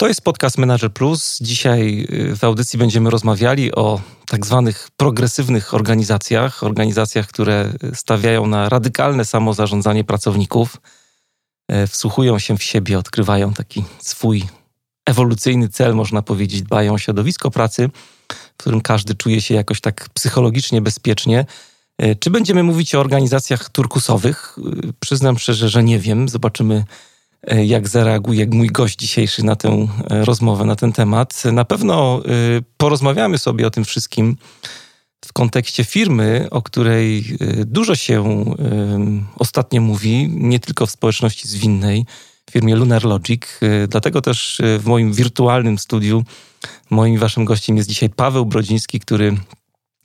To 0.00 0.08
jest 0.08 0.22
podcast 0.22 0.58
Manager 0.58 0.92
Plus. 0.92 1.38
Dzisiaj 1.40 2.06
y, 2.10 2.36
w 2.36 2.44
audycji 2.44 2.78
będziemy 2.78 3.10
rozmawiali 3.10 3.74
o 3.74 4.00
tak 4.26 4.46
zwanych 4.46 4.88
progresywnych 4.96 5.74
organizacjach, 5.74 6.64
organizacjach, 6.64 7.26
które 7.26 7.72
stawiają 7.94 8.46
na 8.46 8.68
radykalne 8.68 9.24
samozarządzanie 9.24 10.04
pracowników, 10.04 10.76
e, 11.68 11.86
wsłuchują 11.86 12.38
się 12.38 12.56
w 12.56 12.62
siebie, 12.62 12.98
odkrywają 12.98 13.54
taki 13.54 13.84
swój 13.98 14.44
ewolucyjny 15.06 15.68
cel, 15.68 15.94
można 15.94 16.22
powiedzieć, 16.22 16.62
dbają 16.62 16.94
o 16.94 16.98
środowisko 16.98 17.50
pracy, 17.50 17.90
w 18.32 18.56
którym 18.56 18.80
każdy 18.80 19.14
czuje 19.14 19.40
się 19.40 19.54
jakoś 19.54 19.80
tak 19.80 20.08
psychologicznie 20.14 20.80
bezpiecznie. 20.80 21.46
Czy 22.20 22.30
będziemy 22.30 22.62
mówić 22.62 22.94
o 22.94 23.00
organizacjach 23.00 23.68
turkusowych? 23.68 24.56
Przyznam 25.00 25.38
szczerze, 25.38 25.68
że 25.68 25.82
nie 25.82 25.98
wiem. 25.98 26.28
Zobaczymy 26.28 26.84
jak 27.46 27.88
zareaguje 27.88 28.46
mój 28.46 28.66
gość 28.68 28.96
dzisiejszy 28.96 29.44
na 29.44 29.56
tę 29.56 29.68
e, 30.10 30.24
rozmowę, 30.24 30.64
na 30.64 30.76
ten 30.76 30.92
temat. 30.92 31.44
Na 31.44 31.64
pewno 31.64 32.22
e, 32.24 32.28
porozmawiamy 32.76 33.38
sobie 33.38 33.66
o 33.66 33.70
tym 33.70 33.84
wszystkim 33.84 34.36
w 35.24 35.32
kontekście 35.32 35.84
firmy, 35.84 36.46
o 36.50 36.62
której 36.62 37.24
dużo 37.66 37.94
się 37.94 38.44
ostatnio 39.36 39.80
mówi, 39.80 40.28
nie 40.32 40.60
tylko 40.60 40.86
w 40.86 40.90
społeczności 40.90 41.48
zwinnej, 41.48 42.06
firmie 42.50 42.76
Lunar 42.76 43.04
Logic. 43.04 43.42
Dlatego 43.88 44.20
też 44.20 44.60
w 44.78 44.86
moim 44.86 45.12
wirtualnym 45.12 45.78
studiu 45.78 46.24
moim 46.90 47.18
waszym 47.18 47.44
gościem 47.44 47.76
jest 47.76 47.88
dzisiaj 47.88 48.10
Paweł 48.10 48.46
Brodziński, 48.46 49.00
który 49.00 49.36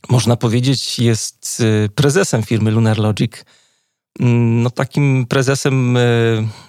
można 0.09 0.36
powiedzieć 0.36 1.00
jest 1.00 1.63
prezesem 1.95 2.44
firmy 2.44 2.72
Lunar 2.72 2.97
Logic 2.97 3.31
no 4.19 4.69
takim 4.69 5.25
prezesem, 5.30 5.97
e, 5.97 6.02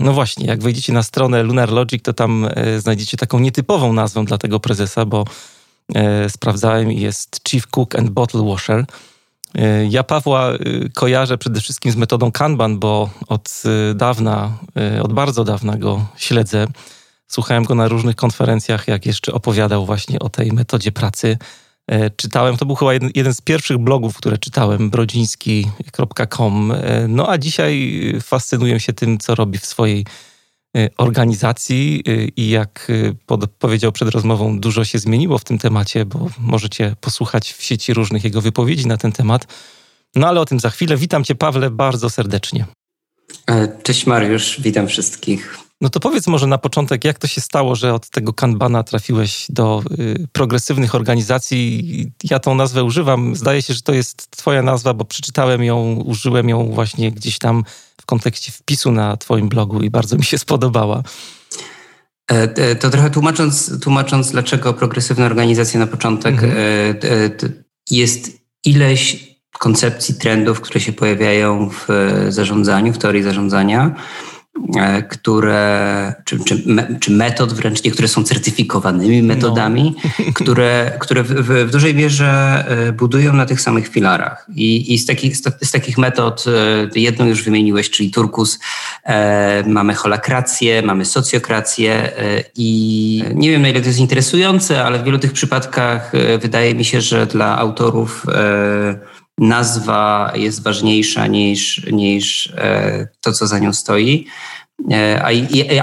no 0.00 0.12
właśnie, 0.12 0.47
jak 0.47 0.62
wejdziecie 0.62 0.92
na 0.92 1.02
stronę 1.02 1.42
Lunar 1.42 1.70
Logic, 1.70 2.03
to 2.03 2.12
tam 2.12 2.48
e, 2.50 2.80
znajdziecie 2.80 3.16
taką 3.16 3.38
nietypową 3.38 3.92
nazwę 3.92 4.25
dla 4.25 4.38
tego 4.38 4.61
prezesa, 4.61 5.05
bo 5.05 5.25
e, 5.94 6.30
sprawdzałem 6.30 6.92
i 6.92 7.00
jest 7.00 7.41
Chief 7.48 7.66
Cook 7.66 7.94
and 7.94 8.11
Bottle 8.11 8.42
Washer. 8.42 8.84
Ja 9.88 10.03
Pawła 10.03 10.53
kojarzę 10.94 11.38
przede 11.38 11.61
wszystkim 11.61 11.92
z 11.92 11.97
metodą 11.97 12.33
Kanban, 12.33 12.78
bo 12.78 13.11
od 13.28 13.62
dawna, 13.94 14.58
od 15.03 15.12
bardzo 15.12 15.44
dawna 15.44 15.77
go 15.77 16.06
śledzę. 16.16 16.66
Słuchałem 17.28 17.64
go 17.64 17.75
na 17.75 17.88
różnych 17.88 18.16
konferencjach, 18.16 18.88
jak 18.88 19.06
jeszcze 19.06 19.33
opowiadał 19.33 19.86
właśnie 19.86 20.19
o 20.19 20.28
tej 20.28 20.53
metodzie 20.53 20.92
pracy 20.92 21.38
czytałem, 22.17 22.56
to 22.56 22.67
był 22.67 22.77
chyba 22.77 22.95
jeden, 22.95 23.11
jeden 23.15 23.34
z 23.34 23.41
pierwszych 23.41 23.79
blogów, 23.79 24.17
które 24.17 24.39
czytałem, 24.39 24.91
brodziński.com. 24.91 26.73
E, 26.73 27.09
no 27.09 27.28
a 27.28 27.39
dzisiaj 27.39 28.03
fascynuję 28.23 28.81
się 28.81 28.93
tym, 28.93 29.19
co 29.19 29.34
robi 29.34 29.59
w 29.59 29.67
swojej 29.67 30.06
e, 30.77 30.89
organizacji 30.97 32.03
i 32.37 32.48
jak 32.51 32.93
pod, 33.27 33.51
powiedział 33.51 33.93
przed 33.93 34.09
rozmową, 34.09 34.61
dużo 34.61 34.84
się 34.84 34.98
zmieniło 34.98 35.39
w 35.39 35.45
tym 35.45 35.59
temacie, 35.59 36.05
bo 36.05 36.28
możecie 36.39 36.97
posłuchać 37.01 37.53
w 37.53 37.62
sieci 37.62 37.95
różnych 37.95 38.25
jego 38.25 38.41
wypowiedzi 38.41 38.87
na 38.87 38.97
ten 38.97 39.12
temat. 39.12 39.47
No 40.15 40.28
ale 40.28 40.41
o 40.41 40.45
tym 40.45 40.61
za 40.61 40.71
chwilę. 40.71 40.97
Witam 40.97 41.25
Cię, 41.25 41.34
Pawle, 41.34 41.71
bardzo 41.71 42.11
serdecznie. 42.11 42.66
Cześć 43.83 44.06
Mariusz, 44.06 44.60
witam 44.60 44.89
wszystkich. 44.89 45.66
No 45.81 45.88
to 45.88 46.00
powiedz 46.00 46.26
może 46.26 46.47
na 46.47 46.59
początek, 46.59 47.04
jak 47.04 47.19
to 47.19 47.26
się 47.26 47.41
stało, 47.41 47.75
że 47.75 47.94
od 47.94 48.10
tego 48.10 48.32
kanbana 48.32 48.82
trafiłeś 48.82 49.47
do 49.48 49.82
y, 49.98 50.28
progresywnych 50.32 50.94
organizacji. 50.94 52.12
Ja 52.31 52.38
tą 52.38 52.54
nazwę 52.54 52.84
używam. 52.84 53.37
Zdaje 53.37 53.62
się, 53.62 53.75
że 53.75 53.82
to 53.82 53.92
jest 53.92 54.31
twoja 54.31 54.62
nazwa, 54.62 54.94
bo 54.94 55.04
przeczytałem 55.04 55.65
ją, 55.65 56.03
użyłem 56.06 56.48
ją 56.48 56.72
właśnie 56.72 57.12
gdzieś 57.12 57.38
tam 57.38 57.65
w 58.00 58.06
kontekście 58.06 58.53
wpisu 58.53 58.92
na 58.92 59.16
twoim 59.16 59.48
blogu 59.48 59.82
i 59.82 59.91
bardzo 59.91 60.16
mi 60.16 60.25
się 60.25 60.38
spodobała. 60.38 61.03
E, 62.31 62.42
e, 62.42 62.76
to 62.76 62.91
trochę 62.91 63.10
tłumacząc, 63.10 63.81
tłumacząc 63.81 64.31
dlaczego 64.31 64.75
progresywna 64.75 65.26
organizacja 65.26 65.81
na 65.81 65.86
początek 65.86 66.34
mhm. 66.34 66.53
E, 66.53 67.38
jest 67.91 68.31
ileś 68.65 69.26
koncepcji, 69.59 70.15
trendów, 70.15 70.60
które 70.60 70.81
się 70.81 70.92
pojawiają 70.92 71.70
w 71.70 71.86
zarządzaniu, 72.28 72.92
w 72.92 72.98
teorii 72.98 73.22
zarządzania 73.22 73.94
które, 75.09 76.15
czy, 76.25 76.39
czy, 76.44 76.65
czy, 77.00 77.11
metod 77.11 77.53
wręcz, 77.53 77.84
niektóre 77.84 78.09
są 78.09 78.25
certyfikowanymi 78.25 79.22
no. 79.22 79.34
metodami, 79.34 79.94
no. 80.05 80.25
które, 80.34 80.93
które 80.99 81.22
w, 81.22 81.28
w, 81.28 81.71
dużej 81.71 81.94
mierze 81.94 82.65
e, 82.69 82.93
budują 82.93 83.33
na 83.33 83.47
tych 83.47 83.61
samych 83.61 83.89
filarach. 83.89 84.47
I, 84.55 84.95
i 84.95 84.99
z, 84.99 85.06
takich, 85.06 85.37
z, 85.37 85.71
takich 85.72 85.99
metod 85.99 86.45
e, 86.95 87.00
jedną 87.00 87.27
już 87.27 87.43
wymieniłeś, 87.43 87.91
czyli 87.91 88.11
Turkus, 88.11 88.59
e, 89.05 89.65
mamy 89.66 89.95
holakrację, 89.95 90.83
mamy 90.83 91.05
socjokrację 91.05 91.93
e, 91.93 92.43
i 92.56 93.25
nie 93.34 93.50
wiem 93.50 93.62
na 93.62 93.69
ile 93.69 93.81
to 93.81 93.87
jest 93.87 93.99
interesujące, 93.99 94.84
ale 94.84 94.99
w 94.99 95.05
wielu 95.05 95.19
tych 95.19 95.33
przypadkach 95.33 96.12
wydaje 96.41 96.75
mi 96.75 96.84
się, 96.84 97.00
że 97.00 97.27
dla 97.27 97.59
autorów 97.59 98.27
nazwa 99.38 100.32
jest 100.34 100.62
ważniejsza 100.62 101.26
niż, 101.26 101.86
niż 101.92 102.52
e, 102.56 103.08
to, 103.20 103.32
co 103.32 103.47
za 103.47 103.58
nią 103.58 103.72
stoi. 103.72 104.26
E, 104.92 105.22
a, 105.24 105.28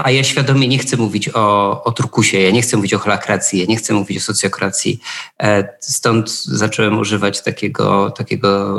a, 0.04 0.10
ja 0.10 0.24
świadomie 0.24 0.68
nie 0.68 0.78
chcę 0.78 0.96
mówić 0.96 1.30
o, 1.34 1.84
o 1.84 1.92
turkusie, 1.92 2.40
ja 2.40 2.50
nie 2.50 2.62
chcę 2.62 2.76
mówić 2.76 2.94
o 2.94 2.98
holakracji, 2.98 3.60
ja 3.60 3.66
nie 3.68 3.76
chcę 3.76 3.94
mówić 3.94 4.18
o 4.18 4.20
socjokracji. 4.20 5.00
E, 5.42 5.68
stąd 5.80 6.30
zacząłem 6.44 6.98
używać 6.98 7.42
takiego, 7.42 8.10
takiego 8.10 8.78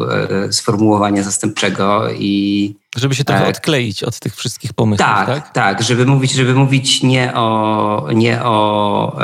sformułowania 0.51 1.23
zastępczego 1.23 2.09
i. 2.11 2.75
Żeby 2.95 3.15
się 3.15 3.23
trochę 3.23 3.47
odkleić 3.47 4.03
od 4.03 4.19
tych 4.19 4.35
wszystkich 4.35 4.73
pomysłów. 4.73 5.09
Tak, 5.09 5.27
tak, 5.27 5.53
tak, 5.53 5.83
żeby 5.83 6.05
mówić, 6.05 6.31
żeby 6.31 6.53
mówić 6.53 7.03
nie 7.03 7.33
o, 7.33 8.07
nie 8.13 8.43
o, 8.43 9.17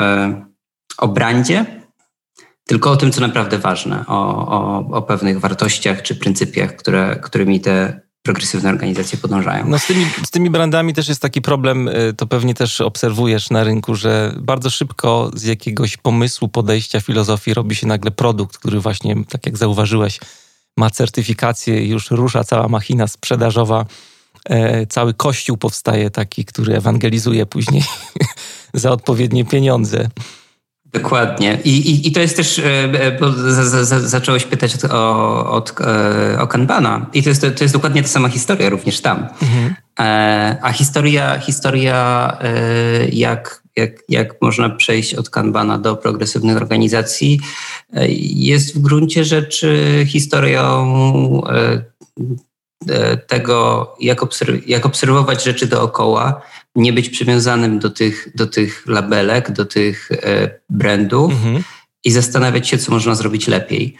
o 0.98 1.08
brandzie, 1.08 1.81
tylko 2.66 2.90
o 2.90 2.96
tym, 2.96 3.12
co 3.12 3.20
naprawdę 3.20 3.58
ważne, 3.58 4.04
o, 4.06 4.48
o, 4.48 4.86
o 4.96 5.02
pewnych 5.02 5.40
wartościach 5.40 6.02
czy 6.02 6.14
pryncypiach, 6.14 6.76
które, 6.76 7.18
którymi 7.22 7.60
te 7.60 8.00
progresywne 8.22 8.70
organizacje 8.70 9.18
podążają. 9.18 9.68
No 9.68 9.78
z 9.78 9.86
tymi, 9.86 10.06
z 10.26 10.30
tymi 10.30 10.50
brandami 10.50 10.94
też 10.94 11.08
jest 11.08 11.22
taki 11.22 11.42
problem, 11.42 11.88
y, 11.88 12.14
to 12.16 12.26
pewnie 12.26 12.54
też 12.54 12.80
obserwujesz 12.80 13.50
na 13.50 13.64
rynku, 13.64 13.94
że 13.94 14.34
bardzo 14.40 14.70
szybko 14.70 15.30
z 15.34 15.42
jakiegoś 15.42 15.96
pomysłu, 15.96 16.48
podejścia, 16.48 17.00
filozofii 17.00 17.54
robi 17.54 17.74
się 17.74 17.86
nagle 17.86 18.10
produkt, 18.10 18.58
który 18.58 18.80
właśnie, 18.80 19.16
tak 19.28 19.46
jak 19.46 19.56
zauważyłeś, 19.56 20.20
ma 20.76 20.90
certyfikację 20.90 21.86
już 21.86 22.10
rusza 22.10 22.44
cała 22.44 22.68
machina 22.68 23.08
sprzedażowa. 23.08 23.86
E, 24.44 24.86
cały 24.86 25.14
kościół 25.14 25.56
powstaje 25.56 26.10
taki, 26.10 26.44
który 26.44 26.76
ewangelizuje 26.76 27.46
później 27.46 27.82
za 28.74 28.90
odpowiednie 28.90 29.44
pieniądze. 29.44 30.08
Dokładnie. 30.92 31.58
I, 31.64 31.90
i, 31.90 32.08
I 32.08 32.12
to 32.12 32.20
jest 32.20 32.36
też, 32.36 32.58
e, 32.58 32.64
e, 32.64 33.18
bo 33.18 33.32
z, 33.32 33.88
z, 33.88 34.10
zacząłeś 34.10 34.44
pytać 34.44 34.74
od, 34.74 34.84
o, 34.84 35.50
od, 35.50 35.74
e, 35.80 36.40
o 36.40 36.46
Kanbana. 36.46 37.06
I 37.12 37.22
to 37.22 37.28
jest, 37.28 37.40
to 37.40 37.64
jest 37.64 37.74
dokładnie 37.74 38.02
ta 38.02 38.08
sama 38.08 38.28
historia 38.28 38.68
również 38.68 39.00
tam. 39.00 39.28
Mhm. 39.42 39.74
A 40.62 40.72
historia, 40.72 41.38
historia 41.38 42.38
jak, 43.12 43.62
jak, 43.76 43.90
jak 44.08 44.42
można 44.42 44.70
przejść 44.70 45.14
od 45.14 45.30
Kanbana 45.30 45.78
do 45.78 45.96
progresywnych 45.96 46.56
organizacji, 46.56 47.40
jest 48.34 48.74
w 48.74 48.78
gruncie 48.78 49.24
rzeczy 49.24 50.04
historią 50.08 51.42
tego, 53.26 53.94
jak, 54.00 54.20
obserw- 54.20 54.62
jak 54.66 54.86
obserwować 54.86 55.44
rzeczy 55.44 55.66
dookoła, 55.66 56.42
nie 56.76 56.92
być 56.92 57.08
przywiązanym 57.08 57.78
do 57.78 57.90
tych, 57.90 58.28
do 58.34 58.46
tych 58.46 58.86
labelek, 58.86 59.50
do 59.50 59.64
tych 59.64 60.12
e, 60.12 60.50
brandów 60.70 61.32
mhm. 61.32 61.62
i 62.04 62.10
zastanawiać 62.10 62.68
się, 62.68 62.78
co 62.78 62.92
można 62.92 63.14
zrobić 63.14 63.48
lepiej. 63.48 63.96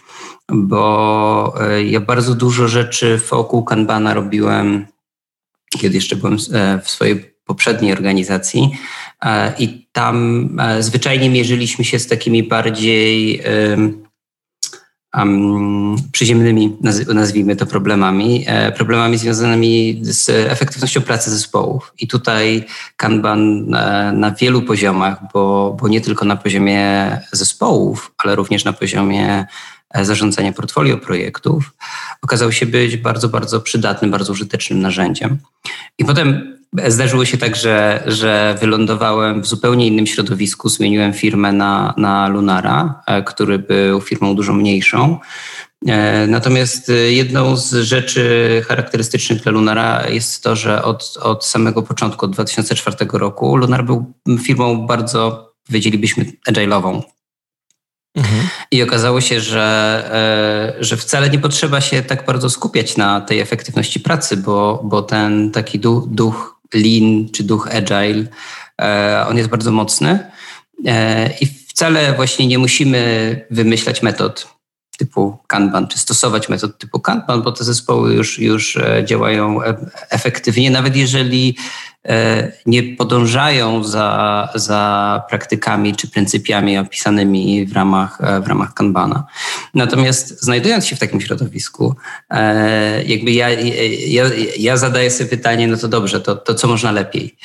Bo 0.48 1.54
e, 1.60 1.84
ja 1.84 2.00
bardzo 2.00 2.34
dużo 2.34 2.68
rzeczy 2.68 3.20
wokół 3.30 3.64
Kanbana 3.64 4.14
robiłem, 4.14 4.86
kiedy 5.78 5.94
jeszcze 5.94 6.16
byłem 6.16 6.36
e, 6.52 6.80
w 6.84 6.90
swojej 6.90 7.32
poprzedniej 7.44 7.92
organizacji 7.92 8.70
i 9.58 9.86
tam 9.92 10.48
zwyczajnie 10.80 11.30
mierzyliśmy 11.30 11.84
się 11.84 11.98
z 11.98 12.06
takimi 12.06 12.42
bardziej 12.42 13.42
um, 15.16 15.96
przyziemnymi, 16.12 16.76
nazwijmy 17.14 17.56
to 17.56 17.66
problemami, 17.66 18.44
e, 18.46 18.72
problemami 18.72 19.18
związanymi 19.18 20.00
z 20.02 20.28
efektywnością 20.28 21.00
pracy 21.00 21.30
zespołów. 21.30 21.92
I 21.98 22.08
tutaj 22.08 22.64
Kanban 22.96 23.74
e, 23.74 24.12
na 24.12 24.30
wielu 24.30 24.62
poziomach, 24.62 25.18
bo, 25.32 25.76
bo 25.80 25.88
nie 25.88 26.00
tylko 26.00 26.24
na 26.24 26.36
poziomie 26.36 27.20
zespołów, 27.32 28.12
ale 28.18 28.34
również 28.36 28.64
na 28.64 28.72
poziomie 28.72 29.46
zarządzania 30.02 30.52
portfolio 30.52 30.98
projektów, 30.98 31.72
okazał 32.22 32.52
się 32.52 32.66
być 32.66 32.96
bardzo, 32.96 33.28
bardzo 33.28 33.60
przydatnym, 33.60 34.10
bardzo 34.10 34.32
użytecznym 34.32 34.80
narzędziem. 34.80 35.38
I 35.98 36.04
potem 36.04 36.58
zdarzyło 36.88 37.24
się 37.24 37.38
tak, 37.38 37.56
że, 37.56 38.02
że 38.06 38.56
wylądowałem 38.60 39.42
w 39.42 39.46
zupełnie 39.46 39.86
innym 39.86 40.06
środowisku, 40.06 40.68
zmieniłem 40.68 41.12
firmę 41.12 41.52
na, 41.52 41.94
na 41.96 42.28
Lunara, 42.28 43.02
który 43.26 43.58
był 43.58 44.00
firmą 44.00 44.36
dużo 44.36 44.52
mniejszą. 44.52 45.18
E, 45.86 46.26
natomiast 46.26 46.90
e, 46.90 46.92
jedną 46.92 47.56
z 47.56 47.74
rzeczy 47.74 48.62
charakterystycznych 48.68 49.42
dla 49.42 49.52
Lunara 49.52 50.08
jest 50.08 50.42
to, 50.42 50.56
że 50.56 50.82
od, 50.82 51.18
od 51.22 51.44
samego 51.44 51.82
początku, 51.82 52.24
od 52.24 52.32
2004 52.32 52.96
roku, 53.12 53.56
Lunar 53.56 53.84
był 53.84 54.12
firmą 54.42 54.86
bardzo, 54.86 55.52
powiedzielibyśmy, 55.66 56.24
agile'ową. 56.50 57.02
Mhm. 58.14 58.48
I 58.70 58.82
okazało 58.82 59.20
się, 59.20 59.40
że, 59.40 60.74
e, 60.78 60.84
że 60.84 60.96
wcale 60.96 61.30
nie 61.30 61.38
potrzeba 61.38 61.80
się 61.80 62.02
tak 62.02 62.26
bardzo 62.26 62.50
skupiać 62.50 62.96
na 62.96 63.20
tej 63.20 63.40
efektywności 63.40 64.00
pracy, 64.00 64.36
bo, 64.36 64.80
bo 64.84 65.02
ten 65.02 65.50
taki 65.50 65.78
duch, 65.78 66.04
duch 66.08 66.60
lean 66.74 67.28
czy 67.32 67.44
duch 67.44 67.68
agile, 67.74 68.24
on 69.28 69.36
jest 69.36 69.48
bardzo 69.48 69.72
mocny. 69.72 70.30
I 71.40 71.46
wcale 71.46 72.12
właśnie 72.12 72.46
nie 72.46 72.58
musimy 72.58 73.46
wymyślać 73.50 74.02
metod 74.02 74.52
typu 74.98 75.38
Kanban, 75.46 75.88
czy 75.88 75.98
stosować 75.98 76.48
metod 76.48 76.78
typu 76.78 77.00
Kanban, 77.00 77.42
bo 77.42 77.52
te 77.52 77.64
zespoły 77.64 78.14
już, 78.14 78.38
już 78.38 78.76
e, 78.76 79.02
działają 79.04 79.62
e, 79.62 79.76
efektywnie, 80.10 80.70
nawet 80.70 80.96
jeżeli 80.96 81.56
e, 81.56 81.91
nie 82.66 82.82
podążają 82.82 83.84
za, 83.84 84.48
za 84.54 85.22
praktykami 85.28 85.96
czy 85.96 86.10
pryncypiami 86.10 86.78
opisanymi 86.78 87.66
w 87.66 87.72
ramach, 87.72 88.18
w 88.44 88.46
ramach 88.46 88.74
Kanbana. 88.74 89.24
Natomiast 89.74 90.42
znajdując 90.44 90.86
się 90.86 90.96
w 90.96 90.98
takim 90.98 91.20
środowisku, 91.20 91.94
jakby 93.06 93.32
ja, 93.32 93.50
ja, 94.06 94.24
ja 94.58 94.76
zadaję 94.76 95.10
sobie 95.10 95.30
pytanie, 95.30 95.68
no 95.68 95.76
to 95.76 95.88
dobrze, 95.88 96.20
to, 96.20 96.36
to 96.36 96.54
co 96.54 96.68
można 96.68 96.92
lepiej? 96.92 97.36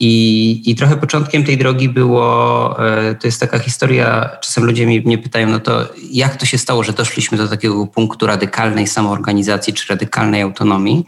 I, 0.00 0.62
I 0.70 0.74
trochę 0.74 0.96
początkiem 0.96 1.44
tej 1.44 1.58
drogi 1.58 1.88
było, 1.88 2.76
e, 2.88 3.14
to 3.14 3.28
jest 3.28 3.40
taka 3.40 3.58
historia, 3.58 4.30
czasem 4.40 4.64
ludzie 4.64 4.86
mnie 4.86 5.18
pytają, 5.18 5.48
no 5.48 5.60
to 5.60 5.88
jak 6.10 6.36
to 6.36 6.46
się 6.46 6.58
stało, 6.58 6.82
że 6.82 6.92
doszliśmy 6.92 7.38
do 7.38 7.48
takiego 7.48 7.86
punktu 7.86 8.26
radykalnej 8.26 8.86
samoorganizacji 8.86 9.72
czy 9.72 9.88
radykalnej 9.88 10.42
autonomii? 10.42 11.04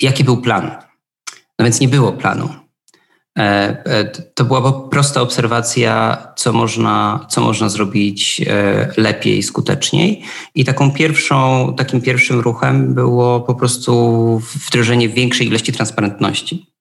Jaki 0.00 0.24
był 0.24 0.40
plan? 0.40 0.70
No 1.58 1.64
więc 1.64 1.80
nie 1.80 1.88
było 1.88 2.12
planu. 2.12 2.48
E, 3.38 3.42
e, 3.86 4.04
to 4.34 4.44
była 4.44 4.88
prosta 4.88 5.20
obserwacja, 5.20 6.18
co 6.36 6.52
można, 6.52 7.26
co 7.30 7.40
można 7.40 7.68
zrobić 7.68 8.40
lepiej, 8.96 9.42
skuteczniej. 9.42 10.22
I 10.54 10.64
taką 10.64 10.90
pierwszą, 10.90 11.74
takim 11.76 12.00
pierwszym 12.00 12.40
ruchem 12.40 12.94
było 12.94 13.40
po 13.40 13.54
prostu 13.54 14.42
wdrożenie 14.66 15.08
większej 15.08 15.46
ilości 15.46 15.72
transparentności. 15.72 16.72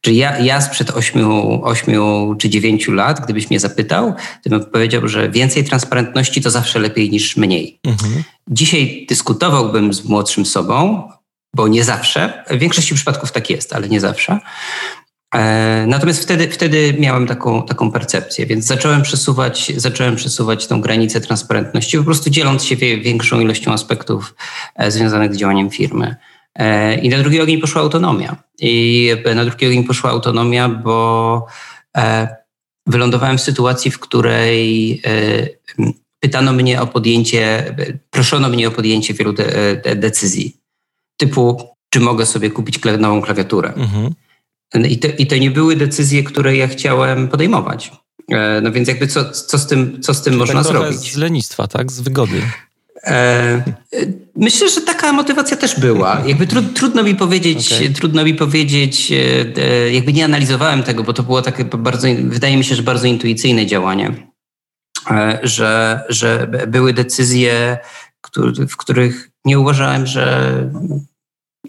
Czyli 0.00 0.16
ja, 0.16 0.38
ja 0.38 0.60
sprzed 0.60 0.90
8, 0.90 1.26
8 1.62 1.94
czy 2.38 2.50
9 2.50 2.88
lat, 2.88 3.20
gdybyś 3.24 3.50
mnie 3.50 3.60
zapytał, 3.60 4.14
to 4.42 4.50
bym 4.50 4.64
powiedział, 4.64 5.08
że 5.08 5.30
więcej 5.30 5.64
transparentności 5.64 6.42
to 6.42 6.50
zawsze 6.50 6.78
lepiej 6.78 7.10
niż 7.10 7.36
mniej. 7.36 7.78
Mhm. 7.84 8.22
Dzisiaj 8.48 9.06
dyskutowałbym 9.08 9.94
z 9.94 10.04
młodszym 10.04 10.46
sobą, 10.46 11.08
bo 11.54 11.68
nie 11.68 11.84
zawsze, 11.84 12.44
w 12.50 12.58
większości 12.58 12.94
przypadków 12.94 13.32
tak 13.32 13.50
jest, 13.50 13.72
ale 13.72 13.88
nie 13.88 14.00
zawsze. 14.00 14.38
E, 15.34 15.84
natomiast 15.86 16.22
wtedy, 16.22 16.48
wtedy 16.48 16.94
miałem 16.98 17.26
taką, 17.26 17.62
taką 17.62 17.90
percepcję, 17.90 18.46
więc 18.46 18.64
zacząłem 18.64 19.02
przesuwać, 19.02 19.72
zacząłem 19.76 20.16
przesuwać 20.16 20.66
tą 20.66 20.80
granicę 20.80 21.20
transparentności, 21.20 21.98
po 21.98 22.04
prostu 22.04 22.30
dzieląc 22.30 22.64
się 22.64 22.76
większą 22.76 23.40
ilością 23.40 23.72
aspektów 23.72 24.34
e, 24.76 24.90
związanych 24.90 25.34
z 25.34 25.36
działaniem 25.36 25.70
firmy. 25.70 26.16
E, 26.54 26.98
I 26.98 27.08
na 27.08 27.18
drugi 27.18 27.40
ogień 27.40 27.60
poszła 27.60 27.82
autonomia. 27.82 28.36
I 28.60 29.12
na 29.34 29.44
drugi 29.44 29.66
ogień 29.66 29.84
poszła 29.84 30.10
autonomia, 30.10 30.68
bo 30.68 31.46
wylądowałem 32.86 33.38
w 33.38 33.40
sytuacji, 33.40 33.90
w 33.90 33.98
której 33.98 35.02
pytano 36.20 36.52
mnie 36.52 36.80
o 36.80 36.86
podjęcie, 36.86 37.74
proszono 38.10 38.48
mnie 38.48 38.68
o 38.68 38.70
podjęcie 38.70 39.14
wielu 39.14 39.32
de, 39.32 39.76
de, 39.84 39.96
decyzji. 39.96 40.63
Typu, 41.16 41.68
czy 41.90 42.00
mogę 42.00 42.26
sobie 42.26 42.50
kupić 42.50 42.80
nową 42.98 43.22
klawiaturę. 43.22 43.72
Mhm. 43.76 44.14
I, 44.88 44.98
to, 44.98 45.08
I 45.18 45.26
to 45.26 45.36
nie 45.36 45.50
były 45.50 45.76
decyzje, 45.76 46.22
które 46.22 46.56
ja 46.56 46.68
chciałem 46.68 47.28
podejmować. 47.28 47.92
No 48.62 48.72
więc 48.72 48.88
jakby 48.88 49.06
co, 49.06 49.30
co 49.30 49.58
z 49.58 49.66
tym, 49.66 50.02
co 50.02 50.14
z 50.14 50.22
tym 50.22 50.36
można 50.36 50.62
tak 50.62 50.72
zrobić? 50.72 51.12
Z 51.12 51.16
lenistwa, 51.16 51.66
tak? 51.66 51.92
Z 51.92 52.00
wygody. 52.00 52.42
E, 53.06 53.62
myślę, 54.36 54.70
że 54.70 54.80
taka 54.80 55.12
motywacja 55.12 55.56
też 55.56 55.80
była. 55.80 56.20
Jakby 56.26 56.46
tru, 56.46 56.62
trudno 56.62 57.02
mi 57.02 57.14
powiedzieć, 57.14 57.72
okay. 57.72 57.90
trudno 57.90 58.24
mi 58.24 58.34
powiedzieć, 58.34 59.12
e, 59.12 59.16
e, 59.62 59.92
jakby 59.92 60.12
nie 60.12 60.24
analizowałem 60.24 60.82
tego, 60.82 61.04
bo 61.04 61.12
to 61.12 61.22
było 61.22 61.42
takie 61.42 61.64
bardzo, 61.64 62.08
wydaje 62.24 62.56
mi 62.56 62.64
się, 62.64 62.74
że 62.74 62.82
bardzo 62.82 63.06
intuicyjne 63.06 63.66
działanie, 63.66 64.28
że, 65.42 66.00
że 66.08 66.48
były 66.68 66.92
decyzje, 66.92 67.78
w 68.68 68.76
których 68.76 69.30
nie 69.44 69.58
uważałem, 69.58 70.06
że 70.06 70.54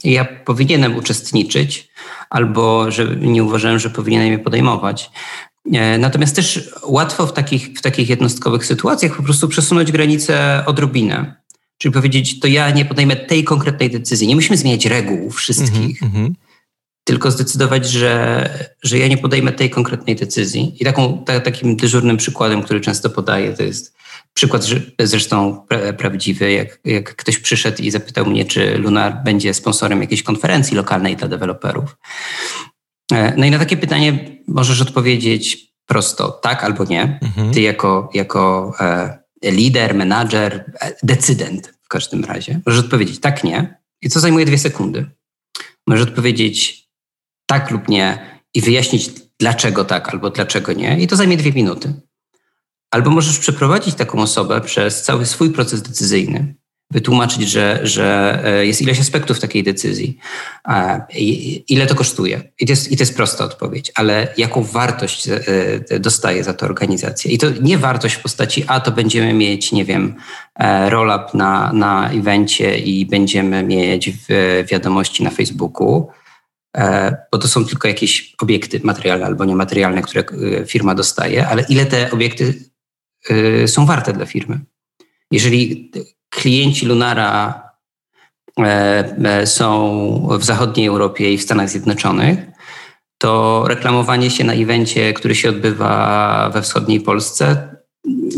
ja 0.04 0.26
powinienem 0.26 0.96
uczestniczyć, 0.96 1.90
albo 2.30 2.92
że 2.92 3.16
nie 3.16 3.44
uważałem, 3.44 3.80
że 3.80 3.90
powinienem 3.90 4.32
je 4.32 4.40
podejmować. 4.40 5.12
E, 5.74 5.98
natomiast 5.98 6.36
też 6.36 6.70
łatwo 6.86 7.28
w 7.28 7.34
takich, 7.34 7.68
w 7.68 7.82
takich 7.82 8.10
jednostkowych 8.10 8.66
sytuacjach 8.66 9.16
po 9.16 9.24
prostu 9.24 9.48
przesunąć 9.48 9.92
granicę 9.92 10.64
odrobinę. 10.66 11.36
Czyli 11.78 11.94
powiedzieć, 11.94 12.40
to 12.40 12.48
ja 12.48 12.70
nie 12.70 12.86
podejmę 12.86 13.16
tej 13.16 13.44
konkretnej 13.44 13.90
decyzji. 13.90 14.28
Nie 14.28 14.36
musimy 14.36 14.58
zmieniać 14.58 14.86
reguł 14.86 15.32
wszystkich, 15.32 16.04
mm 16.04 16.14
-hmm. 16.14 16.32
tylko 17.04 17.32
zdecydować, 17.32 17.90
że, 17.90 18.50
że 18.84 19.00
ja 19.00 19.08
nie 19.08 19.18
podejmę 19.18 19.52
tej 19.52 19.70
konkretnej 19.70 20.16
decyzji. 20.16 20.76
I 20.80 20.86
taką, 20.86 21.24
ta, 21.26 21.40
takim 21.40 21.76
dyżurnym 21.76 22.18
przykładem, 22.18 22.64
który 22.64 22.82
często 22.82 23.10
podaję, 23.10 23.54
to 23.54 23.64
jest 23.64 23.96
przykład 24.36 24.66
zresztą 25.00 25.66
pra, 25.68 25.94
prawdziwy, 25.94 26.52
jak, 26.52 26.80
jak 26.86 27.16
ktoś 27.16 27.40
przyszedł 27.40 27.82
i 27.82 27.92
zapytał 27.92 28.26
mnie, 28.26 28.46
czy 28.46 28.78
Lunar 28.78 29.24
będzie 29.24 29.54
sponsorem 29.54 30.02
jakiejś 30.02 30.24
konferencji 30.24 30.78
lokalnej 30.78 31.16
dla 31.16 31.28
deweloperów. 31.28 31.98
E, 33.12 33.34
no 33.38 33.46
i 33.46 33.52
na 33.52 33.60
takie 33.60 33.78
pytanie 33.78 34.38
możesz 34.48 34.82
odpowiedzieć 34.82 35.74
prosto 35.86 36.30
tak 36.32 36.64
albo 36.64 36.84
nie. 36.84 37.20
Mhm. 37.22 37.54
Ty 37.54 37.62
jako, 37.62 38.10
jako 38.14 38.74
e, 38.80 39.20
lider, 39.44 39.96
menadżer, 39.96 40.72
e, 40.82 40.96
decydent 41.04 41.74
w 41.84 41.88
każdym 41.88 42.26
razie, 42.26 42.60
możesz 42.66 42.84
odpowiedzieć 42.84 43.20
tak, 43.20 43.44
nie. 43.44 43.78
I 44.02 44.10
co 44.10 44.20
zajmuje 44.20 44.46
dwie 44.46 44.58
sekundy. 44.58 45.06
Możesz 45.88 46.08
odpowiedzieć 46.08 46.88
tak 47.46 47.72
lub 47.72 47.88
nie 47.88 48.40
i 48.54 48.62
wyjaśnić 48.62 49.10
dlaczego 49.40 49.86
tak 49.86 50.10
albo 50.10 50.30
dlaczego 50.30 50.74
nie. 50.74 51.00
I 51.00 51.08
to 51.08 51.16
zajmie 51.16 51.38
dwie 51.38 51.52
minuty. 51.52 51.94
Albo 52.96 53.10
możesz 53.10 53.40
przeprowadzić 53.40 53.96
taką 53.96 54.20
osobę 54.20 54.62
przez 54.62 55.04
cały 55.04 55.26
swój 55.26 55.50
proces 55.50 55.82
decyzyjny 55.82 56.56
wytłumaczyć, 56.92 57.50
że, 57.50 57.80
że 57.84 58.40
e, 58.46 58.66
jest 58.66 58.82
ileś 58.82 59.00
aspektów 59.00 59.40
takiej 59.40 59.64
decyzji, 59.64 60.18
ile 61.70 61.88
to 61.88 61.96
kosztuje. 61.96 62.42
I 62.60 62.66
to, 62.66 62.72
jest, 62.72 62.92
I 62.92 62.98
to 62.98 63.02
jest 63.02 63.16
prosta 63.16 63.46
odpowiedź, 63.46 63.92
ale 63.96 64.28
jaką 64.38 64.64
wartość 64.64 65.28
e, 65.28 66.00
dostaje 66.00 66.44
za 66.44 66.54
to 66.54 66.66
organizacja. 66.66 67.32
I 67.32 67.38
to 67.38 67.48
nie 67.62 67.78
wartość 67.78 68.16
w 68.16 68.22
postaci, 68.22 68.64
a 68.68 68.80
to 68.80 68.92
będziemy 68.92 69.34
mieć, 69.34 69.72
nie 69.72 69.86
wiem, 69.86 70.16
e, 70.60 70.90
roll-up 70.90 71.26
na, 71.34 71.74
na 71.74 72.10
evencie 72.10 72.78
i 72.78 73.06
będziemy 73.06 73.64
mieć 73.64 74.12
wiadomości 74.72 75.24
na 75.24 75.30
Facebooku, 75.30 76.08
bo 77.32 77.38
to 77.38 77.48
są 77.48 77.66
tylko 77.66 77.88
jakieś 77.88 78.36
obiekty 78.42 78.80
materialne 78.84 79.26
albo 79.26 79.46
niematerialne, 79.46 80.02
które 80.02 80.24
firma 80.68 80.96
dostaje, 80.96 81.48
ale 81.48 81.66
ile 81.70 81.86
te 81.86 82.12
obiekty 82.12 82.54
są 83.68 83.86
warte 83.86 84.14
dla 84.14 84.26
firmy. 84.26 84.60
Jeżeli 85.32 85.92
klienci 86.30 86.86
Lunara 86.86 87.64
e, 88.60 88.64
e, 89.26 89.48
są 89.48 90.28
w 90.40 90.44
zachodniej 90.44 90.88
Europie 90.88 91.34
i 91.34 91.38
w 91.38 91.42
Stanach 91.42 91.70
Zjednoczonych, 91.70 92.40
to 93.18 93.64
reklamowanie 93.68 94.32
się 94.32 94.44
na 94.44 94.54
evencie, 94.54 95.14
który 95.14 95.36
się 95.36 95.50
odbywa 95.50 96.50
we 96.54 96.62
wschodniej 96.62 97.02
Polsce, 97.02 97.76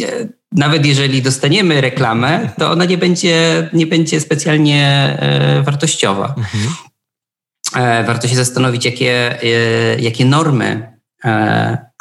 e, 0.04 0.28
nawet 0.52 0.86
jeżeli 0.86 1.22
dostaniemy 1.22 1.82
reklamę, 1.82 2.50
to 2.58 2.72
ona 2.72 2.86
nie 2.86 2.98
będzie, 2.98 3.70
nie 3.74 3.88
będzie 3.88 4.20
specjalnie 4.20 5.18
wartościowa. 5.64 6.36
Mhm. 6.38 6.74
Warto 8.06 8.28
się 8.28 8.36
zastanowić, 8.36 8.86
jakie, 8.86 9.40
jakie 10.00 10.26
normy 10.26 10.98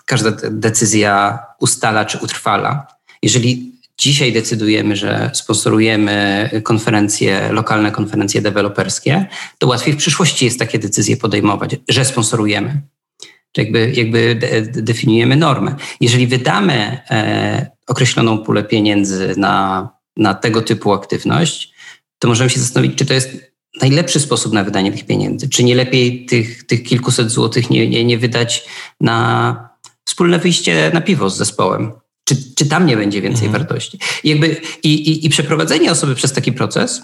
każda 0.06 0.30
decyzja 0.50 1.38
ustala 1.60 2.04
czy 2.04 2.18
utrwala. 2.18 2.86
Jeżeli 3.22 3.72
dzisiaj 3.98 4.32
decydujemy, 4.32 4.96
że 4.96 5.30
sponsorujemy 5.34 6.50
konferencje, 6.64 7.48
lokalne 7.52 7.90
konferencje 7.90 8.42
deweloperskie, 8.42 9.26
to 9.58 9.66
łatwiej 9.66 9.94
w 9.94 9.96
przyszłości 9.96 10.44
jest 10.44 10.58
takie 10.58 10.78
decyzje 10.78 11.16
podejmować, 11.16 11.76
że 11.88 12.04
sponsorujemy. 12.04 12.80
Jakby, 13.56 13.92
jakby 13.94 14.38
definiujemy 14.72 15.36
normę. 15.36 15.74
Jeżeli 16.00 16.26
wydamy 16.26 17.00
e, 17.10 17.70
określoną 17.86 18.38
pulę 18.38 18.64
pieniędzy 18.64 19.34
na 19.36 19.88
na 20.16 20.34
tego 20.34 20.62
typu 20.62 20.92
aktywność, 20.92 21.72
to 22.18 22.28
możemy 22.28 22.50
się 22.50 22.60
zastanowić, 22.60 22.98
czy 22.98 23.06
to 23.06 23.14
jest 23.14 23.30
najlepszy 23.80 24.20
sposób 24.20 24.52
na 24.52 24.64
wydanie 24.64 24.92
tych 24.92 25.06
pieniędzy. 25.06 25.48
Czy 25.48 25.64
nie 25.64 25.74
lepiej 25.74 26.26
tych, 26.26 26.66
tych 26.66 26.82
kilkuset 26.82 27.30
złotych 27.30 27.70
nie, 27.70 27.88
nie, 27.88 28.04
nie 28.04 28.18
wydać 28.18 28.64
na 29.00 29.68
wspólne 30.08 30.38
wyjście 30.38 30.90
na 30.94 31.00
piwo 31.00 31.30
z 31.30 31.36
zespołem? 31.36 31.92
Czy, 32.24 32.36
czy 32.54 32.66
tam 32.66 32.86
nie 32.86 32.96
będzie 32.96 33.22
więcej 33.22 33.46
mhm. 33.46 33.62
wartości? 33.62 33.98
I, 34.24 34.28
jakby, 34.30 34.60
i, 34.82 34.94
i, 34.94 35.26
I 35.26 35.28
przeprowadzenie 35.28 35.90
osoby 35.90 36.14
przez 36.14 36.32
taki 36.32 36.52
proces 36.52 37.02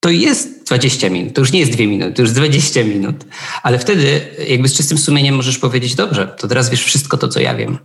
to 0.00 0.10
jest 0.10 0.66
20 0.66 1.10
minut, 1.10 1.34
to 1.34 1.40
już 1.40 1.52
nie 1.52 1.60
jest 1.60 1.72
2 1.72 1.82
minuty, 1.82 2.12
to 2.12 2.22
już 2.22 2.30
20 2.32 2.84
minut. 2.84 3.24
Ale 3.62 3.78
wtedy 3.78 4.20
jakby 4.48 4.68
z 4.68 4.76
czystym 4.76 4.98
sumieniem 4.98 5.34
możesz 5.34 5.58
powiedzieć, 5.58 5.94
dobrze, 5.94 6.34
to 6.38 6.48
teraz 6.48 6.70
wiesz 6.70 6.84
wszystko 6.84 7.16
to, 7.16 7.28
co 7.28 7.40
ja 7.40 7.54
wiem. 7.54 7.78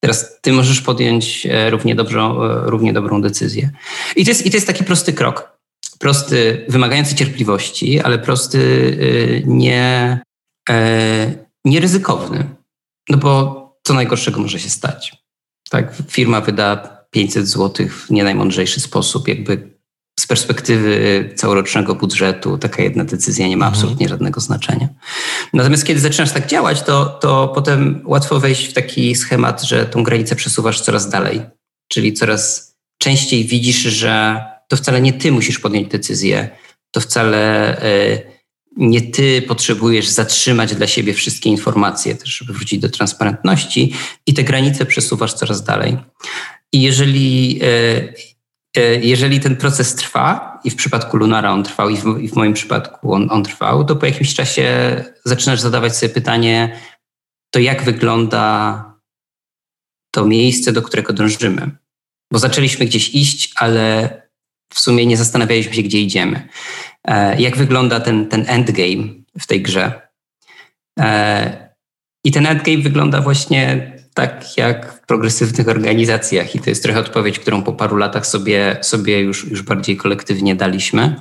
Teraz 0.00 0.40
ty 0.40 0.52
możesz 0.52 0.80
podjąć 0.80 1.46
e, 1.46 1.70
równie, 1.70 1.94
dobrą, 1.94 2.42
e, 2.42 2.62
równie 2.70 2.92
dobrą 2.92 3.22
decyzję. 3.22 3.70
I 4.16 4.24
to, 4.24 4.30
jest, 4.30 4.46
I 4.46 4.50
to 4.50 4.56
jest 4.56 4.66
taki 4.66 4.84
prosty 4.84 5.12
krok. 5.12 5.58
Prosty, 5.98 6.66
wymagający 6.68 7.14
cierpliwości, 7.14 8.00
ale 8.00 8.18
prosty, 8.18 8.60
e, 9.00 9.46
nie, 9.46 10.20
nieryzykowny. 11.64 12.44
No 13.10 13.18
bo 13.18 13.60
co 13.82 13.94
najgorszego 13.94 14.40
może 14.40 14.58
się 14.58 14.70
stać? 14.70 15.16
Tak, 15.70 15.94
firma 16.08 16.40
wyda 16.40 17.00
500 17.10 17.48
zł 17.48 17.88
w 17.88 18.10
nie 18.10 18.24
najmądrzejszy 18.24 18.80
sposób, 18.80 19.28
jakby 19.28 19.80
z 20.20 20.26
perspektywy 20.26 21.32
całorocznego 21.36 21.94
budżetu 21.94 22.58
taka 22.58 22.82
jedna 22.82 23.04
decyzja 23.04 23.48
nie 23.48 23.56
ma 23.56 23.66
mhm. 23.66 23.74
absolutnie 23.74 24.08
żadnego 24.08 24.40
znaczenia. 24.40 24.88
Natomiast 25.52 25.84
kiedy 25.84 26.00
zaczynasz 26.00 26.32
tak 26.32 26.46
działać, 26.46 26.82
to, 26.82 27.06
to 27.06 27.48
potem 27.48 28.02
łatwo 28.04 28.40
wejść 28.40 28.66
w 28.66 28.72
taki 28.72 29.14
schemat, 29.14 29.62
że 29.62 29.86
tą 29.86 30.02
granicę 30.02 30.36
przesuwasz 30.36 30.80
coraz 30.80 31.10
dalej. 31.10 31.40
Czyli 31.88 32.12
coraz 32.12 32.74
częściej 32.98 33.44
widzisz, 33.44 33.76
że 33.76 34.42
to 34.68 34.76
wcale 34.76 35.00
nie 35.00 35.12
ty 35.12 35.32
musisz 35.32 35.58
podjąć 35.58 35.88
decyzję, 35.88 36.48
to 36.90 37.00
wcale 37.00 37.76
e, 37.82 38.29
nie 38.76 39.00
ty 39.00 39.42
potrzebujesz 39.42 40.08
zatrzymać 40.08 40.74
dla 40.74 40.86
siebie 40.86 41.14
wszystkie 41.14 41.50
informacje, 41.50 42.14
też 42.14 42.28
żeby 42.28 42.52
wrócić 42.52 42.80
do 42.80 42.88
transparentności 42.88 43.94
i 44.26 44.34
te 44.34 44.44
granice 44.44 44.86
przesuwasz 44.86 45.34
coraz 45.34 45.64
dalej. 45.64 45.96
I 46.72 46.82
jeżeli 46.82 47.60
e, 47.62 48.12
E, 48.76 48.94
jeżeli 48.94 49.40
ten 49.40 49.56
proces 49.56 49.94
trwa, 49.94 50.60
i 50.64 50.70
w 50.70 50.76
przypadku 50.76 51.16
Lunara 51.16 51.52
on 51.52 51.64
trwał, 51.64 51.88
i 51.88 51.96
w, 51.96 52.18
i 52.20 52.28
w 52.28 52.36
moim 52.36 52.52
przypadku 52.52 53.14
on, 53.14 53.28
on, 53.30 53.44
trwał, 53.44 53.84
to 53.84 53.96
po 53.96 54.06
jakimś 54.06 54.34
czasie 54.34 54.96
zaczynasz 55.24 55.60
zadawać 55.60 55.96
sobie 55.96 56.14
pytanie, 56.14 56.80
to 57.50 57.60
jak 57.60 57.82
wygląda 57.82 58.84
to 60.10 60.26
miejsce, 60.26 60.72
do 60.72 60.82
którego 60.82 61.12
dążymy. 61.12 61.70
Bo 62.32 62.38
zaczęliśmy 62.38 62.86
gdzieś 62.86 63.14
iść, 63.14 63.52
ale 63.56 64.10
w 64.74 64.80
sumie 64.80 65.06
nie 65.06 65.16
zastanawialiśmy 65.16 65.74
się, 65.74 65.82
gdzie 65.82 66.00
idziemy. 66.00 66.48
E, 67.08 67.40
jak 67.40 67.56
wygląda 67.56 68.00
ten, 68.00 68.26
ten 68.26 68.44
endgame 68.48 69.08
w 69.40 69.46
tej 69.46 69.62
grze? 69.62 70.08
E, 71.00 71.74
I 72.24 72.32
ten 72.32 72.46
endgame 72.46 72.82
wygląda 72.82 73.20
właśnie 73.20 73.92
tak 74.14 74.56
jak 74.56 74.92
w 74.92 75.06
progresywnych 75.06 75.68
organizacjach. 75.68 76.54
I 76.54 76.60
to 76.60 76.70
jest 76.70 76.82
trochę 76.82 77.00
odpowiedź, 77.00 77.38
którą 77.38 77.62
po 77.62 77.72
paru 77.72 77.96
latach 77.96 78.26
sobie, 78.26 78.78
sobie 78.82 79.20
już, 79.20 79.50
już 79.50 79.62
bardziej 79.62 79.96
kolektywnie 79.96 80.54
daliśmy 80.54 81.16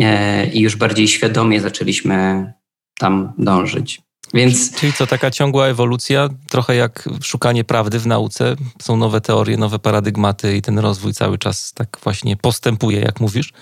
e, 0.00 0.46
i 0.46 0.60
już 0.60 0.76
bardziej 0.76 1.08
świadomie 1.08 1.60
zaczęliśmy 1.60 2.52
tam 2.98 3.32
dążyć. 3.38 4.00
Więc... 4.34 4.74
Czyli 4.76 4.92
co, 4.92 5.06
taka 5.06 5.30
ciągła 5.30 5.66
ewolucja, 5.66 6.28
trochę 6.50 6.76
jak 6.76 7.08
szukanie 7.22 7.64
prawdy 7.64 7.98
w 7.98 8.06
nauce. 8.06 8.56
Są 8.82 8.96
nowe 8.96 9.20
teorie, 9.20 9.56
nowe 9.56 9.78
paradygmaty 9.78 10.56
i 10.56 10.62
ten 10.62 10.78
rozwój 10.78 11.14
cały 11.14 11.38
czas 11.38 11.72
tak 11.72 11.98
właśnie 12.02 12.36
postępuje, 12.36 13.00
jak 13.00 13.20
mówisz? 13.20 13.52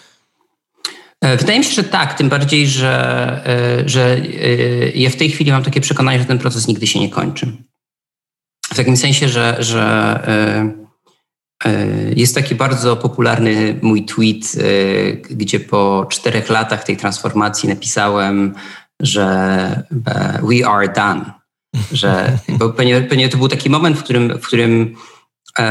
E, 1.20 1.36
wydaje 1.36 1.58
mi 1.58 1.64
się, 1.64 1.72
że 1.72 1.84
tak, 1.84 2.14
tym 2.14 2.28
bardziej, 2.28 2.66
że, 2.66 3.42
e, 3.46 3.88
że 3.88 4.20
ja 4.94 5.10
w 5.10 5.16
tej 5.16 5.30
chwili 5.30 5.52
mam 5.52 5.62
takie 5.62 5.80
przekonanie, 5.80 6.18
że 6.18 6.24
ten 6.24 6.38
proces 6.38 6.68
nigdy 6.68 6.86
się 6.86 7.00
nie 7.00 7.08
kończy. 7.08 7.52
W 8.72 8.76
takim 8.76 8.96
sensie, 8.96 9.28
że, 9.28 9.56
że 9.58 9.82
e, 11.64 11.70
e, 11.70 11.86
jest 12.16 12.34
taki 12.34 12.54
bardzo 12.54 12.96
popularny 12.96 13.78
mój 13.82 14.04
tweet, 14.04 14.44
e, 14.44 15.12
gdzie 15.12 15.60
po 15.60 16.06
czterech 16.10 16.48
latach 16.50 16.84
tej 16.84 16.96
transformacji 16.96 17.68
napisałem, 17.68 18.54
że 19.00 19.82
we 20.42 20.66
are 20.66 20.88
done. 20.88 21.24
Że, 21.92 22.38
bo 22.58 22.68
to 23.30 23.36
był 23.36 23.48
taki 23.48 23.70
moment, 23.70 23.98
w 23.98 24.02
którym, 24.02 24.38
w 24.38 24.46
którym 24.46 24.96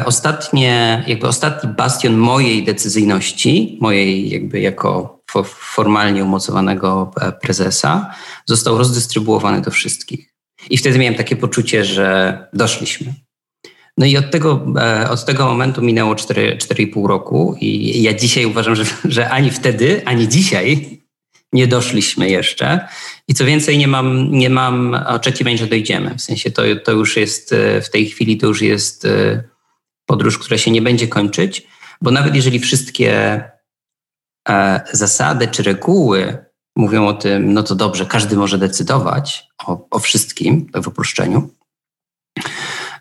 ostatnie, 0.05 1.03
jakby 1.07 1.27
ostatni 1.27 1.69
bastion 1.69 2.17
mojej 2.17 2.63
decyzyjności, 2.63 3.77
mojej 3.81 4.29
jakby 4.29 4.59
jako 4.59 5.18
formalnie 5.45 6.23
umocowanego 6.23 7.11
prezesa, 7.41 8.15
został 8.45 8.77
rozdystrybuowany 8.77 9.61
do 9.61 9.71
wszystkich. 9.71 10.33
I 10.69 10.77
wtedy 10.77 10.99
miałem 10.99 11.15
takie 11.15 11.35
poczucie, 11.35 11.85
że 11.85 12.37
doszliśmy. 12.53 13.13
No 13.97 14.05
i 14.05 14.17
od 14.17 14.31
tego, 14.31 14.65
e, 14.79 15.09
od 15.09 15.25
tego 15.25 15.45
momentu 15.45 15.81
minęło 15.81 16.15
4,5 16.15 17.07
roku 17.07 17.55
i 17.61 18.01
ja 18.01 18.13
dzisiaj 18.13 18.45
uważam, 18.45 18.75
że, 18.75 18.83
że 19.05 19.29
ani 19.29 19.51
wtedy, 19.51 20.01
ani 20.05 20.27
dzisiaj 20.27 20.99
nie 21.53 21.67
doszliśmy 21.67 22.29
jeszcze. 22.29 22.87
I 23.27 23.33
co 23.33 23.45
więcej, 23.45 23.77
nie 23.77 23.87
mam, 23.87 24.31
nie 24.31 24.49
mam 24.49 24.93
oczekiwań, 25.07 25.57
że 25.57 25.67
dojdziemy. 25.67 26.15
W 26.15 26.21
sensie 26.21 26.51
to, 26.51 26.61
to 26.83 26.91
już 26.91 27.17
jest 27.17 27.53
e, 27.53 27.81
w 27.81 27.89
tej 27.89 28.05
chwili 28.05 28.37
to 28.37 28.47
już 28.47 28.61
jest 28.61 29.05
e, 29.05 29.43
podróż, 30.05 30.37
która 30.37 30.57
się 30.57 30.71
nie 30.71 30.81
będzie 30.81 31.07
kończyć, 31.07 31.67
bo 32.01 32.11
nawet 32.11 32.35
jeżeli 32.35 32.59
wszystkie 32.59 33.43
zasady 34.93 35.47
czy 35.47 35.63
reguły 35.63 36.45
mówią 36.75 37.07
o 37.07 37.13
tym, 37.13 37.53
no 37.53 37.63
to 37.63 37.75
dobrze, 37.75 38.05
każdy 38.05 38.35
może 38.35 38.57
decydować 38.57 39.47
o, 39.67 39.87
o 39.89 39.99
wszystkim, 39.99 40.67
w 40.73 40.87
uproszczeniu, 40.87 41.49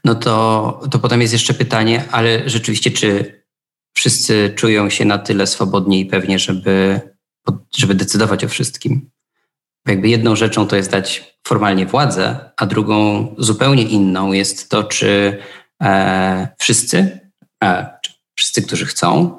no 0.05 0.15
to, 0.15 0.81
to 0.91 0.99
potem 0.99 1.21
jest 1.21 1.33
jeszcze 1.33 1.55
pytanie, 1.55 2.05
ale 2.11 2.49
rzeczywiście, 2.49 2.91
czy 2.91 3.43
wszyscy 3.97 4.53
czują 4.57 4.91
się 4.91 5.05
na 5.05 5.19
tyle 5.19 5.47
swobodnie 5.47 6.01
i 6.01 6.07
pewnie, 6.07 6.39
żeby, 6.39 7.01
żeby 7.77 7.95
decydować 7.95 8.45
o 8.45 8.49
wszystkim? 8.49 9.11
Bo 9.87 9.93
jakby 9.93 10.09
jedną 10.09 10.37
rzeczą 10.37 10.67
to 10.67 10.77
jest 10.77 10.91
dać 10.91 11.39
formalnie 11.47 11.87
władzę, 11.87 12.51
a 12.57 12.67
drugą 12.67 13.27
zupełnie 13.39 13.83
inną 13.83 14.33
jest 14.33 14.71
to, 14.71 14.85
czy 14.85 15.39
e, 15.83 16.49
wszyscy, 16.59 17.21
e, 17.65 17.99
czy 18.03 18.13
wszyscy, 18.35 18.63
którzy 18.63 18.87
chcą, 18.87 19.39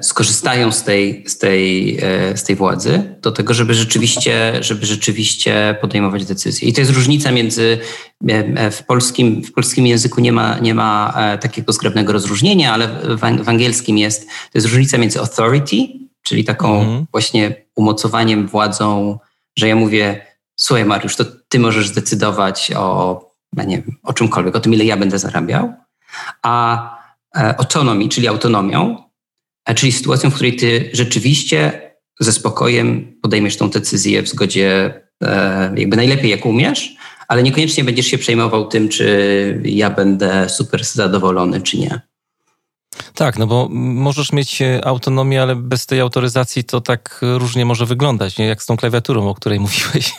skorzystają 0.00 0.72
z 0.72 0.82
tej, 0.82 1.24
z, 1.28 1.38
tej, 1.38 1.98
e, 2.02 2.36
z 2.36 2.44
tej 2.44 2.56
władzy 2.56 3.16
do 3.22 3.32
tego, 3.32 3.54
żeby 3.54 3.74
rzeczywiście, 3.74 4.52
żeby 4.60 4.86
rzeczywiście 4.86 5.76
podejmować 5.80 6.24
decyzje. 6.24 6.68
I 6.68 6.72
to 6.72 6.80
jest 6.80 6.92
różnica 6.92 7.32
między 7.32 7.78
e, 8.28 8.70
w 8.70 8.84
polskim, 8.84 9.42
w 9.42 9.52
polskim 9.52 9.86
języku 9.86 10.20
nie 10.20 10.32
ma, 10.32 10.58
nie 10.58 10.74
ma 10.74 11.14
takiego 11.40 11.72
zgrabnego 11.72 12.12
rozróżnienia, 12.12 12.72
ale 12.72 12.88
w, 13.42 13.48
angielskim 13.48 13.98
jest, 13.98 14.26
to 14.26 14.50
jest 14.54 14.66
różnica 14.66 14.98
między 14.98 15.20
authority, 15.20 15.76
czyli 16.22 16.44
taką 16.44 16.80
mhm. 16.80 17.06
właśnie 17.12 17.54
umocowaniem 17.74 18.46
władzą, 18.46 19.18
że 19.58 19.68
ja 19.68 19.76
mówię, 19.76 20.26
słuchaj 20.56 20.84
Mariusz, 20.84 21.16
to 21.16 21.24
ty 21.48 21.58
możesz 21.58 21.88
zdecydować 21.88 22.72
o, 22.76 23.20
ja 23.56 23.64
nie 23.64 23.76
wiem, 23.76 23.96
o 24.02 24.12
czymkolwiek, 24.12 24.56
o 24.56 24.60
tym, 24.60 24.74
ile 24.74 24.84
ja 24.84 24.96
będę 24.96 25.18
zarabiał, 25.18 25.72
a 26.42 26.82
autonomii, 27.34 28.08
czyli 28.08 28.28
autonomią, 28.28 29.09
czyli 29.74 29.92
sytuacją, 29.92 30.30
w 30.30 30.34
której 30.34 30.56
ty 30.56 30.90
rzeczywiście 30.92 31.90
ze 32.20 32.32
spokojem 32.32 33.16
podejmiesz 33.22 33.56
tą 33.56 33.70
decyzję 33.70 34.22
w 34.22 34.28
zgodzie 34.28 34.94
e, 35.22 35.72
jakby 35.76 35.96
najlepiej 35.96 36.30
jak 36.30 36.46
umiesz, 36.46 36.96
ale 37.28 37.42
niekoniecznie 37.42 37.84
będziesz 37.84 38.06
się 38.06 38.18
przejmował 38.18 38.68
tym, 38.68 38.88
czy 38.88 39.60
ja 39.64 39.90
będę 39.90 40.48
super 40.48 40.84
zadowolony, 40.84 41.60
czy 41.60 41.78
nie. 41.78 42.00
Tak, 43.14 43.38
no 43.38 43.46
bo 43.46 43.68
możesz 43.70 44.32
mieć 44.32 44.62
autonomię, 44.84 45.42
ale 45.42 45.56
bez 45.56 45.86
tej 45.86 46.00
autoryzacji 46.00 46.64
to 46.64 46.80
tak 46.80 47.20
różnie 47.22 47.64
może 47.64 47.86
wyglądać, 47.86 48.38
nie? 48.38 48.46
jak 48.46 48.62
z 48.62 48.66
tą 48.66 48.76
klawiaturą, 48.76 49.28
o 49.28 49.34
której 49.34 49.60
mówiłeś 49.66 50.14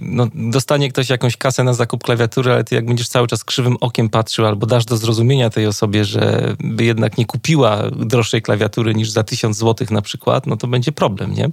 no, 0.00 0.28
dostanie 0.34 0.88
ktoś 0.88 1.10
jakąś 1.10 1.36
kasę 1.36 1.64
na 1.64 1.74
zakup 1.74 2.04
klawiatury, 2.04 2.52
ale 2.52 2.64
ty 2.64 2.74
jak 2.74 2.86
będziesz 2.86 3.08
cały 3.08 3.26
czas 3.26 3.44
krzywym 3.44 3.76
okiem 3.80 4.08
patrzył 4.08 4.46
albo 4.46 4.66
dasz 4.66 4.84
do 4.84 4.96
zrozumienia 4.96 5.50
tej 5.50 5.66
osobie, 5.66 6.04
że 6.04 6.54
by 6.60 6.84
jednak 6.84 7.18
nie 7.18 7.26
kupiła 7.26 7.82
droższej 7.90 8.42
klawiatury 8.42 8.94
niż 8.94 9.10
za 9.10 9.22
tysiąc 9.22 9.56
złotych 9.56 9.90
na 9.90 10.02
przykład, 10.02 10.46
no 10.46 10.56
to 10.56 10.66
będzie 10.66 10.92
problem, 10.92 11.34
nie? 11.34 11.50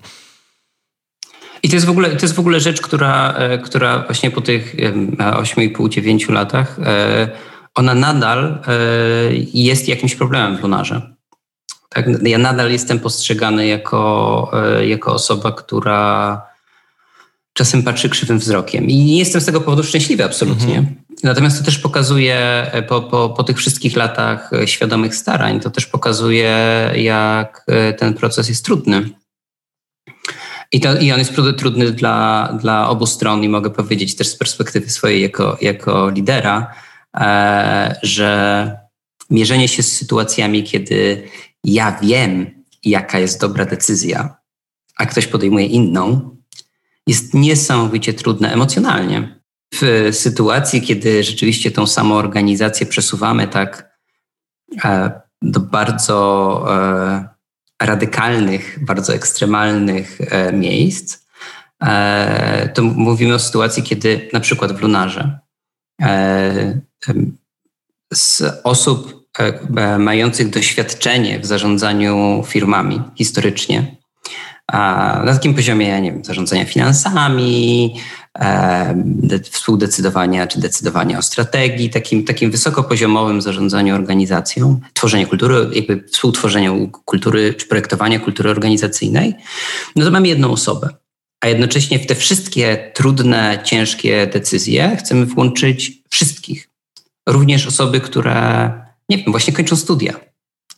I 1.64 1.70
to 1.70 1.76
jest 1.76 1.86
w 1.86 1.90
ogóle, 1.90 2.10
to 2.10 2.22
jest 2.22 2.36
w 2.36 2.40
ogóle 2.40 2.60
rzecz, 2.60 2.82
która, 2.82 3.34
e, 3.34 3.58
która 3.58 4.04
właśnie 4.06 4.32
po 4.32 4.42
tych 4.42 4.76
8,5-9 4.76 6.32
latach, 6.32 6.80
e, 6.80 7.30
ona 7.76 7.96
nadal 7.96 8.46
e, 8.46 8.74
jest 9.54 9.88
jakimś 9.88 10.16
problemem 10.16 10.58
w 10.58 10.62
Lunarze. 10.62 11.16
Tak? 11.90 12.06
Ja 12.24 12.38
nadal 12.38 12.72
jestem 12.72 13.00
postrzegany 13.00 13.68
jako, 13.68 14.52
jako 14.88 15.14
osoba, 15.14 15.52
która 15.52 16.42
czasem 17.53 17.84
patrzy 17.84 18.10
krzywym 18.10 18.39
wzrokiem. 18.39 18.89
I 18.89 18.98
nie 18.98 19.17
jestem 19.17 19.41
z 19.41 19.46
tego 19.46 19.62
powodu 19.62 19.84
szczęśliwy 19.84 20.24
absolutnie. 20.24 20.77
Mhm. 20.77 20.96
Natomiast 21.24 21.60
to 21.60 21.65
też 21.65 21.77
pokazuje, 21.77 22.72
po, 22.88 23.01
po, 23.01 23.29
po 23.29 23.43
tych 23.43 23.58
wszystkich 23.58 23.96
latach 23.96 24.51
świadomych 24.65 25.15
starań, 25.15 25.60
to 25.60 25.70
też 25.70 25.86
pokazuje, 25.86 26.50
jak 26.96 27.65
ten 27.98 28.13
proces 28.13 28.50
jest 28.50 28.65
trudny. 28.65 29.10
I, 30.72 30.79
to, 30.79 30.98
I 30.98 31.12
on 31.12 31.20
jest 31.20 31.34
trudny 31.58 31.91
dla, 31.91 32.50
dla 32.62 32.89
obu 32.89 33.05
stron 33.05 33.43
i 33.43 33.50
mogę 33.50 33.70
powiedzieć 33.70 34.15
też 34.15 34.27
z 34.27 34.36
perspektywy 34.36 34.89
swojej 34.89 35.22
jako, 35.22 35.58
jako 35.62 36.10
lidera, 36.10 36.74
e, 37.15 38.00
że 38.03 38.77
mierzenie 39.29 39.67
się 39.67 39.84
z 39.84 39.98
sytuacjami, 39.98 40.63
kiedy 40.63 41.24
ja 41.63 42.00
wiem, 42.01 42.63
jaka 42.84 43.20
jest 43.20 43.41
dobra 43.41 43.65
decyzja, 43.65 44.36
a 44.98 45.05
ktoś 45.05 45.27
podejmuje 45.27 45.65
inną, 45.65 46.36
jest 47.08 47.34
niesamowicie 47.34 48.13
trudne 48.13 48.53
emocjonalnie. 48.53 49.41
W 49.74 50.10
sytuacji, 50.12 50.81
kiedy 50.81 51.24
rzeczywiście 51.24 51.72
tą 51.72 51.88
samą 51.88 52.15
organizację 52.15 52.86
przesuwamy 52.86 53.48
tak 53.48 53.98
e, 54.84 55.12
do 55.41 55.60
bardzo 55.60 56.65
e, 56.70 57.29
radykalnych, 57.81 58.86
bardzo 58.86 59.13
ekstremalnych 59.13 60.17
e, 60.22 60.53
miejsc, 60.53 61.22
to 62.74 62.84
mówimy 62.84 63.34
o 63.34 63.39
sytuacji, 63.39 63.84
kiedy 63.84 64.29
na 64.34 64.39
przykład 64.39 64.72
w 64.72 64.81
Lunarze 64.81 65.39
z 68.13 68.43
osób 68.63 69.29
mających 70.00 70.50
doświadczenie 70.50 71.39
w 71.39 71.46
zarządzaniu 71.46 72.43
firmami 72.48 73.01
historycznie, 73.15 73.96
na 75.25 75.34
takim 75.34 75.54
poziomie, 75.54 76.01
nie 76.01 76.12
wiem, 76.12 76.25
zarządzania 76.25 76.66
finansami, 76.66 77.96
współdecydowania 79.51 80.48
czy 80.48 80.60
decydowania 80.60 81.18
o 81.18 81.22
strategii, 81.22 81.90
takim, 81.90 82.24
takim 82.24 82.51
wysokopoziomowym 82.51 83.42
zarządzaniu 83.42 83.96
organizacją, 83.96 84.80
tworzenie 84.94 85.28
kultury, 85.28 85.70
jakby 85.74 86.04
współtworzeniu 86.12 86.90
kultury 87.06 87.54
czy 87.54 87.68
projektowania 87.68 88.20
kultury 88.20 88.50
organizacyjnej, 88.50 89.36
no 89.96 90.06
to 90.06 90.12
mamy 90.12 90.28
jedną 90.28 90.51
osobę. 90.51 90.90
A 91.42 91.48
jednocześnie 91.48 92.00
w 92.00 92.06
te 92.06 92.16
wszystkie 92.16 92.92
trudne, 92.94 93.60
ciężkie 93.63 94.28
decyzje 94.28 94.98
chcemy 95.00 95.25
włączyć 95.25 95.92
wszystkich. 96.10 96.70
Również 97.30 97.68
osoby, 97.68 98.00
które, 98.00 98.72
nie 99.10 99.18
wiem, 99.18 99.32
właśnie 99.32 99.54
kończą 99.54 99.75
studia 99.75 100.31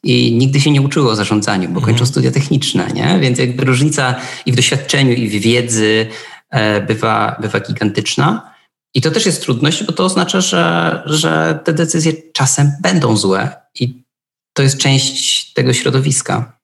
i 0.03 0.35
nigdy 0.35 0.61
się 0.61 0.71
nie 0.71 0.81
uczyło 0.81 1.11
o 1.11 1.15
zarządzaniu, 1.15 1.69
bo 1.69 1.81
kończą 1.81 1.91
mhm. 1.91 2.07
studia 2.07 2.31
techniczne, 2.31 2.87
nie? 2.93 3.19
Więc 3.19 3.39
jakby 3.39 3.65
różnica 3.65 4.15
i 4.45 4.51
w 4.51 4.55
doświadczeniu, 4.55 5.13
i 5.13 5.27
w 5.27 5.43
wiedzy 5.43 6.07
e, 6.49 6.81
bywa, 6.81 7.37
bywa 7.41 7.59
gigantyczna. 7.59 8.53
I 8.95 9.01
to 9.01 9.11
też 9.11 9.25
jest 9.25 9.41
trudność, 9.41 9.83
bo 9.83 9.93
to 9.93 10.05
oznacza, 10.05 10.41
że, 10.41 11.03
że 11.05 11.59
te 11.63 11.73
decyzje 11.73 12.13
czasem 12.33 12.71
będą 12.81 13.17
złe 13.17 13.55
i 13.79 14.03
to 14.53 14.63
jest 14.63 14.77
część 14.77 15.53
tego 15.53 15.73
środowiska. 15.73 16.59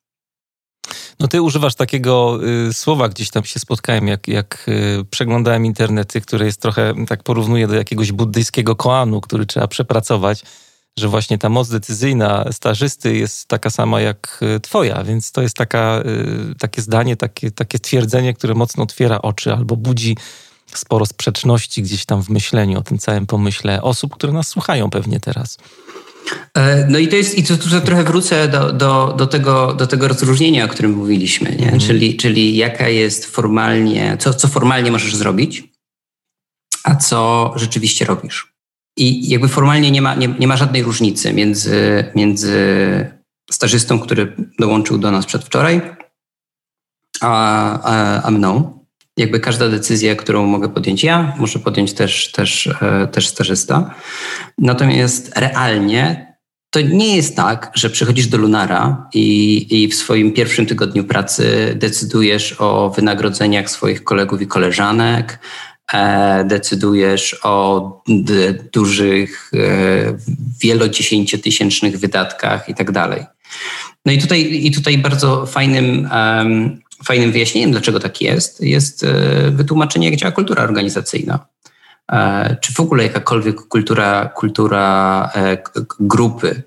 No 1.19 1.27
ty 1.27 1.41
używasz 1.41 1.75
takiego 1.75 2.39
y, 2.69 2.73
słowa, 2.73 3.09
gdzieś 3.09 3.29
tam 3.29 3.43
się 3.43 3.59
spotkałem, 3.59 4.07
jak, 4.07 4.27
jak 4.27 4.65
y, 4.67 5.05
przeglądałem 5.09 5.65
internety, 5.65 6.21
które 6.21 6.45
jest 6.45 6.61
trochę, 6.61 6.93
tak 7.07 7.23
porównuję 7.23 7.67
do 7.67 7.75
jakiegoś 7.75 8.11
buddyjskiego 8.11 8.75
koanu, 8.75 9.21
który 9.21 9.45
trzeba 9.45 9.67
przepracować 9.67 10.43
że 10.99 11.07
właśnie 11.07 11.37
ta 11.37 11.49
moc 11.49 11.69
decyzyjna 11.69 12.45
stażysty 12.51 13.15
jest 13.15 13.47
taka 13.47 13.69
sama 13.69 14.01
jak 14.01 14.39
y, 14.57 14.59
twoja, 14.59 15.03
więc 15.03 15.31
to 15.31 15.41
jest 15.41 15.55
taka, 15.55 16.03
y, 16.51 16.55
takie 16.55 16.81
zdanie, 16.81 17.15
takie, 17.15 17.51
takie 17.51 17.79
twierdzenie, 17.79 18.33
które 18.33 18.53
mocno 18.53 18.83
otwiera 18.83 19.21
oczy 19.21 19.53
albo 19.53 19.75
budzi 19.75 20.17
sporo 20.73 21.05
sprzeczności 21.05 21.83
gdzieś 21.83 22.05
tam 22.05 22.23
w 22.23 22.29
myśleniu 22.29 22.79
o 22.79 22.81
tym 22.81 22.97
całym 22.97 23.25
pomyśle 23.25 23.81
osób, 23.81 24.15
które 24.15 24.33
nas 24.33 24.47
słuchają 24.47 24.89
pewnie 24.89 25.19
teraz. 25.19 25.57
E, 26.53 26.87
no 26.89 26.99
i 26.99 27.07
to 27.07 27.15
jest, 27.15 27.37
i 27.37 27.43
tu, 27.43 27.57
tu 27.57 27.81
trochę 27.81 28.03
wrócę 28.03 28.47
do, 28.47 28.73
do, 28.73 29.15
do, 29.17 29.27
tego, 29.27 29.73
do 29.73 29.87
tego 29.87 30.07
rozróżnienia, 30.07 30.65
o 30.65 30.67
którym 30.67 30.91
mówiliśmy, 30.91 31.55
nie? 31.55 31.67
Mm. 31.67 31.79
Czyli, 31.79 32.17
czyli 32.17 32.57
jaka 32.57 32.89
jest 32.89 33.25
formalnie, 33.25 34.17
co, 34.19 34.33
co 34.33 34.47
formalnie 34.47 34.91
możesz 34.91 35.15
zrobić, 35.15 35.63
a 36.83 36.95
co 36.95 37.53
rzeczywiście 37.55 38.05
robisz. 38.05 38.53
I 38.97 39.29
jakby 39.29 39.47
formalnie 39.47 39.91
nie 39.91 40.01
ma, 40.01 40.15
nie, 40.15 40.27
nie 40.27 40.47
ma 40.47 40.57
żadnej 40.57 40.83
różnicy 40.83 41.33
między, 41.33 42.05
między 42.15 42.55
stażystą, 43.51 43.99
który 43.99 44.35
dołączył 44.59 44.97
do 44.97 45.11
nas 45.11 45.25
przedwczoraj, 45.25 45.81
a, 47.21 47.79
a, 47.83 48.21
a 48.23 48.31
mną. 48.31 48.79
Jakby 49.17 49.39
każda 49.39 49.69
decyzja, 49.69 50.15
którą 50.15 50.45
mogę 50.45 50.69
podjąć 50.69 51.03
ja, 51.03 51.35
może 51.37 51.59
podjąć 51.59 51.93
też, 51.93 52.31
też, 52.31 52.67
e, 52.67 53.07
też 53.07 53.27
stażysta. 53.27 53.95
Natomiast 54.57 55.31
realnie 55.35 56.29
to 56.69 56.81
nie 56.81 57.15
jest 57.15 57.35
tak, 57.35 57.71
że 57.73 57.89
przychodzisz 57.89 58.27
do 58.27 58.37
Lunara 58.37 59.09
i, 59.13 59.67
i 59.69 59.87
w 59.87 59.95
swoim 59.95 60.33
pierwszym 60.33 60.65
tygodniu 60.65 61.03
pracy 61.03 61.73
decydujesz 61.75 62.55
o 62.59 62.89
wynagrodzeniach 62.89 63.69
swoich 63.69 64.03
kolegów 64.03 64.41
i 64.41 64.47
koleżanek, 64.47 65.39
decydujesz 66.45 67.39
o 67.43 68.03
dużych, 68.73 69.51
e, 69.53 70.17
wielodziesięciotysięcznych 70.61 71.99
wydatkach 71.99 72.69
i 72.69 72.75
tak 72.75 72.91
dalej. 72.91 73.25
No 74.05 74.11
i 74.11 74.17
tutaj, 74.17 74.65
i 74.65 74.71
tutaj 74.71 74.97
bardzo 74.97 75.45
fajnym, 75.45 76.09
fajnym 77.05 77.31
wyjaśnieniem, 77.31 77.71
dlaczego 77.71 77.99
tak 77.99 78.21
jest, 78.21 78.61
jest 78.61 79.03
e, 79.03 79.51
wytłumaczenie, 79.51 80.09
jak 80.09 80.19
działa 80.19 80.31
kultura 80.31 80.63
organizacyjna. 80.63 81.39
Czy 82.61 82.73
w 82.73 82.79
ogóle 82.79 83.03
jakakolwiek 83.03 83.55
kultura, 83.55 84.25
kultura 84.35 85.29
grupy. 85.99 86.63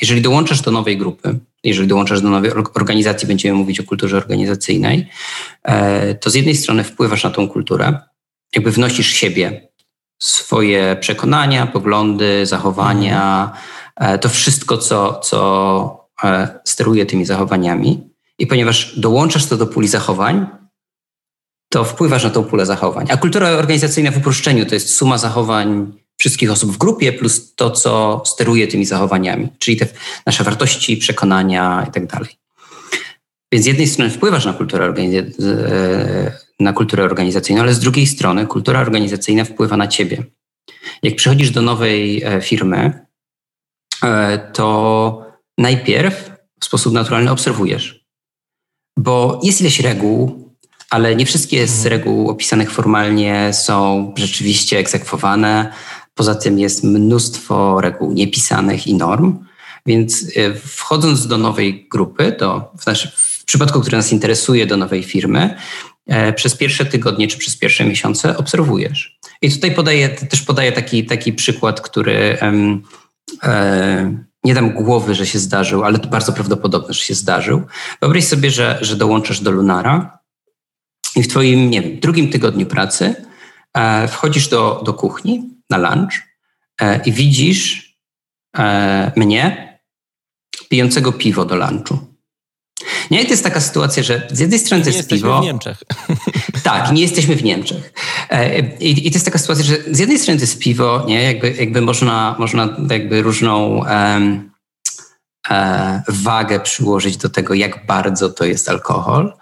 Jeżeli 0.00 0.22
dołączasz 0.22 0.60
do 0.60 0.70
nowej 0.70 0.98
grupy, 0.98 1.38
jeżeli 1.64 1.88
dołączasz 1.88 2.20
do 2.20 2.30
nowej 2.30 2.50
organizacji, 2.74 3.28
będziemy 3.28 3.58
mówić 3.58 3.80
o 3.80 3.84
kulturze 3.84 4.16
organizacyjnej, 4.16 5.08
to 6.20 6.30
z 6.30 6.34
jednej 6.34 6.56
strony 6.56 6.84
wpływasz 6.84 7.24
na 7.24 7.30
tą 7.30 7.48
kulturę, 7.48 7.98
jakby 8.54 8.70
wnosisz 8.70 9.12
siebie, 9.12 9.68
swoje 10.18 10.96
przekonania, 11.00 11.66
poglądy, 11.66 12.46
zachowania, 12.46 13.52
mhm. 13.96 14.18
to 14.18 14.28
wszystko, 14.28 14.78
co, 14.78 15.20
co 15.20 16.08
e, 16.24 16.58
steruje 16.64 17.06
tymi 17.06 17.24
zachowaniami. 17.24 18.10
I 18.38 18.46
ponieważ 18.46 18.98
dołączasz 19.00 19.46
to 19.46 19.56
do 19.56 19.66
puli 19.66 19.88
zachowań, 19.88 20.46
to 21.68 21.84
wpływasz 21.84 22.24
na 22.24 22.30
tą 22.30 22.44
pulę 22.44 22.66
zachowań. 22.66 23.06
A 23.10 23.16
kultura 23.16 23.48
organizacyjna 23.48 24.10
w 24.10 24.16
uproszczeniu 24.16 24.66
to 24.66 24.74
jest 24.74 24.96
suma 24.96 25.18
zachowań 25.18 25.92
wszystkich 26.16 26.50
osób 26.50 26.72
w 26.72 26.78
grupie 26.78 27.12
plus 27.12 27.54
to, 27.54 27.70
co 27.70 28.22
steruje 28.26 28.68
tymi 28.68 28.84
zachowaniami, 28.84 29.48
czyli 29.58 29.76
te 29.76 29.86
nasze 30.26 30.44
wartości, 30.44 30.96
przekonania 30.96 31.86
i 31.88 32.06
tak. 32.06 32.24
Więc 33.52 33.64
z 33.64 33.68
jednej 33.68 33.86
strony 33.86 34.10
wpływasz 34.10 34.44
na 34.44 34.52
kulturę, 34.52 34.94
e, 34.94 36.43
na 36.60 36.72
kulturę 36.72 37.04
organizacyjną, 37.04 37.62
ale 37.62 37.74
z 37.74 37.80
drugiej 37.80 38.06
strony 38.06 38.46
kultura 38.46 38.80
organizacyjna 38.80 39.44
wpływa 39.44 39.76
na 39.76 39.88
ciebie. 39.88 40.24
Jak 41.02 41.16
przychodzisz 41.16 41.50
do 41.50 41.62
nowej 41.62 42.22
e, 42.24 42.40
firmy, 42.40 43.06
e, 44.02 44.38
to 44.52 45.26
najpierw 45.58 46.30
w 46.60 46.64
sposób 46.64 46.94
naturalny 46.94 47.30
obserwujesz, 47.30 48.04
bo 48.98 49.40
jest 49.42 49.60
ileś 49.60 49.80
reguł, 49.80 50.44
ale 50.90 51.16
nie 51.16 51.26
wszystkie 51.26 51.66
z 51.66 51.86
mhm. 51.86 51.90
reguł 51.90 52.28
opisanych 52.28 52.70
formalnie 52.70 53.50
są 53.52 54.12
rzeczywiście 54.16 54.78
egzekwowane. 54.78 55.72
Poza 56.14 56.34
tym 56.34 56.58
jest 56.58 56.84
mnóstwo 56.84 57.80
reguł 57.80 58.12
niepisanych 58.12 58.86
i 58.86 58.94
norm. 58.94 59.44
Więc 59.86 60.26
wchodząc 60.66 61.26
do 61.26 61.38
nowej 61.38 61.88
grupy, 61.90 62.36
do, 62.40 62.72
w, 62.78 62.86
naszy, 62.86 63.12
w 63.16 63.44
przypadku, 63.44 63.80
który 63.80 63.96
nas 63.96 64.12
interesuje, 64.12 64.66
do 64.66 64.76
nowej 64.76 65.02
firmy, 65.02 65.40
e, 65.40 65.56
przez 66.36 66.56
pierwsze 66.56 66.84
tygodnie 66.84 67.28
czy 67.28 67.38
przez 67.38 67.56
pierwsze 67.56 67.84
miesiące 67.84 68.36
obserwujesz. 68.36 69.18
I 69.42 69.50
tutaj 69.50 69.74
podaję, 69.74 70.08
też 70.08 70.42
podaję 70.42 70.72
taki, 70.72 71.04
taki 71.04 71.32
przykład, 71.32 71.80
który 71.80 72.38
e, 73.42 74.24
nie 74.44 74.54
dam 74.54 74.70
głowy, 74.70 75.14
że 75.14 75.26
się 75.26 75.38
zdarzył, 75.38 75.84
ale 75.84 75.98
to 75.98 76.08
bardzo 76.08 76.32
prawdopodobne, 76.32 76.94
że 76.94 77.00
się 77.00 77.14
zdarzył. 77.14 77.62
Wyobraź 78.00 78.24
sobie, 78.24 78.50
że, 78.50 78.78
że 78.80 78.96
dołączasz 78.96 79.40
do 79.40 79.50
Lunara 79.50 80.18
i 81.16 81.22
w 81.22 81.28
twoim, 81.28 81.70
nie 81.70 81.82
wiem, 81.82 82.00
drugim 82.00 82.30
tygodniu 82.30 82.66
pracy 82.66 83.14
e, 83.74 84.08
wchodzisz 84.08 84.48
do, 84.48 84.82
do 84.84 84.94
kuchni 84.94 85.50
na 85.70 85.78
lunch 85.78 86.22
i 87.06 87.12
widzisz 87.12 87.94
mnie 89.16 89.74
pijącego 90.68 91.12
piwo 91.12 91.44
do 91.44 91.56
lunchu. 91.56 92.13
Nie, 93.10 93.24
to 93.24 93.30
jest 93.30 93.44
taka 93.44 93.60
sytuacja, 93.60 94.02
że 94.02 94.28
z 94.32 94.40
jednej 94.40 94.58
strony 94.58 94.84
to 94.84 94.90
jest 94.90 95.10
nie 95.10 95.16
piwo. 95.16 95.40
w 95.40 95.44
Niemczech. 95.44 95.82
Tak, 96.62 96.92
nie 96.92 97.02
jesteśmy 97.02 97.36
w 97.36 97.44
Niemczech. 97.44 97.92
E, 98.30 98.60
I, 98.60 99.06
I, 99.06 99.10
to 99.10 99.16
jest 99.16 99.24
taka 99.24 99.38
sytuacja, 99.38 99.64
że 99.64 99.76
z 99.90 99.98
jednej 99.98 100.18
strony 100.18 100.38
to 100.38 100.42
jest 100.42 100.58
piwo, 100.58 101.04
nie? 101.08 101.22
Jakby, 101.22 101.54
jakby 101.54 101.80
można, 101.80 102.36
można 102.38 102.76
jakby 102.90 103.22
różną 103.22 103.78
um, 103.78 104.50
wagę 106.08 106.60
przyłożyć 106.60 107.16
do 107.16 107.28
tego, 107.28 107.54
jak 107.54 107.86
bardzo 107.86 108.28
to 108.28 108.44
jest 108.44 108.68
alkohol. 108.68 109.32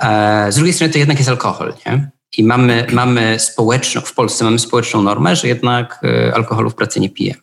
E, 0.00 0.52
z 0.52 0.54
drugiej 0.54 0.74
strony 0.74 0.92
to 0.92 0.98
jednak 0.98 1.18
jest 1.18 1.30
alkohol, 1.30 1.74
nie? 1.86 2.10
I 2.38 2.44
mamy, 2.44 2.86
mamy 2.92 3.38
społeczną, 3.38 4.00
w 4.00 4.12
Polsce 4.12 4.44
mamy 4.44 4.58
społeczną 4.58 5.02
normę, 5.02 5.36
że 5.36 5.48
jednak 5.48 6.00
alkoholu 6.34 6.70
w 6.70 6.74
pracy 6.74 7.00
nie 7.00 7.10
pijemy. 7.10 7.40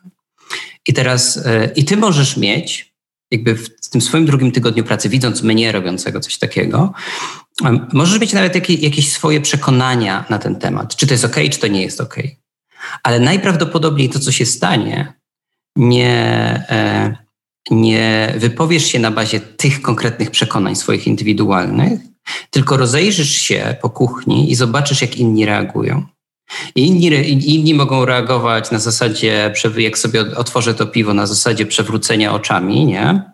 I 0.88 0.94
teraz, 0.94 1.40
i 1.76 1.86
ty 1.86 1.98
możesz 1.98 2.38
mieć, 2.38 2.93
jakby 3.34 3.56
w 3.56 3.90
tym 3.90 4.02
swoim 4.02 4.26
drugim 4.26 4.52
tygodniu 4.52 4.84
pracy, 4.84 5.10
widząc 5.10 5.44
mnie 5.44 5.72
robiącego 5.72 6.20
coś 6.20 6.38
takiego, 6.38 6.94
możesz 7.94 8.20
mieć 8.20 8.34
nawet 8.34 8.56
jakieś, 8.56 8.80
jakieś 8.80 9.12
swoje 9.12 9.42
przekonania 9.42 10.26
na 10.30 10.40
ten 10.40 10.56
temat, 10.56 10.96
czy 10.96 11.08
to 11.08 11.14
jest 11.14 11.26
ok, 11.26 11.36
czy 11.52 11.60
to 11.60 11.68
nie 11.68 11.82
jest 11.82 12.02
ok. 12.02 12.16
Ale 13.04 13.20
najprawdopodobniej 13.20 14.10
to, 14.10 14.20
co 14.20 14.32
się 14.32 14.46
stanie, 14.46 15.14
nie, 15.76 16.16
e, 16.70 17.16
nie 17.72 18.34
wypowiesz 18.38 18.86
się 18.86 19.00
na 19.00 19.12
bazie 19.12 19.40
tych 19.40 19.82
konkretnych 19.82 20.32
przekonań 20.32 20.76
swoich 20.76 21.08
indywidualnych, 21.08 22.00
tylko 22.50 22.78
rozejrzysz 22.78 23.32
się 23.32 23.76
po 23.82 23.90
kuchni 23.90 24.52
i 24.52 24.56
zobaczysz, 24.56 25.02
jak 25.02 25.18
inni 25.18 25.46
reagują. 25.46 26.06
Inni, 26.76 27.08
inni 27.56 27.74
mogą 27.74 28.06
reagować 28.06 28.72
na 28.72 28.80
zasadzie, 28.80 29.52
jak 29.78 29.98
sobie 29.98 30.22
otworzę 30.38 30.74
to 30.74 30.86
piwo, 30.86 31.14
na 31.14 31.26
zasadzie 31.26 31.66
przewrócenia 31.66 32.34
oczami, 32.34 32.86
nie? 32.86 33.34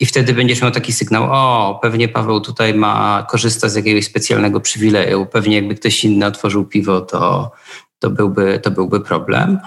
I 0.00 0.06
wtedy 0.06 0.34
będziesz 0.34 0.62
miał 0.62 0.70
taki 0.70 0.92
sygnał, 0.92 1.28
o, 1.30 1.78
pewnie 1.82 2.08
Paweł 2.08 2.40
tutaj 2.40 2.74
ma, 2.74 3.26
korzysta 3.30 3.68
z 3.68 3.74
jakiegoś 3.74 4.04
specjalnego 4.04 4.60
przywileju, 4.60 5.26
pewnie 5.26 5.56
jakby 5.56 5.74
ktoś 5.74 6.04
inny 6.04 6.26
otworzył 6.26 6.64
piwo, 6.64 7.00
to, 7.00 7.50
to, 7.98 8.10
byłby, 8.10 8.60
to 8.62 8.70
byłby 8.70 9.00
problem. 9.00 9.58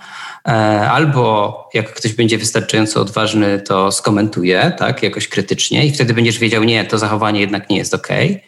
E, 0.47 0.51
albo 0.91 1.69
jak 1.73 1.93
ktoś 1.93 2.13
będzie 2.13 2.37
wystarczająco 2.37 3.01
odważny, 3.01 3.59
to 3.59 3.91
skomentuje, 3.91 4.73
tak, 4.77 5.03
jakoś 5.03 5.27
krytycznie 5.27 5.85
i 5.85 5.91
wtedy 5.91 6.13
będziesz 6.13 6.39
wiedział, 6.39 6.63
nie, 6.63 6.85
to 6.85 6.97
zachowanie 6.97 7.39
jednak 7.39 7.69
nie 7.69 7.77
jest 7.77 7.93
okej. 7.93 8.29
Okay. 8.29 8.41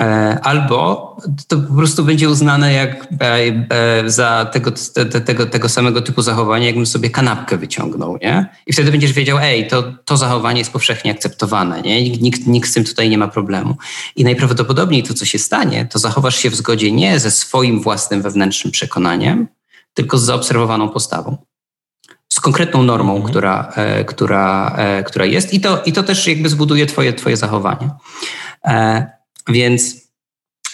E, 0.00 0.38
albo 0.42 1.16
to 1.48 1.56
po 1.56 1.74
prostu 1.74 2.04
będzie 2.04 2.30
uznane 2.30 2.72
jak 2.72 3.08
e, 3.20 4.10
za 4.10 4.44
tego, 4.52 4.72
te, 4.94 5.20
tego, 5.20 5.46
tego 5.46 5.68
samego 5.68 6.02
typu 6.02 6.22
zachowanie, 6.22 6.66
jakbym 6.66 6.86
sobie 6.86 7.10
kanapkę 7.10 7.56
wyciągnął, 7.56 8.18
nie? 8.22 8.46
I 8.66 8.72
wtedy 8.72 8.90
będziesz 8.90 9.12
wiedział, 9.12 9.38
ej, 9.38 9.68
to, 9.68 9.92
to 10.04 10.16
zachowanie 10.16 10.58
jest 10.58 10.72
powszechnie 10.72 11.10
akceptowane, 11.10 11.82
nie? 11.82 12.10
Nikt, 12.10 12.46
nikt 12.46 12.70
z 12.70 12.74
tym 12.74 12.84
tutaj 12.84 13.10
nie 13.10 13.18
ma 13.18 13.28
problemu. 13.28 13.76
I 14.16 14.24
najprawdopodobniej 14.24 15.02
to, 15.02 15.14
co 15.14 15.24
się 15.24 15.38
stanie, 15.38 15.86
to 15.86 15.98
zachowasz 15.98 16.36
się 16.36 16.50
w 16.50 16.54
zgodzie 16.54 16.92
nie 16.92 17.20
ze 17.20 17.30
swoim 17.30 17.80
własnym 17.80 18.22
wewnętrznym 18.22 18.72
przekonaniem, 18.72 19.48
tylko 19.94 20.18
z 20.18 20.22
zaobserwowaną 20.22 20.88
postawą. 20.88 21.36
Z 22.32 22.40
konkretną 22.40 22.82
normą, 22.82 23.12
mhm. 23.12 23.30
która, 23.30 23.72
e, 23.76 24.04
która, 24.04 24.76
która 25.06 25.24
jest 25.24 25.54
i 25.54 25.60
to, 25.60 25.82
i 25.86 25.92
to 25.92 26.02
też 26.02 26.26
jakby 26.26 26.48
zbuduje 26.48 26.86
twoje, 26.86 27.12
twoje 27.12 27.36
zachowanie. 27.36 27.90
Więc 29.48 30.08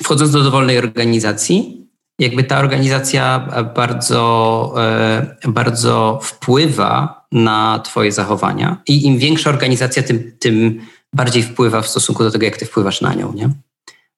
wchodząc 0.02 0.30
do 0.30 0.42
dowolnej 0.42 0.78
organizacji, 0.78 1.86
jakby 2.18 2.44
ta 2.44 2.58
organizacja 2.58 3.48
bardzo, 3.74 4.74
e, 4.76 5.36
bardzo 5.48 6.20
wpływa 6.22 7.24
na 7.32 7.78
Twoje 7.78 8.12
zachowania. 8.12 8.82
I 8.88 9.06
im 9.06 9.18
większa 9.18 9.50
organizacja, 9.50 10.02
tym, 10.02 10.32
tym 10.38 10.80
bardziej 11.12 11.42
wpływa 11.42 11.82
w 11.82 11.88
stosunku 11.88 12.24
do 12.24 12.30
tego, 12.30 12.44
jak 12.44 12.56
Ty 12.56 12.66
wpływasz 12.66 13.00
na 13.00 13.14
nią. 13.14 13.32
Nie? 13.32 13.50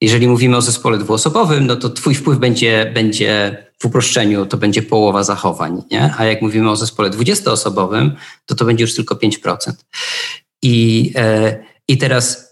Jeżeli 0.01 0.29
mówimy 0.29 0.57
o 0.57 0.63
zespole 0.63 0.99
dwuosobowym, 0.99 1.67
no 1.67 1.77
to 1.77 1.91
Twój 1.91 2.15
wpływ 2.15 2.39
będzie, 2.39 2.91
będzie 2.95 3.57
w 3.79 3.85
uproszczeniu, 3.85 4.47
to 4.47 4.57
będzie 4.57 4.83
połowa 4.83 5.23
zachowań. 5.23 5.83
Nie? 5.91 6.15
A 6.19 6.25
jak 6.25 6.43
mówimy 6.43 6.71
o 6.71 6.77
zespole 6.77 7.11
dwudziestoosobowym, 7.11 8.17
to 8.47 8.55
to 8.55 8.65
będzie 8.65 8.85
już 8.85 8.95
tylko 8.95 9.15
5%. 9.15 9.73
I, 10.63 11.13
e, 11.17 11.59
i 11.89 11.99
teraz 11.99 12.46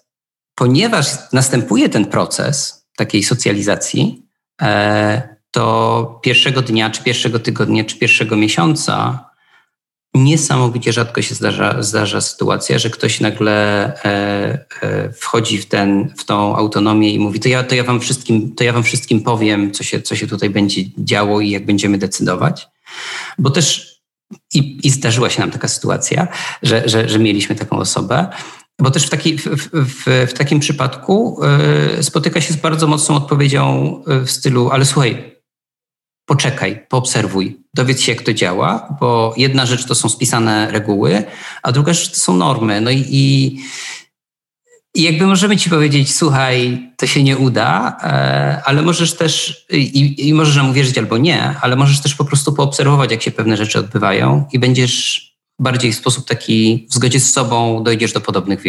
ponieważ 0.54 1.06
następuje 1.32 1.88
ten 1.88 2.06
proces 2.06 2.86
takiej 2.96 3.22
socjalizacji, 3.22 4.22
e, 4.62 5.36
to 5.50 6.20
pierwszego 6.22 6.62
dnia, 6.62 6.90
czy 6.90 7.02
pierwszego 7.02 7.38
tygodnia, 7.38 7.84
czy 7.84 7.98
pierwszego 7.98 8.36
miesiąca 8.36 9.24
niesamowicie 10.14 10.92
rzadko 10.92 11.22
się 11.22 11.34
zdarza, 11.34 11.82
zdarza 11.82 12.20
sytuacja, 12.20 12.78
że 12.78 12.90
ktoś 12.90 13.20
nagle 13.20 13.52
e, 14.04 14.66
e, 14.82 15.12
wchodzi 15.12 15.58
w, 15.58 15.66
ten, 15.66 16.14
w 16.18 16.24
tą 16.24 16.56
autonomię 16.56 17.10
i 17.10 17.18
mówi, 17.18 17.40
to 17.40 17.48
ja, 17.48 17.64
to 17.64 17.74
ja, 17.74 17.84
wam, 17.84 18.00
wszystkim, 18.00 18.54
to 18.54 18.64
ja 18.64 18.72
wam 18.72 18.82
wszystkim 18.82 19.20
powiem, 19.20 19.72
co 19.72 19.84
się, 19.84 20.02
co 20.02 20.16
się 20.16 20.26
tutaj 20.26 20.50
będzie 20.50 20.82
działo 20.98 21.40
i 21.40 21.50
jak 21.50 21.66
będziemy 21.66 21.98
decydować. 21.98 22.68
Bo 23.38 23.50
też 23.50 23.94
i, 24.54 24.80
i 24.86 24.90
zdarzyła 24.90 25.30
się 25.30 25.40
nam 25.40 25.50
taka 25.50 25.68
sytuacja, 25.68 26.28
że, 26.62 26.88
że, 26.88 27.08
że 27.08 27.18
mieliśmy 27.18 27.54
taką 27.54 27.78
osobę, 27.78 28.28
bo 28.80 28.90
też 28.90 29.06
w, 29.06 29.10
taki, 29.10 29.38
w, 29.38 29.46
w, 29.72 30.04
w, 30.30 30.32
takim 30.32 30.60
przypadku 30.60 31.40
y, 31.98 32.02
spotyka 32.02 32.40
się 32.40 32.52
z 32.54 32.56
bardzo 32.56 32.86
mocną 32.86 33.16
odpowiedzią 33.16 33.94
e, 34.06 34.20
w 34.20 34.30
stylu, 34.30 34.70
ale 34.70 34.84
słuchaj, 34.84 35.34
poczekaj, 36.26 36.86
poobserwuj, 36.88 37.60
dowiedz 37.74 38.00
się, 38.00 38.12
jak 38.12 38.22
to 38.22 38.34
działa, 38.34 38.96
bo 39.00 39.34
jedna 39.36 39.66
rzecz 39.66 39.84
to 39.86 39.94
są 39.94 40.08
spisane 40.08 40.70
reguły, 40.70 41.24
a 41.62 41.72
druga 41.72 41.92
rzecz 41.92 42.10
to 42.10 42.16
są 42.16 42.36
normy. 42.36 42.80
No 42.80 42.90
i, 42.90 43.04
i, 43.08 43.56
i 44.94 45.02
jakby 45.02 45.26
możemy 45.26 45.56
ci 45.56 45.70
powiedzieć, 45.70 46.14
słuchaj, 46.14 46.90
to 46.96 47.06
się 47.06 47.22
nie 47.22 47.36
uda, 47.36 47.96
e, 48.02 48.62
ale 48.64 48.82
możesz 48.82 49.14
też, 49.14 49.64
i, 49.70 50.28
i 50.28 50.34
możesz 50.34 50.56
nam 50.56 50.70
uwierzyć 50.70 50.98
albo 50.98 51.18
nie, 51.18 51.54
ale 51.60 51.76
możesz 51.76 52.00
też 52.00 52.14
po 52.14 52.24
prostu 52.24 52.52
poobserwować, 52.52 53.10
jak 53.10 53.22
się 53.22 53.30
pewne 53.30 53.56
rzeczy 53.56 53.78
odbywają 53.78 54.48
i 54.52 54.58
będziesz 54.58 55.33
bardziej 55.58 55.92
w 55.92 55.96
sposób 55.96 56.28
taki 56.28 56.86
w 56.90 56.94
zgodzie 56.94 57.20
z 57.20 57.32
sobą 57.32 57.82
dojdziesz 57.84 58.12
do 58.12 58.20
podobnych 58.20 58.62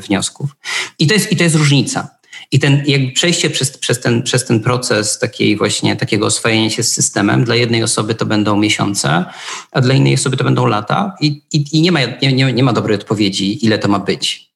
wniosków. 0.00 0.50
I 0.98 1.06
to 1.06 1.14
jest, 1.14 1.32
i 1.32 1.36
to 1.36 1.44
jest 1.44 1.56
różnica. 1.56 2.18
I 2.52 2.58
ten 2.58 2.82
jakby 2.86 3.12
przejście 3.12 3.50
przez, 3.50 3.78
przez, 3.78 4.00
ten, 4.00 4.22
przez 4.22 4.44
ten 4.44 4.60
proces 4.60 5.18
takiej 5.18 5.56
właśnie 5.56 5.96
takiego 5.96 6.26
oswojenia 6.26 6.70
się 6.70 6.82
z 6.82 6.92
systemem, 6.92 7.44
dla 7.44 7.54
jednej 7.54 7.82
osoby 7.82 8.14
to 8.14 8.26
będą 8.26 8.56
miesiące, 8.56 9.24
a 9.72 9.80
dla 9.80 9.94
innej 9.94 10.14
osoby 10.14 10.36
to 10.36 10.44
będą 10.44 10.66
lata 10.66 11.16
i, 11.20 11.42
i, 11.52 11.64
i 11.72 11.80
nie, 11.80 11.92
ma, 11.92 12.00
nie, 12.22 12.32
nie, 12.32 12.52
nie 12.52 12.62
ma 12.62 12.72
dobrej 12.72 12.94
odpowiedzi, 12.94 13.66
ile 13.66 13.78
to 13.78 13.88
ma 13.88 13.98
być. 13.98 14.48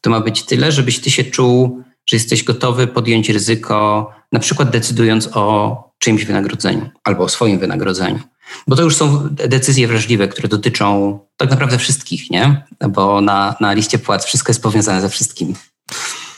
To 0.00 0.10
ma 0.10 0.20
być 0.20 0.42
tyle, 0.42 0.72
żebyś 0.72 0.98
ty 0.98 1.10
się 1.10 1.24
czuł, 1.24 1.82
że 2.06 2.16
jesteś 2.16 2.44
gotowy 2.44 2.86
podjąć 2.86 3.28
ryzyko, 3.28 4.10
na 4.32 4.40
przykład 4.40 4.70
decydując 4.70 5.28
o 5.32 5.76
czyimś 5.98 6.24
wynagrodzeniu 6.24 6.90
albo 7.04 7.24
o 7.24 7.28
swoim 7.28 7.58
wynagrodzeniu. 7.58 8.20
Bo 8.66 8.76
to 8.76 8.82
już 8.82 8.96
są 8.96 9.28
decyzje 9.30 9.88
wrażliwe, 9.88 10.28
które 10.28 10.48
dotyczą 10.48 11.18
tak 11.36 11.50
naprawdę 11.50 11.78
wszystkich, 11.78 12.30
nie? 12.30 12.66
Bo 12.88 13.20
na, 13.20 13.56
na 13.60 13.72
liście 13.72 13.98
płac 13.98 14.24
wszystko 14.24 14.50
jest 14.50 14.62
powiązane 14.62 15.00
ze 15.00 15.08
wszystkim. 15.08 15.54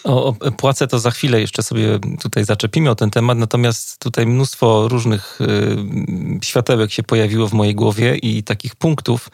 O, 0.04 0.34
płace 0.56 0.88
to 0.88 0.98
za 0.98 1.10
chwilę 1.10 1.40
jeszcze 1.40 1.62
sobie 1.62 1.98
tutaj 2.20 2.44
zaczepimy 2.44 2.90
o 2.90 2.94
ten 2.94 3.10
temat, 3.10 3.38
natomiast 3.38 3.98
tutaj 3.98 4.26
mnóstwo 4.26 4.88
różnych 4.88 5.40
y, 5.40 5.76
światełek 6.42 6.92
się 6.92 7.02
pojawiło 7.02 7.48
w 7.48 7.52
mojej 7.52 7.74
głowie 7.74 8.16
i 8.16 8.42
takich 8.42 8.76
punktów. 8.76 9.28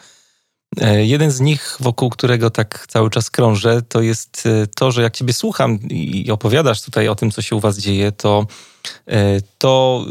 E, 0.81 1.05
jeden 1.05 1.31
z 1.31 1.39
nich, 1.39 1.77
wokół 1.79 2.09
którego 2.09 2.49
tak 2.49 2.85
cały 2.87 3.09
czas 3.09 3.29
krążę, 3.29 3.81
to 3.81 4.01
jest 4.01 4.43
e, 4.45 4.67
to, 4.67 4.91
że 4.91 5.01
jak 5.01 5.13
ciebie 5.15 5.33
słucham 5.33 5.79
i 5.89 6.31
opowiadasz 6.31 6.81
tutaj 6.81 7.07
o 7.07 7.15
tym, 7.15 7.31
co 7.31 7.41
się 7.41 7.55
u 7.55 7.59
was 7.59 7.77
dzieje, 7.77 8.11
to 8.11 8.45
E, 9.07 9.41
to 9.57 10.05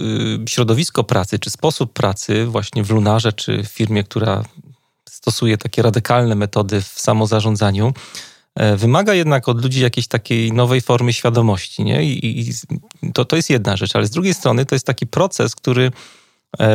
y, 0.45 0.49
środowisko 0.49 1.05
pracy, 1.05 1.39
czy 1.39 1.51
sposób 1.51 1.93
pracy 1.93 2.47
właśnie 2.47 2.85
w 2.85 2.91
Lunarze, 2.91 3.33
czy 3.33 3.63
w 3.63 3.69
firmie, 3.69 4.05
która 4.05 4.43
stosuje 5.09 5.59
takie 5.59 5.83
radykalne 5.83 6.35
metody 6.35 6.81
w 6.81 7.01
samozarządzaniu, 7.01 7.93
wymaga 8.77 9.15
jednak 9.15 9.49
od 9.49 9.63
ludzi 9.63 9.83
jakiejś 9.83 10.07
takiej 10.07 10.53
nowej 10.53 10.81
formy 10.81 11.13
świadomości. 11.13 11.85
Nie? 11.85 12.05
I, 12.05 12.53
to, 13.15 13.25
to 13.25 13.37
jest 13.37 13.51
jedna 13.51 13.77
rzecz, 13.77 13.97
ale 13.97 14.07
z 14.07 14.11
drugiej 14.11 14.35
strony 14.35 14.67
to 14.67 14.75
jest 14.75 14.87
taki 14.87 15.07
proces, 15.07 15.55
który 15.55 15.93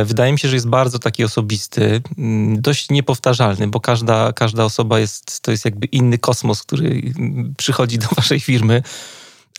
wydaje 0.04 0.32
mi 0.32 0.38
się, 0.38 0.48
że 0.48 0.56
jest 0.56 0.68
bardzo 0.68 0.98
taki 0.98 1.24
osobisty, 1.24 2.02
mm, 2.18 2.60
dość 2.62 2.90
niepowtarzalny, 2.90 3.68
bo 3.68 3.80
każda, 3.80 4.32
każda 4.32 4.64
osoba 4.64 4.98
jest, 4.98 5.40
to 5.40 5.50
jest 5.50 5.64
jakby 5.64 5.86
inny 5.86 6.18
kosmos, 6.18 6.62
który 6.62 7.12
mm, 7.18 7.54
przychodzi 7.56 7.98
do 7.98 8.06
waszej 8.16 8.40
firmy 8.40 8.82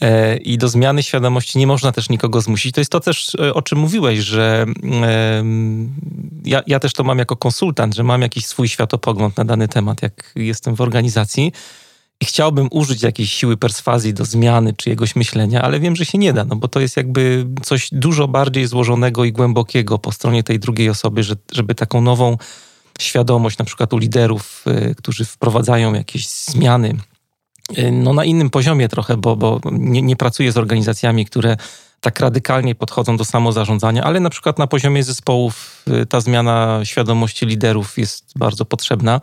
E, 0.02 0.38
i 0.38 0.58
do 0.58 0.68
zmiany 0.68 1.04
świadomości 1.04 1.58
nie 1.58 1.68
można 1.68 1.92
też 1.92 2.10
nikogo 2.10 2.42
zmusić. 2.42 2.76
To 2.76 2.82
jest 2.82 2.92
to 2.92 3.00
też, 3.00 3.36
e, 3.36 3.54
o 3.54 3.62
czym 3.62 3.78
mówiłeś, 3.78 4.20
że 4.20 4.66
ja, 6.46 6.64
ja 6.68 6.80
też 6.80 6.94
to 6.94 7.04
mam 7.04 7.20
jako 7.20 7.36
konsultant, 7.36 7.96
że 7.96 8.04
mam 8.04 8.22
jakiś 8.22 8.46
swój 8.46 8.68
światopogląd 8.68 9.38
na 9.38 9.46
dany 9.46 9.68
temat, 9.68 10.02
jak 10.02 10.32
jestem 10.36 10.76
w 10.76 10.82
organizacji 10.82 11.52
i 12.22 12.26
chciałbym 12.26 12.68
użyć 12.72 13.04
jakiejś 13.04 13.32
siły 13.32 13.58
perswazji 13.58 14.14
do 14.14 14.26
zmiany 14.26 14.74
czyjegoś 14.74 15.16
myślenia, 15.16 15.62
ale 15.62 15.80
wiem, 15.80 15.96
że 15.96 16.06
się 16.06 16.18
nie 16.18 16.34
da, 16.34 16.46
no 16.46 16.56
bo 16.56 16.68
to 16.68 16.80
jest 16.80 16.98
jakby 16.98 17.46
coś 17.64 17.90
dużo 17.92 18.28
bardziej 18.28 18.68
złożonego 18.68 19.26
i 19.26 19.32
głębokiego 19.32 20.00
po 20.00 20.12
stronie 20.12 20.44
tej 20.44 20.60
drugiej 20.60 20.90
osoby, 20.90 21.24
że, 21.24 21.36
żeby 21.52 21.76
taką 21.76 22.02
nową 22.02 22.38
świadomość, 23.00 23.58
na 23.58 23.66
przykład 23.66 23.94
u 23.94 23.98
liderów, 23.98 24.64
e, 24.68 24.96
którzy 24.96 25.26
wprowadzają 25.26 25.94
jakieś 25.94 26.28
zmiany 26.28 26.98
Y, 27.78 27.92
no, 27.92 28.14
na 28.14 28.26
innym 28.26 28.50
poziomie 28.50 28.90
trochę, 28.90 29.18
bo, 29.18 29.36
bo 29.36 29.62
nie, 29.72 30.02
nie 30.02 30.16
pracuję 30.16 30.52
z 30.52 30.58
organizacjami, 30.58 31.26
które 31.26 31.58
tak 32.02 32.20
radykalnie 32.20 32.76
podchodzą 32.76 33.18
do 33.18 33.26
samozarządzania, 33.26 34.04
ale 34.04 34.20
na 34.20 34.30
przykład 34.30 34.60
na 34.60 34.68
poziomie 34.68 35.04
zespołów 35.04 35.84
y, 36.02 36.06
ta 36.06 36.22
zmiana 36.22 36.80
świadomości 36.84 37.46
liderów 37.46 37.98
jest 37.98 38.32
bardzo 38.36 38.66
potrzebna. 38.66 39.22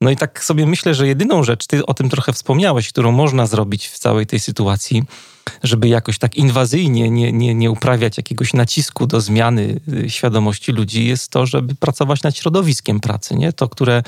No 0.00 0.10
i 0.10 0.16
tak 0.16 0.44
sobie 0.44 0.66
myślę, 0.66 0.94
że 0.94 1.06
jedyną 1.06 1.42
rzecz, 1.42 1.66
ty 1.66 1.86
o 1.86 1.94
tym 1.94 2.10
trochę 2.10 2.32
wspomniałeś, 2.32 2.88
którą 2.88 3.12
można 3.12 3.46
zrobić 3.46 3.88
w 3.88 3.98
całej 3.98 4.26
tej 4.26 4.40
sytuacji, 4.40 5.02
żeby 5.62 5.88
jakoś 5.88 6.18
tak 6.18 6.36
inwazyjnie 6.36 7.10
nie, 7.10 7.32
nie, 7.32 7.54
nie 7.54 7.70
uprawiać 7.70 8.16
jakiegoś 8.16 8.52
nacisku 8.52 9.06
do 9.06 9.20
zmiany 9.20 9.80
y, 10.04 10.10
świadomości 10.10 10.72
ludzi, 10.72 11.06
jest 11.06 11.30
to, 11.30 11.46
żeby 11.46 11.74
pracować 11.74 12.22
nad 12.22 12.36
środowiskiem 12.36 13.00
pracy, 13.00 13.34
nie? 13.34 13.52
To, 13.52 13.68
które 13.68 14.02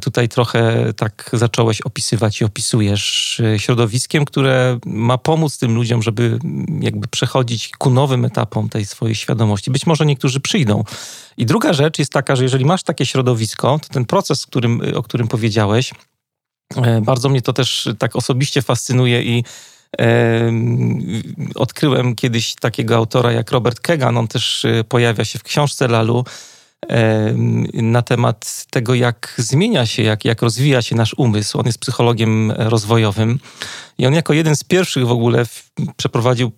tutaj 0.00 0.28
trochę 0.28 0.92
tak 0.92 1.30
zacząłeś 1.32 1.80
opisywać 1.80 2.40
i 2.40 2.44
opisujesz 2.44 3.40
y, 3.40 3.58
środowiskiem, 3.58 4.24
które 4.24 4.78
ma 4.86 5.18
pomóc 5.18 5.58
tym 5.58 5.74
ludziom, 5.74 6.02
żeby 6.02 6.38
jakby 6.80 7.08
przechodzić 7.08 7.70
ku 7.78 7.90
nowym 7.90 8.24
etapom 8.24 8.68
tej 8.68 8.86
swojej 8.86 9.14
świadomości. 9.14 9.70
Być 9.70 9.86
może 9.86 10.06
niektórzy 10.06 10.40
przyjdą. 10.40 10.84
I 11.36 11.46
druga 11.46 11.72
rzecz 11.72 11.98
jest 11.98 12.12
taka, 12.12 12.36
że 12.36 12.42
jeżeli 12.42 12.64
masz 12.64 12.82
takie 12.82 13.06
środowisko, 13.06 13.78
to 13.78 13.88
ten 13.88 14.04
proces, 14.04 14.46
którym, 14.46 14.82
o 14.94 15.02
którym 15.02 15.28
powiedziałeś, 15.28 15.92
e, 16.76 17.00
bardzo 17.00 17.28
mnie 17.28 17.42
to 17.42 17.52
też 17.52 17.88
tak 17.98 18.16
osobiście 18.16 18.62
fascynuje 18.62 19.22
i 19.22 19.44
Odkryłem 21.54 22.14
kiedyś 22.14 22.54
takiego 22.54 22.96
autora 22.96 23.32
jak 23.32 23.50
Robert 23.50 23.80
Kegan, 23.80 24.16
on 24.16 24.28
też 24.28 24.64
e, 24.64 24.84
pojawia 24.84 25.24
się 25.24 25.38
w 25.38 25.42
książce 25.42 25.88
Lalu 25.88 26.24
na 27.72 28.02
temat 28.02 28.66
tego, 28.70 28.94
jak 28.94 29.34
zmienia 29.38 29.86
się, 29.86 30.02
jak, 30.02 30.24
jak 30.24 30.42
rozwija 30.42 30.82
się 30.82 30.96
nasz 30.96 31.14
umysł. 31.14 31.58
On 31.58 31.66
jest 31.66 31.78
psychologiem 31.78 32.50
rozwojowym 32.50 33.38
i 33.98 34.06
on 34.06 34.14
jako 34.14 34.32
jeden 34.32 34.56
z 34.56 34.64
pierwszych 34.64 35.06
w 35.06 35.10
ogóle 35.10 35.44
przeprowadził 35.96 36.52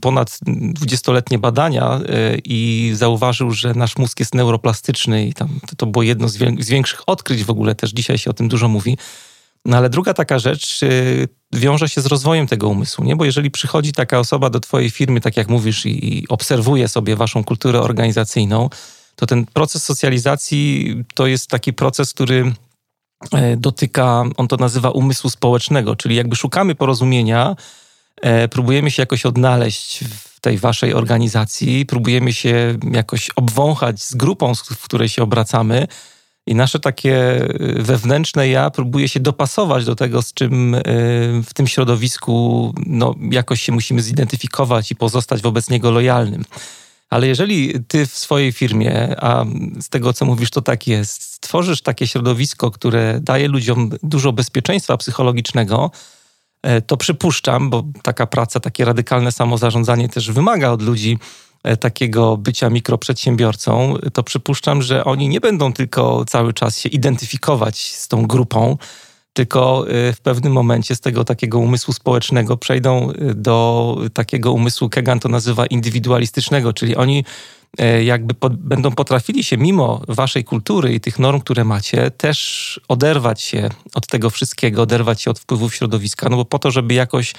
ponad 0.00 0.38
dwudziestoletnie 0.46 1.38
badania 1.38 2.00
e, 2.08 2.36
i 2.44 2.90
zauważył, 2.94 3.50
że 3.50 3.74
nasz 3.74 3.96
mózg 3.96 4.20
jest 4.20 4.34
neuroplastyczny 4.34 5.26
i 5.26 5.34
tam, 5.34 5.60
to 5.76 5.86
było 5.86 6.02
jedno 6.02 6.28
z 6.58 6.68
większych 6.68 7.02
odkryć 7.06 7.44
w 7.44 7.50
ogóle, 7.50 7.74
też 7.74 7.90
dzisiaj 7.90 8.18
się 8.18 8.30
o 8.30 8.34
tym 8.34 8.48
dużo 8.48 8.68
mówi. 8.68 8.98
No 9.64 9.76
ale 9.76 9.90
druga 9.90 10.14
taka 10.14 10.38
rzecz 10.38 10.82
y, 10.82 11.28
wiąże 11.52 11.88
się 11.88 12.00
z 12.00 12.06
rozwojem 12.06 12.46
tego 12.46 12.68
umysłu, 12.68 13.04
nie? 13.04 13.16
Bo 13.16 13.24
jeżeli 13.24 13.50
przychodzi 13.50 13.92
taka 13.92 14.18
osoba 14.18 14.50
do 14.50 14.60
twojej 14.60 14.90
firmy, 14.90 15.20
tak 15.20 15.36
jak 15.36 15.48
mówisz, 15.48 15.86
i, 15.86 16.18
i 16.18 16.28
obserwuje 16.28 16.88
sobie 16.88 17.16
waszą 17.16 17.44
kulturę 17.44 17.80
organizacyjną, 17.80 18.68
to 19.18 19.26
ten 19.26 19.46
proces 19.46 19.84
socjalizacji 19.84 20.94
to 21.14 21.26
jest 21.26 21.50
taki 21.50 21.72
proces, 21.72 22.14
który 22.14 22.52
e, 23.32 23.56
dotyka, 23.56 24.24
on 24.36 24.48
to 24.48 24.56
nazywa 24.56 24.90
umysłu 24.90 25.30
społecznego, 25.30 25.96
czyli 25.96 26.16
jakby 26.16 26.36
szukamy 26.36 26.74
porozumienia, 26.74 27.56
e, 28.22 28.48
próbujemy 28.48 28.90
się 28.90 29.02
jakoś 29.02 29.26
odnaleźć 29.26 30.04
w 30.04 30.40
tej 30.40 30.58
waszej 30.58 30.94
organizacji, 30.94 31.86
próbujemy 31.86 32.32
się 32.32 32.78
jakoś 32.92 33.30
obwąchać 33.36 34.02
z 34.02 34.14
grupą, 34.14 34.54
w 34.54 34.84
której 34.84 35.08
się 35.08 35.22
obracamy, 35.22 35.86
i 36.46 36.54
nasze 36.54 36.80
takie 36.80 37.44
y, 37.60 37.82
wewnętrzne 37.82 38.48
ja 38.48 38.70
próbuje 38.70 39.08
się 39.08 39.20
dopasować 39.20 39.84
do 39.84 39.94
tego, 39.94 40.22
z 40.22 40.34
czym 40.34 40.76
w 41.46 41.54
tym 41.54 41.66
środowisku 41.66 42.72
no, 42.86 43.14
jakoś 43.30 43.62
się 43.62 43.72
musimy 43.72 44.02
zidentyfikować 44.02 44.90
i 44.90 44.96
pozostać 44.96 45.42
wobec 45.42 45.70
niego 45.70 45.90
lojalnym. 45.90 46.44
Ale 47.10 47.26
jeżeli 47.26 47.74
ty 47.88 48.06
w 48.06 48.18
swojej 48.18 48.52
firmie, 48.52 49.16
a 49.20 49.44
z 49.80 49.88
tego 49.88 50.12
co 50.12 50.24
mówisz, 50.24 50.50
to 50.50 50.62
tak 50.62 50.86
jest, 50.86 51.22
stworzysz 51.22 51.82
takie 51.82 52.06
środowisko, 52.06 52.70
które 52.70 53.20
daje 53.22 53.48
ludziom 53.48 53.90
dużo 54.02 54.32
bezpieczeństwa 54.32 54.96
psychologicznego, 54.96 55.90
e, 56.62 56.80
to 56.80 56.96
przypuszczam, 56.96 57.70
bo 57.70 57.84
taka 58.02 58.26
praca, 58.26 58.60
takie 58.60 58.84
radykalne 58.84 59.32
samozarządzanie 59.32 60.08
też 60.08 60.30
wymaga 60.30 60.70
od 60.70 60.82
ludzi 60.82 61.18
E, 61.62 61.76
takiego 61.76 62.36
bycia 62.36 62.70
mikroprzedsiębiorcą, 62.70 63.94
to 64.12 64.22
przypuszczam, 64.22 64.82
że 64.82 65.04
oni 65.04 65.28
nie 65.28 65.40
będą 65.40 65.72
tylko 65.72 66.24
cały 66.24 66.52
czas 66.52 66.78
się 66.78 66.88
identyfikować 66.88 67.96
z 67.96 68.08
tą 68.08 68.26
grupą, 68.26 68.76
tylko 69.38 69.86
e, 69.88 70.12
w 70.12 70.20
pewnym 70.20 70.52
momencie 70.52 70.94
z 70.94 71.00
tego 71.00 71.24
takiego 71.24 71.58
umysłu 71.58 71.94
społecznego 71.94 72.56
przejdą 72.56 73.10
e, 73.10 73.34
do 73.34 73.96
takiego 74.14 74.52
umysłu, 74.52 74.88
Kegan 74.88 75.20
to 75.20 75.28
nazywa 75.28 75.66
indywidualistycznego, 75.66 76.72
czyli 76.72 76.96
oni 76.96 77.24
jakby 78.04 78.34
pod, 78.34 78.56
będą 78.56 78.92
potrafili 78.92 79.44
się 79.44 79.56
mimo 79.56 80.02
waszej 80.08 80.44
kultury 80.44 80.94
i 80.94 81.00
tych 81.00 81.18
norm, 81.18 81.40
które 81.40 81.64
macie, 81.64 82.10
też 82.10 82.80
oderwać 82.88 83.42
się 83.42 83.68
od 83.94 84.06
tego 84.06 84.30
wszystkiego, 84.30 84.82
oderwać 84.82 85.22
się 85.22 85.30
od 85.30 85.38
wpływów 85.38 85.74
środowiska, 85.74 86.28
no 86.28 86.36
bo 86.36 86.44
po 86.44 86.58
to, 86.58 86.70
żeby 86.70 86.94
jakoś 86.94 87.34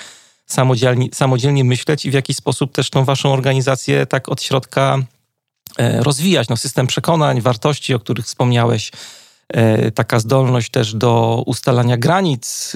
samodzielnie, 0.45 1.07
samodzielnie 1.13 1.63
myśleć 1.63 2.05
i 2.05 2.11
w 2.11 2.13
jakiś 2.13 2.37
sposób 2.37 2.71
też 2.71 2.89
tą 2.89 3.05
waszą 3.05 3.33
organizację 3.33 4.05
tak 4.05 4.29
od 4.29 4.41
środka 4.41 4.97
e, 5.77 6.03
rozwijać. 6.03 6.49
No, 6.49 6.57
system 6.57 6.87
przekonań, 6.87 7.41
wartości, 7.41 7.93
o 7.93 7.99
których 7.99 8.25
wspomniałeś, 8.25 8.91
taka 9.95 10.19
zdolność 10.19 10.71
też 10.71 10.93
do 10.93 11.43
ustalania 11.45 11.97
granic 11.97 12.73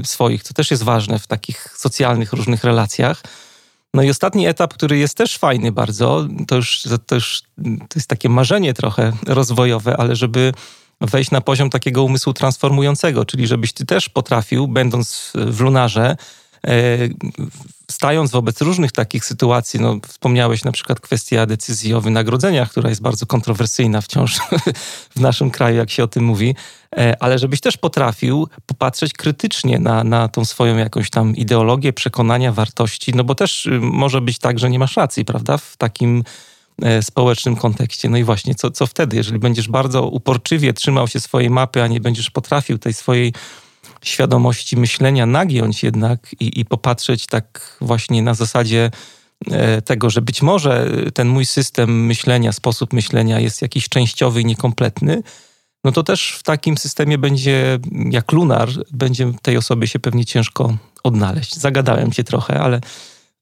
e, 0.00 0.04
swoich, 0.04 0.44
to 0.44 0.54
też 0.54 0.70
jest 0.70 0.82
ważne 0.82 1.18
w 1.18 1.26
takich 1.26 1.74
socjalnych 1.76 2.32
różnych 2.32 2.64
relacjach. 2.64 3.22
No 3.94 4.02
i 4.02 4.10
ostatni 4.10 4.46
etap, 4.46 4.74
który 4.74 4.98
jest 4.98 5.16
też 5.16 5.38
fajny 5.38 5.72
bardzo, 5.72 6.26
to 6.48 6.56
już, 6.56 6.88
to 7.06 7.14
już 7.14 7.42
to 7.58 7.96
jest 7.96 8.08
takie 8.08 8.28
marzenie 8.28 8.74
trochę 8.74 9.12
rozwojowe, 9.26 9.96
ale 9.96 10.16
żeby 10.16 10.52
wejść 11.00 11.30
na 11.30 11.40
poziom 11.40 11.70
takiego 11.70 12.04
umysłu 12.04 12.32
transformującego, 12.32 13.24
czyli 13.24 13.46
żebyś 13.46 13.72
ty 13.72 13.86
też 13.86 14.08
potrafił, 14.08 14.68
będąc 14.68 15.32
w 15.34 15.60
lunarze, 15.60 16.16
E, 16.66 16.98
stając 17.90 18.30
wobec 18.30 18.60
różnych 18.60 18.92
takich 18.92 19.24
sytuacji, 19.24 19.80
no, 19.80 19.96
wspomniałeś 20.08 20.64
na 20.64 20.72
przykład 20.72 21.00
kwestia 21.00 21.46
decyzji 21.46 21.94
o 21.94 22.00
wynagrodzeniach, 22.00 22.70
która 22.70 22.88
jest 22.88 23.02
bardzo 23.02 23.26
kontrowersyjna 23.26 24.00
wciąż 24.00 24.38
w 25.16 25.20
naszym 25.20 25.50
kraju, 25.50 25.76
jak 25.76 25.90
się 25.90 26.04
o 26.04 26.08
tym 26.08 26.24
mówi, 26.24 26.54
e, 26.96 27.22
ale 27.22 27.38
żebyś 27.38 27.60
też 27.60 27.76
potrafił 27.76 28.48
popatrzeć 28.66 29.12
krytycznie 29.12 29.78
na, 29.78 30.04
na 30.04 30.28
tą 30.28 30.44
swoją 30.44 30.76
jakąś 30.76 31.10
tam 31.10 31.36
ideologię, 31.36 31.92
przekonania, 31.92 32.52
wartości, 32.52 33.12
no 33.14 33.24
bo 33.24 33.34
też 33.34 33.66
y, 33.66 33.80
może 33.80 34.20
być 34.20 34.38
tak, 34.38 34.58
że 34.58 34.70
nie 34.70 34.78
masz 34.78 34.96
racji, 34.96 35.24
prawda, 35.24 35.58
w 35.58 35.76
takim 35.76 36.24
e, 36.82 37.02
społecznym 37.02 37.56
kontekście. 37.56 38.08
No 38.08 38.16
i 38.16 38.24
właśnie, 38.24 38.54
co, 38.54 38.70
co 38.70 38.86
wtedy, 38.86 39.16
jeżeli 39.16 39.38
będziesz 39.38 39.68
bardzo 39.68 40.06
uporczywie 40.06 40.72
trzymał 40.72 41.08
się 41.08 41.20
swojej 41.20 41.50
mapy, 41.50 41.82
a 41.82 41.86
nie 41.86 42.00
będziesz 42.00 42.30
potrafił 42.30 42.78
tej 42.78 42.94
swojej 42.94 43.32
świadomości 44.08 44.76
myślenia 44.76 45.26
nagiąć 45.26 45.82
jednak 45.82 46.32
i, 46.40 46.60
i 46.60 46.64
popatrzeć 46.64 47.26
tak 47.26 47.76
właśnie 47.80 48.22
na 48.22 48.34
zasadzie 48.34 48.90
e, 49.50 49.82
tego, 49.82 50.10
że 50.10 50.22
być 50.22 50.42
może 50.42 50.90
ten 51.14 51.28
mój 51.28 51.46
system 51.46 52.06
myślenia, 52.06 52.52
sposób 52.52 52.92
myślenia 52.92 53.40
jest 53.40 53.62
jakiś 53.62 53.88
częściowy 53.88 54.40
i 54.40 54.44
niekompletny, 54.44 55.22
no 55.84 55.92
to 55.92 56.02
też 56.02 56.36
w 56.38 56.42
takim 56.42 56.78
systemie 56.78 57.18
będzie, 57.18 57.78
jak 58.10 58.32
lunar, 58.32 58.68
będzie 58.92 59.32
tej 59.42 59.56
osobie 59.56 59.86
się 59.86 59.98
pewnie 59.98 60.24
ciężko 60.24 60.76
odnaleźć. 61.02 61.56
Zagadałem 61.56 62.12
cię 62.12 62.24
trochę, 62.24 62.60
ale 62.60 62.80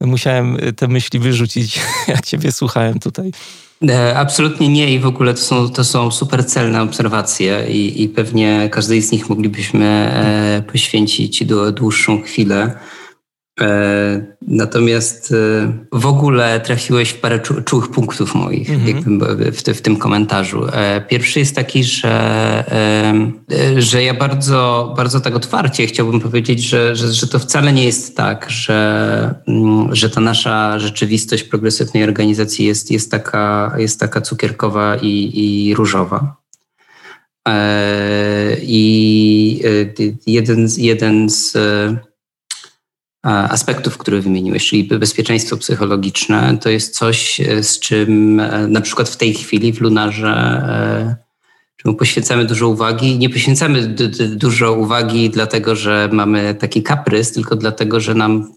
musiałem 0.06 0.56
te 0.76 0.88
myśli 0.88 1.20
wyrzucić, 1.20 1.80
jak 2.08 2.26
ciebie 2.26 2.52
słuchałem 2.52 2.98
tutaj. 2.98 3.32
E, 3.88 4.18
absolutnie 4.18 4.68
nie 4.68 4.94
i 4.94 4.98
w 4.98 5.06
ogóle 5.06 5.34
to 5.34 5.40
są, 5.40 5.68
to 5.68 5.84
są 5.84 6.10
super 6.10 6.46
celne 6.46 6.82
obserwacje 6.82 7.66
i, 7.68 8.02
i 8.02 8.08
pewnie 8.08 8.68
każdej 8.72 9.02
z 9.02 9.12
nich 9.12 9.28
moglibyśmy 9.28 9.86
e, 9.86 10.62
poświęcić 10.72 11.44
dłuższą 11.72 12.22
chwilę. 12.22 12.74
E, 13.60 14.26
natomiast 14.42 15.32
e, 15.32 15.72
w 15.92 16.06
ogóle 16.06 16.60
trafiłeś 16.60 17.10
w 17.10 17.20
parę 17.20 17.40
czu, 17.40 17.62
czułych 17.62 17.88
punktów 17.88 18.34
moich 18.34 18.70
mhm. 18.70 19.20
w, 19.52 19.62
w, 19.62 19.80
tym 19.80 19.96
komentarzu. 19.96 20.66
E, 20.72 21.00
pierwszy 21.00 21.38
jest 21.38 21.56
taki, 21.56 21.84
że, 21.84 22.64
że 23.76 24.02
ja 24.02 24.14
bardzo, 24.14 24.94
bardzo 24.96 25.20
tak 25.20 25.36
otwarcie 25.36 25.86
chciałbym 25.86 26.20
powiedzieć, 26.20 26.62
że, 26.62 26.96
że, 26.96 27.12
że 27.12 27.26
to 27.26 27.38
wcale 27.38 27.72
nie 27.72 27.84
jest 27.84 28.16
tak, 28.16 28.46
że, 28.48 29.34
mm, 29.48 29.94
że 29.94 30.10
ta 30.10 30.20
nasza 30.20 30.78
rzeczywistość 30.78 31.42
progresywnej 31.42 32.04
organizacji 32.04 32.66
jest, 32.66 32.90
jest, 32.90 33.10
taka, 33.10 33.74
jest 33.78 34.00
taka 34.00 34.20
cukierkowa 34.20 34.96
i, 34.96 35.30
i 35.34 35.74
różowa. 35.74 36.36
I 38.62 39.62
jeden, 40.26 40.68
jeden 40.76 41.30
z 41.30 41.56
aspektów, 43.24 43.98
które 43.98 44.20
wymieniłeś, 44.20 44.68
czyli 44.68 44.84
bezpieczeństwo 44.84 45.56
psychologiczne, 45.56 46.58
to 46.60 46.70
jest 46.70 46.94
coś, 46.94 47.40
e, 47.40 47.62
z 47.62 47.78
czym 47.78 48.40
e, 48.40 48.68
na 48.68 48.80
przykład 48.80 49.08
w 49.08 49.16
tej 49.16 49.34
chwili 49.34 49.72
w 49.72 49.80
Lunarze 49.80 50.28
e, 50.28 51.16
czemu 51.76 51.94
poświęcamy 51.94 52.44
dużo 52.44 52.68
uwagi. 52.68 53.18
Nie 53.18 53.30
poświęcamy 53.30 53.94
dużo 54.36 54.72
uwagi 54.72 55.30
dlatego, 55.30 55.76
że 55.76 56.08
mamy 56.12 56.54
taki 56.54 56.82
kaprys, 56.82 57.32
tylko 57.32 57.56
dlatego, 57.56 58.00
że 58.00 58.14
nam 58.14 58.52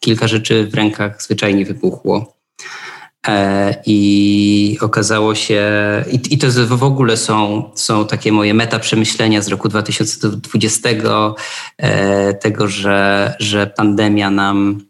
kilka 0.00 0.28
rzeczy 0.28 0.66
w 0.66 0.74
rękach 0.74 1.22
zwyczajnie 1.22 1.64
wybuchło. 1.64 2.37
E, 3.28 3.74
I 3.86 4.78
okazało 4.80 5.34
się, 5.34 5.64
i, 6.12 6.34
i, 6.34 6.38
to 6.38 6.46
w 6.76 6.82
ogóle 6.82 7.16
są, 7.16 7.70
są 7.74 8.06
takie 8.06 8.32
moje 8.32 8.54
meta 8.54 8.78
przemyślenia 8.78 9.42
z 9.42 9.48
roku 9.48 9.68
2020, 9.68 10.88
e, 11.78 12.34
tego, 12.34 12.68
że, 12.68 13.34
że 13.38 13.66
pandemia 13.66 14.30
nam 14.30 14.80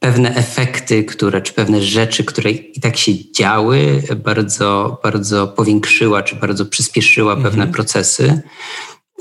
pewne 0.00 0.34
efekty, 0.34 1.04
które, 1.04 1.42
czy 1.42 1.52
pewne 1.52 1.82
rzeczy, 1.82 2.24
które 2.24 2.50
i 2.50 2.80
tak 2.80 2.96
się 2.96 3.12
działy, 3.32 4.02
bardzo, 4.24 5.00
bardzo 5.02 5.46
powiększyła, 5.46 6.22
czy 6.22 6.36
bardzo 6.36 6.66
przyspieszyła 6.66 7.34
pewne 7.36 7.50
mhm. 7.50 7.72
procesy. 7.72 8.42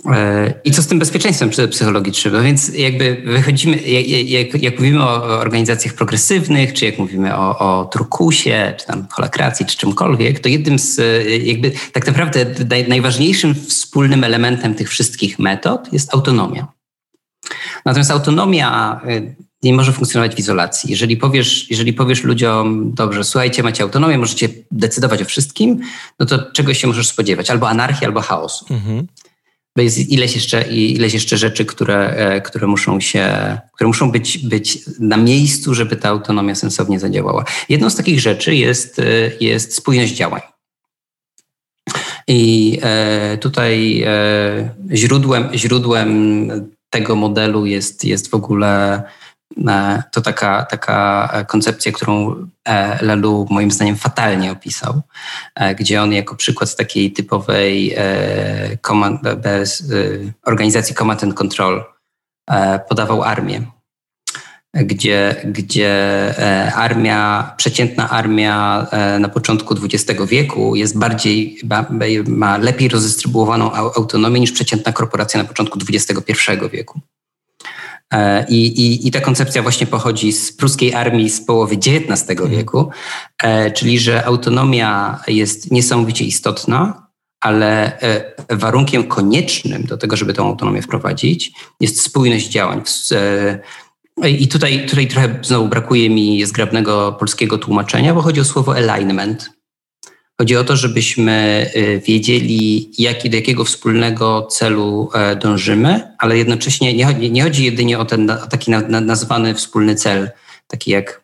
E, 0.06 0.54
I 0.64 0.72
co 0.72 0.82
z 0.82 0.88
tym 0.88 1.00
bezpieczeństwem 1.00 1.50
psychologicznym? 1.50 2.34
No 2.34 2.44
więc 2.44 2.70
jakby 2.74 3.22
wychodzimy, 3.26 3.78
jak, 3.78 4.62
jak, 4.64 4.80
mówimy 4.80 5.04
o 5.04 5.24
organizacjach 5.40 5.94
progresywnych, 5.94 6.74
czy 6.74 6.86
jak 6.86 6.98
mówimy 6.98 7.36
o, 7.36 7.60
o 7.60 7.86
trukusie, 7.86 8.74
czy 8.78 8.86
tam 8.86 9.08
holakracji, 9.12 9.66
czy 9.66 9.78
czymkolwiek, 9.78 10.40
to 10.40 10.50
jednym 10.50 10.80
z 10.80 11.02
jakby 11.44 11.72
tak 11.92 12.08
naprawdę 12.08 12.46
najważniejszym 12.88 13.56
wspólnym 13.56 14.24
elementem 14.24 14.76
tych 14.76 14.90
wszystkich 14.90 15.40
metod 15.40 15.94
jest 15.94 16.14
autonomia. 16.14 16.68
Natomiast 17.86 18.12
autonomia 18.12 19.02
y, 19.10 19.36
nie 19.64 19.74
może 19.74 19.94
funkcjonować 19.94 20.36
w 20.36 20.40
izolacji. 20.40 20.92
Jeżeli 20.92 21.18
powiesz, 21.18 21.70
jeżeli 21.70 21.94
powiesz 21.94 22.24
ludziom, 22.24 22.94
dobrze, 22.94 23.24
słuchajcie, 23.24 23.64
macie 23.64 23.84
autonomię, 23.84 24.18
możecie 24.18 24.50
decydować 24.72 25.22
o 25.22 25.26
wszystkim, 25.26 25.80
no 26.20 26.26
to 26.26 26.52
czegoś 26.52 26.78
się 26.78 26.88
możesz 26.88 27.08
spodziewać, 27.08 27.50
albo 27.50 27.70
anarchii, 27.70 28.06
albo 28.06 28.22
chaosu. 28.22 28.66
Mhm. 28.70 29.08
Bo 29.78 29.82
jest 29.82 30.10
ileś 30.10 30.36
jeszcze, 30.36 30.62
ileś 30.62 31.14
jeszcze 31.14 31.38
rzeczy, 31.38 31.66
które, 31.66 32.10
e, 32.10 32.42
które, 32.42 32.68
muszą 32.68 33.00
się, 33.00 33.58
które 33.74 33.88
muszą 33.88 34.12
być, 34.12 34.38
być 34.38 34.80
na 35.00 35.18
miejscu, 35.18 35.74
żeby 35.74 35.96
ta 35.96 36.10
autonomia 36.10 36.56
sensownie 36.56 37.00
zadziałała. 37.00 37.46
Jedną 37.70 37.90
z 37.90 37.96
takich 37.96 38.20
rzeczy 38.20 38.56
jest, 38.56 39.00
e, 39.00 39.04
jest 39.42 39.76
spójność 39.76 40.14
działań. 40.14 40.42
I 42.28 42.80
e, 42.82 43.38
tutaj 43.38 44.06
źródłem, 44.94 45.50
źródłem 45.56 46.50
tego 46.90 47.16
modelu 47.16 47.66
jest, 47.66 48.06
jest 48.06 48.32
w 48.32 48.34
ogóle 48.34 49.04
to 50.12 50.22
taka, 50.22 50.66
taka 50.66 51.30
koncepcja, 51.48 51.92
którą 51.92 52.36
e, 52.66 53.06
Lelu 53.06 53.48
moim 53.50 53.72
zdaniem 53.72 53.96
fatalnie 53.96 54.52
opisał, 54.52 55.02
e, 55.56 55.76
gdzie 55.76 56.02
on 56.02 56.14
jako 56.14 56.36
przykład 56.36 56.76
takiej 56.76 57.12
typowej 57.12 57.96
command, 58.82 59.22
organizacji 60.46 60.96
command 60.96 61.24
and 61.24 61.34
control 61.34 61.84
podawał 62.90 63.24
armię, 63.24 63.62
gdzie, 64.74 65.36
gdzie 65.46 66.34
armia, 66.76 67.54
przeciętna 67.58 68.10
armia 68.10 68.88
na 69.20 69.30
początku 69.30 69.76
XX 69.84 70.22
wieku 70.30 70.76
jest 70.76 70.98
bardziej, 70.98 71.60
ma 72.28 72.58
lepiej 72.58 72.90
rozdystrybuowaną 72.90 73.74
autonomię 73.74 74.40
niż 74.40 74.52
przeciętna 74.52 74.92
korporacja 74.92 75.42
na 75.42 75.48
początku 75.48 75.80
XXI 75.90 76.34
wieku. 76.72 77.02
E, 78.14 78.46
I, 78.50 78.68
i, 78.68 79.08
I 79.08 79.12
ta 79.12 79.22
koncepcja 79.22 79.62
właśnie 79.62 79.88
pochodzi 79.88 80.32
z 80.34 80.54
pruskiej 80.54 80.94
armii 80.94 81.30
z 81.30 81.42
połowy 81.42 81.76
XIX 81.76 82.30
mhm. 82.30 82.50
wieku, 82.50 82.90
e, 83.44 83.72
czyli 83.72 84.00
że 84.00 84.26
autonomia 84.26 85.20
jest 85.28 85.72
niesamowicie 85.72 86.26
istotna, 86.26 87.08
ale 87.42 88.00
e, 88.00 88.34
warunkiem 88.50 89.04
koniecznym 89.04 89.84
do 89.84 89.98
tego, 89.98 90.16
żeby 90.16 90.34
tę 90.34 90.42
autonomię 90.42 90.82
wprowadzić, 90.82 91.52
jest 91.80 92.02
spójność 92.02 92.50
działań. 92.50 92.82
I 94.28 94.48
tutaj, 94.48 94.86
tutaj 94.86 95.08
trochę 95.08 95.40
znowu 95.42 95.68
brakuje 95.68 96.10
mi 96.10 96.46
zgrabnego 96.46 97.12
polskiego 97.12 97.58
tłumaczenia, 97.58 98.14
bo 98.14 98.22
chodzi 98.22 98.42
o 98.42 98.46
słowo 98.46 98.76
alignment. 98.76 99.57
Chodzi 100.42 100.56
o 100.56 100.64
to, 100.64 100.76
żebyśmy 100.76 101.66
y, 101.76 102.02
wiedzieli, 102.06 102.92
jak, 102.98 103.30
do 103.30 103.36
jakiego 103.36 103.66
wspólnego 103.66 104.48
celu 104.52 105.10
e, 105.14 105.36
dążymy, 105.36 106.16
ale 106.18 106.38
jednocześnie 106.38 106.94
nie 106.94 107.06
chodzi, 107.06 107.32
nie 107.32 107.44
chodzi 107.44 107.66
jedynie 107.66 108.00
o 108.00 108.06
ten 108.06 108.30
o 108.30 108.48
taki 108.48 108.72
nazwany 108.90 109.54
wspólny 109.54 109.96
cel, 109.96 110.30
taki 110.68 110.92
jak 110.92 111.22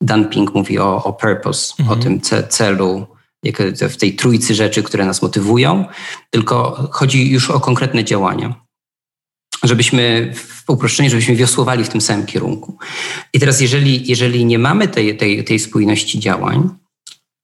Dumping 0.00 0.54
mówi 0.54 0.78
o, 0.78 1.04
o 1.04 1.12
purpose, 1.12 1.74
mhm. 1.78 1.98
o 1.98 2.02
tym 2.02 2.20
celu, 2.48 3.06
w 3.90 3.96
tej 3.96 4.16
trójcy 4.16 4.54
rzeczy, 4.54 4.82
które 4.82 5.06
nas 5.06 5.22
motywują, 5.22 5.84
tylko 6.30 6.88
chodzi 6.92 7.30
już 7.30 7.50
o 7.50 7.60
konkretne 7.60 8.04
działania. 8.04 8.54
Żebyśmy 9.62 10.32
w 10.34 10.70
uproszczeniu, 10.70 11.10
żebyśmy 11.10 11.36
wiosłowali 11.36 11.84
w 11.84 11.88
tym 11.88 12.00
samym 12.00 12.26
kierunku. 12.26 12.78
I 13.32 13.40
teraz, 13.40 13.60
jeżeli, 13.60 14.10
jeżeli 14.10 14.44
nie 14.44 14.58
mamy 14.58 14.88
tej, 14.88 15.16
tej, 15.16 15.44
tej 15.44 15.58
spójności 15.58 16.18
działań, 16.20 16.68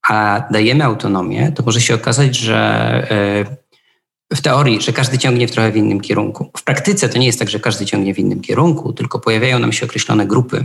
a 0.09 0.49
dajemy 0.51 0.85
autonomię, 0.85 1.53
to 1.53 1.63
może 1.63 1.81
się 1.81 1.95
okazać, 1.95 2.37
że 2.37 2.57
e, 4.31 4.37
w 4.37 4.41
teorii, 4.41 4.81
że 4.81 4.93
każdy 4.93 5.19
ciągnie 5.19 5.49
w 5.49 5.51
trochę 5.51 5.73
w 5.73 5.77
innym 5.77 6.01
kierunku. 6.01 6.51
W 6.57 6.65
praktyce 6.65 7.09
to 7.09 7.19
nie 7.19 7.27
jest 7.27 7.39
tak, 7.39 7.49
że 7.49 7.61
każdy 7.61 7.87
ciągnie 7.87 8.15
w 8.15 8.19
innym 8.19 8.41
kierunku, 8.41 8.93
tylko 8.93 9.19
pojawiają 9.19 9.59
nam 9.59 9.73
się 9.73 9.87
określone 9.87 10.27
grupy, 10.27 10.65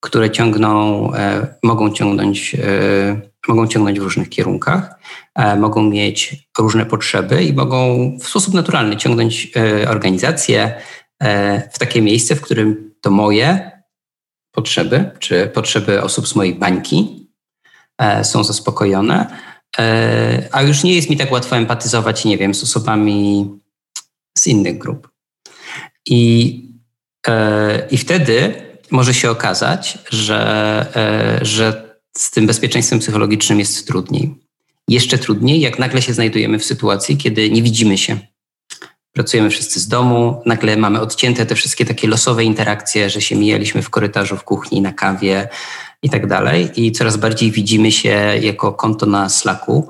które 0.00 0.30
ciągną, 0.30 1.14
e, 1.14 1.46
mogą 1.62 1.90
ciągnąć, 1.90 2.54
e, 2.54 3.20
mogą 3.48 3.66
ciągnąć 3.66 4.00
w 4.00 4.02
różnych 4.02 4.28
kierunkach, 4.28 4.94
mogą 5.58 5.82
mieć 5.82 6.48
różne 6.58 6.86
potrzeby 6.86 7.44
i 7.44 7.52
mogą 7.52 8.10
w 8.20 8.28
sposób 8.28 8.54
naturalny 8.54 8.96
ciągnąć 8.96 9.52
organizację 9.88 10.74
w 11.72 11.78
takie 11.78 12.02
miejsce, 12.02 12.36
w 12.36 12.40
którym 12.40 12.94
to 13.00 13.10
moje 13.10 13.70
potrzeby, 14.52 15.10
czy 15.18 15.46
potrzeby 15.46 16.02
osób 16.02 16.28
z 16.28 16.36
mojej 16.36 16.54
bańki 16.54 17.23
są 18.22 18.44
zaspokojone. 18.44 19.38
E, 19.78 20.48
a 20.52 20.62
już 20.62 20.82
nie 20.82 20.94
jest 20.94 21.10
mi 21.10 21.16
tak 21.16 21.32
łatwo 21.32 21.56
empatyzować, 21.56 22.24
nie 22.24 22.38
wiem, 22.38 22.54
z 22.54 22.62
osobami 22.62 23.50
z 24.38 24.46
innych 24.46 24.78
grup. 24.78 25.08
I, 26.06 26.60
e, 27.26 27.88
i 27.90 27.98
wtedy 27.98 28.54
może 28.90 29.14
się 29.14 29.30
okazać, 29.30 29.98
że, 30.10 30.86
że 31.42 31.94
z 32.16 32.30
tym 32.30 32.46
bezpieczeństwem 32.46 32.98
psychologicznym 32.98 33.58
jest 33.58 33.86
trudniej. 33.86 34.34
Jeszcze 34.88 35.18
trudniej, 35.18 35.60
jak 35.60 35.78
nagle 35.78 36.02
się 36.02 36.14
znajdujemy 36.14 36.58
w 36.58 36.64
sytuacji, 36.64 37.16
kiedy 37.16 37.50
nie 37.50 37.62
widzimy 37.62 37.98
się. 37.98 38.18
Pracujemy 39.12 39.50
wszyscy 39.50 39.80
z 39.80 39.88
domu, 39.88 40.42
nagle 40.46 40.76
mamy 40.76 41.00
odcięte 41.00 41.46
te 41.46 41.54
wszystkie 41.54 41.84
takie 41.84 42.08
losowe 42.08 42.44
interakcje, 42.44 43.10
że 43.10 43.20
się 43.20 43.36
mijaliśmy 43.36 43.82
w 43.82 43.90
korytarzu, 43.90 44.36
w 44.36 44.44
kuchni, 44.44 44.80
na 44.80 44.92
kawie, 44.92 45.48
i 46.04 46.10
tak 46.10 46.26
dalej. 46.26 46.70
I 46.76 46.92
coraz 46.92 47.16
bardziej 47.16 47.50
widzimy 47.50 47.92
się 47.92 48.32
jako 48.40 48.72
konto 48.72 49.06
na 49.06 49.28
Slacku, 49.28 49.88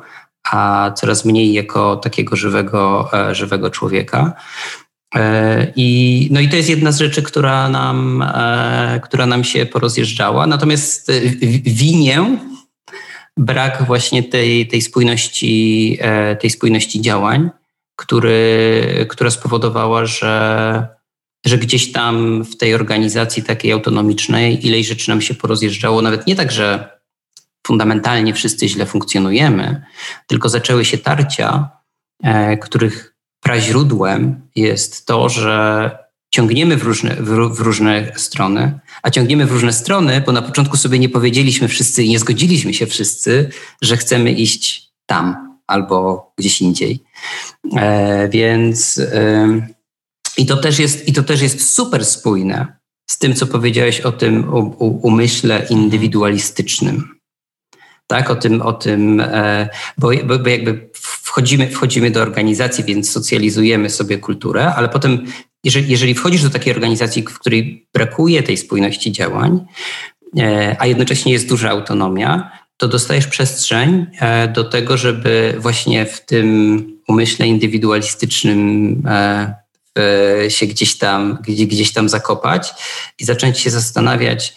a 0.51 0.91
coraz 0.97 1.25
mniej 1.25 1.53
jako 1.53 1.97
takiego 1.97 2.37
żywego, 2.37 3.11
e, 3.13 3.35
żywego 3.35 3.71
człowieka. 3.71 4.33
E, 5.15 5.73
I, 5.77 6.29
no 6.31 6.41
i 6.41 6.49
to 6.49 6.57
jest 6.57 6.69
jedna 6.69 6.93
z 6.93 6.99
rzeczy, 6.99 7.23
która 7.23 7.69
nam, 7.69 8.23
e, 8.23 9.01
która 9.05 9.27
nam 9.27 9.45
się 9.45 9.67
porozjeżdżała. 9.67 10.47
Natomiast 10.47 11.13
winię 11.65 12.39
brak 13.37 13.83
właśnie 13.87 14.23
tej, 14.23 14.69
tej, 14.69 14.83
spójności, 14.83 15.99
tej 16.41 16.51
spójności 16.51 17.01
działań, 17.01 17.51
który, 17.97 19.07
która 19.09 19.31
spowodowała, 19.31 20.07
że 20.07 20.94
że 21.45 21.59
gdzieś 21.59 21.93
tam 21.93 22.45
w 22.45 22.57
tej 22.57 22.75
organizacji 22.75 23.43
takiej 23.43 23.73
autonomicznej 23.73 24.67
ileś 24.67 24.87
rzeczy 24.87 25.11
nam 25.11 25.21
się 25.21 25.35
porozjeżdżało, 25.35 26.03
nawet 26.03 26.27
nie 26.27 26.37
tak, 26.37 26.53
że 26.53 26.99
fundamentalnie 27.67 28.35
wszyscy 28.35 28.69
źle 28.69 28.87
funkcjonujemy, 28.87 29.83
tylko 30.27 30.49
zaczęły 30.49 30.85
się 30.85 30.99
tarcia, 30.99 31.71
e, 32.23 32.57
których 32.57 33.15
praźródłem 33.41 34.49
jest 34.57 35.07
to, 35.07 35.29
że 35.29 35.91
ciągniemy 36.31 36.77
w 36.77 36.83
różne, 36.83 37.17
w, 37.17 37.57
w 37.57 37.61
różne 37.61 38.13
strony, 38.17 38.79
a 39.03 39.11
ciągniemy 39.11 39.47
w 39.47 39.53
różne 39.53 39.73
strony, 39.73 40.23
bo 40.27 40.33
na 40.33 40.43
początku 40.43 40.77
sobie 40.77 40.99
nie 40.99 41.09
powiedzieliśmy 41.09 41.69
wszyscy 41.69 42.03
i 42.05 42.09
nie 42.09 42.19
zgodziliśmy 42.19 42.75
się 42.75 42.87
wszyscy, 42.87 43.51
że 43.83 43.97
chcemy 43.97 44.33
iść 44.33 44.91
tam 45.07 45.57
albo 45.67 46.33
gdzieś 46.39 46.61
indziej. 46.61 47.05
E, 47.77 48.29
więc 48.29 49.01
i 50.37 50.47
to 50.47 50.57
też 50.57 50.79
jest, 50.79 51.09
i 51.09 51.13
to 51.13 51.23
też 51.23 51.43
jest 51.43 51.75
super 51.75 52.05
spójne 52.05 52.67
z 53.11 53.19
tym, 53.19 53.35
co 53.35 53.47
powiedziałeś 53.47 54.01
o 54.01 54.13
tym 54.13 54.49
o, 54.55 54.61
umyśle 54.85 55.67
indywidualistycznym. 55.71 57.15
Tak, 58.07 58.31
o 58.31 58.37
tym, 58.37 58.63
o 58.63 58.73
tym 58.73 59.21
e, 59.21 59.69
bo, 59.99 60.11
bo 60.25 60.49
jakby 60.49 60.91
wchodzimy, 60.95 61.71
wchodzimy 61.71 62.11
do 62.11 62.23
organizacji, 62.23 62.85
więc 62.85 63.11
socjalizujemy 63.11 63.91
sobie 63.91 64.19
kulturę, 64.19 64.75
ale 64.75 64.89
potem, 64.89 65.27
jeżeli, 65.65 65.91
jeżeli 65.91 66.15
wchodzisz 66.15 66.43
do 66.43 66.51
takiej 66.51 66.75
organizacji, 66.75 67.23
w 67.23 67.39
której 67.39 67.87
brakuje 67.95 68.43
tej 68.43 68.57
spójności 68.57 69.13
działań, 69.13 69.61
e, 70.39 70.77
a 70.79 70.87
jednocześnie 70.87 71.33
jest 71.33 71.49
duża 71.49 71.71
autonomia, 71.71 72.51
to 72.77 72.89
dostajesz 72.89 73.27
przestrzeń 73.27 74.07
e, 74.21 74.49
do 74.49 74.65
tego, 74.65 74.97
żeby 74.97 75.55
właśnie 75.59 76.07
w 76.07 76.27
tym 76.27 76.87
umyśle 77.09 77.47
indywidualistycznym 77.47 79.03
się 80.49 80.67
gdzieś 80.67 80.99
tam, 80.99 81.39
gdzieś 81.43 81.93
tam 81.93 82.09
zakopać 82.09 82.75
i 83.19 83.25
zacząć 83.25 83.59
się 83.59 83.71
zastanawiać, 83.71 84.55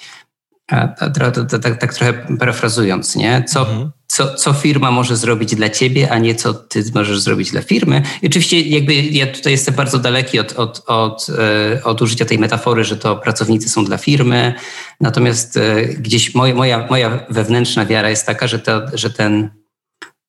tak, 1.61 1.79
tak 1.79 1.93
trochę 1.93 2.13
parafrazując, 2.39 3.15
nie? 3.15 3.43
Co, 3.47 3.59
mhm. 3.59 3.91
co, 4.07 4.35
co 4.35 4.53
firma 4.53 4.91
może 4.91 5.17
zrobić 5.17 5.55
dla 5.55 5.69
ciebie, 5.69 6.11
a 6.11 6.17
nie 6.17 6.35
co 6.35 6.53
ty 6.53 6.83
możesz 6.95 7.19
zrobić 7.19 7.51
dla 7.51 7.61
firmy. 7.61 8.01
I 8.21 8.27
oczywiście 8.27 8.61
jakby 8.61 8.93
ja 8.93 9.27
tutaj 9.27 9.51
jestem 9.51 9.75
bardzo 9.75 9.99
daleki 9.99 10.39
od, 10.39 10.53
od, 10.53 10.83
od, 10.87 11.27
e, 11.73 11.83
od 11.83 12.01
użycia 12.01 12.25
tej 12.25 12.39
metafory, 12.39 12.83
że 12.83 12.97
to 12.97 13.15
pracownicy 13.15 13.69
są 13.69 13.85
dla 13.85 13.97
firmy, 13.97 14.53
natomiast 15.01 15.57
e, 15.57 15.85
gdzieś 15.85 16.35
moja, 16.35 16.55
moja, 16.55 16.87
moja 16.89 17.25
wewnętrzna 17.29 17.85
wiara 17.85 18.09
jest 18.09 18.25
taka, 18.25 18.47
że, 18.47 18.59
to, 18.59 18.81
że 18.93 19.09
ten 19.09 19.49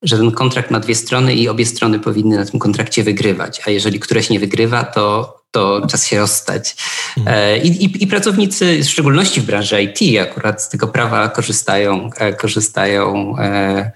że 0.03 0.16
ten 0.16 0.30
kontrakt 0.30 0.70
ma 0.70 0.80
dwie 0.80 0.94
strony 0.94 1.34
i 1.34 1.49
obie 1.49 1.66
strony 1.66 1.99
powinny 1.99 2.36
na 2.36 2.44
tym 2.44 2.61
kontrakcie 2.61 3.05
wygrywać, 3.05 3.61
a 3.66 3.70
jeżeli 3.70 4.01
któreś 4.01 4.30
nie 4.30 4.40
wygrywa, 4.40 4.84
to, 4.84 5.36
to 5.51 5.86
czas 5.86 6.07
się 6.07 6.18
rozstać. 6.18 6.76
Mhm. 7.18 7.36
E, 7.36 7.59
I, 7.59 7.84
i, 7.84 8.05
I, 8.05 8.07
pracownicy, 8.07 8.82
w 8.82 8.88
szczególności 8.88 9.40
w 9.40 9.44
branży 9.44 9.82
IT, 9.82 10.20
akurat 10.20 10.62
z 10.62 10.68
tego 10.68 10.88
prawa 10.88 11.28
korzystają, 11.28 12.11
e, 12.18 12.32
korzystają 12.32 13.34
e, 13.38 13.92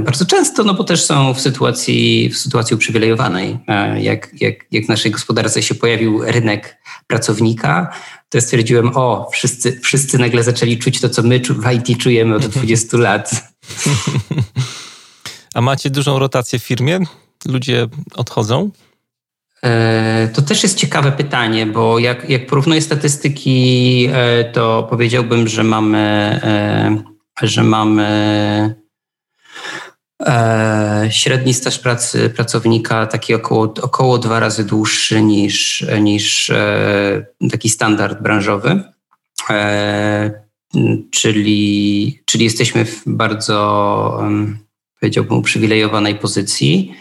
bardzo 0.00 0.26
często, 0.26 0.64
no 0.64 0.74
bo 0.74 0.84
też 0.84 1.04
są 1.04 1.34
w 1.34 1.40
sytuacji, 1.40 2.28
w 2.28 2.36
sytuacji 2.36 2.74
uprzywilejowanej. 2.74 3.58
Jak, 4.00 4.28
jak, 4.40 4.54
jak 4.70 4.84
w 4.84 4.88
naszej 4.88 5.10
gospodarce 5.10 5.62
się 5.62 5.74
pojawił 5.74 6.24
rynek 6.24 6.76
pracownika, 7.06 7.92
to 8.28 8.40
stwierdziłem, 8.40 8.96
o, 8.96 9.28
wszyscy, 9.32 9.80
wszyscy 9.82 10.18
nagle 10.18 10.42
zaczęli 10.42 10.78
czuć 10.78 11.00
to, 11.00 11.08
co 11.08 11.22
my 11.22 11.40
w 11.40 11.72
IT 11.72 11.98
czujemy 11.98 12.34
od 12.34 12.46
20 12.46 12.96
lat. 12.96 13.30
A 15.54 15.60
macie 15.60 15.90
dużą 15.90 16.18
rotację 16.18 16.58
w 16.58 16.62
firmie? 16.62 16.98
Ludzie 17.46 17.86
odchodzą? 18.14 18.70
E, 19.64 20.28
to 20.34 20.42
też 20.42 20.62
jest 20.62 20.78
ciekawe 20.78 21.12
pytanie, 21.12 21.66
bo 21.66 21.98
jak, 21.98 22.30
jak 22.30 22.46
porównuję 22.46 22.80
statystyki, 22.80 24.08
e, 24.12 24.44
to 24.44 24.86
powiedziałbym, 24.90 25.48
że 25.48 25.64
mamy, 25.64 25.98
e, 26.42 27.02
że 27.46 27.62
mamy 27.62 28.80
średni 31.10 31.54
staż 31.54 31.78
pracy 31.78 32.30
pracownika 32.30 33.06
taki 33.06 33.34
około, 33.34 33.74
około 33.82 34.18
dwa 34.18 34.40
razy 34.40 34.64
dłuższy 34.64 35.22
niż, 35.22 35.86
niż 36.00 36.52
taki 37.50 37.68
standard 37.68 38.22
branżowy. 38.22 38.82
Czyli, 41.10 42.22
czyli 42.24 42.44
jesteśmy 42.44 42.84
w 42.84 43.02
bardzo, 43.06 44.20
powiedziałbym, 45.00 45.38
uprzywilejowanej 45.38 46.14
pozycji. 46.14 46.94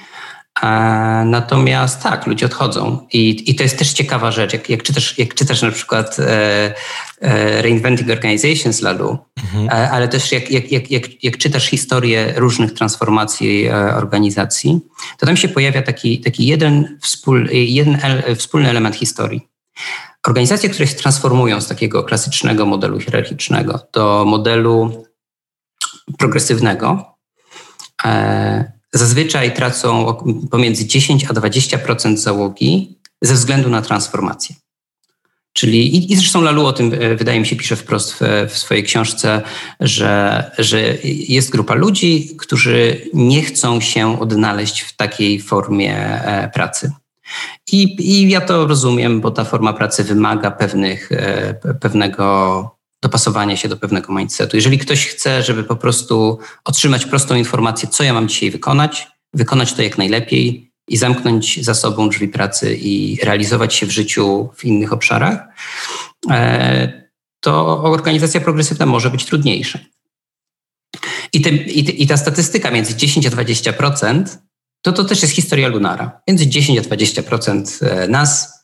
Natomiast 1.26 2.04
tak, 2.04 2.28
ludzie 2.28 2.46
odchodzą. 2.46 3.08
I, 3.14 3.52
i 3.52 3.56
to 3.56 3.64
jest 3.64 3.80
też 3.80 3.94
ciekawa 3.94 4.32
rzecz. 4.32 4.54
Jak, 4.54 4.70
jak, 4.70 4.84
czytasz, 4.84 5.18
jak 5.18 5.34
czytasz 5.34 5.62
na 5.62 5.72
przykład 5.72 6.20
e, 6.20 6.74
e, 7.22 7.62
Reinventing 7.62 8.10
Organizations 8.10 8.82
Lalu, 8.82 9.18
mhm. 9.44 9.68
e, 9.68 9.92
ale 9.92 10.08
też 10.08 10.32
jak, 10.32 10.52
jak, 10.52 10.72
jak, 10.72 10.92
jak, 10.92 11.24
jak 11.24 11.38
czytasz 11.38 11.66
historię 11.66 12.34
różnych 12.36 12.74
transformacji 12.74 13.66
e, 13.66 13.96
organizacji, 13.96 14.80
to 15.18 15.26
tam 15.26 15.38
się 15.38 15.48
pojawia 15.48 15.82
taki, 15.82 16.20
taki 16.20 16.48
jeden, 16.48 16.98
wspól, 17.02 17.50
jeden 17.52 17.98
el, 18.04 18.36
wspólny 18.36 18.70
element 18.70 18.96
historii. 18.96 19.48
Organizacje, 20.28 20.70
które 20.70 20.88
się 20.88 20.96
transformują 20.96 21.62
z 21.62 21.68
takiego 21.68 22.04
klasycznego 22.04 22.66
modelu 22.66 23.00
hierarchicznego 23.00 23.80
do 23.94 24.26
modelu 24.26 25.06
progresywnego, 26.18 27.16
e, 28.06 28.72
zazwyczaj 28.94 29.54
tracą 29.54 30.18
pomiędzy 30.52 30.86
10 30.86 31.26
a 31.26 31.34
20% 31.34 32.18
załogi 32.18 33.00
ze 33.22 33.34
względu 33.34 33.70
na 33.70 33.82
transformację. 33.82 34.56
Czyli, 35.54 35.96
i, 35.96 36.14
i 36.14 36.16
zresztą 36.16 36.42
Lalu 36.42 36.66
o 36.66 36.74
tym, 36.74 36.94
e, 36.94 37.16
wydaje 37.16 37.40
mi 37.40 37.46
się, 37.46 37.56
pisze 37.56 37.76
wprost 37.76 38.14
w, 38.14 38.20
w, 38.50 38.58
swojej 38.58 38.84
książce, 38.84 39.42
że, 39.80 40.44
że 40.58 40.98
jest 41.04 41.50
grupa 41.50 41.74
ludzi, 41.76 42.36
którzy 42.38 43.10
nie 43.14 43.42
chcą 43.42 43.82
się 43.82 44.20
odnaleźć 44.20 44.82
w 44.82 44.96
takiej 44.96 45.42
formie 45.42 45.96
e, 45.96 46.50
pracy. 46.54 46.92
I, 47.74 47.96
I 48.00 48.30
ja 48.30 48.42
to 48.42 48.68
rozumiem, 48.68 49.22
bo 49.22 49.32
ta 49.32 49.44
forma 49.44 49.74
pracy 49.74 50.04
wymaga 50.04 50.52
pewnych, 50.52 51.12
e, 51.12 51.54
pewnego 51.82 52.76
dopasowania 53.02 53.58
się 53.58 53.70
do 53.70 53.78
pewnego 53.78 54.14
mindsetu. 54.14 54.58
Jeżeli 54.58 54.78
ktoś 54.78 55.08
chce, 55.08 55.44
żeby 55.44 55.64
po 55.64 55.76
prostu 55.76 56.40
otrzymać 56.66 57.06
prostą 57.06 57.36
informację, 57.36 57.90
co 57.90 58.04
ja 58.04 58.14
mam 58.14 58.28
dzisiaj 58.28 58.52
wykonać, 58.52 59.08
wykonać 59.34 59.74
to 59.74 59.82
jak 59.82 59.98
najlepiej 59.98 60.72
i 60.88 60.98
zamknąć 60.98 61.66
za 61.66 61.74
sobą 61.74 62.10
drzwi 62.10 62.28
pracy 62.28 62.76
i 62.76 63.20
realizować 63.24 63.76
się 63.76 63.86
w 63.86 63.92
życiu 63.92 64.50
w 64.56 64.66
innych 64.66 64.94
obszarach, 64.94 65.40
e, 66.30 67.10
to 67.40 67.84
organizacja 67.84 68.42
progresywna 68.42 68.86
może 68.86 69.10
być 69.10 69.26
trudniejsza. 69.26 69.80
I, 71.34 71.42
te, 71.42 71.50
i, 71.50 72.04
i 72.04 72.08
ta 72.08 72.18
statystyka 72.18 72.72
między 72.72 72.96
10 72.96 73.28
a 73.28 73.30
20% 73.30 74.24
to 74.82 74.94
to 74.94 75.04
też 75.04 75.22
jest 75.22 75.34
historia 75.34 75.68
Lunara. 75.68 76.22
Między 76.28 76.48
10 76.48 76.80
a 76.80 76.82
20% 76.82 77.86
e, 77.86 78.08
nas 78.08 78.60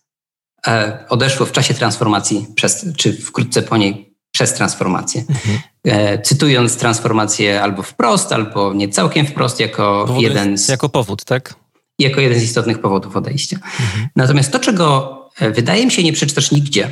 e, 0.67 1.05
odeszło 1.09 1.45
w 1.45 1.51
czasie 1.51 1.73
transformacji, 1.73 2.47
przez, 2.55 2.85
czy 2.97 3.13
wkrótce 3.13 3.61
po 3.61 3.77
niej 3.77 4.15
przez 4.31 4.53
transformację. 4.53 5.23
Mhm. 5.29 5.59
E, 5.83 6.21
cytując 6.21 6.77
transformację 6.77 7.61
albo 7.61 7.83
wprost, 7.83 8.31
albo 8.31 8.73
nie 8.73 8.89
całkiem 8.89 9.25
wprost, 9.25 9.59
jako 9.59 10.15
jeden 10.19 10.57
z. 10.57 10.69
Jako 10.69 10.89
powód, 10.89 11.25
tak? 11.25 11.55
Jako 11.99 12.21
jeden 12.21 12.39
z 12.39 12.43
istotnych 12.43 12.79
powodów 12.79 13.15
odejścia. 13.15 13.55
Mhm. 13.55 14.07
Natomiast 14.15 14.51
to, 14.51 14.59
czego 14.59 15.15
wydaje 15.39 15.85
mi 15.85 15.91
się 15.91 16.03
nie 16.03 16.13
przeczytasz 16.13 16.51
nigdzie, 16.51 16.91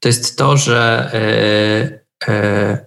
to 0.00 0.08
jest 0.08 0.38
to, 0.38 0.56
że 0.56 1.10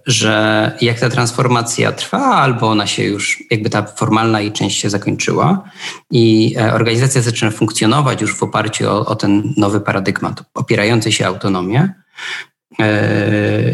że 0.06 0.72
jak 0.80 1.00
ta 1.00 1.08
transformacja 1.08 1.92
trwa, 1.92 2.18
albo 2.18 2.68
ona 2.68 2.86
się 2.86 3.04
już, 3.04 3.42
jakby 3.50 3.70
ta 3.70 3.82
formalna 3.82 4.40
jej 4.40 4.52
część 4.52 4.80
się 4.80 4.90
zakończyła 4.90 5.62
i 6.10 6.54
e, 6.58 6.74
organizacja 6.74 7.22
zaczyna 7.22 7.50
funkcjonować 7.50 8.20
już 8.20 8.36
w 8.36 8.42
oparciu 8.42 8.90
o, 8.90 9.06
o 9.06 9.16
ten 9.16 9.54
nowy 9.56 9.80
paradygmat, 9.80 10.42
opierający 10.54 11.12
się 11.12 11.26
autonomię, 11.26 11.94
E, 12.18 12.47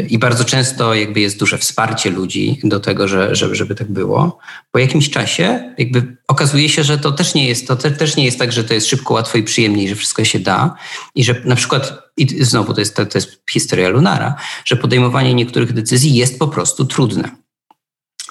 I 0.09 0.17
bardzo 0.19 0.45
często 0.45 0.93
jakby 0.93 1.19
jest 1.19 1.39
duże 1.39 1.57
wsparcie 1.57 2.09
ludzi 2.09 2.59
do 2.63 2.79
tego, 2.79 3.07
że, 3.07 3.35
żeby, 3.35 3.55
żeby 3.55 3.75
tak 3.75 3.91
było. 3.91 4.37
Po 4.71 4.79
jakimś 4.79 5.09
czasie 5.09 5.73
jakby 5.77 6.17
okazuje 6.27 6.69
się, 6.69 6.83
że 6.83 6.97
to 6.97 7.11
też 7.11 7.33
nie 7.33 7.47
jest, 7.47 7.67
to 7.67 7.75
te, 7.75 7.91
też 7.91 8.15
nie 8.15 8.25
jest 8.25 8.39
tak, 8.39 8.51
że 8.51 8.63
to 8.63 8.73
jest 8.73 8.87
szybko, 8.87 9.13
łatwo 9.13 9.37
i 9.37 9.43
przyjemnie, 9.43 9.89
że 9.89 9.95
wszystko 9.95 10.25
się 10.25 10.39
da 10.39 10.75
i 11.15 11.23
że 11.23 11.41
na 11.45 11.55
przykład, 11.55 11.93
i 12.17 12.43
znowu 12.43 12.73
to 12.73 12.79
jest, 12.79 12.95
to, 12.95 13.05
to 13.05 13.17
jest 13.17 13.41
historia 13.49 13.89
Lunara, 13.89 14.35
że 14.65 14.75
podejmowanie 14.75 15.33
niektórych 15.33 15.73
decyzji 15.73 16.15
jest 16.15 16.39
po 16.39 16.47
prostu 16.47 16.85
trudne. 16.85 17.29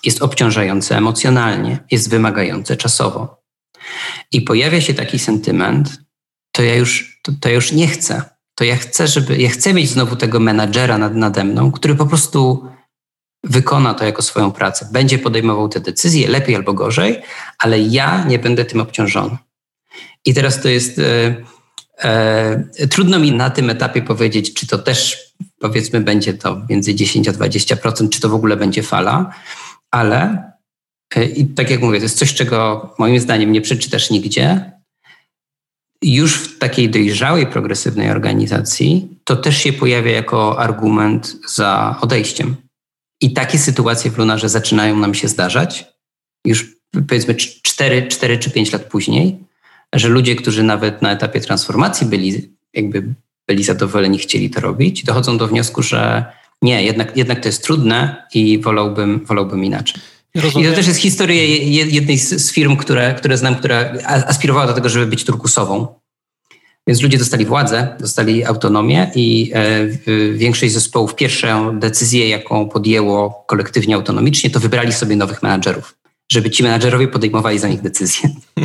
Jest 0.04 0.22
obciążające 0.22 0.96
emocjonalnie, 0.96 1.78
jest 1.90 2.10
wymagające 2.10 2.76
czasowo. 2.76 3.42
I 4.32 4.40
pojawia 4.40 4.80
się 4.80 4.94
taki 4.94 5.18
sentyment, 5.18 5.98
to 6.52 6.62
ja 6.62 6.74
już, 6.74 7.20
to, 7.22 7.32
to 7.40 7.48
ja 7.48 7.54
już 7.54 7.72
nie 7.72 7.88
chcę 7.88 8.33
to 8.54 8.64
ja 8.64 8.76
chcę, 8.76 9.08
żeby, 9.08 9.38
ja 9.38 9.50
chcę 9.50 9.74
mieć 9.74 9.90
znowu 9.90 10.16
tego 10.16 10.40
menadżera 10.40 10.98
nad, 10.98 11.14
nade 11.14 11.44
mną, 11.44 11.72
który 11.72 11.94
po 11.94 12.06
prostu 12.06 12.68
wykona 13.44 13.94
to 13.94 14.04
jako 14.04 14.22
swoją 14.22 14.52
pracę. 14.52 14.88
Będzie 14.92 15.18
podejmował 15.18 15.68
te 15.68 15.80
decyzje, 15.80 16.28
lepiej 16.28 16.56
albo 16.56 16.72
gorzej, 16.72 17.22
ale 17.58 17.80
ja 17.80 18.24
nie 18.24 18.38
będę 18.38 18.64
tym 18.64 18.80
obciążony. 18.80 19.36
I 20.24 20.34
teraz 20.34 20.62
to 20.62 20.68
jest. 20.68 20.98
E, 20.98 21.36
e, 21.98 22.86
trudno 22.90 23.18
mi 23.18 23.32
na 23.32 23.50
tym 23.50 23.70
etapie 23.70 24.02
powiedzieć, 24.02 24.54
czy 24.54 24.66
to 24.66 24.78
też 24.78 25.18
powiedzmy 25.58 26.00
będzie 26.00 26.34
to 26.34 26.62
między 26.68 26.94
10 26.94 27.28
a 27.28 27.32
20%, 27.32 28.08
czy 28.08 28.20
to 28.20 28.28
w 28.28 28.34
ogóle 28.34 28.56
będzie 28.56 28.82
fala, 28.82 29.34
ale 29.90 30.42
e, 31.16 31.24
i 31.24 31.46
tak 31.46 31.70
jak 31.70 31.80
mówię, 31.80 31.98
to 31.98 32.04
jest 32.04 32.18
coś, 32.18 32.34
czego 32.34 32.90
moim 32.98 33.20
zdaniem 33.20 33.52
nie 33.52 33.60
przeczytasz 33.60 34.10
nigdzie, 34.10 34.72
już 36.12 36.34
w 36.34 36.58
takiej 36.58 36.90
dojrzałej, 36.90 37.46
progresywnej 37.46 38.10
organizacji 38.10 39.08
to 39.24 39.36
też 39.36 39.56
się 39.58 39.72
pojawia 39.72 40.12
jako 40.12 40.58
argument 40.58 41.36
za 41.48 41.98
odejściem. 42.00 42.56
I 43.20 43.32
takie 43.32 43.58
sytuacje 43.58 44.10
w 44.10 44.18
Lunarze 44.18 44.48
zaczynają 44.48 44.96
nam 44.96 45.14
się 45.14 45.28
zdarzać 45.28 45.94
już 46.44 46.74
powiedzmy 47.08 47.34
4, 47.34 48.08
4 48.08 48.38
czy 48.38 48.50
5 48.50 48.72
lat 48.72 48.84
później, 48.84 49.38
że 49.92 50.08
ludzie, 50.08 50.36
którzy 50.36 50.62
nawet 50.62 51.02
na 51.02 51.12
etapie 51.12 51.40
transformacji 51.40 52.06
byli 52.06 52.50
jakby 52.74 53.14
byli 53.48 53.64
zadowoleni, 53.64 54.18
chcieli 54.18 54.50
to 54.50 54.60
robić, 54.60 55.04
dochodzą 55.04 55.38
do 55.38 55.48
wniosku, 55.48 55.82
że 55.82 56.24
nie, 56.62 56.84
jednak, 56.84 57.16
jednak 57.16 57.40
to 57.40 57.48
jest 57.48 57.64
trudne 57.64 58.26
i 58.34 58.58
wolałbym, 58.58 59.24
wolałbym 59.24 59.64
inaczej. 59.64 60.02
Rozumiem. 60.34 60.66
I 60.66 60.70
to 60.70 60.76
też 60.76 60.86
jest 60.86 61.00
historia 61.00 61.42
jednej 61.86 62.18
z, 62.18 62.52
firm, 62.52 62.76
które, 62.76 63.14
które 63.14 63.38
znam, 63.38 63.56
która 63.56 63.92
aspirowała 64.04 64.66
do 64.66 64.72
tego, 64.72 64.88
żeby 64.88 65.06
być 65.06 65.24
turkusową. 65.24 65.86
Więc 66.86 67.02
ludzie 67.02 67.18
dostali 67.18 67.46
władzę, 67.46 67.96
dostali 68.00 68.44
autonomię 68.44 69.10
i 69.14 69.52
e, 69.54 69.86
większość 70.32 70.72
zespołów 70.72 71.14
pierwszą 71.14 71.78
decyzję, 71.78 72.28
jaką 72.28 72.68
podjęło 72.68 73.44
kolektywnie 73.46 73.94
autonomicznie, 73.94 74.50
to 74.50 74.60
wybrali 74.60 74.92
sobie 74.92 75.16
nowych 75.16 75.42
menadżerów, 75.42 75.96
żeby 76.32 76.50
ci 76.50 76.62
menadżerowie 76.62 77.08
podejmowali 77.08 77.58
za 77.58 77.68
nich 77.68 77.82
decyzje. 77.82 78.30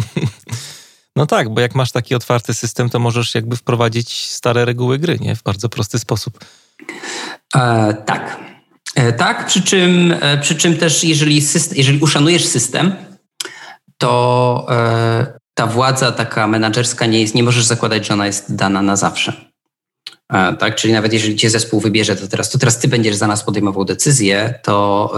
No 1.15 1.25
tak, 1.25 1.49
bo 1.49 1.61
jak 1.61 1.75
masz 1.75 1.91
taki 1.91 2.15
otwarty 2.15 2.53
system, 2.53 2.89
to 2.89 2.99
możesz 2.99 3.35
jakby 3.35 3.55
wprowadzić 3.55 4.27
stare 4.29 4.65
reguły 4.65 4.99
gry, 4.99 5.17
nie? 5.19 5.35
W 5.35 5.43
bardzo 5.43 5.69
prosty 5.69 5.99
sposób. 5.99 6.39
E, 7.55 7.93
tak. 8.05 8.48
E, 8.99 9.13
tak, 9.13 9.45
przy 9.45 9.61
czym, 9.61 10.15
e, 10.21 10.37
przy 10.37 10.55
czym 10.55 10.77
też 10.77 11.03
jeżeli, 11.03 11.41
system, 11.41 11.77
jeżeli 11.77 11.99
uszanujesz 11.99 12.45
system, 12.45 12.95
to 13.97 14.67
e, 14.69 15.39
ta 15.53 15.67
władza 15.67 16.11
taka 16.11 16.47
menedżerska 16.47 17.05
nie 17.05 17.21
jest, 17.21 17.35
nie 17.35 17.43
możesz 17.43 17.65
zakładać, 17.65 18.07
że 18.07 18.13
ona 18.13 18.25
jest 18.25 18.55
dana 18.55 18.81
na 18.81 18.95
zawsze. 18.95 19.49
Tak, 20.59 20.75
czyli 20.75 20.93
nawet 20.93 21.13
jeżeli 21.13 21.35
cię 21.35 21.49
zespół 21.49 21.79
wybierze, 21.79 22.15
to 22.15 22.27
teraz, 22.27 22.49
to 22.49 22.59
teraz 22.59 22.79
ty 22.79 22.87
będziesz 22.87 23.15
za 23.15 23.27
nas 23.27 23.43
podejmował 23.43 23.85
decyzję, 23.85 24.59
to, 24.63 25.11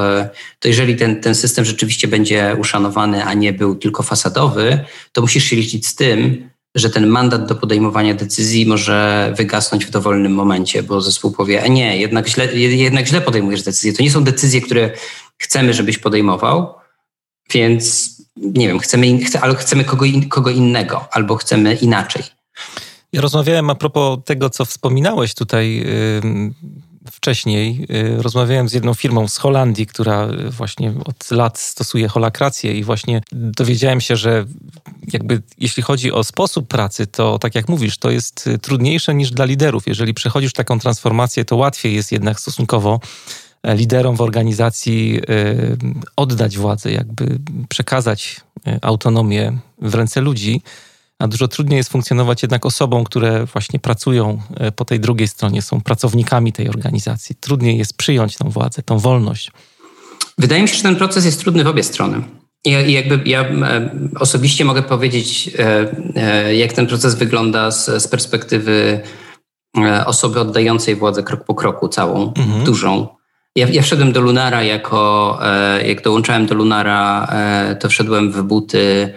to 0.59 0.67
jeżeli 0.67 0.95
ten, 0.95 1.21
ten 1.21 1.35
system 1.35 1.65
rzeczywiście 1.65 2.07
będzie 2.07 2.55
uszanowany, 2.59 3.25
a 3.25 3.33
nie 3.33 3.53
był 3.53 3.75
tylko 3.75 4.03
fasadowy, 4.03 4.79
to 5.11 5.21
musisz 5.21 5.43
się 5.43 5.55
liczyć 5.55 5.87
z 5.87 5.95
tym, 5.95 6.49
że 6.75 6.89
ten 6.89 7.07
mandat 7.07 7.45
do 7.45 7.55
podejmowania 7.55 8.13
decyzji 8.13 8.65
może 8.65 9.33
wygasnąć 9.37 9.85
w 9.85 9.89
dowolnym 9.89 10.33
momencie, 10.33 10.83
bo 10.83 11.01
zespół 11.01 11.31
powie, 11.31 11.63
e 11.63 11.69
nie, 11.69 11.97
jednak 11.97 12.27
źle, 12.27 12.53
jednak 12.55 13.07
źle 13.07 13.21
podejmujesz 13.21 13.63
decyzje. 13.63 13.93
To 13.93 14.03
nie 14.03 14.11
są 14.11 14.23
decyzje, 14.23 14.61
które 14.61 14.91
chcemy, 15.37 15.73
żebyś 15.73 15.97
podejmował, 15.97 16.73
więc 17.53 18.15
nie 18.37 18.67
wiem, 18.67 18.79
chcemy, 18.79 19.19
ale 19.41 19.55
chcemy 19.55 19.83
kogo, 19.83 20.05
in, 20.05 20.29
kogo 20.29 20.49
innego 20.49 21.07
albo 21.11 21.35
chcemy 21.35 21.75
inaczej. 21.75 22.23
Ja 23.13 23.21
rozmawiałem 23.21 23.69
a 23.69 23.75
propos 23.75 24.19
tego, 24.25 24.49
co 24.49 24.65
wspominałeś 24.65 25.33
tutaj 25.33 25.75
yy, 25.75 26.51
wcześniej. 27.11 27.85
Yy, 27.89 28.21
rozmawiałem 28.21 28.69
z 28.69 28.73
jedną 28.73 28.93
firmą 28.93 29.27
z 29.27 29.37
Holandii, 29.37 29.85
która 29.87 30.27
właśnie 30.49 30.93
od 31.05 31.31
lat 31.31 31.59
stosuje 31.59 32.07
holakrację 32.07 32.73
i 32.73 32.83
właśnie 32.83 33.21
dowiedziałem 33.31 34.01
się, 34.01 34.15
że 34.15 34.45
jakby 35.13 35.41
jeśli 35.57 35.83
chodzi 35.83 36.11
o 36.11 36.23
sposób 36.23 36.67
pracy, 36.67 37.07
to 37.07 37.39
tak 37.39 37.55
jak 37.55 37.69
mówisz, 37.69 37.97
to 37.97 38.11
jest 38.11 38.49
trudniejsze 38.61 39.13
niż 39.13 39.31
dla 39.31 39.45
liderów. 39.45 39.87
Jeżeli 39.87 40.13
przechodzisz 40.13 40.53
taką 40.53 40.79
transformację, 40.79 41.45
to 41.45 41.55
łatwiej 41.55 41.95
jest 41.95 42.11
jednak 42.11 42.39
stosunkowo 42.39 42.99
e, 43.63 43.75
liderom 43.75 44.15
w 44.15 44.21
organizacji 44.21 45.21
oddać 46.15 46.57
władzę, 46.57 46.91
jakby 46.91 47.39
przekazać 47.69 48.41
autonomię 48.81 49.57
w 49.81 49.95
ręce 49.95 50.21
ludzi, 50.21 50.61
a 51.21 51.27
dużo 51.27 51.47
trudniej 51.47 51.77
jest 51.77 51.89
funkcjonować 51.89 52.41
jednak 52.43 52.65
osobom, 52.65 53.03
które 53.03 53.45
właśnie 53.45 53.79
pracują 53.79 54.41
po 54.75 54.85
tej 54.85 54.99
drugiej 54.99 55.27
stronie, 55.27 55.61
są 55.61 55.81
pracownikami 55.81 56.53
tej 56.53 56.69
organizacji. 56.69 57.35
Trudniej 57.35 57.77
jest 57.77 57.97
przyjąć 57.97 58.37
tą 58.37 58.49
władzę, 58.49 58.83
tą 58.83 58.99
wolność. 58.99 59.51
Wydaje 60.37 60.61
mi 60.61 60.67
się, 60.67 60.75
że 60.75 60.83
ten 60.83 60.95
proces 60.95 61.25
jest 61.25 61.39
trudny 61.39 61.63
w 61.63 61.67
obie 61.67 61.83
strony. 61.83 62.21
I 62.65 62.91
jakby 62.91 63.19
ja 63.25 63.41
e, 63.41 63.89
osobiście 64.19 64.65
mogę 64.65 64.83
powiedzieć, 64.83 65.49
e, 65.59 65.87
e, 66.15 66.55
jak 66.55 66.73
ten 66.73 66.87
proces 66.87 67.15
wygląda 67.15 67.71
z, 67.71 68.03
z 68.03 68.07
perspektywy 68.07 68.99
osoby 70.05 70.39
oddającej 70.39 70.95
władzę 70.95 71.23
krok 71.23 71.45
po 71.45 71.55
kroku, 71.55 71.87
całą, 71.87 72.33
mhm. 72.37 72.63
dużą. 72.63 73.07
Ja, 73.55 73.67
ja 73.67 73.81
wszedłem 73.81 74.11
do 74.11 74.21
Lunara 74.21 74.63
jako, 74.63 75.39
jak 75.85 76.01
dołączałem 76.01 76.45
do 76.45 76.55
Lunara, 76.55 77.27
to 77.79 77.89
wszedłem 77.89 78.31
w 78.31 78.43
buty 78.43 79.13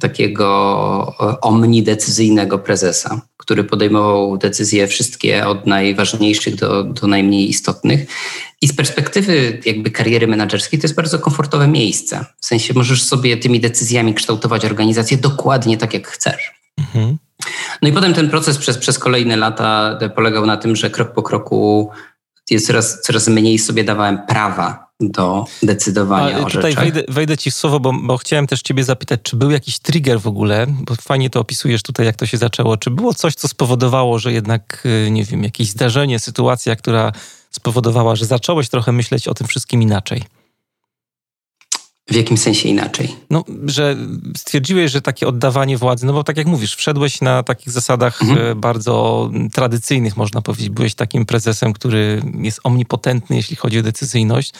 takiego 0.00 1.38
omnidecyzyjnego 1.42 2.58
prezesa, 2.58 3.20
który 3.36 3.64
podejmował 3.64 4.38
decyzje 4.38 4.86
wszystkie 4.86 5.46
od 5.46 5.66
najważniejszych 5.66 6.54
do, 6.54 6.84
do 6.84 7.06
najmniej 7.06 7.48
istotnych. 7.48 8.06
I 8.62 8.68
z 8.68 8.76
perspektywy 8.76 9.60
jakby 9.64 9.90
kariery 9.90 10.26
menedżerskiej 10.26 10.78
to 10.80 10.84
jest 10.84 10.94
bardzo 10.94 11.18
komfortowe 11.18 11.68
miejsce. 11.68 12.24
W 12.40 12.46
sensie 12.46 12.74
możesz 12.74 13.02
sobie 13.02 13.36
tymi 13.36 13.60
decyzjami 13.60 14.14
kształtować 14.14 14.64
organizację 14.64 15.16
dokładnie 15.16 15.76
tak, 15.76 15.94
jak 15.94 16.08
chcesz. 16.08 16.54
Mhm. 16.78 17.16
No 17.82 17.88
i 17.88 17.92
potem 17.92 18.14
ten 18.14 18.30
proces 18.30 18.58
przez, 18.58 18.78
przez 18.78 18.98
kolejne 18.98 19.36
lata 19.36 19.98
polegał 20.14 20.46
na 20.46 20.56
tym, 20.56 20.76
że 20.76 20.90
krok 20.90 21.12
po 21.12 21.22
kroku 21.22 21.90
jest 22.50 22.66
coraz, 22.66 23.00
coraz 23.00 23.28
mniej 23.28 23.58
sobie 23.58 23.84
dawałem 23.84 24.18
prawa 24.26 24.85
do 25.00 25.44
decydowania 25.62 26.36
A, 26.36 26.40
o 26.40 26.50
Tutaj 26.50 26.74
wejdę, 26.74 27.02
wejdę, 27.08 27.36
ci 27.36 27.50
w 27.50 27.54
słowo, 27.54 27.80
bo, 27.80 27.92
bo, 27.92 28.18
chciałem 28.18 28.46
też 28.46 28.62
ciebie 28.62 28.84
zapytać, 28.84 29.20
czy 29.22 29.36
był 29.36 29.50
jakiś 29.50 29.78
trigger 29.78 30.20
w 30.20 30.26
ogóle, 30.26 30.66
bo 30.68 30.94
fajnie 30.94 31.30
to 31.30 31.40
opisujesz 31.40 31.82
tutaj, 31.82 32.06
jak 32.06 32.16
to 32.16 32.26
się 32.26 32.36
zaczęło. 32.36 32.76
Czy 32.76 32.90
było 32.90 33.14
coś, 33.14 33.34
co 33.34 33.48
spowodowało, 33.48 34.18
że 34.18 34.32
jednak, 34.32 34.82
y, 35.06 35.10
nie 35.10 35.24
wiem, 35.24 35.42
jakieś 35.42 35.70
zdarzenie, 35.70 36.18
sytuacja, 36.18 36.76
która 36.76 37.12
spowodowała, 37.50 38.16
że 38.16 38.24
zacząłeś 38.26 38.68
trochę 38.68 38.92
myśleć 38.92 39.28
o 39.28 39.34
tym 39.34 39.46
wszystkim 39.46 39.82
inaczej? 39.82 40.22
W 42.10 42.14
jakim 42.14 42.36
sensie 42.36 42.68
inaczej? 42.68 43.16
No, 43.30 43.44
że 43.66 43.96
stwierdziłeś, 44.36 44.92
że 44.92 45.02
takie 45.02 45.26
oddawanie 45.26 45.78
władzy, 45.78 46.06
no 46.06 46.12
bo 46.12 46.24
tak 46.24 46.36
jak 46.36 46.46
mówisz, 46.46 46.74
wszedłeś 46.74 47.20
na 47.20 47.42
takich 47.42 47.72
zasadach 47.72 48.22
mhm. 48.22 48.46
E, 48.46 48.54
bardzo 48.54 49.30
tradycyjnych, 49.52 50.16
można 50.16 50.42
powiedzieć. 50.42 50.68
Byłeś 50.68 50.94
takim 50.94 51.26
prezesem, 51.26 51.72
który 51.72 52.22
jest 52.38 52.60
omnipotentny, 52.64 53.36
jeśli 53.36 53.56
chodzi 53.56 53.78
o 53.78 53.82
decyzyjność. 53.82 54.52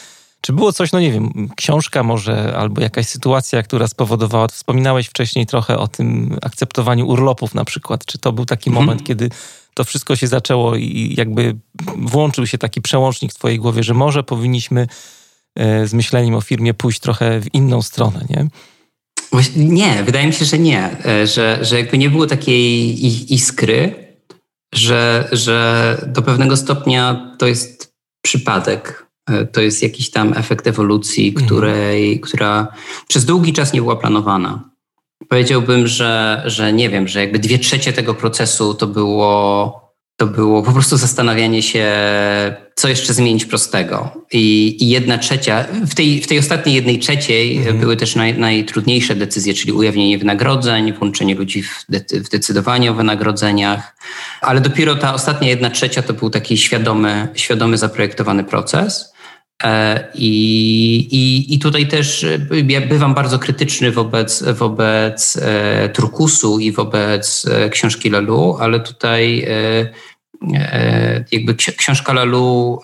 Czy 0.46 0.52
było 0.52 0.72
coś, 0.72 0.92
no 0.92 1.00
nie 1.00 1.12
wiem, 1.12 1.48
książka 1.56 2.02
może, 2.02 2.56
albo 2.56 2.80
jakaś 2.80 3.06
sytuacja, 3.06 3.62
która 3.62 3.88
spowodowała, 3.88 4.48
wspominałeś 4.48 5.06
wcześniej 5.06 5.46
trochę 5.46 5.78
o 5.78 5.88
tym 5.88 6.38
akceptowaniu 6.42 7.06
urlopów 7.06 7.54
na 7.54 7.64
przykład. 7.64 8.04
Czy 8.04 8.18
to 8.18 8.32
był 8.32 8.44
taki 8.44 8.70
mhm. 8.70 8.86
moment, 8.86 9.06
kiedy 9.06 9.30
to 9.74 9.84
wszystko 9.84 10.16
się 10.16 10.26
zaczęło 10.26 10.76
i 10.76 11.14
jakby 11.16 11.56
włączył 11.96 12.46
się 12.46 12.58
taki 12.58 12.82
przełącznik 12.82 13.32
w 13.32 13.34
twojej 13.34 13.58
głowie, 13.58 13.82
że 13.82 13.94
może 13.94 14.22
powinniśmy 14.22 14.86
e, 15.56 15.86
z 15.86 15.94
myśleniem 15.94 16.34
o 16.34 16.40
firmie 16.40 16.74
pójść 16.74 17.00
trochę 17.00 17.40
w 17.40 17.54
inną 17.54 17.82
stronę, 17.82 18.24
nie? 18.30 18.46
Nie, 19.56 20.02
wydaje 20.04 20.26
mi 20.26 20.32
się, 20.32 20.44
że 20.44 20.58
nie. 20.58 21.04
E, 21.06 21.26
że, 21.26 21.58
że 21.62 21.80
jakby 21.80 21.98
nie 21.98 22.10
było 22.10 22.26
takiej 22.26 23.34
iskry, 23.34 23.94
że, 24.74 25.28
że 25.32 25.98
do 26.06 26.22
pewnego 26.22 26.56
stopnia 26.56 27.34
to 27.38 27.46
jest 27.46 27.94
przypadek. 28.22 29.05
E, 29.30 29.46
to 29.46 29.60
jest 29.60 29.82
jakiś 29.82 30.10
tam 30.10 30.32
efekt 30.36 30.66
ewolucji, 30.66 31.28
mhm. 31.28 31.46
której, 31.46 32.20
która 32.20 32.68
przez 33.08 33.24
długi 33.24 33.52
czas 33.52 33.72
nie 33.72 33.80
była 33.80 33.96
planowana. 33.96 34.70
Powiedziałbym, 35.28 35.86
że, 35.86 36.42
że 36.46 36.72
nie 36.72 36.90
wiem, 36.90 37.08
że 37.08 37.20
jakby 37.20 37.38
dwie 37.38 37.58
trzecie 37.58 37.92
tego 37.92 38.14
procesu 38.14 38.74
to 38.74 38.86
było, 38.86 39.80
to 40.16 40.26
było 40.26 40.62
po 40.62 40.72
prostu 40.72 40.96
zastanawianie 40.96 41.62
się, 41.62 41.92
co 42.74 42.88
jeszcze 42.88 43.14
zmienić 43.14 43.44
prostego. 43.44 44.10
I, 44.32 44.76
i 44.84 44.88
jedna 44.88 45.18
trzecia, 45.18 45.64
w 45.86 45.94
tej, 45.94 46.22
w 46.22 46.26
tej 46.26 46.38
ostatniej 46.38 46.74
jednej 46.74 46.98
trzeciej 46.98 47.56
mhm. 47.56 47.78
były 47.78 47.96
też 47.96 48.16
naj, 48.16 48.38
najtrudniejsze 48.38 49.14
decyzje, 49.14 49.54
czyli 49.54 49.72
ujawnienie 49.72 50.18
wynagrodzeń, 50.18 50.92
włączenie 50.92 51.34
ludzi 51.34 51.62
w, 51.62 51.84
de, 51.88 52.00
w 52.20 52.28
decydowanie 52.28 52.90
o 52.90 52.94
wynagrodzeniach, 52.94 53.96
ale 54.40 54.60
dopiero 54.60 54.94
ta 54.94 55.14
ostatnia 55.14 55.48
jedna 55.48 55.70
trzecia 55.70 56.02
to 56.02 56.14
był 56.14 56.30
taki 56.30 56.58
świadomy, 56.58 57.28
świadomy 57.34 57.78
zaprojektowany 57.78 58.44
proces. 58.44 59.15
E, 59.64 60.08
I, 60.14 60.28
i, 61.10 61.54
I 61.54 61.58
tutaj 61.58 61.88
też 61.88 62.24
e, 62.24 62.38
ja 62.68 62.80
bywam 62.80 63.14
bardzo 63.14 63.38
krytyczny 63.38 63.92
wobec, 63.92 64.42
wobec 64.42 65.36
e, 65.36 65.88
Turkusu 65.88 66.58
i 66.58 66.72
wobec 66.72 67.46
książki 67.70 68.10
Lalu, 68.10 68.56
ale 68.60 68.80
tutaj 68.80 69.48
jakby 71.32 71.54
książka 71.54 72.12
Lalu, 72.12 72.80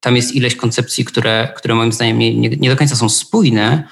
tam 0.00 0.16
jest 0.16 0.34
ileś 0.34 0.56
koncepcji, 0.56 1.04
które, 1.04 1.52
które 1.56 1.74
moim 1.74 1.92
zdaniem 1.92 2.18
nie, 2.18 2.32
nie 2.34 2.70
do 2.70 2.76
końca 2.76 2.96
są 2.96 3.08
spójne, 3.08 3.88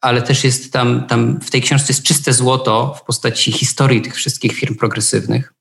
ale 0.00 0.22
też 0.22 0.44
jest 0.44 0.72
tam, 0.72 1.06
tam 1.06 1.40
w 1.40 1.50
tej 1.50 1.62
książce 1.62 1.86
jest 1.92 2.02
czyste 2.02 2.32
złoto 2.32 2.94
w 2.98 3.04
postaci 3.04 3.52
historii 3.52 4.02
tych 4.02 4.14
wszystkich 4.14 4.52
firm 4.52 4.74
progresywnych. 4.74 5.54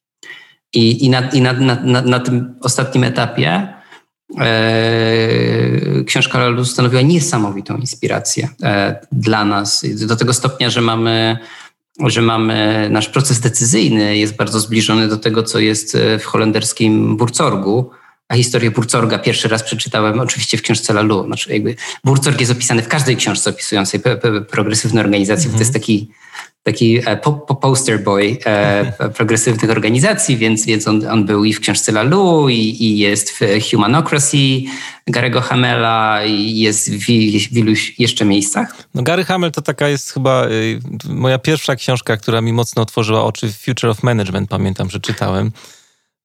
I, 0.74 1.06
i, 1.06 1.10
na, 1.10 1.30
i 1.30 1.42
na, 1.42 1.54
na, 1.54 2.02
na 2.02 2.20
tym 2.20 2.56
ostatnim 2.62 3.04
etapie 3.04 3.81
książka 6.06 6.40
Lalu 6.40 6.66
stanowiła 6.66 7.02
niesamowitą 7.02 7.78
inspirację 7.78 8.50
e, 8.64 9.00
dla 9.12 9.46
nas. 9.46 9.86
Do 10.08 10.16
tego 10.16 10.34
stopnia, 10.34 10.70
że 10.70 10.82
mamy, 10.82 11.38
że 12.06 12.22
mamy 12.22 12.88
nasz 12.92 13.10
proces 13.10 13.40
decyzyjny 13.40 14.18
jest 14.18 14.36
bardzo 14.36 14.60
zbliżony 14.60 15.08
do 15.08 15.18
tego, 15.18 15.44
co 15.44 15.60
jest 15.60 15.98
w 16.20 16.26
holenderskim 16.26 17.18
Burzorgu. 17.18 17.90
A 18.28 18.36
historię 18.36 18.72
Burzorga 18.72 19.20
pierwszy 19.20 19.48
raz 19.48 19.64
przeczytałem 19.64 20.20
oczywiście 20.20 20.58
w 20.58 20.62
książce 20.62 20.94
Lalu. 20.94 21.26
Znaczy 21.26 21.54
jakby 21.54 21.76
Burzorg 22.04 22.40
jest 22.40 22.52
opisany 22.52 22.82
w 22.82 22.88
każdej 22.88 23.18
książce 23.18 23.50
opisującej 23.50 24.02
progresywne 24.50 25.02
organizacje. 25.02 25.46
Mm 25.46 25.56
-hmm. 25.56 25.58
To 25.58 25.62
jest 25.62 25.74
taki 25.74 26.12
taki 26.64 27.00
e, 27.06 27.18
po, 27.18 27.34
po 27.34 27.56
poster 27.56 28.04
boy 28.04 28.38
e, 28.46 29.10
progresywnych 29.18 29.72
organizacji, 29.72 30.38
więc, 30.38 30.66
więc 30.66 30.88
on, 30.88 31.08
on 31.08 31.26
był 31.26 31.46
i 31.46 31.54
w 31.54 31.60
książce 31.60 31.92
Lalu, 31.92 32.50
i, 32.50 32.56
i 32.56 32.98
jest 32.98 33.32
w 33.32 33.40
Humanocracy 33.72 34.38
Garego 35.08 35.42
Hamela, 35.42 36.26
i 36.26 36.58
jest 36.58 36.92
w, 36.96 37.06
w 37.52 37.58
iluś 37.58 38.00
jeszcze 38.00 38.26
miejscach. 38.26 38.76
No 38.96 39.04
Gary 39.04 39.24
Hamel 39.26 39.52
to 39.52 39.62
taka 39.62 39.88
jest 39.88 40.12
chyba 40.12 40.48
y, 40.48 40.80
moja 41.10 41.40
pierwsza 41.40 41.76
książka, 41.76 42.18
która 42.18 42.42
mi 42.42 42.54
mocno 42.54 42.82
otworzyła 42.82 43.24
oczy. 43.24 43.54
Future 43.54 43.90
of 43.90 44.04
Management, 44.04 44.50
pamiętam, 44.50 44.90
że 44.90 45.00
czytałem. 45.00 45.52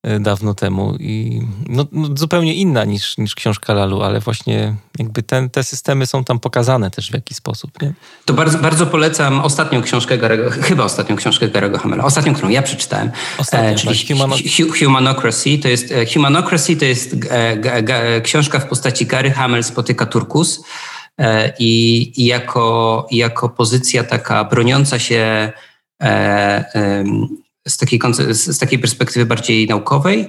E, 0.06 0.20
dawno 0.20 0.54
temu 0.54 0.96
i 1.00 1.42
no, 1.68 1.86
no, 1.92 2.08
zupełnie 2.14 2.54
inna 2.54 2.84
niż, 2.84 3.18
niż 3.18 3.34
książka 3.34 3.74
Lalu, 3.74 4.02
ale 4.02 4.20
właśnie 4.20 4.74
jakby 4.98 5.22
ten, 5.22 5.50
te 5.50 5.64
systemy 5.64 6.06
są 6.06 6.24
tam 6.24 6.40
pokazane 6.40 6.90
też 6.90 7.10
w 7.10 7.14
jakiś 7.14 7.36
sposób. 7.36 7.82
Nie? 7.82 7.92
To 8.24 8.34
bardzo, 8.34 8.58
bardzo 8.58 8.86
polecam 8.86 9.40
ostatnią 9.40 9.82
książkę 9.82 10.18
Garego, 10.18 10.50
chyba 10.50 10.84
ostatnią 10.84 11.16
książkę 11.16 11.48
Garego 11.48 11.78
Hamela, 11.78 12.04
ostatnią, 12.04 12.34
którą 12.34 12.48
ja 12.48 12.62
przeczytałem, 12.62 13.10
ostatnią, 13.38 13.68
e, 13.68 13.74
czyli 13.74 13.98
tak, 13.98 14.08
Humano... 14.08 14.36
Humanocracy. 14.78 15.58
To 15.58 15.68
jest, 15.68 15.92
e, 15.92 16.06
Humanocracy 16.06 16.76
to 16.76 16.84
jest 16.84 17.16
e, 17.30 18.20
książka 18.20 18.58
w 18.58 18.66
postaci 18.66 19.06
Gary 19.06 19.30
Hamel 19.30 19.64
spotyka 19.64 20.06
Turkus 20.06 20.64
e, 21.18 21.52
i, 21.58 22.12
i 22.22 22.26
jako, 22.26 23.06
jako 23.10 23.48
pozycja 23.48 24.04
taka 24.04 24.44
broniąca 24.44 24.98
się 24.98 25.52
z 27.66 27.76
takiej, 27.76 28.00
z 28.30 28.58
takiej 28.58 28.78
perspektywy 28.78 29.26
bardziej 29.26 29.66
naukowej. 29.66 30.28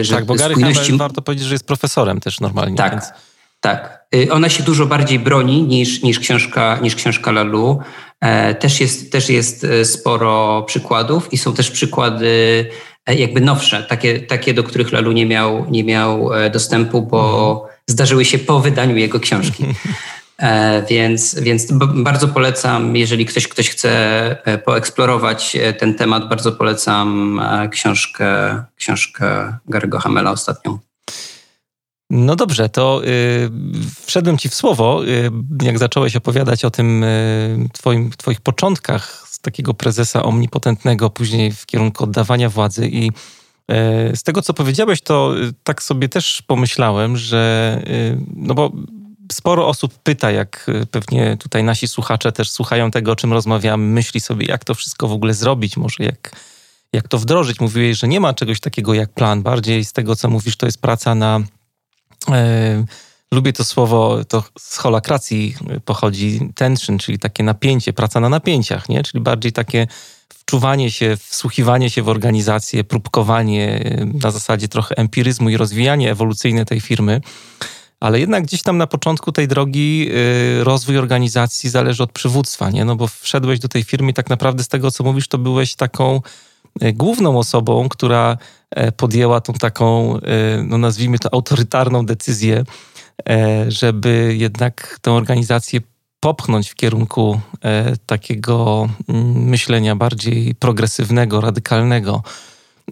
Że 0.00 0.14
tak, 0.14 0.24
bo 0.24 0.34
Gary 0.34 0.54
spójności... 0.54 0.84
Hamel, 0.84 0.98
warto 0.98 1.22
powiedzieć, 1.22 1.46
że 1.46 1.54
jest 1.54 1.66
profesorem 1.66 2.20
też 2.20 2.40
normalnie. 2.40 2.76
Tak, 2.76 2.92
więc... 2.92 3.04
tak. 3.60 4.06
Ona 4.30 4.48
się 4.48 4.62
dużo 4.62 4.86
bardziej 4.86 5.18
broni 5.18 5.62
niż, 5.62 6.02
niż, 6.02 6.18
książka, 6.18 6.78
niż 6.82 6.94
książka 6.94 7.32
Lalu. 7.32 7.80
Też 8.58 8.80
jest, 8.80 9.12
też 9.12 9.28
jest 9.30 9.66
sporo 9.84 10.62
przykładów 10.62 11.32
i 11.32 11.38
są 11.38 11.54
też 11.54 11.70
przykłady 11.70 12.66
jakby 13.06 13.40
nowsze, 13.40 13.82
takie, 13.82 14.20
takie 14.20 14.54
do 14.54 14.62
których 14.62 14.92
Lalu 14.92 15.12
nie 15.12 15.26
miał, 15.26 15.70
nie 15.70 15.84
miał 15.84 16.30
dostępu, 16.52 17.02
bo 17.02 17.50
mhm. 17.50 17.78
zdarzyły 17.86 18.24
się 18.24 18.38
po 18.38 18.60
wydaniu 18.60 18.96
jego 18.96 19.20
książki. 19.20 19.64
E, 20.42 20.82
więc, 20.90 21.40
więc 21.40 21.66
bardzo 21.94 22.28
polecam, 22.28 22.96
jeżeli 22.96 23.26
ktoś, 23.26 23.48
ktoś 23.48 23.70
chce 23.70 23.90
e, 24.46 24.58
poeksplorować 24.58 25.56
e, 25.56 25.72
ten 25.72 25.94
temat, 25.94 26.28
bardzo 26.28 26.52
polecam 26.52 27.40
książkę, 27.70 28.62
książkę 28.76 29.58
Gary'ego 29.68 29.98
Hamela 29.98 30.30
ostatnią. 30.30 30.78
No 32.10 32.36
dobrze, 32.36 32.68
to 32.68 33.02
y, 33.04 33.50
wszedłem 34.06 34.38
ci 34.38 34.48
w 34.48 34.54
słowo, 34.54 35.04
y, 35.04 35.30
jak 35.62 35.78
zacząłeś 35.78 36.16
opowiadać 36.16 36.64
o 36.64 36.70
tym 36.70 37.04
y, 37.04 37.68
twoim, 37.72 38.10
twoich 38.10 38.40
początkach 38.40 39.24
z 39.28 39.40
takiego 39.40 39.74
prezesa 39.74 40.22
omnipotentnego, 40.22 41.10
później 41.10 41.52
w 41.52 41.66
kierunku 41.66 42.04
oddawania 42.04 42.48
władzy 42.48 42.88
i 42.88 43.08
y, 43.08 43.12
z 44.16 44.22
tego, 44.22 44.42
co 44.42 44.54
powiedziałeś, 44.54 45.00
to 45.00 45.34
y, 45.42 45.52
tak 45.64 45.82
sobie 45.82 46.08
też 46.08 46.42
pomyślałem, 46.46 47.16
że 47.16 47.82
no 48.36 48.54
bo 48.54 48.72
sporo 49.32 49.68
osób 49.68 49.98
pyta, 50.02 50.30
jak 50.30 50.66
y, 50.68 50.86
pewnie 50.86 51.36
tutaj 51.36 51.64
nasi 51.64 51.88
słuchacze 51.88 52.32
też 52.32 52.50
słuchają 52.50 52.90
tego, 52.90 53.12
o 53.12 53.16
czym 53.16 53.32
rozmawiamy, 53.32 53.84
myśli 53.84 54.20
sobie, 54.20 54.46
jak 54.46 54.64
to 54.64 54.74
wszystko 54.74 55.08
w 55.08 55.12
ogóle 55.12 55.34
zrobić, 55.34 55.76
może 55.76 56.04
jak, 56.04 56.30
jak 56.92 57.08
to 57.08 57.18
wdrożyć. 57.18 57.60
Mówiłeś, 57.60 57.98
że 57.98 58.08
nie 58.08 58.20
ma 58.20 58.34
czegoś 58.34 58.60
takiego 58.60 58.94
jak 58.94 59.12
plan. 59.12 59.42
Bardziej 59.42 59.84
z 59.84 59.92
tego, 59.92 60.16
co 60.16 60.30
mówisz, 60.30 60.56
to 60.56 60.66
jest 60.66 60.80
praca 60.80 61.14
na. 61.14 61.40
E, 62.28 62.84
lubię 63.32 63.52
to 63.52 63.64
słowo, 63.64 64.24
to 64.24 64.44
z 64.58 64.76
holakracji 64.76 65.56
pochodzi 65.84 66.40
tension, 66.54 66.98
czyli 66.98 67.18
takie 67.18 67.42
napięcie, 67.42 67.92
praca 67.92 68.20
na 68.20 68.28
napięciach, 68.28 68.88
nie? 68.88 69.02
Czyli 69.02 69.22
bardziej 69.22 69.52
takie 69.52 69.86
wczuwanie 70.28 70.90
się, 70.90 71.16
wsłuchiwanie 71.16 71.90
się 71.90 72.02
w 72.02 72.08
organizację, 72.08 72.84
próbkowanie 72.84 73.86
y, 74.00 74.06
na 74.22 74.30
zasadzie 74.30 74.68
trochę 74.68 74.96
empiryzmu 74.96 75.50
i 75.50 75.56
rozwijanie 75.56 76.10
ewolucyjne 76.10 76.64
tej 76.64 76.80
firmy. 76.80 77.20
Ale 78.00 78.20
jednak 78.20 78.44
gdzieś 78.44 78.62
tam 78.62 78.76
na 78.78 78.86
początku 78.86 79.32
tej 79.32 79.48
drogi 79.48 80.08
y, 80.60 80.64
rozwój 80.64 80.98
organizacji 80.98 81.70
zależy 81.70 82.02
od 82.02 82.12
przywództwa, 82.12 82.70
nie? 82.70 82.84
No 82.84 82.96
bo 82.96 83.06
wszedłeś 83.08 83.58
do 83.58 83.68
tej 83.68 83.82
firmy 83.82 84.10
i 84.10 84.14
tak 84.14 84.30
naprawdę 84.30 84.62
z 84.62 84.68
tego, 84.68 84.90
co 84.90 85.04
mówisz, 85.04 85.28
to 85.28 85.38
byłeś 85.38 85.74
taką 85.74 86.20
y, 86.82 86.92
główną 86.92 87.38
osobą, 87.38 87.88
która 87.88 88.36
e, 88.70 88.92
podjęła 88.92 89.40
tą 89.40 89.52
taką, 89.52 90.16
y, 90.16 90.20
no 90.64 90.78
nazwijmy 90.78 91.18
to, 91.18 91.34
autorytarną 91.34 92.06
decyzję, 92.06 92.64
e, 93.28 93.70
żeby 93.70 94.34
jednak 94.38 94.98
tę 95.02 95.12
organizację 95.12 95.80
popchnąć 96.20 96.68
w 96.68 96.74
kierunku 96.74 97.40
e, 97.64 97.96
takiego 98.06 98.88
mm, 99.08 99.32
myślenia 99.32 99.96
bardziej 99.96 100.54
progresywnego, 100.54 101.40
radykalnego. 101.40 102.22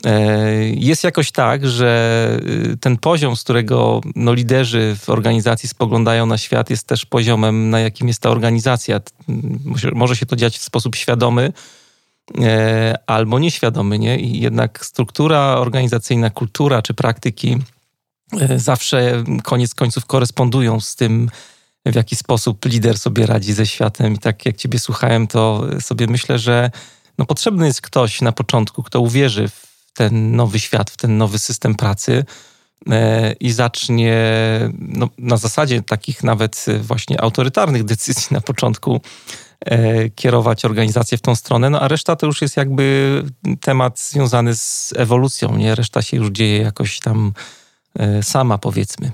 E, 0.05 0.51
jest 0.65 1.05
jakoś 1.05 1.33
tak, 1.33 1.67
że 1.67 2.41
y, 2.73 2.77
ten 2.77 2.97
poziom, 2.97 3.37
z 3.37 3.45
którego 3.45 4.01
no, 4.17 4.35
liderzy 4.35 4.97
w 5.01 5.11
organizacji 5.11 5.69
spoglądają 5.69 6.27
na 6.27 6.39
świat, 6.39 6.71
jest 6.71 6.87
też 6.87 7.07
poziomem, 7.07 7.71
na 7.71 7.81
jakim 7.81 8.09
jest 8.09 8.21
ta 8.21 8.31
organizacja. 8.31 9.01
Może 9.93 10.17
się 10.17 10.27
to 10.27 10.37
dziać 10.37 10.59
w 10.59 10.63
sposób 10.63 10.97
świadomy 10.97 11.53
e, 12.41 12.95
albo 13.07 13.39
nieświadomy, 13.39 13.99
nie? 13.99 14.19
I 14.19 14.41
jednak 14.41 14.87
struktura 14.87 15.57
organizacyjna, 15.57 16.31
kultura 16.31 16.83
czy 16.83 16.95
praktyki 16.95 17.59
e, 18.41 18.59
zawsze 18.59 19.25
koniec 19.45 19.75
końców 19.75 20.07
korespondują 20.07 20.81
z 20.81 20.97
tym, 20.97 21.31
w 21.87 21.95
jaki 21.95 22.17
sposób 22.17 22.65
lider 22.65 22.99
sobie 22.99 23.27
radzi 23.27 23.53
ze 23.53 23.67
światem. 23.67 24.15
I 24.15 24.19
tak 24.19 24.47
jak 24.47 24.57
Ciebie 24.57 24.79
słuchałem, 24.79 25.27
to 25.27 25.65
sobie 25.81 26.07
myślę, 26.07 26.39
że 26.39 26.71
no, 27.19 27.27
potrzebny 27.27 27.67
jest 27.67 27.81
ktoś 27.81 28.21
na 28.21 28.33
początku, 28.33 28.83
kto 28.83 29.01
uwierzy 29.01 29.49
w 29.49 29.76
ten 29.97 30.37
nowy 30.37 30.61
świat, 30.61 30.91
w 30.91 30.97
ten 30.97 31.19
nowy 31.19 31.39
system 31.39 31.75
pracy 31.75 32.25
e, 32.91 33.33
i 33.33 33.53
zacznie 33.53 34.17
no, 34.79 35.09
na 35.19 35.37
zasadzie 35.37 35.83
takich 35.83 36.25
nawet 36.25 36.67
właśnie 36.81 37.21
autorytarnych 37.21 37.85
decyzji 37.85 38.27
na 38.31 38.41
początku 38.41 39.01
e, 39.61 40.11
kierować 40.11 40.65
organizację 40.65 41.19
w 41.19 41.23
tą 41.23 41.35
stronę, 41.35 41.71
no 41.71 41.81
a 41.81 41.89
reszta 41.89 42.17
to 42.17 42.27
już 42.27 42.43
jest 42.43 42.57
jakby 42.57 43.23
temat 43.61 44.01
związany 44.01 44.57
z 44.57 44.95
ewolucją, 44.97 45.57
nie? 45.57 45.75
Reszta 45.75 46.03
się 46.03 46.17
już 46.17 46.29
dzieje 46.29 46.59
jakoś 46.59 47.01
tam 47.01 47.33
e, 47.99 48.23
sama, 48.23 48.59
powiedzmy. 48.59 49.13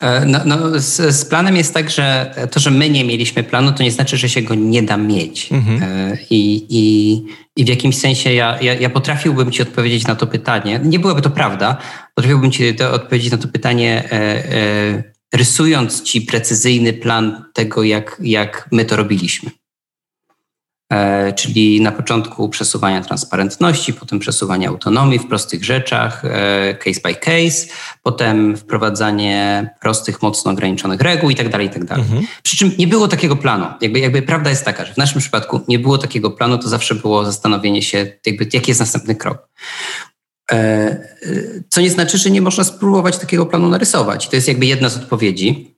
E, 0.00 0.26
no, 0.26 0.38
no 0.44 0.80
z, 0.80 1.14
z, 1.16 1.24
planem 1.24 1.56
jest 1.56 1.74
tak, 1.74 1.90
że 1.90 2.34
to, 2.50 2.60
że 2.60 2.70
my 2.70 2.90
nie 2.90 3.04
mieliśmy 3.04 3.42
planu, 3.42 3.72
to 3.72 3.82
nie 3.82 3.90
znaczy, 3.90 4.16
że 4.16 4.28
się 4.28 4.42
go 4.42 4.54
nie 4.54 4.82
da 4.82 4.96
mieć. 4.96 5.52
Mhm. 5.52 5.82
E, 5.82 6.18
I, 6.30 6.66
i, 6.68 7.22
I 7.56 7.64
w 7.64 7.68
jakimś 7.68 7.98
sensie 7.98 8.34
ja, 8.34 8.60
ja, 8.60 8.74
ja, 8.74 8.90
potrafiłbym 8.90 9.52
Ci 9.52 9.62
odpowiedzieć 9.62 10.06
na 10.06 10.14
to 10.14 10.26
pytanie. 10.26 10.80
Nie 10.84 10.98
byłoby 10.98 11.22
to 11.22 11.30
prawda. 11.30 11.76
Potrafiłbym 12.14 12.50
Ci 12.50 12.74
to, 12.74 12.92
odpowiedzieć 12.92 13.32
na 13.32 13.38
to 13.38 13.48
pytanie, 13.48 14.04
e, 14.04 14.12
e, 14.12 15.02
rysując 15.34 16.02
Ci 16.02 16.20
precyzyjny 16.22 16.92
plan 16.92 17.44
tego, 17.54 17.82
jak, 17.82 18.16
jak 18.20 18.68
my 18.72 18.84
to 18.84 18.96
robiliśmy. 18.96 19.50
E, 20.92 21.32
czyli 21.32 21.80
na 21.80 21.92
początku 21.92 22.48
przesuwania 22.48 23.02
transparentności, 23.02 23.92
potem 23.92 24.18
przesuwania 24.18 24.68
autonomii 24.68 25.18
w 25.18 25.26
prostych 25.26 25.64
rzeczach, 25.64 26.24
e, 26.24 26.74
case 26.74 27.00
by 27.04 27.14
case, 27.14 27.66
potem 28.02 28.56
wprowadzanie 28.56 29.70
prostych, 29.80 30.22
mocno 30.22 30.50
ograniczonych 30.52 31.00
reguł 31.00 31.30
itd. 31.30 31.50
Tak 31.50 31.62
itd. 31.62 31.86
Tak 31.86 31.98
mhm. 31.98 32.26
Przy 32.42 32.56
czym 32.56 32.72
nie 32.78 32.86
było 32.86 33.08
takiego 33.08 33.36
planu. 33.36 33.66
Jakby, 33.80 33.98
jakby 34.00 34.22
prawda 34.22 34.50
jest 34.50 34.64
taka, 34.64 34.84
że 34.84 34.94
w 34.94 34.96
naszym 34.96 35.20
przypadku 35.20 35.60
nie 35.68 35.78
było 35.78 35.98
takiego 35.98 36.30
planu, 36.30 36.58
to 36.58 36.68
zawsze 36.68 36.94
było 36.94 37.24
zastanowienie 37.24 37.82
się, 37.82 38.12
jakby, 38.26 38.48
jaki 38.52 38.70
jest 38.70 38.80
następny 38.80 39.14
krok. 39.14 39.48
E, 40.52 40.96
co 41.68 41.80
nie 41.80 41.90
znaczy, 41.90 42.18
że 42.18 42.30
nie 42.30 42.40
można 42.40 42.64
spróbować 42.64 43.18
takiego 43.18 43.46
planu 43.46 43.68
narysować. 43.68 44.28
To 44.28 44.36
jest 44.36 44.48
jakby 44.48 44.66
jedna 44.66 44.88
z 44.88 44.96
odpowiedzi. 44.96 45.75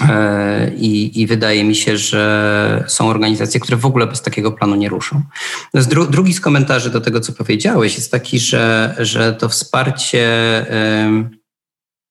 E, 0.00 0.70
I, 0.76 1.20
I, 1.20 1.26
wydaje 1.26 1.64
mi 1.64 1.74
się, 1.74 1.96
że 1.96 2.84
są 2.88 3.08
organizacje, 3.08 3.60
które 3.60 3.76
w 3.76 3.86
ogóle 3.86 4.06
bez 4.06 4.22
takiego 4.22 4.52
planu 4.52 4.74
nie 4.74 4.88
ruszą. 4.88 5.22
Dru, 5.74 6.06
drugi 6.06 6.34
z 6.34 6.40
komentarzy 6.40 6.90
do 6.90 7.00
tego, 7.00 7.20
co 7.20 7.32
powiedziałeś, 7.32 7.94
jest 7.94 8.10
taki, 8.10 8.38
że, 8.38 8.94
że 8.98 9.32
to 9.32 9.48
wsparcie 9.48 10.26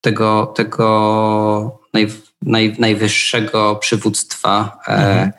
tego, 0.01 0.53
tego 0.55 1.79
naj, 1.93 2.11
naj, 2.41 2.75
najwyższego 2.79 3.75
przywództwa 3.75 4.79
e, 4.87 4.91
mhm. 4.91 5.31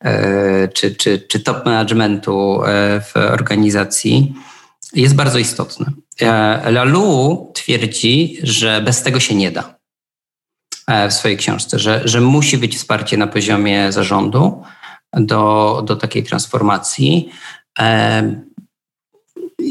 e, 0.00 0.68
czy, 0.68 0.94
czy, 0.94 1.18
czy 1.28 1.40
top 1.40 1.66
managementu 1.66 2.60
w 3.12 3.16
organizacji 3.16 4.34
jest 4.94 5.14
bardzo 5.14 5.38
istotne. 5.38 5.86
Lalu 6.70 7.50
twierdzi, 7.54 8.38
że 8.42 8.80
bez 8.80 9.02
tego 9.02 9.20
się 9.20 9.34
nie 9.34 9.50
da. 9.50 9.79
E, 10.90 11.08
w 11.08 11.12
swojej 11.12 11.36
książce, 11.36 11.78
że, 11.78 12.00
że 12.04 12.20
musi 12.20 12.58
być 12.58 12.76
wsparcie 12.76 13.16
na 13.16 13.26
poziomie 13.26 13.92
zarządu 13.92 14.62
do, 15.12 15.82
do 15.86 15.96
takiej 15.96 16.24
transformacji. 16.24 17.32
E, 17.78 18.42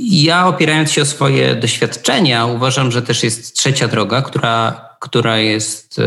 ja 0.01 0.47
opierając 0.47 0.91
się 0.91 1.01
o 1.01 1.05
swoje 1.05 1.55
doświadczenia, 1.55 2.45
uważam, 2.45 2.91
że 2.91 3.01
też 3.01 3.23
jest 3.23 3.57
trzecia 3.57 3.87
droga, 3.87 4.21
która, 4.21 4.85
która 4.99 5.37
jest 5.37 5.99
e, 5.99 6.03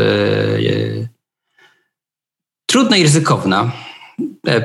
trudna 2.65 2.97
i 2.97 3.03
ryzykowna. 3.03 3.71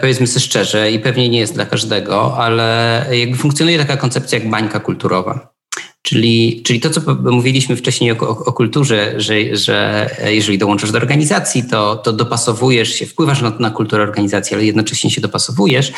Powiedzmy 0.01 0.26
sobie 0.26 0.40
szczerze, 0.40 0.92
i 0.92 0.99
pewnie 0.99 1.28
nie 1.28 1.38
jest 1.38 1.55
dla 1.55 1.66
każdego, 1.66 2.36
ale 2.38 3.07
jakby 3.12 3.36
funkcjonuje 3.36 3.78
taka 3.78 3.96
koncepcja 3.96 4.38
jak 4.38 4.51
bańka 4.51 4.80
kulturowa. 4.80 5.47
Czyli, 6.03 6.62
czyli 6.62 6.80
to, 6.80 6.90
co 6.90 7.01
mówiliśmy 7.14 7.76
wcześniej 7.76 8.12
o, 8.12 8.16
o, 8.20 8.44
o, 8.44 8.53
kulturze, 8.53 9.14
że, 9.16 9.57
że 9.57 10.11
jeżeli 10.24 10.59
dołączysz 10.59 10.90
do 10.90 10.99
organizacji, 10.99 11.64
to, 11.70 11.96
to 11.96 12.12
dopasowujesz 12.12 12.94
się, 12.94 13.07
wpływasz 13.07 13.42
na, 13.42 13.51
na 13.51 13.70
kulturę 13.70 14.03
organizacji, 14.03 14.55
ale 14.55 14.64
jednocześnie 14.64 15.11
się 15.11 15.20
dopasowujesz. 15.20 15.90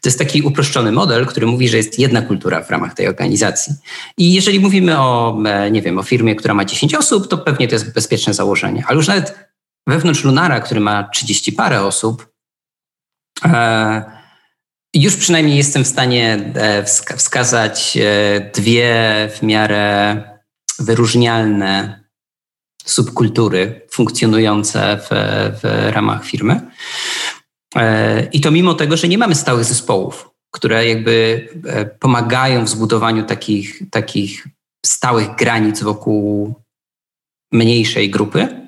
To 0.00 0.08
jest 0.08 0.18
taki 0.18 0.42
uproszczony 0.42 0.92
model, 0.92 1.26
który 1.26 1.46
mówi, 1.46 1.68
że 1.68 1.76
jest 1.76 1.98
jedna 1.98 2.22
kultura 2.22 2.62
w 2.62 2.70
ramach 2.70 2.94
tej 2.94 3.08
organizacji. 3.08 3.74
I 4.18 4.32
jeżeli 4.34 4.60
mówimy 4.60 4.98
o, 4.98 5.38
e, 5.46 5.70
nie 5.70 5.82
wiem, 5.82 5.98
o 5.98 6.02
firmie, 6.02 6.34
która 6.34 6.54
ma 6.54 6.64
10 6.64 6.94
osób, 6.94 7.28
to 7.28 7.38
pewnie 7.38 7.68
to 7.68 7.74
jest 7.74 7.94
bezpieczne 7.94 8.34
założenie. 8.34 8.84
Ale 8.86 8.96
już 8.96 9.08
nawet 9.08 9.34
wewnątrz 9.86 10.24
Lunara, 10.24 10.60
który 10.60 10.80
ma 10.80 11.08
30 11.08 11.52
parę 11.52 11.82
osób, 11.82 12.26
e, 13.44 14.21
już 14.94 15.16
przynajmniej 15.16 15.56
jestem 15.56 15.84
w 15.84 15.88
stanie 15.88 16.52
e, 16.54 16.84
wskazać 17.16 17.96
e, 17.96 18.50
dwie 18.54 19.28
w 19.36 19.42
miarę 19.42 20.22
wyróżnialne 20.78 22.04
subkultury 22.84 23.86
funkcjonujące 23.90 24.98
w, 24.98 25.08
w 25.62 25.88
ramach 25.92 26.24
firmy. 26.24 26.60
E, 27.76 28.28
I 28.32 28.40
to 28.40 28.50
mimo 28.50 28.74
tego, 28.74 28.96
że 28.96 29.08
nie 29.08 29.18
mamy 29.18 29.34
stałych 29.34 29.64
zespołów. 29.64 30.28
które 30.54 30.88
jakby 30.88 31.48
pomagają 32.00 32.64
w 32.64 32.68
zbudowaniu 32.68 33.24
takich, 33.24 33.82
takich 33.90 34.48
stałych 34.86 35.34
granic 35.34 35.82
wokół 35.82 36.54
mniejszej 37.52 38.10
grupy. 38.10 38.61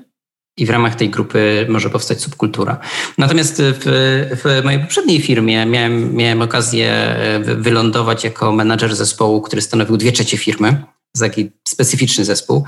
I 0.57 0.67
w 0.67 0.71
ramach 0.71 0.95
tej 0.95 1.11
grupy 1.11 1.67
może 1.69 1.91
powstać 1.91 2.21
subkultura. 2.21 2.79
Natomiast 3.19 3.63
w, 3.63 3.81
w 4.45 4.65
mojej 4.65 4.81
poprzedniej 4.81 5.21
firmie 5.21 5.67
miałem, 5.67 6.15
miałem 6.15 6.43
okazję 6.43 6.91
e, 6.93 7.39
wylądować 7.41 8.25
jako 8.25 8.53
menadżer 8.53 8.97
zespołu, 8.97 9.41
który 9.41 9.63
stanowił 9.63 9.97
dwie 9.97 10.13
trzecie 10.13 10.37
firmy. 10.39 10.85
Taki 11.21 11.51
specyficzny 11.69 12.25
zespół. 12.25 12.65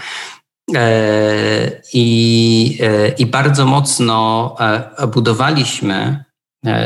E, 0.74 1.82
I, 1.92 2.78
I 3.18 3.26
bardzo 3.26 3.66
mocno 3.66 4.56
budowaliśmy 5.12 6.24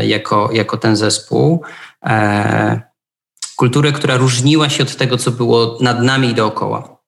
jako, 0.02 0.50
jako 0.52 0.76
ten 0.76 0.96
zespół 0.96 1.62
e, 2.04 2.80
kulturę, 3.56 3.92
która 3.92 4.16
różniła 4.16 4.68
się 4.68 4.82
od 4.82 4.96
tego, 4.96 5.18
co 5.18 5.30
było 5.30 5.78
nad 5.80 6.02
nami 6.02 6.28
i 6.28 6.34
dookoła. 6.34 7.00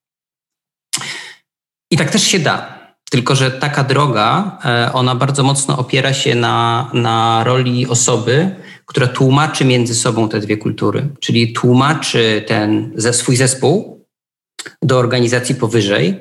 I 1.90 1.96
tak 1.96 2.10
też 2.10 2.22
się 2.22 2.38
da. 2.38 2.81
Tylko, 3.12 3.34
że 3.34 3.50
taka 3.50 3.84
droga, 3.84 4.58
e, 4.64 4.92
ona 4.92 5.14
bardzo 5.14 5.42
mocno 5.42 5.78
opiera 5.78 6.12
się 6.12 6.34
na, 6.34 6.90
na 6.92 7.44
roli 7.44 7.86
osoby, 7.86 8.50
która 8.86 9.06
tłumaczy 9.06 9.64
między 9.64 9.94
sobą 9.94 10.28
te 10.28 10.40
dwie 10.40 10.56
kultury. 10.56 11.08
Czyli 11.20 11.52
tłumaczy 11.52 12.44
ten 12.46 12.92
ze 12.96 13.12
swój 13.12 13.36
zespół 13.36 14.06
do 14.82 14.98
organizacji 14.98 15.54
powyżej 15.54 16.20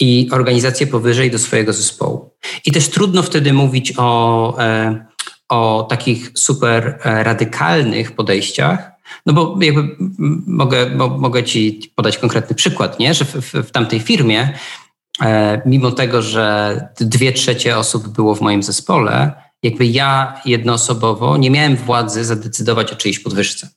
i 0.00 0.28
organizację 0.32 0.86
powyżej 0.86 1.30
do 1.30 1.38
swojego 1.38 1.72
zespołu. 1.72 2.30
I 2.64 2.72
też 2.72 2.88
trudno 2.88 3.22
wtedy 3.22 3.52
mówić 3.52 3.92
o, 3.96 4.58
e, 4.58 5.04
o 5.48 5.86
takich 5.90 6.32
super 6.34 6.98
e, 7.04 7.24
radykalnych 7.24 8.12
podejściach, 8.12 8.90
no 9.26 9.32
bo 9.32 9.58
jakby 9.60 9.96
mogę, 10.46 10.90
mogę 11.18 11.44
ci 11.44 11.92
podać 11.94 12.18
konkretny 12.18 12.56
przykład, 12.56 12.98
nie? 12.98 13.14
że 13.14 13.24
w, 13.24 13.34
w, 13.34 13.52
w 13.52 13.70
tamtej 13.70 14.00
firmie, 14.00 14.58
mimo 15.66 15.90
tego, 15.90 16.22
że 16.22 16.88
dwie 17.00 17.32
trzecie 17.32 17.78
osób 17.78 18.08
było 18.08 18.34
w 18.34 18.40
moim 18.40 18.62
zespole, 18.62 19.32
jakby 19.62 19.86
ja 19.86 20.40
jednoosobowo 20.44 21.36
nie 21.36 21.50
miałem 21.50 21.76
władzy 21.76 22.24
zadecydować 22.24 22.92
o 22.92 22.96
czyjejś 22.96 23.18
podwyżce. 23.18 23.68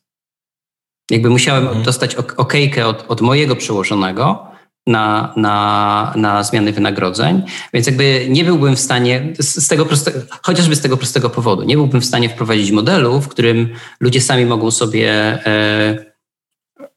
Jakby 1.10 1.30
musiałem 1.30 1.66
mhm. 1.66 1.84
dostać 1.84 2.14
okejkę 2.14 2.86
od, 2.86 3.04
od 3.08 3.20
mojego 3.20 3.56
przełożonego, 3.56 4.48
na, 4.88 5.32
na, 5.36 6.12
na 6.16 6.42
zmiany 6.42 6.72
wynagrodzeń. 6.72 7.42
Więc 7.72 7.86
jakby 7.86 8.26
nie 8.28 8.44
byłbym 8.44 8.76
w 8.76 8.80
stanie, 8.80 9.32
z 9.38 9.68
tego 9.68 9.86
prostego, 9.86 10.20
chociażby 10.42 10.76
z 10.76 10.80
tego 10.80 10.96
prostego 10.96 11.30
powodu, 11.30 11.62
nie 11.62 11.76
byłbym 11.76 12.00
w 12.00 12.04
stanie 12.04 12.28
wprowadzić 12.28 12.70
modelu, 12.70 13.20
w 13.20 13.28
którym 13.28 13.74
ludzie 14.00 14.20
sami 14.20 14.46
mogą 14.46 14.70
sobie 14.70 15.10
e, 15.46 16.04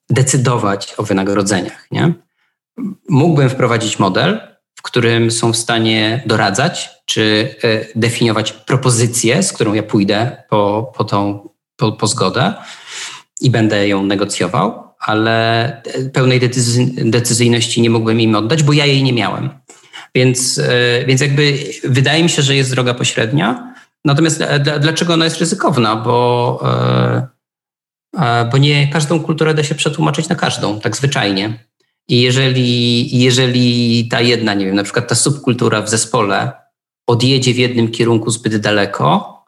decydować 0.10 0.94
o 0.98 1.04
wynagrodzeniach. 1.04 1.88
Nie? 1.92 2.14
Mógłbym 3.10 3.50
wprowadzić 3.50 4.00
model, 4.00 4.40
w 4.76 4.82
którym 4.82 5.32
są 5.32 5.54
w 5.54 5.58
stanie 5.58 6.24
doradzać 6.26 6.90
czy 7.06 7.56
e, 7.64 7.86
definiować 7.96 8.52
propozycję, 8.52 9.44
z 9.44 9.54
którą 9.54 9.74
ja 9.74 9.84
pójdę 9.84 10.44
po, 10.50 10.92
po, 10.96 11.04
tą, 11.04 11.50
po, 11.76 11.92
po 11.92 12.08
zgodę 12.08 12.54
i 13.42 13.50
będę 13.50 13.88
ją 13.88 14.04
negocjował 14.04 14.92
ale 15.02 15.82
pełnej 16.14 16.40
decyzyjności 17.06 17.82
nie 17.82 17.90
mógłbym 17.90 18.22
im 18.22 18.36
oddać, 18.36 18.64
bo 18.64 18.74
ja 18.74 18.86
jej 18.86 19.04
nie 19.04 19.14
miałem. 19.14 19.50
Więc, 20.16 20.60
e, 20.60 21.06
więc 21.06 21.22
jakby 21.22 21.58
wydaje 21.84 22.24
mi 22.24 22.30
się, 22.30 22.42
że 22.42 22.56
jest 22.56 22.72
droga 22.72 22.94
pośrednia. 22.94 23.74
Natomiast 24.06 24.44
dlaczego 24.80 25.14
ona 25.14 25.26
jest 25.26 25.38
ryzykowna? 25.38 25.96
Bo, 25.96 26.64
e, 28.18 28.50
bo 28.52 28.58
nie 28.58 28.88
każdą 28.88 29.20
kulturę 29.20 29.54
da 29.54 29.64
się 29.64 29.76
przetłumaczyć 29.76 30.30
na 30.30 30.36
każdą, 30.36 30.80
tak 30.80 30.98
zwyczajnie. 30.98 31.66
I 32.12 32.22
jeżeli, 32.22 33.20
jeżeli 33.20 34.08
ta 34.08 34.22
jedna, 34.22 34.54
nie 34.54 34.66
wiem, 34.66 34.76
na 34.76 34.84
przykład 34.84 35.08
ta 35.08 35.16
subkultura 35.16 35.82
w 35.82 35.90
zespole 35.90 36.52
odjedzie 37.08 37.54
w 37.54 37.58
jednym 37.58 37.92
kierunku 37.92 38.32
zbyt 38.32 38.58
daleko, 38.58 39.44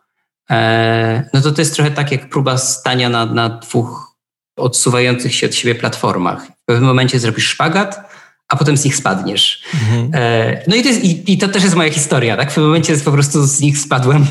e, 0.49 1.29
no 1.33 1.41
to 1.41 1.51
to 1.51 1.61
jest 1.61 1.75
trochę 1.75 1.91
tak 1.91 2.11
jak 2.11 2.29
próba 2.29 2.57
stania 2.57 3.09
na, 3.09 3.25
na 3.25 3.49
dwóch 3.49 4.17
odsuwających 4.57 5.35
się 5.35 5.47
od 5.47 5.55
siebie 5.55 5.75
platformach. 5.75 6.47
W 6.47 6.65
pewnym 6.65 6.87
momencie 6.87 7.19
zrobisz 7.19 7.47
szpagat, 7.47 7.99
a 8.47 8.55
potem 8.55 8.77
z 8.77 8.85
nich 8.85 8.95
spadniesz. 8.95 9.63
Mhm. 9.73 10.11
E, 10.13 10.63
no 10.67 10.75
i 10.75 10.81
to, 10.81 10.87
jest, 10.87 11.03
i, 11.03 11.33
i 11.33 11.37
to 11.37 11.47
też 11.47 11.63
jest 11.63 11.75
moja 11.75 11.91
historia, 11.91 12.37
tak? 12.37 12.51
W 12.51 12.55
pewnym 12.55 12.69
momencie 12.69 12.97
po 12.97 13.11
prostu 13.11 13.47
z 13.47 13.61
nich 13.61 13.77
spadłem. 13.77 14.25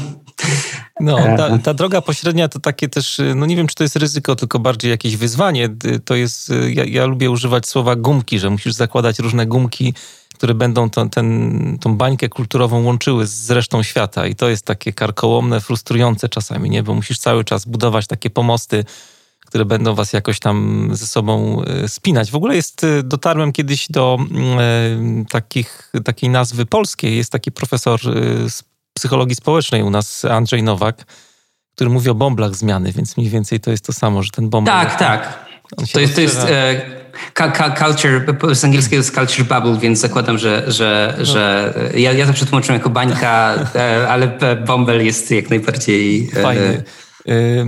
No, 1.03 1.19
e. 1.19 1.37
ta, 1.37 1.59
ta, 1.59 1.75
droga 1.75 2.01
pośrednia 2.01 2.49
to 2.49 2.59
takie 2.59 2.89
też, 2.89 3.21
no 3.35 3.47
nie 3.47 3.57
wiem, 3.57 3.67
czy 3.67 3.75
to 3.75 3.85
jest 3.85 3.97
ryzyko, 3.97 4.37
tylko 4.37 4.59
bardziej 4.59 4.91
jakieś 4.91 5.17
wyzwanie. 5.17 5.69
To 6.05 6.15
jest, 6.15 6.53
ja, 6.69 6.85
ja 6.85 7.07
lubię 7.07 7.31
używać 7.31 7.67
słowa 7.67 7.97
gumki, 7.97 8.39
że 8.39 8.51
musisz 8.51 8.75
zakładać 8.75 9.19
różne 9.19 9.47
gumki, 9.47 9.95
które 10.35 10.55
będą 10.55 10.91
to, 10.91 11.07
ten, 11.09 11.79
tą 11.81 11.97
bańkę 11.97 12.29
kulturową 12.29 12.85
łączyły 12.85 13.27
z 13.27 13.51
resztą 13.51 13.83
świata. 13.83 14.27
I 14.27 14.35
to 14.35 14.49
jest 14.49 14.65
takie 14.65 14.93
karkołomne, 14.93 15.61
frustrujące 15.61 16.29
czasami, 16.29 16.71
nie? 16.71 16.83
Bo 16.83 16.95
musisz 16.95 17.19
cały 17.19 17.45
czas 17.45 17.65
budować 17.65 18.07
takie 18.07 18.31
pomosty, 18.31 18.85
które 19.41 19.65
będą 19.65 19.95
was 19.95 20.13
jakoś 20.13 20.41
tam 20.41 20.89
ze 20.93 21.07
sobą 21.07 21.63
spinać. 21.87 22.31
W 22.31 22.35
ogóle 22.35 22.57
jest, 22.57 22.87
dotarłem 23.05 23.53
kiedyś 23.53 23.87
do 23.91 24.19
e, 24.59 25.25
takich, 25.31 25.93
takiej 26.05 26.31
nazwy 26.31 26.67
polskiej. 26.67 27.17
Jest 27.17 27.33
taki 27.33 27.53
profesor 27.53 28.01
z 28.49 28.72
psychologii 28.95 29.36
społecznej 29.36 29.82
u 29.82 29.90
nas, 29.90 30.24
Andrzej 30.24 30.62
Nowak, 30.62 31.05
który 31.74 31.90
mówi 31.90 32.11
o 32.11 32.14
bąblach 32.14 32.55
zmiany, 32.55 32.93
więc 32.93 33.16
mniej 33.16 33.30
więcej 33.30 33.61
to 33.61 33.70
jest 33.70 33.86
to 33.86 33.93
samo, 33.93 34.22
że 34.22 34.30
ten 34.30 34.51
bąbel... 34.51 34.74
Tak, 34.74 34.99
tak. 34.99 35.47
To 35.93 36.01
jest, 36.01 36.14
to 36.14 36.20
jest 36.20 36.38
e, 36.38 36.80
culture, 37.78 38.24
z 38.53 38.64
angielskiego 38.64 38.97
jest 38.97 39.14
culture 39.14 39.47
bubble, 39.47 39.78
więc 39.80 39.99
zakładam, 39.99 40.38
że, 40.38 40.64
że, 40.66 41.14
no. 41.18 41.24
że 41.24 41.74
ja, 41.95 42.12
ja 42.12 42.26
to 42.26 42.32
przetłumaczyłem 42.32 42.78
jako 42.78 42.90
bańka, 42.90 43.55
ale 44.09 44.38
bąbel 44.66 45.07
jest 45.07 45.30
jak 45.30 45.51
najbardziej... 45.51 46.30
Fajny. 46.30 46.82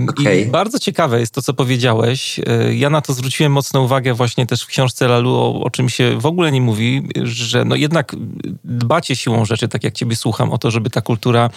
Okay. 0.09 0.41
I 0.41 0.45
bardzo 0.45 0.79
ciekawe 0.79 1.19
jest 1.19 1.33
to, 1.33 1.41
co 1.41 1.53
powiedziałeś. 1.53 2.39
Y, 2.39 2.75
ja 2.75 2.89
na 2.89 3.01
to 3.01 3.13
zwróciłem 3.13 3.51
mocną 3.51 3.83
uwagę 3.83 4.13
właśnie 4.13 4.45
też 4.45 4.63
w 4.63 4.67
książce 4.67 5.07
Lalu, 5.07 5.33
o, 5.33 5.63
o 5.63 5.69
czym 5.69 5.89
się 5.89 6.19
w 6.19 6.25
ogóle 6.25 6.51
nie 6.51 6.61
mówi, 6.61 7.07
że 7.23 7.65
no 7.65 7.75
jednak 7.75 8.15
dbacie 8.63 9.15
siłą 9.15 9.45
rzeczy, 9.45 9.67
tak 9.67 9.83
jak 9.83 9.93
ciebie 9.93 10.15
słucham, 10.15 10.51
o 10.51 10.57
to, 10.57 10.71
żeby 10.71 10.89
ta 10.89 11.01
kultura 11.01 11.49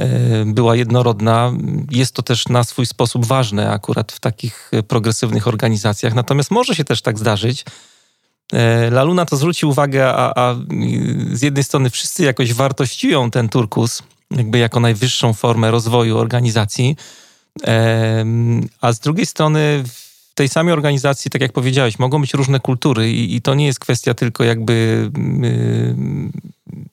y, 0.00 0.04
była 0.46 0.76
jednorodna. 0.76 1.52
Jest 1.90 2.14
to 2.14 2.22
też 2.22 2.48
na 2.48 2.64
swój 2.64 2.86
sposób 2.86 3.26
ważne 3.26 3.70
akurat 3.70 4.12
w 4.12 4.20
takich 4.20 4.70
progresywnych 4.88 5.48
organizacjach. 5.48 6.14
Natomiast 6.14 6.50
może 6.50 6.74
się 6.74 6.84
też 6.84 7.02
tak 7.02 7.18
zdarzyć, 7.18 7.64
y, 8.52 8.90
Lalu 8.90 9.14
na 9.14 9.24
to 9.24 9.36
zwrócił 9.36 9.68
uwagę, 9.68 10.08
a, 10.08 10.32
a 10.36 10.56
z 11.32 11.42
jednej 11.42 11.64
strony 11.64 11.90
wszyscy 11.90 12.24
jakoś 12.24 12.54
wartościują 12.54 13.30
ten 13.30 13.48
turkus, 13.48 14.02
jakby 14.30 14.58
jako 14.58 14.80
najwyższą 14.80 15.32
formę 15.32 15.70
rozwoju 15.70 16.18
organizacji, 16.18 16.96
a 18.80 18.92
z 18.92 19.00
drugiej 19.00 19.26
strony 19.26 19.84
w 19.86 20.34
tej 20.34 20.48
samej 20.48 20.72
organizacji, 20.72 21.30
tak 21.30 21.42
jak 21.42 21.52
powiedziałeś, 21.52 21.98
mogą 21.98 22.20
być 22.20 22.34
różne 22.34 22.60
kultury 22.60 23.12
i, 23.12 23.36
i 23.36 23.42
to 23.42 23.54
nie 23.54 23.66
jest 23.66 23.80
kwestia 23.80 24.14
tylko 24.14 24.44
jakby 24.44 25.10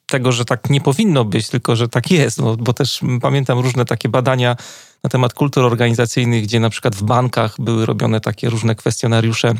tego, 0.05 0.31
że 0.31 0.45
tak 0.45 0.69
nie 0.69 0.81
powinno 0.81 1.25
być, 1.25 1.47
tylko 1.49 1.75
że 1.75 1.89
tak 1.89 2.11
jest, 2.11 2.38
no, 2.39 2.57
bo 2.57 2.73
też 2.73 3.01
pamiętam 3.21 3.59
różne 3.59 3.86
takie 3.86 4.09
badania 4.09 4.55
na 5.03 5.09
temat 5.09 5.33
kultur 5.33 5.65
organizacyjnych, 5.65 6.43
gdzie 6.43 6.59
na 6.59 6.69
przykład 6.69 6.95
w 6.95 7.03
bankach 7.03 7.55
były 7.59 7.86
robione 7.86 8.21
takie 8.21 8.49
różne 8.49 8.75
kwestionariusze 8.75 9.53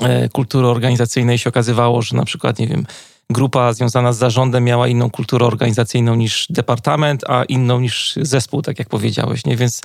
e, 0.00 0.28
kultury 0.28 0.66
organizacyjnej 0.66 1.38
się 1.38 1.50
okazywało, 1.50 2.02
że 2.02 2.16
na 2.16 2.24
przykład, 2.24 2.58
nie 2.58 2.66
wiem, 2.66 2.86
grupa 3.30 3.72
związana 3.72 4.12
z 4.12 4.18
zarządem 4.18 4.64
miała 4.64 4.88
inną 4.88 5.10
kulturę 5.10 5.46
organizacyjną 5.46 6.14
niż 6.14 6.46
departament, 6.50 7.24
a 7.28 7.44
inną 7.44 7.80
niż 7.80 8.18
zespół, 8.22 8.62
tak 8.62 8.78
jak 8.78 8.88
powiedziałeś, 8.88 9.44
nie? 9.44 9.56
Więc 9.56 9.80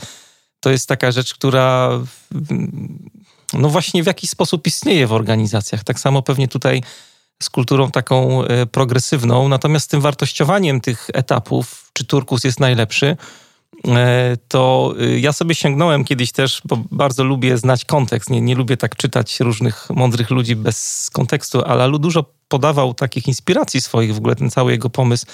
to 0.59 0.69
jest 0.69 0.87
taka 0.87 1.11
rzecz, 1.11 1.33
która 1.33 1.89
no 3.53 3.69
właśnie 3.69 4.03
w 4.03 4.07
jakiś 4.07 4.29
sposób 4.29 4.67
istnieje 4.67 5.07
w 5.07 5.13
organizacjach. 5.13 5.83
Tak 5.83 5.99
samo 5.99 6.21
pewnie 6.21 6.47
tutaj 6.47 6.83
z 7.43 7.49
kulturą 7.49 7.91
taką 7.91 8.43
e, 8.43 8.65
progresywną, 8.65 9.49
natomiast 9.49 9.91
tym 9.91 10.01
wartościowaniem 10.01 10.81
tych 10.81 11.07
etapów, 11.13 11.89
czy 11.93 12.05
Turkus 12.05 12.43
jest 12.43 12.59
najlepszy, 12.59 13.17
to 14.47 14.93
e, 14.99 15.19
ja 15.19 15.33
sobie 15.33 15.55
sięgnąłem 15.55 16.03
kiedyś 16.03 16.31
też, 16.31 16.61
bo 16.65 16.77
bardzo 16.91 17.23
lubię 17.23 17.57
znać 17.57 17.85
kontekst. 17.85 18.29
Nie, 18.29 18.41
nie 18.41 18.55
lubię 18.55 18.77
tak 18.77 18.95
czytać 18.95 19.39
różnych 19.39 19.89
mądrych 19.89 20.29
ludzi 20.29 20.55
bez 20.55 21.09
kontekstu, 21.13 21.61
ale 21.61 21.99
dużo 21.99 22.25
podawał 22.47 22.93
takich 22.93 23.27
inspiracji 23.27 23.81
swoich. 23.81 24.13
W 24.13 24.17
ogóle 24.17 24.35
ten 24.35 24.49
cały 24.49 24.71
jego 24.71 24.89
pomysł 24.89 25.25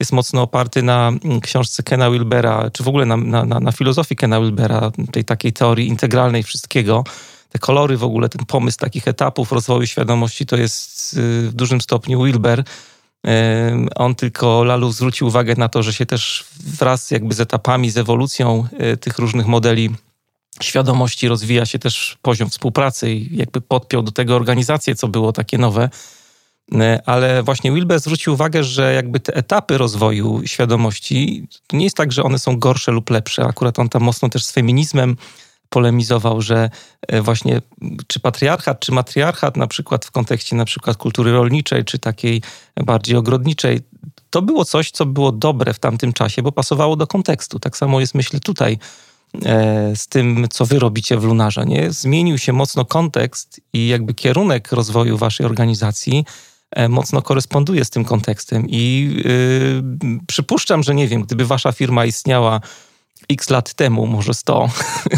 jest 0.00 0.12
mocno 0.12 0.42
oparty 0.42 0.82
na 0.82 1.08
mm, 1.08 1.40
książce 1.40 1.82
Kena 1.82 2.10
Wilbera, 2.10 2.70
czy 2.70 2.82
w 2.82 2.88
ogóle 2.88 3.06
na, 3.06 3.16
na, 3.16 3.44
na 3.44 3.72
filozofii 3.72 4.16
Kena 4.16 4.40
Wilbera, 4.40 4.92
tej 5.12 5.24
takiej 5.24 5.52
teorii 5.52 5.88
integralnej 5.88 6.42
wszystkiego. 6.42 7.04
Te 7.48 7.58
kolory 7.58 7.96
w 7.96 8.04
ogóle, 8.04 8.28
ten 8.28 8.46
pomysł 8.46 8.78
takich 8.78 9.08
etapów 9.08 9.52
rozwoju 9.52 9.86
świadomości 9.86 10.46
to 10.46 10.56
jest 10.56 11.12
y, 11.12 11.48
w 11.48 11.52
dużym 11.52 11.80
stopniu 11.80 12.24
Wilber. 12.24 12.64
On 13.94 14.14
tylko 14.14 14.64
Lalu 14.64 14.92
zwrócił 14.92 15.26
uwagę 15.26 15.54
na 15.56 15.68
to, 15.68 15.82
że 15.82 15.92
się 15.92 16.06
też 16.06 16.44
wraz 16.64 17.10
jakby 17.10 17.34
z 17.34 17.40
etapami, 17.40 17.90
z 17.90 17.98
ewolucją 17.98 18.66
y, 18.92 18.96
tych 18.96 19.18
różnych 19.18 19.46
modeli 19.46 19.90
świadomości 20.62 21.28
rozwija 21.28 21.66
się 21.66 21.78
też 21.78 22.18
poziom 22.22 22.50
współpracy 22.50 23.12
i 23.12 23.36
jakby 23.36 23.60
podpiął 23.60 24.02
do 24.02 24.12
tego 24.12 24.36
organizację, 24.36 24.94
co 24.94 25.08
było 25.08 25.32
takie 25.32 25.58
nowe. 25.58 25.90
E, 26.74 27.02
ale 27.06 27.42
właśnie 27.42 27.72
Wilber 27.72 28.00
zwrócił 28.00 28.32
uwagę, 28.32 28.64
że 28.64 28.94
jakby 28.94 29.20
te 29.20 29.34
etapy 29.34 29.78
rozwoju 29.78 30.42
świadomości, 30.46 31.46
to 31.66 31.76
nie 31.76 31.84
jest 31.84 31.96
tak, 31.96 32.12
że 32.12 32.22
one 32.22 32.38
są 32.38 32.58
gorsze 32.58 32.92
lub 32.92 33.10
lepsze. 33.10 33.44
Akurat 33.44 33.78
on 33.78 33.88
tam 33.88 34.02
mocno 34.02 34.28
też 34.28 34.44
z 34.44 34.52
feminizmem 34.52 35.16
polemizował, 35.70 36.42
że 36.42 36.70
e, 37.08 37.22
właśnie 37.22 37.60
czy 38.06 38.20
patriarchat, 38.20 38.80
czy 38.80 38.92
matriarchat 38.92 39.56
na 39.56 39.66
przykład 39.66 40.04
w 40.04 40.10
kontekście 40.10 40.56
na 40.56 40.64
przykład 40.64 40.96
kultury 40.96 41.32
rolniczej, 41.32 41.84
czy 41.84 41.98
takiej 41.98 42.42
bardziej 42.76 43.16
ogrodniczej, 43.16 43.80
to 44.30 44.42
było 44.42 44.64
coś, 44.64 44.90
co 44.90 45.06
było 45.06 45.32
dobre 45.32 45.74
w 45.74 45.78
tamtym 45.78 46.12
czasie, 46.12 46.42
bo 46.42 46.52
pasowało 46.52 46.96
do 46.96 47.06
kontekstu. 47.06 47.58
Tak 47.58 47.76
samo 47.76 48.00
jest 48.00 48.14
myślę 48.14 48.40
tutaj 48.40 48.78
e, 49.44 49.96
z 49.96 50.06
tym, 50.06 50.46
co 50.50 50.66
wy 50.66 50.78
robicie 50.78 51.16
w 51.16 51.24
Lunarze. 51.24 51.64
Nie? 51.66 51.90
Zmienił 51.90 52.38
się 52.38 52.52
mocno 52.52 52.84
kontekst 52.84 53.60
i 53.72 53.88
jakby 53.88 54.14
kierunek 54.14 54.72
rozwoju 54.72 55.18
waszej 55.18 55.46
organizacji 55.46 56.24
e, 56.70 56.88
mocno 56.88 57.22
koresponduje 57.22 57.84
z 57.84 57.90
tym 57.90 58.04
kontekstem. 58.04 58.66
I 58.68 59.14
yy, 60.04 60.18
przypuszczam, 60.26 60.82
że 60.82 60.94
nie 60.94 61.08
wiem, 61.08 61.22
gdyby 61.22 61.46
wasza 61.46 61.72
firma 61.72 62.04
istniała 62.04 62.60
x 63.30 63.50
lat 63.50 63.74
temu, 63.74 64.06
może 64.06 64.34
100, 64.34 64.68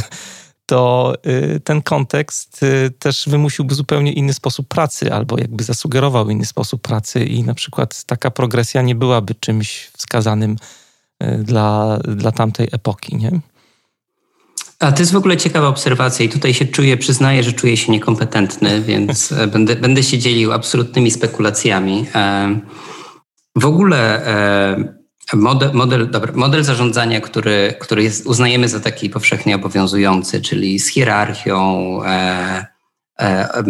to 0.67 1.15
y, 1.27 1.61
ten 1.61 1.83
kontekst 1.83 2.63
y, 2.63 2.91
też 2.99 3.29
wymusiłby 3.29 3.75
zupełnie 3.75 4.13
inny 4.13 4.35
sposób 4.35 4.69
pracy, 4.69 5.13
albo 5.13 5.39
jakby 5.39 5.65
zasugerował 5.65 6.31
inny 6.31 6.47
sposób 6.47 6.83
pracy, 6.83 7.25
i 7.25 7.43
na 7.43 7.55
przykład 7.55 8.05
taka 8.05 8.31
progresja 8.31 8.83
nie 8.83 8.95
byłaby 8.95 9.35
czymś 9.35 9.91
wskazanym 9.97 10.57
y, 11.23 11.39
dla, 11.39 11.99
dla 11.99 12.33
tamtej 12.33 12.69
epoki, 12.73 13.17
nie? 13.17 13.41
A 14.83 14.93
to 14.93 15.03
jest 15.03 15.13
w 15.13 15.17
ogóle 15.17 15.37
ciekawa 15.37 15.69
obserwacja 15.69 16.25
i 16.25 16.29
tutaj 16.29 16.55
się 16.55 16.65
czuję, 16.65 16.97
przyznaję, 16.97 17.43
że 17.43 17.53
czuję 17.53 17.77
się 17.77 17.93
niekompetentny, 17.93 18.83
więc 18.83 19.33
e, 19.33 19.47
będę, 19.47 19.77
będę 19.77 20.03
się 20.03 20.19
dzielił 20.19 20.53
absolutnymi 20.53 21.11
spekulacjami. 21.11 22.07
E, 22.15 22.61
w 23.57 23.67
ogóle 23.67 24.27
e, 24.27 25.02
Model, 25.35 25.70
model, 25.72 26.11
dobra, 26.11 26.33
model 26.35 26.64
zarządzania, 26.64 27.20
który, 27.20 27.74
który 27.80 28.03
jest, 28.03 28.26
uznajemy 28.26 28.68
za 28.68 28.80
taki 28.80 29.11
powszechnie 29.11 29.57
obowiązujący, 29.57 30.41
czyli 30.41 30.78
z 30.78 30.89
hierarchią, 30.89 31.99
e, 32.05 32.66
e, 33.20 33.62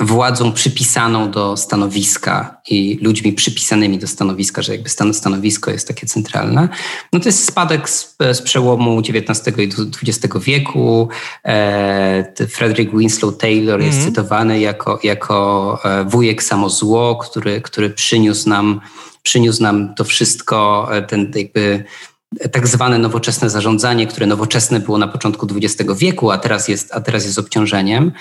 władzą 0.00 0.52
przypisaną 0.52 1.30
do 1.30 1.56
stanowiska 1.56 2.60
i 2.70 2.98
ludźmi 3.02 3.32
przypisanymi 3.32 3.98
do 3.98 4.06
stanowiska, 4.06 4.62
że 4.62 4.72
jakby 4.72 4.88
stan, 4.88 5.14
stanowisko 5.14 5.70
jest 5.70 5.88
takie 5.88 6.06
centralne, 6.06 6.68
no 7.12 7.20
to 7.20 7.28
jest 7.28 7.44
spadek 7.44 7.90
z, 7.90 8.16
z 8.32 8.42
przełomu 8.42 8.98
XIX 8.98 9.58
i 9.58 9.70
XX 10.02 10.34
wieku. 10.40 11.08
E, 11.44 12.46
Frederick 12.48 12.96
Winslow 12.96 13.38
Taylor 13.38 13.74
mm. 13.74 13.86
jest 13.86 13.98
mhm. 13.98 14.14
cytowany 14.14 14.60
jako, 14.60 14.98
jako 15.02 15.78
e, 15.84 16.04
wujek 16.04 16.42
samozło, 16.42 17.16
który, 17.16 17.60
który 17.60 17.90
przyniósł 17.90 18.48
nam 18.48 18.80
przyniósł 19.22 19.62
nam 19.62 19.94
to 19.94 20.04
wszystko, 20.04 20.88
e, 20.92 21.02
ten 21.02 21.32
jakby 21.34 21.84
tak 22.52 22.68
zwane 22.68 22.98
nowoczesne 22.98 23.50
zarządzanie, 23.50 24.06
które 24.06 24.26
nowoczesne 24.26 24.80
było 24.80 24.98
na 24.98 25.08
początku 25.08 25.46
XX 25.56 25.92
wieku, 25.96 26.30
a 26.30 26.38
teraz 26.38 26.68
jest, 26.68 26.94
a 26.94 27.00
teraz 27.00 27.24
jest 27.24 27.38
obciążeniem. 27.38 28.12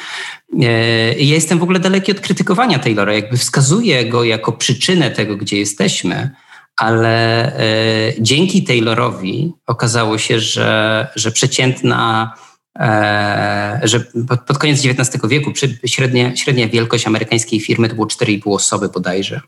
E, 0.61 0.65
ja 1.13 1.35
jestem 1.35 1.59
w 1.59 1.63
ogóle 1.63 1.79
daleki 1.79 2.11
od 2.11 2.19
krytykowania 2.19 2.79
Taylora, 2.79 3.13
jakby 3.13 3.37
wskazuję 3.37 4.05
go 4.05 4.23
jako 4.23 4.51
przyczynę 4.51 5.11
tego, 5.11 5.37
gdzie 5.37 5.59
jesteśmy, 5.59 6.29
ale 6.77 7.45
e, 7.59 8.13
dzięki 8.19 8.63
Taylorowi 8.63 9.53
okazało 9.67 10.17
się, 10.17 10.39
że, 10.39 11.07
że 11.15 11.31
przeciętna 11.31 12.33
że 13.83 13.99
pod, 14.47 14.57
koniec 14.57 14.85
XIX 14.85 15.27
wieku 15.27 15.51
średnia, 15.85 16.35
średnia 16.35 16.67
wielkość 16.67 17.07
amerykańskiej 17.07 17.59
firmy 17.59 17.89
to 17.89 17.95
było 17.95 18.07
4,5 18.07 18.55
osoby 18.55 18.89
bodajże 18.89 19.41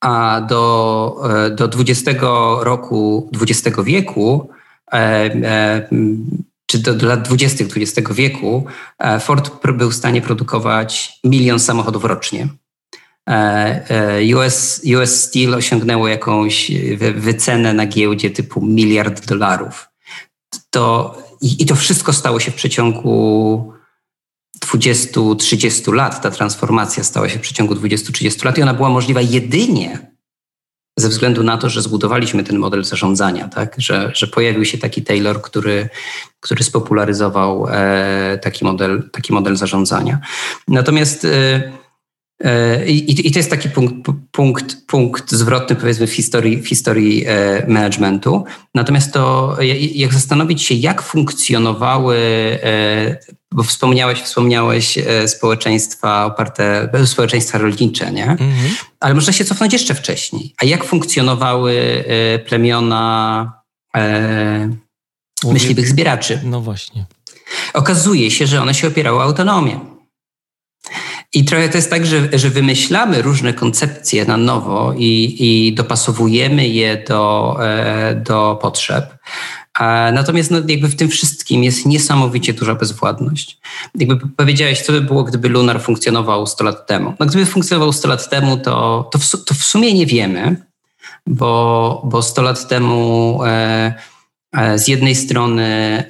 a 0.00 0.40
do, 0.40 1.16
e, 1.46 1.50
do 1.50 1.68
20 1.68 2.12
roku 2.60 3.30
XX 3.40 3.76
wieku, 3.84 4.50
e, 4.92 4.96
e, 4.96 5.88
czy 6.66 6.78
do, 6.78 6.94
do 6.94 7.06
lat 7.06 7.22
20. 7.22 7.64
XX 7.64 8.12
wieku, 8.12 8.64
Ford 9.20 9.50
był 9.74 9.90
w 9.90 9.94
stanie 9.94 10.22
produkować 10.22 11.20
milion 11.24 11.58
samochodów 11.58 12.04
rocznie. 12.04 12.48
US, 14.36 14.82
US 14.96 15.20
Steel 15.20 15.54
osiągnęło 15.54 16.08
jakąś 16.08 16.72
wycenę 17.14 17.72
na 17.72 17.86
giełdzie 17.86 18.30
typu 18.30 18.66
miliard 18.66 19.26
dolarów. 19.26 19.88
To, 20.70 21.16
i, 21.40 21.62
I 21.62 21.66
to 21.66 21.74
wszystko 21.74 22.12
stało 22.12 22.40
się 22.40 22.50
w 22.50 22.54
przeciągu 22.54 23.72
20-30 24.66 25.92
lat. 25.92 26.22
Ta 26.22 26.30
transformacja 26.30 27.04
stała 27.04 27.28
się 27.28 27.38
w 27.38 27.42
przeciągu 27.42 27.74
20-30 27.74 28.44
lat 28.44 28.58
i 28.58 28.62
ona 28.62 28.74
była 28.74 28.88
możliwa 28.88 29.20
jedynie 29.20 30.16
ze 30.98 31.08
względu 31.08 31.42
na 31.42 31.58
to, 31.58 31.70
że 31.70 31.82
zbudowaliśmy 31.82 32.44
ten 32.44 32.58
model 32.58 32.84
zarządzania, 32.84 33.48
tak? 33.48 33.74
że, 33.78 34.10
że 34.14 34.26
pojawił 34.26 34.64
się 34.64 34.78
taki 34.78 35.02
Taylor, 35.02 35.42
który, 35.42 35.88
który 36.40 36.64
spopularyzował 36.64 37.66
e, 37.70 38.38
taki, 38.42 38.64
model, 38.64 39.10
taki 39.12 39.32
model 39.32 39.56
zarządzania. 39.56 40.18
Natomiast 40.68 41.24
e, 41.24 41.62
i, 42.86 43.26
I, 43.28 43.32
to 43.32 43.38
jest 43.38 43.50
taki 43.50 43.70
punkt, 43.70 43.94
punkt, 44.32 44.76
punkt 44.86 45.32
zwrotny, 45.32 45.76
powiedzmy, 45.76 46.06
w 46.06 46.12
historii, 46.12 46.62
w 46.62 46.68
historii 46.68 47.24
e, 47.26 47.66
managementu. 47.68 48.44
Natomiast 48.74 49.12
to, 49.12 49.56
jak 49.94 50.14
zastanowić 50.14 50.62
się, 50.62 50.74
jak 50.74 51.02
funkcjonowały 51.02 52.16
e, 52.62 53.16
bo 53.56 53.62
wspomniałeś, 53.62 54.20
wspomniałeś 54.22 54.98
e, 54.98 55.28
społeczeństwa 55.28 56.24
oparte, 56.24 56.90
społeczeństwa 57.04 57.58
rolnicze, 57.58 58.12
nie? 58.12 58.30
Mhm. 58.30 58.74
Ale 59.00 59.14
można 59.14 59.32
się 59.32 59.44
cofnąć 59.44 59.72
jeszcze 59.72 59.94
wcześniej. 59.94 60.54
A 60.58 60.64
jak 60.64 60.84
funkcjonowały 60.84 62.04
e, 62.06 62.38
plemiona 62.38 63.52
e, 63.96 64.70
myśliwych 65.44 65.88
zbieraczy? 65.88 66.40
No 66.44 66.60
właśnie. 66.60 67.04
Okazuje 67.74 68.30
się, 68.30 68.46
że 68.46 68.62
one 68.62 68.74
się 68.74 68.88
opierały 68.88 69.18
o 69.18 69.22
autonomię. 69.22 69.95
I 71.36 71.44
trochę 71.44 71.68
to 71.68 71.78
jest 71.78 71.90
tak, 71.90 72.06
że, 72.06 72.28
że 72.32 72.50
wymyślamy 72.50 73.22
różne 73.22 73.52
koncepcje 73.52 74.24
na 74.24 74.36
nowo 74.36 74.94
i, 74.96 75.36
i 75.38 75.74
dopasowujemy 75.74 76.68
je 76.68 77.04
do, 77.08 77.56
do 78.24 78.58
potrzeb. 78.62 79.14
Natomiast 80.12 80.50
no, 80.50 80.58
jakby 80.68 80.88
w 80.88 80.96
tym 80.96 81.08
wszystkim 81.08 81.64
jest 81.64 81.86
niesamowicie 81.86 82.52
duża 82.52 82.74
bezwładność. 82.74 83.58
Jakby 83.94 84.28
powiedziałeś, 84.36 84.82
co 84.82 84.92
by 84.92 85.00
było, 85.00 85.24
gdyby 85.24 85.48
Lunar 85.48 85.82
funkcjonował 85.82 86.46
100 86.46 86.64
lat 86.64 86.86
temu. 86.86 87.14
No, 87.20 87.26
gdyby 87.26 87.46
funkcjonował 87.46 87.92
100 87.92 88.08
lat 88.08 88.30
temu, 88.30 88.56
to, 88.56 89.08
to, 89.12 89.18
w, 89.18 89.30
to 89.44 89.54
w 89.54 89.64
sumie 89.64 89.94
nie 89.94 90.06
wiemy, 90.06 90.56
bo, 91.26 92.02
bo 92.04 92.22
100 92.22 92.42
lat 92.42 92.68
temu 92.68 93.40
e, 93.44 93.48
e, 93.48 93.94
z 94.76 94.88
jednej 94.88 95.14
strony 95.14 96.04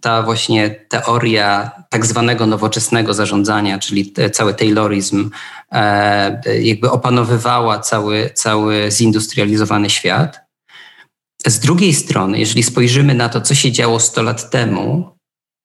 ta 0.00 0.22
właśnie 0.22 0.70
teoria 0.88 1.70
tak 1.90 2.06
zwanego 2.06 2.46
nowoczesnego 2.46 3.14
zarządzania, 3.14 3.78
czyli 3.78 4.14
cały 4.32 4.54
Taylorizm, 4.54 5.30
e, 5.72 6.60
jakby 6.60 6.90
opanowywała 6.90 7.78
cały, 7.78 8.30
cały 8.34 8.90
zindustrializowany 8.90 9.90
świat. 9.90 10.40
Z 11.46 11.58
drugiej 11.58 11.94
strony, 11.94 12.38
jeżeli 12.38 12.62
spojrzymy 12.62 13.14
na 13.14 13.28
to, 13.28 13.40
co 13.40 13.54
się 13.54 13.72
działo 13.72 14.00
100 14.00 14.22
lat 14.22 14.50
temu, 14.50 15.16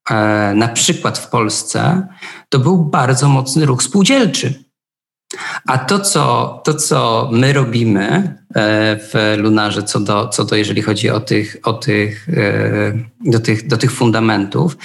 e, 0.10 0.54
na 0.56 0.68
przykład 0.68 1.18
w 1.18 1.30
Polsce, 1.30 2.08
to 2.50 2.60
był 2.60 2.78
bardzo 2.78 3.30
mocny 3.30 3.66
ruch 3.66 3.84
spółdzielczy. 3.84 4.67
A 5.66 5.78
to, 5.78 6.00
co, 6.00 6.62
to, 6.64 6.74
co 6.74 7.30
my 7.32 7.54
robimy 7.54 8.06
e, 8.08 8.98
w 8.98 9.36
Lunarze, 9.38 9.84
co 9.84 10.00
do, 10.00 10.28
co 10.28 10.46
do 10.46 10.56
jeżeli 10.56 10.82
chodzi 10.82 11.10
o 11.10 11.20
tych, 11.20 11.58
o 11.64 11.74
tych, 11.74 12.30
e, 12.30 12.94
do, 13.26 13.40
tych, 13.40 13.68
do 13.68 13.78
tych 13.78 13.92
fundamentów, 13.92 14.78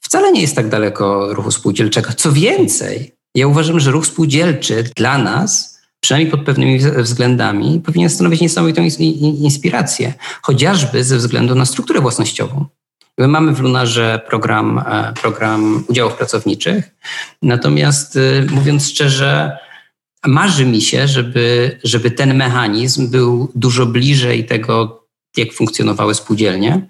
wcale 0.00 0.32
nie 0.32 0.40
jest 0.40 0.56
tak 0.56 0.68
daleko 0.68 1.34
ruchu 1.34 1.50
spółdzielczego. 1.50 2.12
Co 2.16 2.32
więcej, 2.32 3.12
ja 3.34 3.46
uważam, 3.46 3.80
że 3.80 3.90
ruch 3.90 4.06
spółdzielczy 4.06 4.84
dla 4.96 5.18
nas 5.18 5.78
przynajmniej 6.00 6.30
pod 6.30 6.44
pewnymi 6.44 6.78
względami, 6.78 7.82
powinien 7.86 8.10
stanowić 8.10 8.40
niesamowitą 8.40 8.82
inspirację, 9.22 10.14
chociażby 10.42 11.04
ze 11.04 11.16
względu 11.16 11.54
na 11.54 11.64
strukturę 11.64 12.00
własnościową. 12.00 12.64
My 13.18 13.28
mamy 13.28 13.52
w 13.52 13.60
Lunarze 13.60 14.20
program, 14.28 14.78
e, 14.78 15.12
program 15.22 15.84
udziałów 15.88 16.14
pracowniczych, 16.14 16.90
natomiast 17.42 18.18
mówiąc 18.50 18.88
szczerze, 18.88 19.58
marzy 20.28 20.66
mi 20.66 20.80
się, 20.80 21.08
żeby, 21.08 21.78
żeby 21.84 22.10
ten 22.10 22.34
mechanizm 22.34 23.10
był 23.10 23.52
dużo 23.54 23.86
bliżej 23.86 24.46
tego, 24.46 25.04
jak 25.36 25.52
funkcjonowały 25.52 26.14
spółdzielnie, 26.14 26.88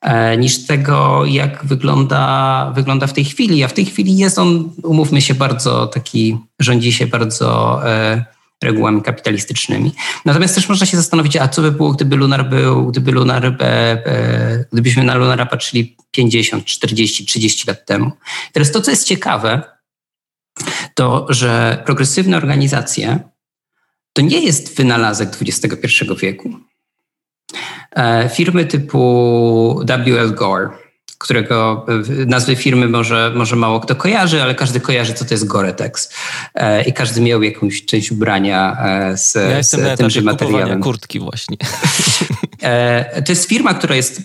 e, 0.00 0.36
niż 0.36 0.66
tego, 0.66 1.24
jak 1.26 1.64
wygląda, 1.64 2.72
wygląda 2.74 3.06
w 3.06 3.12
tej 3.12 3.24
chwili. 3.24 3.64
A 3.64 3.68
w 3.68 3.72
tej 3.72 3.84
chwili 3.84 4.16
jest 4.16 4.38
on, 4.38 4.70
umówmy 4.82 5.20
się, 5.22 5.34
bardzo 5.34 5.86
taki, 5.86 6.38
rządzi 6.60 6.92
się 6.92 7.06
bardzo 7.06 7.80
regułami 8.62 9.02
kapitalistycznymi. 9.02 9.92
Natomiast 10.24 10.54
też 10.54 10.68
można 10.68 10.86
się 10.86 10.96
zastanowić, 10.96 11.36
a 11.36 11.48
co 11.48 11.62
by 11.62 11.72
było, 11.72 11.92
gdyby 11.92 12.16
Lunar 12.16 12.48
był, 12.48 12.86
gdyby 12.86 13.12
Lunar, 13.12 13.46
e, 13.46 13.62
e, 13.62 14.64
gdybyśmy 14.72 15.04
na 15.04 15.14
Lunara 15.14 15.46
patrzyli 15.46 15.96
50, 16.10 16.64
40, 16.64 17.26
30 17.26 17.68
lat 17.68 17.86
temu. 17.86 18.12
Teraz 18.52 18.72
to, 18.72 18.80
co 18.80 18.90
jest 18.90 19.06
ciekawe, 19.06 19.62
to, 20.98 21.26
że 21.28 21.82
progresywne 21.86 22.36
organizacje 22.36 23.18
to 24.12 24.22
nie 24.22 24.40
jest 24.40 24.76
wynalazek 24.76 25.28
XXI 25.42 26.04
wieku. 26.20 26.50
E, 27.96 28.28
firmy 28.28 28.64
typu 28.64 29.80
W.L. 30.04 30.34
Gore, 30.34 30.68
którego 31.18 31.86
nazwy 32.26 32.56
firmy 32.56 32.88
może, 32.88 33.32
może 33.36 33.56
mało 33.56 33.80
kto 33.80 33.96
kojarzy, 33.96 34.42
ale 34.42 34.54
każdy 34.54 34.80
kojarzy, 34.80 35.14
co 35.14 35.24
to 35.24 35.34
jest 35.34 35.46
Gore-Tex. 35.46 36.10
E, 36.54 36.82
I 36.82 36.92
każdy 36.92 37.20
miał 37.20 37.42
jakąś 37.42 37.84
część 37.84 38.12
ubrania 38.12 38.76
e, 38.84 39.16
z, 39.16 39.34
ja 39.34 39.62
z 39.62 39.98
tymże 39.98 40.22
materiałem. 40.22 40.80
kurtki 40.80 41.20
właśnie. 41.20 41.56
E, 42.62 43.22
to 43.22 43.32
jest 43.32 43.48
firma, 43.48 43.74
która 43.74 43.96
jest, 43.96 44.22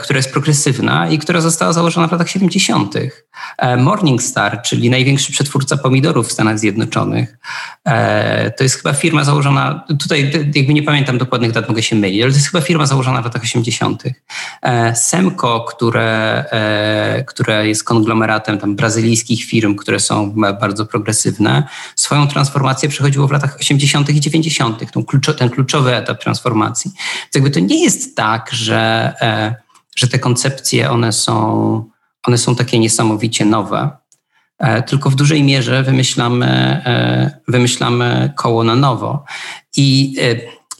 która 0.00 0.16
jest 0.16 0.32
progresywna 0.32 1.08
i 1.08 1.18
która 1.18 1.40
została 1.40 1.72
założona 1.72 2.08
w 2.08 2.12
latach 2.12 2.28
70. 2.28 2.94
Morningstar, 3.78 4.62
czyli 4.62 4.90
największy 4.90 5.32
przetwórca 5.32 5.76
pomidorów 5.76 6.28
w 6.28 6.32
Stanach 6.32 6.58
Zjednoczonych, 6.58 7.38
to 8.56 8.64
jest 8.64 8.76
chyba 8.76 8.92
firma 8.92 9.24
założona, 9.24 9.84
tutaj 10.00 10.32
jakby 10.54 10.74
nie 10.74 10.82
pamiętam 10.82 11.18
dokładnych 11.18 11.52
dat, 11.52 11.68
mogę 11.68 11.82
się 11.82 11.96
mylić, 11.96 12.22
ale 12.22 12.30
to 12.30 12.36
jest 12.36 12.50
chyba 12.50 12.60
firma 12.60 12.86
założona 12.86 13.22
w 13.22 13.24
latach 13.24 13.42
80. 13.42 14.02
Semco, 14.94 15.60
które, 15.60 16.44
e, 16.50 17.24
które 17.24 17.68
jest 17.68 17.84
konglomeratem 17.84 18.58
tam 18.58 18.76
brazylijskich 18.76 19.44
firm, 19.44 19.76
które 19.76 20.00
są 20.00 20.34
bardzo 20.60 20.86
progresywne, 20.86 21.68
swoją 21.96 22.28
transformację 22.28 22.88
przechodziło 22.88 23.28
w 23.28 23.30
latach 23.30 23.56
80. 23.60 24.10
i 24.10 24.20
90., 24.20 24.92
ten, 24.92 25.04
kluczo, 25.04 25.34
ten 25.34 25.50
kluczowy 25.50 25.96
etap 25.96 26.22
transformacji. 26.22 26.92
Jakby 27.38 27.50
to 27.50 27.60
nie 27.60 27.84
jest 27.84 28.16
tak, 28.16 28.50
że, 28.52 29.12
e, 29.20 29.54
że 29.96 30.08
te 30.08 30.18
koncepcje 30.18 30.90
one 30.90 31.12
są, 31.12 31.84
one 32.26 32.38
są 32.38 32.56
takie 32.56 32.78
niesamowicie 32.78 33.44
nowe, 33.44 33.90
e, 34.58 34.82
tylko 34.82 35.10
w 35.10 35.14
dużej 35.14 35.42
mierze 35.42 35.82
wymyślamy, 35.82 36.82
wymyślamy 37.48 38.32
koło 38.36 38.64
na 38.64 38.76
nowo. 38.76 39.24
I 39.76 40.16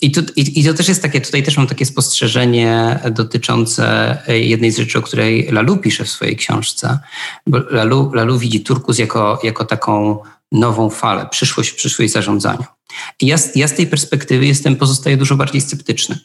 i 0.01 0.11
to, 0.11 0.21
i, 0.37 0.61
I 0.61 0.65
to 0.65 0.75
też 0.75 0.89
jest 0.89 1.03
takie, 1.03 1.21
tutaj 1.21 1.43
też 1.43 1.57
mam 1.57 1.67
takie 1.67 1.87
spostrzeżenie 1.87 2.99
dotyczące 3.11 4.17
jednej 4.29 4.71
z 4.71 4.79
rzeczy, 4.79 4.99
o 4.99 5.03
której 5.03 5.49
Lalu 5.51 5.77
pisze 5.77 6.05
w 6.05 6.11
swojej 6.11 6.37
książce. 6.37 6.99
Bo 7.47 7.59
Lalu, 7.71 8.13
Lalu 8.15 8.39
widzi 8.39 8.61
Turkus 8.61 8.99
jako, 8.99 9.41
jako 9.43 9.65
taką 9.65 10.19
nową 10.53 10.91
falę, 10.91 11.27
przyszłość, 11.31 11.73
przyszłość 11.73 12.13
zarządzania. 12.13 12.67
I 13.21 13.27
ja, 13.27 13.37
ja 13.55 13.69
z 13.69 13.75
tej 13.75 13.87
perspektywy 13.87 14.47
jestem, 14.47 14.77
pozostaję 14.77 15.17
dużo 15.17 15.37
bardziej 15.37 15.61
sceptyczny. 15.61 16.19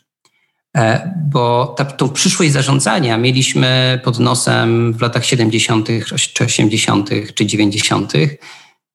E, 0.77 1.13
bo 1.31 1.75
ta, 1.77 1.85
tą 1.85 2.09
przyszłość 2.09 2.51
zarządzania 2.51 3.17
mieliśmy 3.17 3.99
pod 4.03 4.19
nosem 4.19 4.93
w 4.93 5.01
latach 5.01 5.25
70., 5.25 5.87
czy 6.33 6.45
80., 6.45 7.09
czy 7.35 7.45
90., 7.45 8.13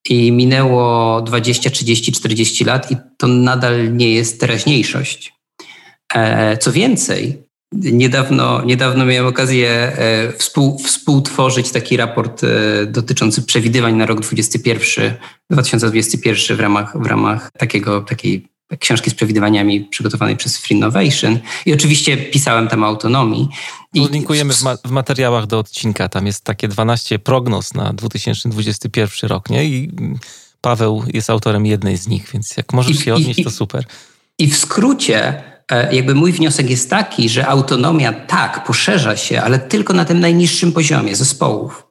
i 0.09 0.33
minęło 0.33 1.23
20, 1.23 1.71
30, 1.71 2.13
40 2.13 2.65
lat 2.65 2.91
i 2.91 2.97
to 3.17 3.27
nadal 3.27 3.97
nie 3.97 4.15
jest 4.15 4.41
teraźniejszość. 4.41 5.33
E, 6.15 6.57
co 6.57 6.73
więcej, 6.73 7.43
niedawno, 7.73 8.65
niedawno 8.65 9.07
miałem 9.07 9.27
okazję 9.27 9.71
e, 9.71 10.33
współ, 10.33 10.79
współtworzyć 10.79 11.71
taki 11.71 11.97
raport 11.97 12.43
dotyczący 12.87 13.43
przewidywań 13.43 13.95
na 13.95 14.07
rok 14.07 14.21
2021, 14.21 15.15
2021 15.51 16.57
w 16.57 16.61
ramach, 16.61 17.03
w 17.03 17.07
ramach 17.07 17.51
takiego, 17.59 18.01
takiej 18.01 18.49
książki 18.79 19.11
z 19.11 19.15
przewidywaniami 19.15 19.81
przygotowanej 19.81 20.37
przez 20.37 20.59
Free 20.59 20.75
Innovation. 20.75 21.39
I 21.67 21.75
oczywiście 21.75 22.17
pisałem 22.17 22.69
tam 22.69 22.83
o 22.83 22.87
autonomii. 22.87 23.49
I... 23.95 24.09
Linkujemy 24.09 24.55
w, 24.55 24.63
ma 24.63 24.77
w, 24.85 24.91
materiałach 24.91 25.47
do 25.47 25.59
odcinka. 25.59 26.09
Tam 26.09 26.27
jest 26.27 26.45
takie 26.45 26.69
12 26.69 27.19
prognoz 27.19 27.75
na 27.75 27.93
2021 27.93 29.31
rok, 29.31 29.51
nie? 29.51 29.65
I 29.65 29.91
Paweł 30.61 31.05
jest 31.13 31.31
autorem 31.31 31.67
jednej 31.67 31.97
z 31.97 32.09
nich, 32.09 32.31
więc 32.33 32.57
jak 32.57 32.73
możesz 32.73 32.97
I, 32.97 33.03
się 33.03 33.15
odnieść, 33.15 33.39
i, 33.39 33.45
to 33.45 33.51
super. 33.51 33.85
I 34.39 34.51
w 34.51 34.57
skrócie, 34.57 35.43
e, 35.73 35.95
jakby 35.95 36.15
mój 36.15 36.33
wniosek 36.33 36.71
jest 36.71 36.91
taki, 36.91 37.29
że 37.29 37.47
autonomia 37.47 38.13
tak 38.13 38.65
poszerza 38.65 39.17
się, 39.17 39.43
ale 39.43 39.59
tylko 39.59 39.93
na 39.93 40.05
tym 40.05 40.21
najniższym 40.21 40.73
poziomie 40.73 41.17
zespołów. 41.17 41.88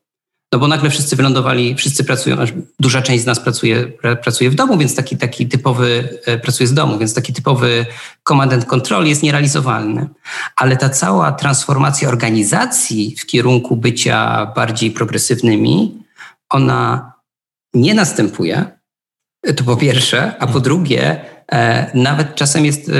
No 0.51 0.59
bo 0.59 0.67
nagle 0.67 0.89
wszyscy 0.89 1.15
wylądowali, 1.15 1.75
wszyscy 1.75 2.03
pracują, 2.03 2.37
duża 2.79 3.01
część 3.01 3.23
z 3.23 3.25
nas 3.25 3.39
pracuje, 3.39 3.87
pracuje 4.23 4.49
w 4.49 4.55
domu, 4.55 4.77
więc 4.77 4.95
taki, 4.95 5.17
taki 5.17 5.47
typowy, 5.47 6.19
e, 6.25 6.37
pracuje 6.37 6.67
z 6.67 6.73
domu, 6.73 6.97
więc 6.97 7.13
taki 7.13 7.33
typowy 7.33 7.85
command 8.27 8.53
and 8.53 8.65
control 8.65 9.05
jest 9.05 9.23
nierealizowalny. 9.23 10.07
Ale 10.55 10.77
ta 10.77 10.89
cała 10.89 11.31
transformacja 11.31 12.09
organizacji 12.09 13.15
w 13.19 13.25
kierunku 13.25 13.75
bycia 13.75 14.45
bardziej 14.55 14.91
progresywnymi, 14.91 16.03
ona 16.49 17.13
nie 17.73 17.93
następuje, 17.93 18.65
to 19.55 19.63
po 19.63 19.77
pierwsze, 19.77 20.35
a 20.39 20.47
po 20.47 20.59
drugie, 20.59 21.21
e, 21.51 21.91
nawet 21.93 22.35
czasem 22.35 22.65
jest, 22.65 22.89
e, 22.89 22.93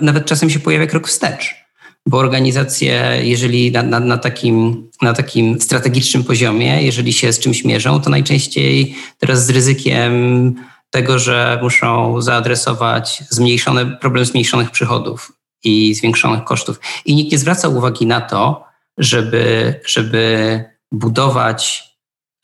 nawet 0.00 0.26
czasem 0.26 0.50
się 0.50 0.60
pojawia 0.60 0.86
krok 0.86 1.08
wstecz 1.08 1.61
bo 2.06 2.18
organizacje, 2.18 3.20
jeżeli 3.22 3.72
na, 3.72 3.82
na, 3.82 4.00
na, 4.00 4.18
takim, 4.18 4.88
na 5.02 5.12
takim 5.12 5.60
strategicznym 5.60 6.24
poziomie, 6.24 6.82
jeżeli 6.82 7.12
się 7.12 7.32
z 7.32 7.38
czymś 7.38 7.64
mierzą, 7.64 8.00
to 8.00 8.10
najczęściej 8.10 8.94
teraz 9.18 9.46
z 9.46 9.50
ryzykiem 9.50 10.54
tego, 10.90 11.18
że 11.18 11.58
muszą 11.62 12.20
zaadresować 12.20 13.22
zmniejszone, 13.30 13.86
problem 13.86 14.24
zmniejszonych 14.24 14.70
przychodów 14.70 15.32
i 15.64 15.94
zwiększonych 15.94 16.44
kosztów. 16.44 16.80
I 17.04 17.14
nikt 17.14 17.32
nie 17.32 17.38
zwraca 17.38 17.68
uwagi 17.68 18.06
na 18.06 18.20
to, 18.20 18.64
żeby, 18.98 19.74
żeby 19.86 20.64
budować, 20.92 21.84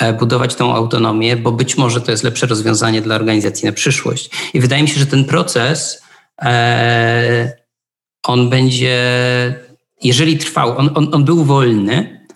e, 0.02 0.12
budować 0.12 0.54
tą 0.54 0.74
autonomię, 0.74 1.36
bo 1.36 1.52
być 1.52 1.76
może 1.76 2.00
to 2.00 2.11
jest 2.11 2.24
lepsze 2.24 2.46
rozwiązanie 2.46 3.02
dla 3.02 3.14
organizacji 3.14 3.66
na 3.66 3.72
przyszłość. 3.72 4.30
I 4.54 4.61
wydaje 4.61 4.82
mi 4.82 4.88
się, 4.88 5.00
że 5.00 5.06
ten 5.06 5.24
proces 5.24 6.02
e, 6.42 7.52
on 8.29 8.51
będzie, 8.51 8.95
jeżeli 10.03 10.39
trwał, 10.39 10.79
on, 10.79 10.91
on, 10.95 11.14
on 11.14 11.24
był 11.24 11.45
wolny, 11.45 12.26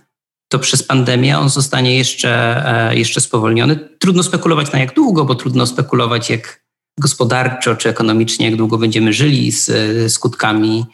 to 0.48 0.58
przez 0.58 0.82
pandemię 0.82 1.38
on 1.38 1.48
zostanie 1.48 1.98
jeszcze, 1.98 2.62
e, 2.90 2.96
jeszcze 2.96 3.20
spowolniony. 3.20 3.88
Trudno 3.98 4.22
spekulować 4.22 4.72
na 4.72 4.78
jak 4.78 4.94
długo, 4.94 5.24
bo 5.24 5.34
trudno 5.34 5.66
spekulować 5.66 6.30
jak 6.30 6.62
gospodarczo 7.00 7.76
czy 7.76 7.88
ekonomicznie, 7.88 8.46
jak 8.46 8.56
długo 8.56 8.78
będziemy 8.78 9.12
żyli 9.12 9.52
z 9.52 10.12
skutkami 10.12 10.84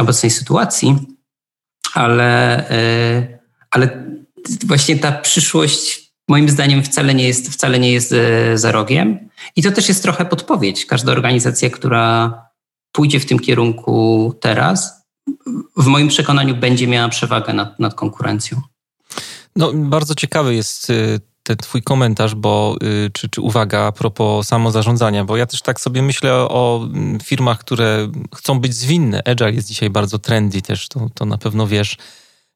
obecnej 0.00 0.30
sytuacji, 0.30 0.96
ale, 1.94 2.58
e, 2.70 3.38
ale 3.70 4.04
właśnie 4.66 4.96
ta 4.96 5.12
przyszłość 5.12 6.12
moim 6.28 6.48
zdaniem 6.48 6.82
wcale 6.82 7.14
nie 7.14 7.26
jest, 7.26 7.48
wcale 7.48 7.78
nie 7.78 7.92
jest 7.92 8.12
e, 8.12 8.58
za 8.58 8.72
rogiem. 8.72 9.28
I 9.56 9.62
to 9.62 9.72
też 9.72 9.88
jest 9.88 10.02
trochę 10.02 10.24
podpowiedź. 10.24 10.86
Każda 10.86 11.12
organizacja, 11.12 11.70
która 11.70 12.34
pójdzie 12.94 13.20
w 13.20 13.26
tym 13.26 13.38
kierunku 13.38 14.34
teraz, 14.40 15.04
w 15.76 15.86
moim 15.86 16.08
przekonaniu 16.08 16.56
będzie 16.56 16.86
miała 16.86 17.08
przewagę 17.08 17.52
nad, 17.52 17.80
nad 17.80 17.94
konkurencją. 17.94 18.60
No, 19.56 19.72
bardzo 19.74 20.14
ciekawy 20.14 20.54
jest 20.54 20.90
y, 20.90 21.20
ten 21.42 21.56
twój 21.56 21.82
komentarz, 21.82 22.34
bo 22.34 22.76
y, 22.82 23.10
czy, 23.10 23.28
czy 23.28 23.40
uwaga 23.40 23.80
a 23.80 23.92
propos 23.92 24.46
samozarządzania, 24.46 25.24
bo 25.24 25.36
ja 25.36 25.46
też 25.46 25.62
tak 25.62 25.80
sobie 25.80 26.02
myślę 26.02 26.34
o 26.34 26.80
mm, 26.84 27.20
firmach, 27.20 27.58
które 27.58 28.08
chcą 28.34 28.60
być 28.60 28.74
zwinne. 28.74 29.22
Agile 29.24 29.52
jest 29.52 29.68
dzisiaj 29.68 29.90
bardzo 29.90 30.18
trendy 30.18 30.62
też, 30.62 30.88
to, 30.88 31.08
to 31.14 31.24
na 31.24 31.38
pewno 31.38 31.66
wiesz. 31.66 31.96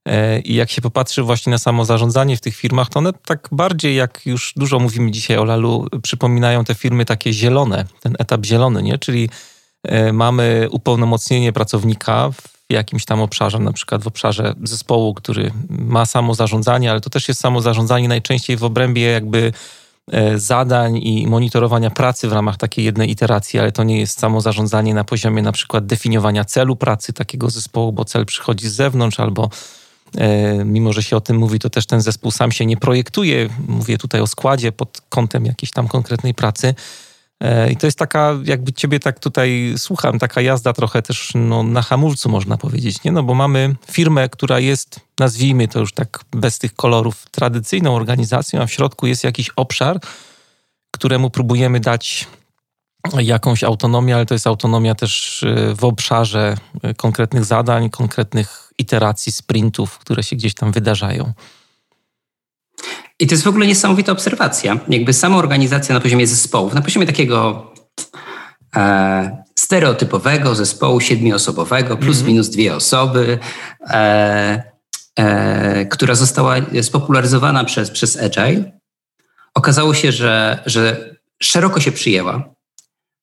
E, 0.07 0.41
I 0.41 0.55
jak 0.55 0.71
się 0.71 0.83
popatrzy 0.83 1.23
właśnie 1.23 1.51
na 1.51 1.59
samozarządzanie 1.59 2.37
w 2.37 2.41
tych 2.41 2.57
firmach, 2.57 2.89
to 2.89 2.99
one 2.99 3.13
tak 3.13 3.49
bardziej, 3.53 3.97
jak 3.97 4.27
już 4.27 4.53
dużo 4.57 4.79
mówimy 4.79 5.11
dzisiaj 5.11 5.37
o 5.37 5.45
Lalu, 5.45 5.87
przypominają 6.03 6.65
te 6.65 6.75
firmy 6.75 7.05
takie 7.05 7.33
zielone, 7.33 7.85
ten 8.01 8.17
etap 8.19 8.47
zielony, 8.47 8.83
nie? 8.83 8.99
Czyli 8.99 9.29
mamy 10.13 10.69
upełnomocnienie 10.71 11.53
pracownika 11.53 12.31
w 12.31 12.73
jakimś 12.73 13.05
tam 13.05 13.21
obszarze, 13.21 13.59
na 13.59 13.73
przykład 13.73 14.03
w 14.03 14.07
obszarze 14.07 14.55
zespołu, 14.63 15.15
który 15.15 15.51
ma 15.69 16.07
samo 16.07 16.35
zarządzanie, 16.35 16.91
ale 16.91 17.01
to 17.01 17.11
też 17.11 17.29
jest 17.29 17.41
samo 17.41 17.61
zarządzanie 17.61 18.09
najczęściej 18.09 18.57
w 18.57 18.65
obrębie 18.65 19.03
jakby 19.03 19.53
e, 20.13 20.39
zadań 20.39 20.97
i 20.97 21.27
monitorowania 21.27 21.91
pracy 21.91 22.29
w 22.29 22.33
ramach 22.33 22.57
takiej 22.57 22.85
jednej 22.85 23.11
iteracji, 23.11 23.59
ale 23.59 23.73
to 23.73 23.85
nie 23.85 24.01
jest 24.01 24.21
samo 24.21 24.41
zarządzanie 24.41 24.95
na 24.95 25.05
poziomie 25.05 25.43
na 25.43 25.53
przykład 25.53 25.87
definiowania 25.87 26.45
celu 26.45 26.77
pracy 26.77 27.13
takiego 27.13 27.51
zespołu, 27.51 27.93
bo 27.93 28.05
cel 28.05 28.27
przychodzi 28.27 28.69
z 28.69 28.73
zewnątrz 28.73 29.21
albo 29.21 29.51
e, 30.17 30.65
mimo, 30.65 30.93
że 30.93 31.03
się 31.03 31.17
o 31.17 31.21
tym 31.21 31.37
mówi, 31.37 31.59
to 31.59 31.71
też 31.71 31.87
ten 31.87 32.01
zespół 32.01 32.31
sam 32.31 32.53
się 32.53 32.67
nie 32.67 32.77
projektuje. 32.77 33.49
Mówię 33.69 33.99
tutaj 33.99 34.21
o 34.21 34.27
składzie 34.27 34.73
pod 34.73 35.01
kątem 35.09 35.47
jakiejś 35.47 35.71
tam 35.71 35.89
konkretnej 35.89 36.35
pracy. 36.35 36.75
E, 37.41 37.73
I 37.73 37.77
to 37.77 37.87
jest 37.87 37.99
taka, 37.99 38.35
jakby 38.45 38.73
ciebie 38.73 39.01
tak 39.01 39.19
tutaj 39.19 39.75
słucham, 39.77 40.19
taka 40.19 40.41
jazda 40.41 40.73
trochę 40.73 41.03
też 41.03 41.33
no, 41.35 41.63
na 41.63 41.83
hamulcu, 41.83 42.29
można 42.29 42.57
powiedzieć, 42.57 43.05
nie? 43.05 43.13
No 43.13 43.23
bo 43.23 43.35
mamy 43.35 43.77
firmę, 43.91 44.29
która 44.29 44.59
jest, 44.59 45.01
nazwijmy 45.21 45.69
to 45.69 45.81
już 45.81 45.93
tak 45.93 46.25
bez 46.31 46.59
tych 46.59 46.75
kolorów, 46.75 47.27
tradycyjną 47.31 47.97
organizacją, 47.97 48.63
a 48.63 48.67
w 48.67 48.73
środku 48.73 49.07
jest 49.07 49.25
jakiś 49.25 49.51
obszar, 49.57 50.01
któremu 50.91 51.31
próbujemy 51.31 51.81
dać 51.81 52.27
jakąś 53.19 53.65
autonomię, 53.65 54.15
ale 54.15 54.27
to 54.27 54.35
jest 54.35 54.47
autonomia 54.47 54.95
też 54.95 55.43
y, 55.43 55.75
w 55.75 55.85
obszarze 55.85 56.57
y, 56.85 56.95
konkretnych 56.95 57.45
zadań, 57.45 57.91
konkretnych 57.91 58.73
iteracji, 58.79 59.33
sprintów, 59.33 59.99
które 59.99 60.23
się 60.23 60.37
gdzieś 60.37 60.55
tam 60.55 60.73
wydarzają. 60.73 61.33
I 63.21 63.27
to 63.27 63.35
jest 63.35 63.45
w 63.45 63.49
ogóle 63.49 63.67
niesamowita 63.67 64.13
obserwacja. 64.13 64.79
Jakby 64.89 65.13
sama 65.13 65.37
organizacja 65.37 65.95
na 65.95 66.01
poziomie 66.01 66.27
zespołów, 66.27 66.75
na 66.75 66.83
poziomie 66.83 67.07
takiego 67.07 67.73
e, 68.77 69.45
stereotypowego 69.55 70.55
zespołu 70.55 71.01
siedmioosobowego, 71.01 71.97
plus 71.97 72.17
mm. 72.17 72.29
minus 72.29 72.49
dwie 72.49 72.77
osoby, 72.77 73.39
e, 73.91 74.63
e, 75.17 75.87
która 75.87 76.15
została 76.15 76.57
spopularyzowana 76.83 77.65
przez, 77.65 77.91
przez 77.91 78.17
Agile, 78.17 78.73
okazało 79.55 79.95
się, 79.95 80.13
że, 80.13 80.63
że 80.67 81.15
szeroko 81.43 81.81
się 81.81 81.93
przyjęła 81.93 82.58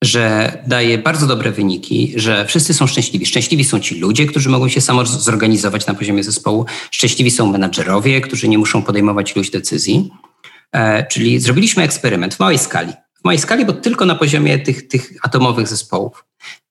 że 0.03 0.57
daje 0.67 0.97
bardzo 0.97 1.27
dobre 1.27 1.51
wyniki, 1.51 2.13
że 2.15 2.45
wszyscy 2.45 2.73
są 2.73 2.87
szczęśliwi. 2.87 3.25
Szczęśliwi 3.25 3.63
są 3.63 3.79
ci 3.79 3.99
ludzie, 3.99 4.25
którzy 4.25 4.49
mogą 4.49 4.69
się 4.69 4.81
samo 4.81 5.05
zorganizować 5.05 5.87
na 5.87 5.93
poziomie 5.93 6.23
zespołu. 6.23 6.65
Szczęśliwi 6.91 7.31
są 7.31 7.51
menadżerowie, 7.51 8.21
którzy 8.21 8.47
nie 8.47 8.57
muszą 8.57 8.83
podejmować 8.83 9.35
iluś 9.35 9.49
decyzji. 9.49 10.11
E, 10.71 11.07
czyli 11.07 11.39
zrobiliśmy 11.39 11.83
eksperyment 11.83 12.35
w 12.35 12.39
małej 12.39 12.57
skali. 12.57 12.93
W 13.21 13.23
małej 13.25 13.39
skali, 13.39 13.65
bo 13.65 13.73
tylko 13.73 14.05
na 14.05 14.15
poziomie 14.15 14.59
tych, 14.59 14.87
tych 14.87 15.13
atomowych 15.21 15.67
zespołów 15.67 16.25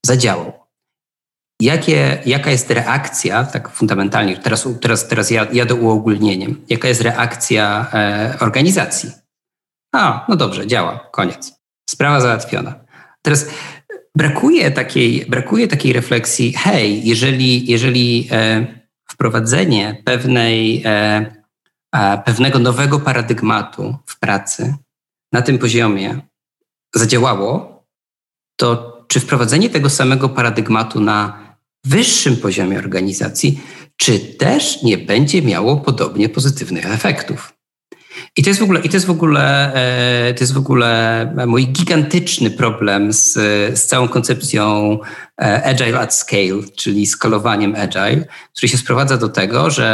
zadziałał. 0.06 0.52
Jakie, 1.60 2.22
jaka 2.26 2.50
jest 2.50 2.70
reakcja, 2.70 3.44
tak 3.44 3.70
fundamentalnie, 3.70 4.36
teraz, 4.36 4.68
teraz, 4.80 5.08
teraz 5.08 5.30
jadę 5.30 5.74
uogólnieniem, 5.74 6.64
jaka 6.68 6.88
jest 6.88 7.00
reakcja 7.00 7.86
e, 7.92 8.36
organizacji? 8.40 9.10
A, 9.94 10.26
no 10.28 10.36
dobrze, 10.36 10.66
działa, 10.66 11.08
koniec. 11.12 11.52
Sprawa 11.90 12.20
załatwiona. 12.20 12.83
Teraz 13.24 13.46
brakuje 14.16 14.70
takiej, 14.70 15.26
brakuje 15.26 15.68
takiej 15.68 15.92
refleksji, 15.92 16.52
hej, 16.52 17.04
jeżeli, 17.04 17.70
jeżeli 17.70 18.28
e, 18.30 18.66
wprowadzenie 19.10 20.02
pewnej, 20.04 20.82
e, 20.84 21.32
pewnego 22.24 22.58
nowego 22.58 23.00
paradygmatu 23.00 23.96
w 24.06 24.18
pracy 24.18 24.74
na 25.32 25.42
tym 25.42 25.58
poziomie 25.58 26.20
zadziałało, 26.94 27.84
to 28.56 28.94
czy 29.08 29.20
wprowadzenie 29.20 29.70
tego 29.70 29.90
samego 29.90 30.28
paradygmatu 30.28 31.00
na 31.00 31.44
wyższym 31.84 32.36
poziomie 32.36 32.78
organizacji, 32.78 33.60
czy 33.96 34.18
też 34.18 34.82
nie 34.82 34.98
będzie 34.98 35.42
miało 35.42 35.76
podobnie 35.76 36.28
pozytywnych 36.28 36.86
efektów? 36.86 37.54
I 38.36 38.42
to 38.42 38.50
jest 38.50 38.60
w 38.60 38.62
ogóle, 38.62 38.80
i 38.80 38.88
to 38.88 38.96
jest 38.96 39.06
w 39.06 39.10
ogóle, 39.10 39.74
e, 39.74 40.34
to 40.34 40.40
jest 40.40 40.52
w 40.52 40.58
ogóle 40.58 41.32
mój 41.46 41.66
gigantyczny 41.66 42.50
problem 42.50 43.12
z, 43.12 43.32
z 43.78 43.84
całą 43.84 44.08
koncepcją 44.08 44.98
e, 45.40 45.64
agile 45.64 46.00
at 46.00 46.14
scale, 46.14 46.62
czyli 46.76 47.06
skalowaniem 47.06 47.74
agile, 47.74 48.24
który 48.56 48.68
się 48.68 48.78
sprowadza 48.78 49.16
do 49.16 49.28
tego, 49.28 49.70
że 49.70 49.84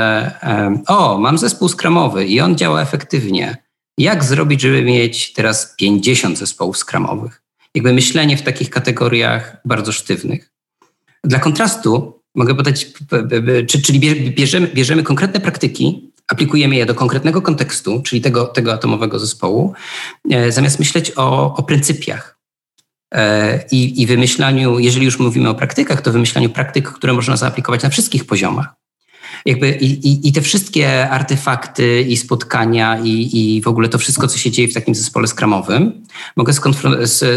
e, 0.42 0.82
o, 0.86 1.18
mam 1.18 1.38
zespół 1.38 1.68
skramowy 1.68 2.26
i 2.26 2.40
on 2.40 2.56
działa 2.56 2.82
efektywnie. 2.82 3.56
Jak 3.98 4.24
zrobić, 4.24 4.60
żeby 4.60 4.82
mieć 4.82 5.32
teraz 5.32 5.74
50 5.76 6.38
zespołów 6.38 6.76
skramowych? 6.76 7.42
Jakby 7.74 7.92
myślenie 7.92 8.36
w 8.36 8.42
takich 8.42 8.70
kategoriach 8.70 9.56
bardzo 9.64 9.92
sztywnych. 9.92 10.50
Dla 11.24 11.38
kontrastu 11.38 12.20
mogę 12.34 12.54
podać, 12.54 12.86
czyli 13.84 14.00
bierzemy, 14.30 14.66
bierzemy 14.66 15.02
konkretne 15.02 15.40
praktyki, 15.40 16.09
aplikujemy 16.32 16.76
je 16.76 16.86
do 16.86 16.94
konkretnego 16.94 17.42
kontekstu, 17.42 18.02
czyli 18.02 18.20
tego, 18.20 18.46
tego 18.46 18.72
atomowego 18.72 19.18
zespołu, 19.18 19.74
e, 20.30 20.52
zamiast 20.52 20.78
myśleć 20.78 21.12
o, 21.16 21.56
o 21.56 21.62
pryncypiach. 21.62 22.38
E, 23.14 23.64
I, 23.70 24.02
I 24.02 24.06
wymyślaniu, 24.06 24.78
jeżeli 24.78 25.04
już 25.04 25.18
mówimy 25.18 25.48
o 25.48 25.54
praktykach, 25.54 26.02
to 26.02 26.12
wymyślaniu 26.12 26.50
praktyk, 26.50 26.92
które 26.92 27.12
można 27.12 27.36
zaaplikować 27.36 27.82
na 27.82 27.90
wszystkich 27.90 28.24
poziomach. 28.24 28.68
Jakby 29.46 29.70
i, 29.70 30.08
i, 30.08 30.28
i 30.28 30.32
te 30.32 30.40
wszystkie 30.40 31.10
artefakty 31.10 32.02
i 32.02 32.16
spotkania 32.16 32.98
i, 32.98 33.30
i 33.32 33.62
w 33.62 33.68
ogóle 33.68 33.88
to 33.88 33.98
wszystko, 33.98 34.28
co 34.28 34.38
się 34.38 34.50
dzieje 34.50 34.68
w 34.68 34.74
takim 34.74 34.94
zespole 34.94 35.26
skramowym, 35.26 36.04
mogę 36.36 36.52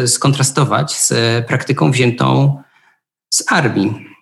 skontrastować 0.06 0.94
z 0.94 1.14
praktyką 1.48 1.92
wziętą 1.92 2.58
z 3.34 3.44
armii 3.52 4.13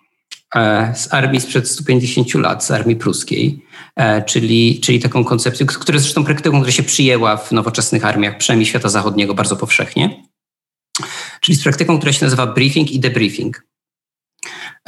z 0.94 1.14
armii 1.14 1.40
sprzed 1.40 1.68
150 1.68 2.34
lat, 2.34 2.64
z 2.64 2.70
armii 2.70 2.96
pruskiej, 2.96 3.64
e, 3.96 4.22
czyli, 4.22 4.80
czyli 4.80 5.00
taką 5.00 5.24
koncepcją, 5.24 5.66
która 5.66 5.98
zresztą 5.98 6.24
praktyką, 6.24 6.60
która 6.60 6.72
się 6.72 6.82
przyjęła 6.82 7.36
w 7.36 7.52
nowoczesnych 7.52 8.04
armiach, 8.04 8.38
przynajmniej 8.38 8.66
świata 8.66 8.88
zachodniego, 8.88 9.34
bardzo 9.34 9.56
powszechnie, 9.56 10.24
czyli 11.40 11.58
z 11.58 11.62
praktyką, 11.62 11.98
która 11.98 12.12
się 12.12 12.24
nazywa 12.24 12.46
briefing 12.46 12.90
i 12.90 13.00
debriefing. 13.00 13.66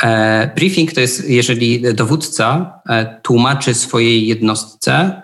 E, 0.02 0.50
briefing 0.54 0.92
to 0.92 1.00
jest, 1.00 1.28
jeżeli 1.28 1.94
dowódca 1.94 2.80
tłumaczy 3.22 3.74
swojej 3.74 4.26
jednostce, 4.26 5.22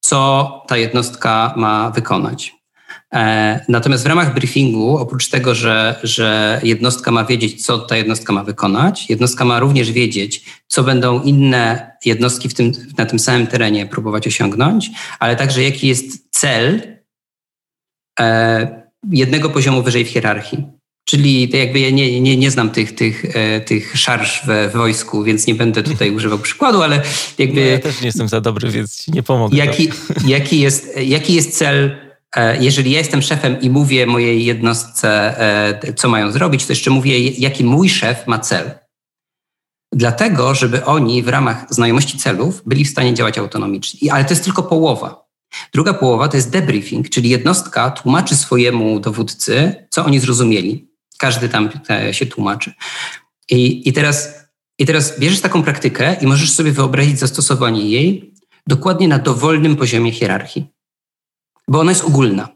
co 0.00 0.50
ta 0.68 0.76
jednostka 0.76 1.54
ma 1.56 1.90
wykonać. 1.90 2.63
E, 3.14 3.60
natomiast 3.68 4.04
w 4.04 4.06
ramach 4.06 4.34
briefingu, 4.34 4.98
oprócz 4.98 5.28
tego, 5.28 5.54
że, 5.54 6.00
że 6.02 6.60
jednostka 6.62 7.10
ma 7.10 7.24
wiedzieć, 7.24 7.66
co 7.66 7.78
ta 7.78 7.96
jednostka 7.96 8.32
ma 8.32 8.44
wykonać, 8.44 9.10
jednostka 9.10 9.44
ma 9.44 9.60
również 9.60 9.92
wiedzieć, 9.92 10.44
co 10.66 10.82
będą 10.82 11.22
inne 11.22 11.90
jednostki 12.04 12.48
w 12.48 12.54
tym, 12.54 12.72
na 12.98 13.06
tym 13.06 13.18
samym 13.18 13.46
terenie 13.46 13.86
próbować 13.86 14.26
osiągnąć, 14.26 14.90
ale 15.18 15.36
także 15.36 15.62
jaki 15.62 15.88
jest 15.88 16.28
cel 16.30 16.82
e, 18.20 18.84
jednego 19.10 19.50
poziomu 19.50 19.82
wyżej 19.82 20.04
w 20.04 20.08
hierarchii. 20.08 20.64
Czyli 21.08 21.50
jakby 21.58 21.80
ja 21.80 21.90
nie, 21.90 22.20
nie, 22.20 22.36
nie 22.36 22.50
znam 22.50 22.70
tych, 22.70 22.94
tych, 22.94 23.36
e, 23.36 23.60
tych 23.60 23.96
szarż 23.96 24.46
we 24.46 24.68
wojsku, 24.68 25.22
więc 25.22 25.46
nie 25.46 25.54
będę 25.54 25.82
tutaj 25.82 26.10
używał 26.16 26.38
przykładu, 26.38 26.82
ale 26.82 27.02
jakby... 27.38 27.60
No 27.60 27.66
ja 27.66 27.78
też 27.78 28.00
nie 28.00 28.06
jestem 28.06 28.28
za 28.28 28.40
dobry, 28.40 28.70
więc 28.70 29.08
nie 29.08 29.22
pomogę. 29.22 29.56
Jaki, 29.56 29.90
jaki, 30.26 30.60
jest, 30.60 31.00
jaki 31.00 31.34
jest 31.34 31.58
cel 31.58 32.04
jeżeli 32.60 32.90
ja 32.90 32.98
jestem 32.98 33.22
szefem 33.22 33.60
i 33.60 33.70
mówię 33.70 34.06
mojej 34.06 34.44
jednostce, 34.44 35.40
e, 35.84 35.94
co 35.94 36.08
mają 36.08 36.32
zrobić, 36.32 36.66
to 36.66 36.72
jeszcze 36.72 36.90
mówię, 36.90 37.18
jaki 37.18 37.64
mój 37.64 37.88
szef 37.88 38.26
ma 38.26 38.38
cel. 38.38 38.70
Dlatego, 39.92 40.54
żeby 40.54 40.84
oni 40.84 41.22
w 41.22 41.28
ramach 41.28 41.66
znajomości 41.70 42.18
celów 42.18 42.62
byli 42.66 42.84
w 42.84 42.90
stanie 42.90 43.14
działać 43.14 43.38
autonomicznie. 43.38 44.12
Ale 44.12 44.24
to 44.24 44.30
jest 44.30 44.44
tylko 44.44 44.62
połowa. 44.62 45.24
Druga 45.74 45.94
połowa 45.94 46.28
to 46.28 46.36
jest 46.36 46.50
debriefing, 46.50 47.10
czyli 47.10 47.28
jednostka 47.28 47.90
tłumaczy 47.90 48.36
swojemu 48.36 49.00
dowódcy, 49.00 49.74
co 49.90 50.04
oni 50.04 50.20
zrozumieli. 50.20 50.88
Każdy 51.18 51.48
tam 51.48 51.70
e, 51.90 52.14
się 52.14 52.26
tłumaczy. 52.26 52.72
I, 53.50 53.88
i, 53.88 53.92
teraz, 53.92 54.34
I 54.78 54.86
teraz 54.86 55.20
bierzesz 55.20 55.40
taką 55.40 55.62
praktykę 55.62 56.16
i 56.20 56.26
możesz 56.26 56.52
sobie 56.52 56.72
wyobrazić 56.72 57.18
zastosowanie 57.18 57.88
jej 57.88 58.34
dokładnie 58.66 59.08
na 59.08 59.18
dowolnym 59.18 59.76
poziomie 59.76 60.12
hierarchii 60.12 60.73
bo 61.68 61.80
ona 61.80 61.90
jest 61.90 62.04
ogólna. 62.04 62.48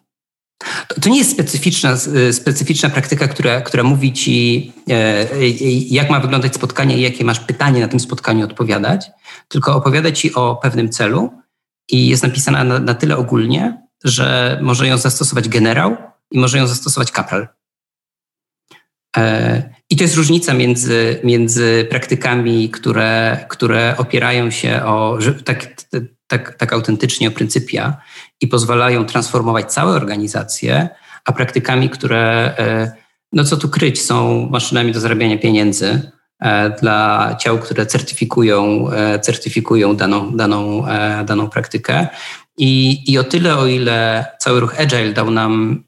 To, 0.89 1.01
to 1.01 1.09
nie 1.09 1.19
jest 1.19 1.31
specyficzna, 1.31 1.97
y, 2.17 2.33
specyficzna 2.33 2.91
praktyka, 2.91 3.29
która, 3.29 3.61
która 3.61 3.83
mówi 3.83 4.13
ci, 4.13 4.73
e, 4.89 4.93
e, 5.33 5.49
jak 5.91 6.11
ma 6.11 6.21
wyglądać 6.21 6.55
spotkanie 6.55 6.99
i 6.99 7.01
jakie 7.01 7.25
masz 7.25 7.41
pytanie 7.41 7.81
na 7.81 7.89
tym 7.89 8.01
spotkaniu 8.01 8.45
odpowiadać, 8.45 9.11
tylko 9.49 9.77
opowiada 9.77 10.13
ci 10.13 10.35
o 10.35 10.57
pewnym 10.57 10.89
celu 10.89 11.31
i 11.91 12.09
jest 12.09 12.23
napisana 12.23 12.65
na, 12.65 12.79
na 12.79 12.95
tyle 12.95 13.17
ogólnie, 13.17 13.83
że 14.05 14.59
może 14.63 14.87
ją 14.87 14.99
zastosować 14.99 15.49
generał 15.49 15.97
i 16.31 16.39
może 16.39 16.59
ją 16.59 16.67
zastosować 16.67 17.13
kapral. 17.13 17.49
E, 19.17 19.75
I 19.91 19.97
to 19.97 20.05
jest 20.05 20.17
różnica 20.17 20.55
między, 20.55 21.21
między 21.25 21.87
praktykami, 21.91 22.71
które, 22.71 23.45
które 23.49 23.95
opierają 23.99 24.51
się 24.51 24.85
o 24.85 25.19
tak, 25.45 25.75
tak, 26.27 26.55
tak 26.55 26.73
autentycznie 26.73 27.29
o 27.29 27.31
pryncypia 27.31 27.97
i 28.41 28.49
pozwalają 28.49 29.05
transformować 29.05 29.73
całe 29.73 29.93
organizacje, 29.93 30.89
a 31.25 31.33
praktykami, 31.33 31.91
które, 31.91 32.55
e, 32.59 32.93
no 33.33 33.45
co 33.45 33.57
tu 33.57 33.69
kryć, 33.69 34.03
są 34.03 34.49
maszynami 34.51 34.93
do 34.93 35.01
zarabiania 35.01 35.39
pieniędzy 35.39 36.11
e, 36.41 36.71
dla 36.71 37.35
ciał, 37.41 37.59
które 37.59 37.87
certyfikują, 37.87 38.91
e, 38.91 39.21
certyfikują 39.21 39.97
daną, 39.97 40.37
daną, 40.37 40.85
daną 41.25 41.49
praktykę. 41.49 42.09
I, 42.59 43.03
I 43.13 43.19
o 43.19 43.25
tyle, 43.25 43.57
o 43.57 43.67
ile 43.67 44.27
cały 44.39 44.61
ruch 44.61 44.81
Agile 44.81 45.13
dał 45.13 45.31
nam 45.31 45.85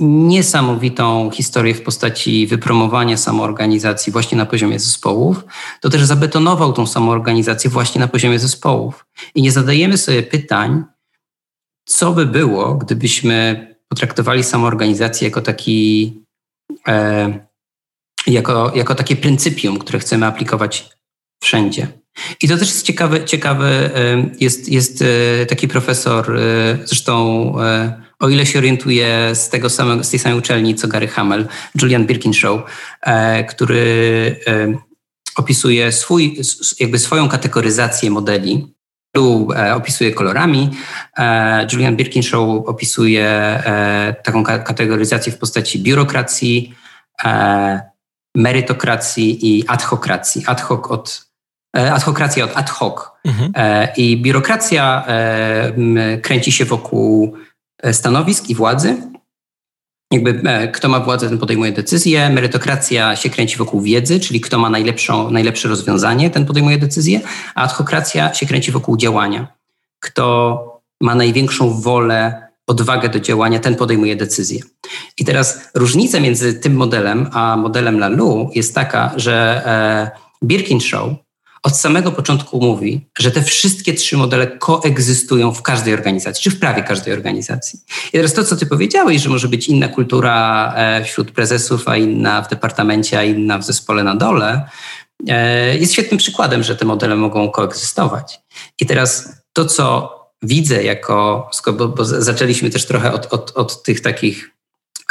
niesamowitą 0.00 1.30
historię 1.30 1.74
w 1.74 1.82
postaci 1.82 2.46
wypromowania 2.46 3.16
samoorganizacji 3.16 4.12
właśnie 4.12 4.38
na 4.38 4.46
poziomie 4.46 4.78
zespołów, 4.78 5.44
to 5.80 5.90
też 5.90 6.04
zabetonował 6.04 6.72
tą 6.72 6.86
samoorganizację 6.86 7.70
właśnie 7.70 8.00
na 8.00 8.08
poziomie 8.08 8.38
zespołów. 8.38 9.06
I 9.34 9.42
nie 9.42 9.52
zadajemy 9.52 9.98
sobie 9.98 10.22
pytań, 10.22 10.84
co 11.90 12.12
by 12.12 12.26
było, 12.26 12.74
gdybyśmy 12.74 13.66
potraktowali 13.88 14.44
samoorganizację 14.44 15.28
jako 15.28 15.40
taki, 15.40 16.12
e, 16.88 17.46
jako, 18.26 18.72
jako 18.74 18.94
takie 18.94 19.16
pryncypium, 19.16 19.78
które 19.78 19.98
chcemy 19.98 20.26
aplikować 20.26 20.88
wszędzie. 21.42 21.88
I 22.42 22.48
to 22.48 22.56
też 22.56 22.68
jest 22.68 22.86
ciekawe, 22.86 23.24
ciekawe 23.24 23.96
e, 23.96 24.30
jest, 24.40 24.68
jest 24.68 25.02
e, 25.02 25.46
taki 25.46 25.68
profesor, 25.68 26.36
e, 26.36 26.78
zresztą 26.84 27.54
o 28.20 28.28
ile 28.28 28.46
się 28.46 28.58
orientuję 28.58 29.30
z, 29.34 29.48
tego 29.48 29.70
samego, 29.70 30.04
z 30.04 30.10
tej 30.10 30.18
samej 30.18 30.38
uczelni 30.38 30.74
co 30.74 30.88
Gary 30.88 31.08
Hamel, 31.08 31.48
Julian 31.82 32.06
Birkinshaw, 32.06 32.60
który 33.48 34.36
opisuje 35.36 35.92
swój, 35.92 36.40
jakby 36.80 36.98
swoją 36.98 37.28
kategoryzację 37.28 38.10
modeli. 38.10 38.74
E, 39.16 39.74
opisuje 39.74 40.12
kolorami. 40.12 40.70
E, 41.18 41.66
Julian 41.72 41.96
Birkinshaw 41.96 42.40
opisuje 42.66 43.26
e, 43.26 44.14
taką 44.22 44.44
kategoryzację 44.44 45.32
w 45.32 45.38
postaci 45.38 45.78
biurokracji, 45.78 46.74
merytokracji 48.34 49.56
i 49.56 49.68
adhokracji. 49.68 50.42
Ad 50.46 50.60
hoc 50.60 50.90
od 50.90 51.30
adhokracja 51.74 52.44
od 52.44 52.56
ad 52.56 52.70
hoc. 52.70 53.00
Mhm. 53.24 53.52
I 53.96 54.16
biurokracja 54.22 55.06
kręci 56.22 56.52
się 56.52 56.64
wokół 56.64 57.36
stanowisk 57.92 58.48
i 58.48 58.54
władzy. 58.54 58.96
Jakby 60.12 60.42
e, 60.44 60.68
kto 60.68 60.88
ma 60.88 61.00
władzę, 61.00 61.28
ten 61.28 61.38
podejmuje 61.38 61.72
decyzje. 61.72 62.30
Merytokracja 62.30 63.16
się 63.16 63.30
kręci 63.30 63.56
wokół 63.56 63.80
wiedzy, 63.80 64.20
czyli 64.20 64.40
kto 64.40 64.58
ma 64.58 64.70
najlepszą, 64.70 65.30
najlepsze 65.30 65.68
rozwiązanie, 65.68 66.30
ten 66.30 66.46
podejmuje 66.46 66.78
decyzje. 66.78 67.20
A 67.54 67.62
adhokracja 67.62 68.34
się 68.34 68.46
kręci 68.46 68.72
wokół 68.72 68.96
działania. 68.96 69.46
Kto 70.00 70.80
ma 71.00 71.14
największą 71.14 71.80
wolę, 71.80 72.48
odwagę 72.66 73.08
do 73.08 73.20
działania, 73.20 73.60
ten 73.60 73.76
podejmuje 73.76 74.16
decyzje. 74.16 74.60
I 75.18 75.24
teraz 75.24 75.70
różnica 75.74 76.20
między 76.20 76.54
tym 76.54 76.74
modelem 76.74 77.30
a 77.32 77.56
modelem 77.56 77.98
Lalu 77.98 78.50
jest 78.54 78.74
taka, 78.74 79.12
że 79.16 79.62
e, 79.66 80.10
Birkinshaw 80.42 81.10
od 81.62 81.76
samego 81.76 82.12
początku 82.12 82.60
mówi, 82.60 83.06
że 83.18 83.30
te 83.30 83.42
wszystkie 83.42 83.94
trzy 83.94 84.16
modele 84.16 84.46
koegzystują 84.46 85.52
w 85.52 85.62
każdej 85.62 85.94
organizacji, 85.94 86.42
czy 86.42 86.50
w 86.50 86.60
prawie 86.60 86.82
każdej 86.82 87.14
organizacji. 87.14 87.78
I 88.08 88.16
teraz 88.16 88.34
to, 88.34 88.44
co 88.44 88.56
ty 88.56 88.66
powiedziałeś, 88.66 89.22
że 89.22 89.28
może 89.28 89.48
być 89.48 89.68
inna 89.68 89.88
kultura 89.88 90.72
e, 90.76 91.04
wśród 91.04 91.30
prezesów, 91.30 91.88
a 91.88 91.96
inna 91.96 92.42
w 92.42 92.50
departamencie, 92.50 93.18
a 93.18 93.24
inna 93.24 93.58
w 93.58 93.64
zespole 93.64 94.04
na 94.04 94.16
dole, 94.16 94.68
e, 95.28 95.78
jest 95.78 95.92
świetnym 95.92 96.18
przykładem, 96.18 96.62
że 96.62 96.76
te 96.76 96.84
modele 96.84 97.16
mogą 97.16 97.50
koegzystować. 97.50 98.40
I 98.80 98.86
teraz 98.86 99.28
to, 99.52 99.64
co 99.64 100.14
widzę 100.42 100.82
jako, 100.82 101.50
bo, 101.76 101.88
bo 101.88 102.04
zaczęliśmy 102.04 102.70
też 102.70 102.86
trochę 102.86 103.12
od, 103.12 103.32
od, 103.32 103.52
od 103.56 103.82
tych 103.82 104.00
takich 104.00 104.50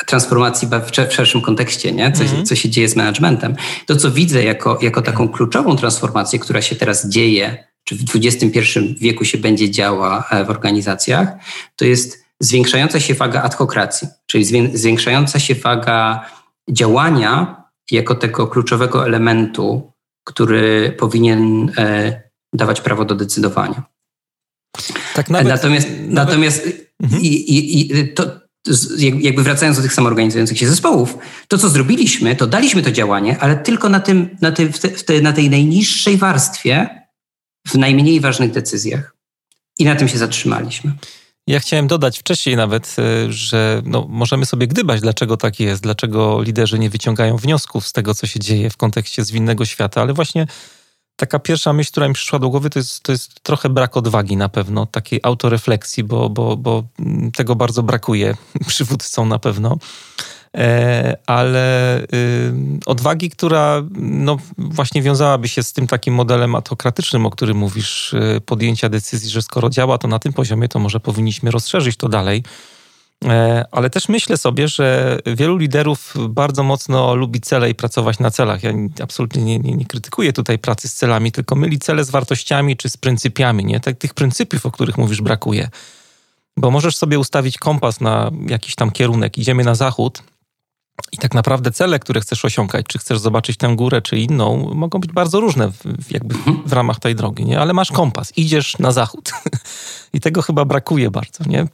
transformacji 0.05 0.67
w 1.09 1.13
szerszym 1.13 1.41
kontekście, 1.41 1.91
nie? 1.91 2.11
Co, 2.11 2.23
mm 2.23 2.35
-hmm. 2.35 2.45
co 2.45 2.55
się 2.55 2.69
dzieje 2.69 2.89
z 2.89 2.95
managementem. 2.95 3.55
To, 3.85 3.95
co 3.95 4.11
widzę 4.11 4.43
jako, 4.43 4.79
jako 4.81 5.01
taką 5.01 5.29
kluczową 5.29 5.75
transformację, 5.75 6.39
która 6.39 6.61
się 6.61 6.75
teraz 6.75 7.09
dzieje, 7.09 7.63
czy 7.83 7.95
w 7.95 8.03
XXI 8.15 8.79
wieku 8.99 9.25
się 9.25 9.37
będzie 9.37 9.71
działa 9.71 10.27
e, 10.31 10.45
w 10.45 10.49
organizacjach, 10.49 11.29
to 11.75 11.85
jest 11.85 12.25
zwiększająca 12.39 12.99
się 12.99 13.13
waga 13.13 13.41
adhokracji, 13.41 14.07
czyli 14.25 14.45
zwiększająca 14.73 15.39
się 15.39 15.55
waga 15.55 16.25
działania 16.69 17.63
jako 17.91 18.15
tego 18.15 18.47
kluczowego 18.47 19.05
elementu, 19.05 19.91
który 20.23 20.95
powinien 20.99 21.71
e, 21.77 22.21
dawać 22.53 22.81
prawo 22.81 23.05
do 23.05 23.15
decydowania. 23.15 23.83
Tak 25.13 25.29
nawet, 25.29 25.47
natomiast, 25.47 25.87
nawet... 25.89 26.11
natomiast 26.11 26.69
mhm. 27.03 27.21
i, 27.21 27.27
i, 27.27 27.97
i 27.99 28.13
to, 28.13 28.23
jakby 29.19 29.43
wracając 29.43 29.77
do 29.77 29.83
tych 29.83 29.93
samoorganizujących 29.93 30.57
się 30.57 30.67
zespołów, 30.67 31.17
to 31.47 31.57
co 31.57 31.69
zrobiliśmy, 31.69 32.35
to 32.35 32.47
daliśmy 32.47 32.83
to 32.83 32.91
działanie, 32.91 33.37
ale 33.39 33.55
tylko 33.55 33.89
na, 33.89 33.99
tym, 33.99 34.37
na, 34.41 34.51
tej, 34.51 34.69
te, 35.05 35.21
na 35.21 35.33
tej 35.33 35.49
najniższej 35.49 36.17
warstwie, 36.17 36.89
w 37.67 37.75
najmniej 37.75 38.19
ważnych 38.19 38.51
decyzjach. 38.51 39.15
I 39.79 39.85
na 39.85 39.95
tym 39.95 40.07
się 40.07 40.17
zatrzymaliśmy. 40.17 40.93
Ja 41.47 41.59
chciałem 41.59 41.87
dodać 41.87 42.19
wcześniej 42.19 42.55
nawet, 42.55 42.95
e, 42.99 43.33
że 43.33 43.81
no, 43.85 44.05
możemy 44.09 44.45
sobie 44.45 44.67
gdybać, 44.67 45.01
dlaczego 45.01 45.37
tak 45.37 45.59
jest, 45.59 45.83
dlaczego 45.83 46.41
liderzy 46.41 46.79
nie 46.79 46.89
wyciągają 46.89 47.37
wniosków 47.37 47.87
z 47.87 47.93
tego, 47.93 48.15
co 48.15 48.27
się 48.27 48.39
dzieje 48.39 48.69
w 48.69 48.77
kontekście 48.77 49.25
zwinnego 49.25 49.65
świata, 49.65 50.01
ale 50.01 50.13
właśnie 50.13 50.47
taka 51.19 51.39
pierwsza 51.39 51.73
myśl, 51.73 51.91
która 51.91 52.07
mi 52.07 52.13
przyszła 52.13 52.39
do 52.39 52.49
głowy, 52.49 52.69
to 52.69 52.79
jest, 52.79 53.03
to 53.03 53.11
jest 53.11 53.43
trochę 53.43 53.69
brak 53.69 53.97
odwagi 53.97 54.37
na 54.37 54.49
pewno, 54.49 54.85
takiej 54.85 55.19
autorefleksji, 55.23 56.03
bo, 56.03 56.29
bo, 56.29 56.57
bo 56.57 56.83
tego 57.33 57.55
bardzo 57.55 57.83
brakuje 57.83 58.35
przywódcom 58.67 59.29
na 59.29 59.39
pewno. 59.39 59.77
E, 60.57 61.17
ale 61.25 61.99
y, 62.01 62.53
odwagi, 62.85 63.29
która 63.29 63.83
no, 63.99 64.37
właśnie 64.57 65.01
wiązałaby 65.01 65.47
się 65.47 65.63
z 65.63 65.73
tym 65.73 65.87
takim 65.87 66.13
modelem 66.13 66.55
autokratycznym, 66.55 67.25
o 67.25 67.29
którym 67.29 67.57
mówisz, 67.57 68.13
y, 68.13 68.41
podjęcia 68.45 68.89
decyzji, 68.89 69.29
że 69.29 69.41
skoro 69.41 69.69
działa 69.69 69.97
to 69.97 70.07
na 70.07 70.19
tym 70.19 70.33
poziomie, 70.33 70.67
to 70.67 70.79
może 70.79 70.99
powinniśmy 70.99 71.51
rozszerzyć 71.51 71.97
to 71.97 72.09
dalej 72.09 72.43
ale 73.71 73.89
też 73.89 74.09
myślę 74.09 74.37
sobie, 74.37 74.67
że 74.67 75.17
wielu 75.25 75.57
liderów 75.57 76.13
bardzo 76.29 76.63
mocno 76.63 77.15
lubi 77.15 77.41
cele 77.41 77.69
i 77.69 77.75
pracować 77.75 78.19
na 78.19 78.31
celach. 78.31 78.63
Ja 78.63 78.73
absolutnie 79.03 79.43
nie, 79.43 79.59
nie, 79.59 79.73
nie 79.73 79.85
krytykuję 79.85 80.33
tutaj 80.33 80.59
pracy 80.59 80.87
z 80.87 80.93
celami, 80.93 81.31
tylko 81.31 81.55
myli 81.55 81.79
cele 81.79 82.03
z 82.03 82.09
wartościami 82.09 82.77
czy 82.77 82.89
z 82.89 82.97
pryncypiami. 82.97 83.65
Nie? 83.65 83.79
Tak, 83.79 83.97
tych 83.97 84.13
pryncypiów, 84.13 84.65
o 84.65 84.71
których 84.71 84.97
mówisz, 84.97 85.21
brakuje. 85.21 85.69
Bo 86.57 86.71
możesz 86.71 86.97
sobie 86.97 87.19
ustawić 87.19 87.57
kompas 87.57 88.01
na 88.01 88.31
jakiś 88.47 88.75
tam 88.75 88.91
kierunek, 88.91 89.37
idziemy 89.37 89.63
na 89.63 89.75
zachód, 89.75 90.23
i 91.11 91.17
tak 91.17 91.33
naprawdę 91.33 91.71
cele, 91.71 91.99
które 91.99 92.21
chcesz 92.21 92.45
osiągać, 92.45 92.85
czy 92.89 92.99
chcesz 92.99 93.19
zobaczyć 93.19 93.57
tę 93.57 93.75
górę, 93.75 94.01
czy 94.01 94.17
inną, 94.17 94.73
mogą 94.75 94.99
być 94.99 95.11
bardzo 95.11 95.39
różne 95.39 95.71
w, 95.71 96.11
jakby 96.11 96.35
w 96.65 96.73
ramach 96.73 96.99
tej 96.99 97.15
drogi, 97.15 97.45
nie? 97.45 97.59
Ale 97.59 97.73
masz 97.73 97.91
kompas, 97.91 98.33
idziesz 98.37 98.77
na 98.77 98.91
zachód. 98.91 99.31
I 100.13 100.19
tego 100.19 100.41
chyba 100.41 100.65
brakuje 100.65 101.11
bardzo, 101.11 101.43
nie? 101.47 101.67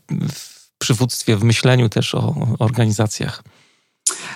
Przywództwie, 0.86 1.38
w 1.38 1.44
myśleniu 1.44 1.90
też 1.90 2.16
o 2.16 2.36
organizacjach. 2.60 3.44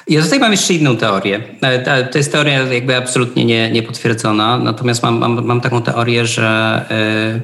Ja 0.08 0.24
tutaj 0.24 0.40
mam 0.40 0.52
jeszcze 0.52 0.74
inną 0.74 0.98
teorię. 0.98 1.44
E, 1.62 2.06
to 2.06 2.18
jest 2.18 2.32
teoria 2.32 2.74
jakby 2.74 2.96
absolutnie 2.96 3.46
nie, 3.46 3.72
niepotwierdzona, 3.72 4.58
natomiast 4.58 5.04
mam, 5.04 5.18
mam, 5.18 5.46
mam 5.46 5.62
taką 5.62 5.82
teorię, 5.82 6.26
że 6.26 6.50
e, 6.92 7.42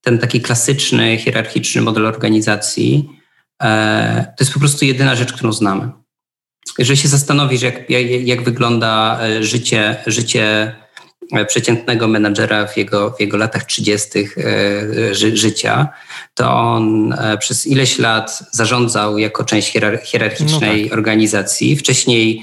ten 0.00 0.18
taki 0.18 0.40
klasyczny, 0.40 1.18
hierarchiczny 1.18 1.82
model 1.82 2.06
organizacji 2.06 3.08
e, 3.62 4.32
to 4.36 4.44
jest 4.44 4.54
po 4.54 4.60
prostu 4.60 4.84
jedyna 4.84 5.14
rzecz, 5.14 5.32
którą 5.32 5.52
znamy. 5.52 5.90
Jeżeli 6.78 6.96
się 6.96 7.08
zastanowisz, 7.08 7.62
jak, 7.62 7.90
jak, 7.90 8.06
jak 8.06 8.42
wygląda 8.42 9.20
życie, 9.40 9.96
życie 10.06 10.76
przeciętnego 11.48 12.08
menadżera 12.08 12.66
w 12.66 12.76
jego, 12.76 13.10
w 13.10 13.20
jego 13.20 13.36
latach 13.36 13.64
30. 13.64 14.18
E, 14.18 15.14
ży, 15.14 15.36
życia, 15.36 15.88
to 16.34 16.50
on 16.50 17.12
e, 17.12 17.38
przez 17.38 17.66
ileś 17.66 17.98
lat 17.98 18.42
zarządzał 18.52 19.18
jako 19.18 19.44
część 19.44 19.72
hierarchicznej 20.04 20.82
no 20.82 20.88
tak. 20.88 20.98
organizacji. 20.98 21.76
Wcześniej 21.76 22.42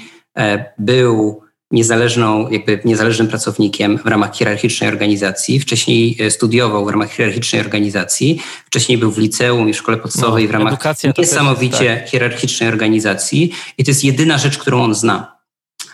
był 0.78 1.44
niezależną, 1.70 2.50
jakby 2.50 2.80
niezależnym 2.84 3.28
pracownikiem 3.28 3.98
w 3.98 4.06
ramach 4.06 4.36
hierarchicznej 4.36 4.90
organizacji. 4.90 5.60
Wcześniej 5.60 6.18
studiował 6.30 6.84
w 6.84 6.88
ramach 6.88 7.12
hierarchicznej 7.12 7.60
organizacji. 7.60 8.40
Wcześniej 8.66 8.98
był 8.98 9.12
w 9.12 9.18
liceum 9.18 9.68
i 9.68 9.72
w 9.72 9.76
szkole 9.76 9.96
podstawowej 9.96 10.44
no, 10.44 10.48
w 10.48 10.52
ramach 10.52 10.78
niesamowicie 11.18 11.84
jest, 11.84 12.00
tak. 12.00 12.10
hierarchicznej 12.10 12.68
organizacji. 12.68 13.52
I 13.78 13.84
to 13.84 13.90
jest 13.90 14.04
jedyna 14.04 14.38
rzecz, 14.38 14.58
którą 14.58 14.82
on 14.82 14.94
zna. 14.94 15.36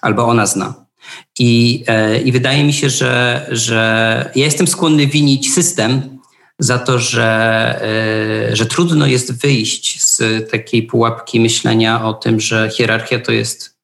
Albo 0.02 0.26
ona 0.26 0.46
zna. 0.46 0.89
I, 1.38 1.84
e, 1.86 2.20
I 2.20 2.32
wydaje 2.32 2.64
mi 2.64 2.72
się, 2.72 2.90
że, 2.90 3.46
że 3.50 4.30
ja 4.34 4.44
jestem 4.44 4.66
skłonny 4.66 5.06
winić 5.06 5.54
system 5.54 6.18
za 6.58 6.78
to, 6.78 6.98
że, 6.98 7.80
e, 8.50 8.56
że 8.56 8.66
trudno 8.66 9.06
jest 9.06 9.40
wyjść 9.42 10.02
z 10.02 10.50
takiej 10.50 10.82
pułapki 10.82 11.40
myślenia 11.40 12.04
o 12.04 12.14
tym, 12.14 12.40
że 12.40 12.70
hierarchia 12.76 13.18
to 13.18 13.32
jest 13.32 13.80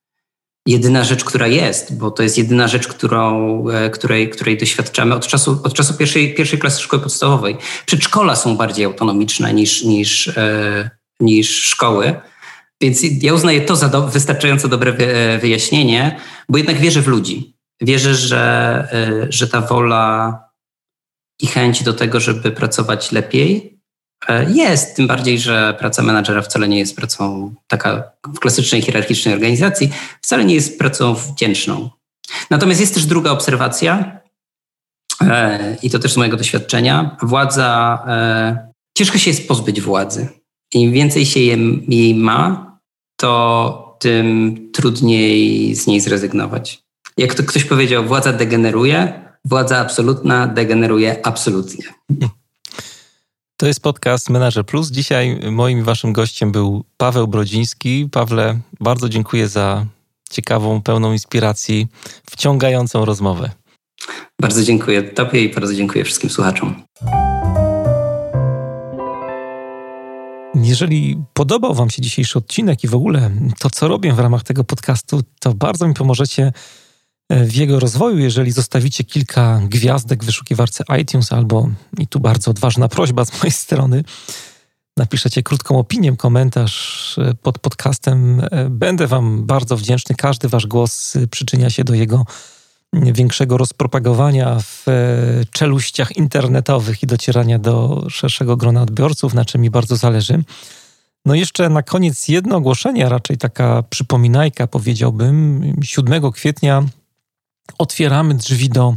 jedyna 0.66 1.04
rzecz, 1.04 1.24
która 1.24 1.46
jest, 1.46 1.98
bo 1.98 2.10
to 2.10 2.22
jest 2.22 2.38
jedyna 2.38 2.68
rzecz, 2.68 2.88
którą, 2.88 3.64
e, 3.68 3.90
której, 3.90 4.30
której 4.30 4.58
doświadczamy 4.58 5.14
od 5.14 5.26
czasu, 5.26 5.60
od 5.64 5.74
czasu 5.74 5.94
pierwszej, 5.94 6.34
pierwszej 6.34 6.58
klasy 6.58 6.82
szkoły 6.82 7.02
podstawowej. 7.02 7.56
Przedszkola 7.86 8.36
są 8.36 8.56
bardziej 8.56 8.84
autonomiczne 8.84 9.54
niż, 9.54 9.82
niż, 9.82 10.30
niż 11.20 11.64
szkoły. 11.64 12.14
Więc 12.80 13.00
ja 13.22 13.34
uznaję 13.34 13.60
to 13.60 13.76
za 13.76 13.88
do, 13.88 14.08
wystarczająco 14.08 14.68
dobre 14.68 14.92
wyjaśnienie, 15.40 16.20
bo 16.48 16.58
jednak 16.58 16.76
wierzę 16.76 17.02
w 17.02 17.06
ludzi. 17.06 17.56
Wierzę, 17.80 18.14
że, 18.14 18.88
e, 18.92 19.32
że 19.32 19.48
ta 19.48 19.60
wola 19.60 20.38
i 21.40 21.46
chęć 21.46 21.82
do 21.82 21.92
tego, 21.92 22.20
żeby 22.20 22.52
pracować 22.52 23.12
lepiej 23.12 23.80
e, 24.28 24.52
jest. 24.52 24.96
Tym 24.96 25.06
bardziej, 25.06 25.38
że 25.38 25.76
praca 25.78 26.02
menadżera 26.02 26.42
wcale 26.42 26.68
nie 26.68 26.78
jest 26.78 26.96
pracą 26.96 27.54
taka 27.66 28.12
w 28.34 28.38
klasycznej, 28.38 28.82
hierarchicznej 28.82 29.34
organizacji, 29.34 29.92
wcale 30.22 30.44
nie 30.44 30.54
jest 30.54 30.78
pracą 30.78 31.14
wdzięczną. 31.14 31.90
Natomiast 32.50 32.80
jest 32.80 32.94
też 32.94 33.06
druga 33.06 33.30
obserwacja, 33.30 34.20
e, 35.20 35.76
i 35.82 35.90
to 35.90 35.98
też 35.98 36.12
z 36.12 36.16
mojego 36.16 36.36
doświadczenia. 36.36 37.16
Władza, 37.22 38.02
ciężko 38.98 39.18
się 39.18 39.30
jest 39.30 39.48
pozbyć 39.48 39.80
władzy. 39.80 40.28
Im 40.76 40.92
więcej 40.92 41.26
się 41.26 41.40
jej 41.88 42.14
ma, 42.14 42.76
to 43.16 43.96
tym 44.00 44.56
trudniej 44.72 45.74
z 45.74 45.86
niej 45.86 46.00
zrezygnować. 46.00 46.82
Jak 47.16 47.34
to 47.34 47.42
ktoś 47.42 47.64
powiedział, 47.64 48.04
władza 48.04 48.32
degeneruje, 48.32 49.22
władza 49.44 49.78
absolutna 49.78 50.46
degeneruje 50.46 51.26
absolutnie. 51.26 51.84
To 53.56 53.66
jest 53.66 53.80
podcast 53.80 54.30
Menager 54.30 54.66
Plus. 54.66 54.90
Dzisiaj 54.90 55.40
moim 55.50 55.84
waszym 55.84 56.12
gościem 56.12 56.52
był 56.52 56.84
Paweł 56.96 57.28
Brodziński. 57.28 58.08
Pawle, 58.12 58.60
bardzo 58.80 59.08
dziękuję 59.08 59.48
za 59.48 59.86
ciekawą, 60.30 60.82
pełną 60.82 61.12
inspiracji, 61.12 61.86
wciągającą 62.30 63.04
rozmowę. 63.04 63.50
Bardzo 64.40 64.62
dziękuję 64.62 65.02
Tobie 65.02 65.44
i 65.44 65.54
bardzo 65.54 65.74
dziękuję 65.74 66.04
wszystkim 66.04 66.30
słuchaczom. 66.30 66.82
Jeżeli 70.66 71.22
podobał 71.32 71.74
Wam 71.74 71.90
się 71.90 72.02
dzisiejszy 72.02 72.38
odcinek 72.38 72.84
i 72.84 72.88
w 72.88 72.94
ogóle 72.94 73.30
to, 73.58 73.70
co 73.70 73.88
robię 73.88 74.12
w 74.12 74.18
ramach 74.18 74.42
tego 74.42 74.64
podcastu, 74.64 75.22
to 75.40 75.54
bardzo 75.54 75.88
mi 75.88 75.94
pomożecie 75.94 76.52
e, 77.28 77.44
w 77.44 77.54
jego 77.54 77.80
rozwoju, 77.80 78.18
jeżeli 78.18 78.52
zostawicie 78.52 79.04
kilka 79.04 79.60
gwiazdek 79.64 80.22
w 80.22 80.26
wyszukiwarce 80.26 80.84
iTunes 81.00 81.32
albo, 81.32 81.68
i 81.98 82.06
tu 82.06 82.20
bardzo 82.20 82.50
odważna 82.50 82.88
prośba 82.88 83.24
z 83.24 83.32
mojej 83.32 83.52
strony, 83.52 84.04
napiszecie 84.96 85.42
krótką 85.42 85.78
opinię, 85.78 86.16
komentarz 86.16 87.18
e, 87.18 87.34
pod 87.34 87.58
podcastem. 87.58 88.42
E, 88.50 88.70
będę 88.70 89.06
Wam 89.06 89.46
bardzo 89.46 89.76
wdzięczny. 89.76 90.16
Każdy 90.16 90.48
Wasz 90.48 90.66
głos 90.66 91.14
przyczynia 91.30 91.70
się 91.70 91.84
do 91.84 91.94
jego 91.94 92.24
większego 92.92 93.56
rozpropagowania 93.56 94.58
w 94.60 94.88
e, 94.88 94.92
czeluściach 95.52 96.16
internetowych 96.16 97.02
i 97.02 97.06
docierania 97.06 97.58
do 97.58 98.06
szerszego 98.10 98.56
grona 98.56 98.82
odbiorców, 98.82 99.34
na 99.34 99.44
czym 99.44 99.60
mi 99.60 99.70
bardzo 99.70 99.96
zależy. 99.96 100.42
No 101.24 101.34
jeszcze 101.34 101.68
na 101.68 101.82
koniec 101.82 102.28
jedno 102.28 102.56
ogłoszenie, 102.56 103.08
raczej 103.08 103.38
taka 103.38 103.82
przypominajka 103.90 104.66
powiedziałbym. 104.66 105.62
7 105.82 106.32
kwietnia 106.32 106.82
otwieramy 107.78 108.34
drzwi 108.34 108.68
do 108.68 108.94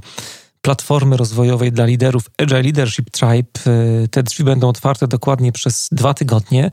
platformy 0.62 1.18
rozwojowej 1.18 1.72
dla 1.72 1.86
liderów 1.86 2.30
Agile 2.38 2.62
Leadership 2.62 3.10
Tribe. 3.10 3.60
E, 3.68 4.08
te 4.08 4.24
drzwi 4.24 4.44
będą 4.44 4.70
otwarte 4.70 5.08
dokładnie 5.08 5.52
przez 5.52 5.88
dwa 5.92 6.14
tygodnie. 6.14 6.72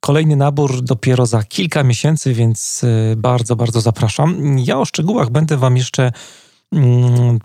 Kolejny 0.00 0.36
nabór 0.36 0.82
dopiero 0.82 1.26
za 1.26 1.42
kilka 1.42 1.82
miesięcy, 1.82 2.34
więc 2.34 2.84
e, 2.84 3.16
bardzo, 3.16 3.56
bardzo 3.56 3.80
zapraszam. 3.80 4.58
Ja 4.58 4.78
o 4.78 4.84
szczegółach 4.84 5.30
będę 5.30 5.56
Wam 5.56 5.76
jeszcze 5.76 6.12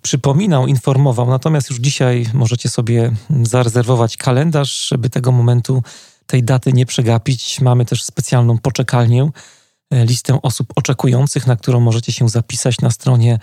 przypominał, 0.02 0.68
informował. 0.68 1.30
Natomiast 1.30 1.69
już 1.69 1.80
dzisiaj 1.80 2.26
możecie 2.34 2.69
sobie 2.69 3.11
zarezerwować 3.43 4.18
kalendarz, 4.18 4.88
żeby 4.88 5.10
tego 5.10 5.31
momentu, 5.31 5.84
tej 6.26 6.43
daty 6.43 6.73
nie 6.73 6.85
przegapić. 6.85 7.61
Mamy 7.61 7.85
też 7.85 8.03
specjalną 8.03 8.57
poczekalnię, 8.57 9.30
e, 9.91 10.06
listę 10.06 10.39
osób 10.41 10.73
oczekujących, 10.76 11.47
na 11.47 11.56
którą 11.56 11.80
możecie 11.80 12.11
się 12.11 12.30
zapisać 12.30 12.81
na 12.81 12.91
stronie 12.91 13.39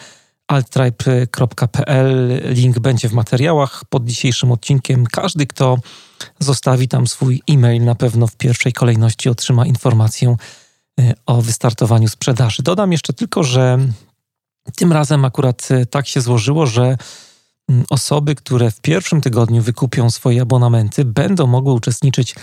altribe.pl. 0.49 2.41
Link 2.55 2.79
będzie 2.79 3.09
w 3.09 3.13
materiałach 3.13 3.85
pod 3.85 4.05
dzisiejszym 4.05 4.53
odcinkiem. 4.53 5.07
Każdy, 5.07 5.47
kto 5.47 5.79
zostawi 6.39 6.89
tam 6.89 7.07
swój 7.07 7.43
e-mail, 7.51 7.85
na 7.85 7.95
pewno 7.95 8.27
w 8.27 8.37
pierwszej 8.37 8.73
kolejności 8.73 9.29
otrzyma 9.29 9.67
informację 9.67 10.37
e, 11.01 11.15
o 11.27 11.43
wystartowaniu 11.43 12.09
sprzedaży. 12.09 12.63
Dodam 12.63 12.93
jeszcze 12.93 13.13
tylko, 13.13 13.45
że 13.45 13.79
tym 14.77 14.93
razem 14.93 15.25
akurat 15.25 15.69
e, 15.71 15.87
tak 15.87 16.07
się 16.07 16.21
złożyło, 16.21 16.67
że 16.67 16.97
mm, 17.69 17.85
osoby, 17.91 18.35
które 18.35 18.71
w 18.71 18.81
pierwszym 18.81 19.21
tygodniu 19.21 19.63
wykupią 19.63 20.11
swoje 20.11 20.43
abonamenty, 20.43 21.05
będą 21.05 21.47
mogły 21.47 21.73
uczestniczyć 21.73 22.35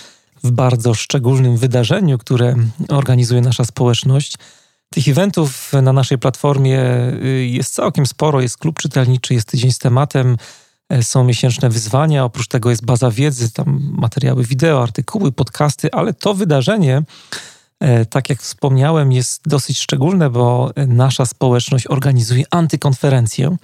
w 0.44 0.52
bardzo 0.52 0.94
szczególnym 0.94 1.58
wydarzeniu, 1.58 2.18
które 2.18 2.56
organizuje 2.90 3.42
nasza 3.42 3.66
społeczność. 3.66 4.36
Tych 4.90 5.08
eventów 5.08 5.74
na 5.82 5.94
naszej 5.94 6.18
platformie 6.18 6.82
y, 7.24 7.46
jest 7.46 7.74
całkiem 7.74 8.06
sporo. 8.06 8.42
Jest 8.42 8.58
klub 8.58 8.80
czytelniczy, 8.80 9.34
jest 9.34 9.48
tydzień 9.48 9.72
z 9.72 9.78
tematem, 9.78 10.38
e, 10.90 11.04
są 11.04 11.24
miesięczne 11.24 11.70
wyzwania. 11.70 12.26
Oprócz 12.26 12.48
tego 12.48 12.70
jest 12.70 12.86
baza 12.86 13.12
wiedzy, 13.12 13.52
tam 13.52 13.80
materiały 13.92 14.44
wideo, 14.44 14.84
artykuły, 14.84 15.32
podcasty, 15.32 15.92
ale 15.92 16.14
to 16.14 16.34
wydarzenie 16.34 17.04
E, 17.04 17.04
tak 18.10 18.30
jak 18.30 18.42
wspomniałem, 18.42 19.12
jest 19.12 19.42
dosyć 19.46 19.80
szczególne, 19.80 20.30
bo 20.30 20.72
nasza 20.88 21.26
społeczność 21.26 21.88
organizuje 21.88 22.44
antykonferencję. 22.52 23.58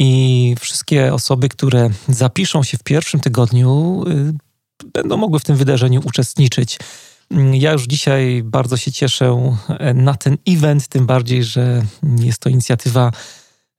I 0.00 0.54
wszystkie 0.60 1.14
osoby, 1.14 1.48
które 1.48 1.90
zapiszą 2.08 2.62
się 2.62 2.78
w 2.78 2.82
pierwszym 2.82 3.20
tygodniu, 3.20 4.02
y, 4.08 4.32
będą 4.92 5.16
mogły 5.16 5.40
w 5.40 5.44
tym 5.44 5.56
wydarzeniu 5.56 6.00
uczestniczyć. 6.04 6.78
Ja 7.52 7.72
już 7.72 7.86
dzisiaj 7.86 8.42
bardzo 8.44 8.76
się 8.76 8.92
cieszę 8.92 9.54
e, 9.68 9.94
na 9.94 10.14
ten 10.14 10.36
event, 10.48 10.88
tym 10.88 11.06
bardziej, 11.06 11.44
że 11.44 11.82
jest 12.18 12.38
to 12.38 12.48
inicjatywa 12.48 13.12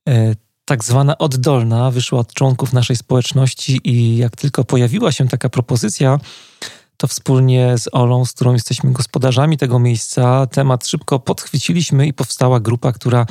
e, 0.08 0.34
tak 0.64 0.84
zwana 0.84 1.18
oddolna, 1.18 1.90
wyszła 1.90 2.18
od 2.18 2.34
członków 2.34 2.72
naszej 2.72 2.96
społeczności 2.96 3.80
i 3.84 4.16
jak 4.16 4.36
tylko 4.36 4.64
pojawiła 4.64 5.12
się 5.12 5.28
taka 5.28 5.48
propozycja, 5.48 6.18
to 6.96 7.06
wspólnie 7.06 7.78
z 7.78 7.88
Olą, 7.92 8.24
z 8.24 8.32
którą 8.32 8.52
jesteśmy 8.52 8.92
gospodarzami 8.92 9.58
tego 9.58 9.78
miejsca, 9.78 10.46
temat 10.46 10.86
szybko 10.86 11.18
podchwyciliśmy 11.18 12.06
i 12.06 12.12
powstała 12.12 12.60
grupa, 12.60 12.92
która 12.92 13.26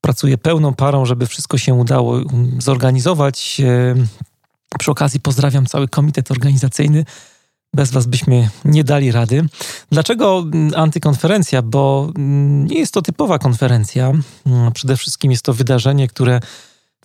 pracuje 0.00 0.38
pełną 0.38 0.74
parą, 0.74 1.06
żeby 1.06 1.26
wszystko 1.26 1.58
się 1.58 1.74
udało 1.74 2.12
um, 2.12 2.56
zorganizować. 2.58 3.60
E, 3.60 3.94
przy 4.78 4.90
okazji 4.90 5.20
pozdrawiam 5.20 5.66
cały 5.66 5.88
komitet 5.88 6.30
organizacyjny. 6.30 7.04
Bez 7.74 7.90
Was 7.90 8.06
byśmy 8.06 8.50
nie 8.64 8.84
dali 8.84 9.12
rady. 9.12 9.46
Dlaczego 9.90 10.38
mm, 10.38 10.72
antykonferencja? 10.76 11.62
Bo 11.62 12.12
mm, 12.16 12.66
nie 12.66 12.78
jest 12.78 12.94
to 12.94 13.02
typowa 13.02 13.38
konferencja. 13.38 14.12
Mm, 14.46 14.72
przede 14.72 14.96
wszystkim 14.96 15.30
jest 15.30 15.44
to 15.44 15.52
wydarzenie, 15.52 16.08
które 16.08 16.40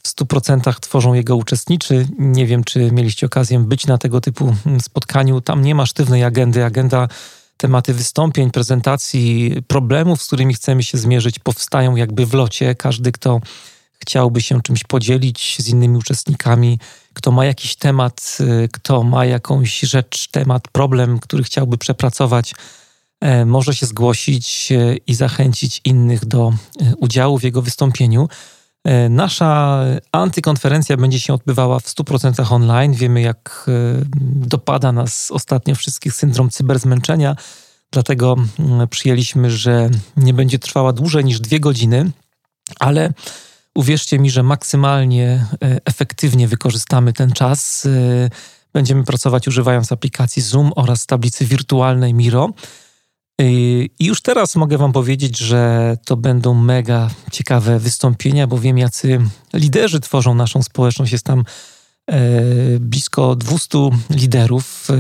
100% 0.07 0.79
tworzą 0.79 1.13
jego 1.13 1.35
uczestniczy. 1.35 2.07
Nie 2.19 2.45
wiem, 2.45 2.63
czy 2.63 2.91
mieliście 2.91 3.25
okazję 3.25 3.59
być 3.59 3.87
na 3.87 3.97
tego 3.97 4.21
typu 4.21 4.55
mm, 4.65 4.81
spotkaniu. 4.81 5.41
Tam 5.41 5.61
nie 5.61 5.75
ma 5.75 5.85
sztywnej 5.85 6.23
agendy. 6.23 6.65
Agenda, 6.65 7.07
tematy 7.57 7.93
wystąpień, 7.93 8.51
prezentacji, 8.51 9.55
problemów, 9.67 10.21
z 10.21 10.27
którymi 10.27 10.53
chcemy 10.53 10.83
się 10.83 10.97
zmierzyć, 10.97 11.39
powstają 11.39 11.95
jakby 11.95 12.25
w 12.25 12.33
locie. 12.33 12.75
Każdy, 12.75 13.11
kto 13.11 13.41
chciałby 13.99 14.41
się 14.41 14.61
czymś 14.61 14.83
podzielić 14.83 15.55
z 15.59 15.67
innymi 15.67 15.97
uczestnikami, 15.97 16.79
kto 17.13 17.31
ma 17.31 17.45
jakiś 17.45 17.75
temat, 17.75 18.37
y, 18.39 18.69
kto 18.73 19.03
ma 19.03 19.25
jakąś 19.25 19.79
rzecz, 19.79 20.27
temat, 20.31 20.67
problem, 20.67 21.19
który 21.19 21.43
chciałby 21.43 21.77
przepracować, 21.77 22.55
e, 23.21 23.45
może 23.45 23.75
się 23.75 23.85
zgłosić 23.85 24.71
e, 24.71 24.95
i 25.07 25.13
zachęcić 25.15 25.81
innych 25.85 26.25
do 26.25 26.53
e, 26.81 26.95
udziału 26.95 27.39
w 27.39 27.43
jego 27.43 27.61
wystąpieniu. 27.61 28.27
E, 28.87 29.09
nasza 29.09 29.83
antykonferencja 30.11 30.97
będzie 30.97 31.19
się 31.19 31.33
odbywała 31.33 31.79
w 31.79 31.83
100% 31.83 32.53
online. 32.53 32.93
Wiemy, 32.93 33.21
jak 33.21 33.65
e, 33.67 33.71
dopada 34.47 34.91
nas 34.91 35.31
ostatnio 35.31 35.75
wszystkich 35.75 36.13
syndrom 36.13 36.49
cyberzmęczenia, 36.49 37.35
dlatego 37.91 38.35
mm, 38.59 38.87
przyjęliśmy, 38.87 39.51
że 39.51 39.89
nie 40.17 40.33
będzie 40.33 40.59
trwała 40.59 40.93
dłużej 40.93 41.25
niż 41.25 41.39
dwie 41.39 41.59
godziny, 41.59 42.11
ale 42.79 43.13
uwierzcie 43.75 44.19
mi, 44.19 44.29
że 44.29 44.43
maksymalnie 44.43 45.45
e, 45.63 45.79
efektywnie 45.85 46.47
wykorzystamy 46.47 47.13
ten 47.13 47.31
czas. 47.31 47.87
Będziemy 48.73 49.03
pracować 49.03 49.47
używając 49.47 49.91
aplikacji 49.91 50.41
Zoom 50.41 50.71
oraz 50.75 51.05
tablicy 51.05 51.45
wirtualnej 51.45 52.13
Miro. 52.13 52.49
I 53.41 53.89
już 53.99 54.21
teraz 54.21 54.55
mogę 54.55 54.77
Wam 54.77 54.91
powiedzieć, 54.93 55.37
że 55.37 55.97
to 56.05 56.17
będą 56.17 56.53
mega 56.53 57.09
ciekawe 57.31 57.79
wystąpienia, 57.79 58.47
bo 58.47 58.59
wiem, 58.59 58.77
jacy 58.77 59.19
liderzy 59.53 59.99
tworzą 59.99 60.35
naszą 60.35 60.63
społeczność. 60.63 61.11
Jest 61.11 61.25
tam 61.25 61.43
e, 62.11 62.31
blisko 62.79 63.35
200 63.35 63.77
liderów, 64.09 64.87
e, 64.89 64.93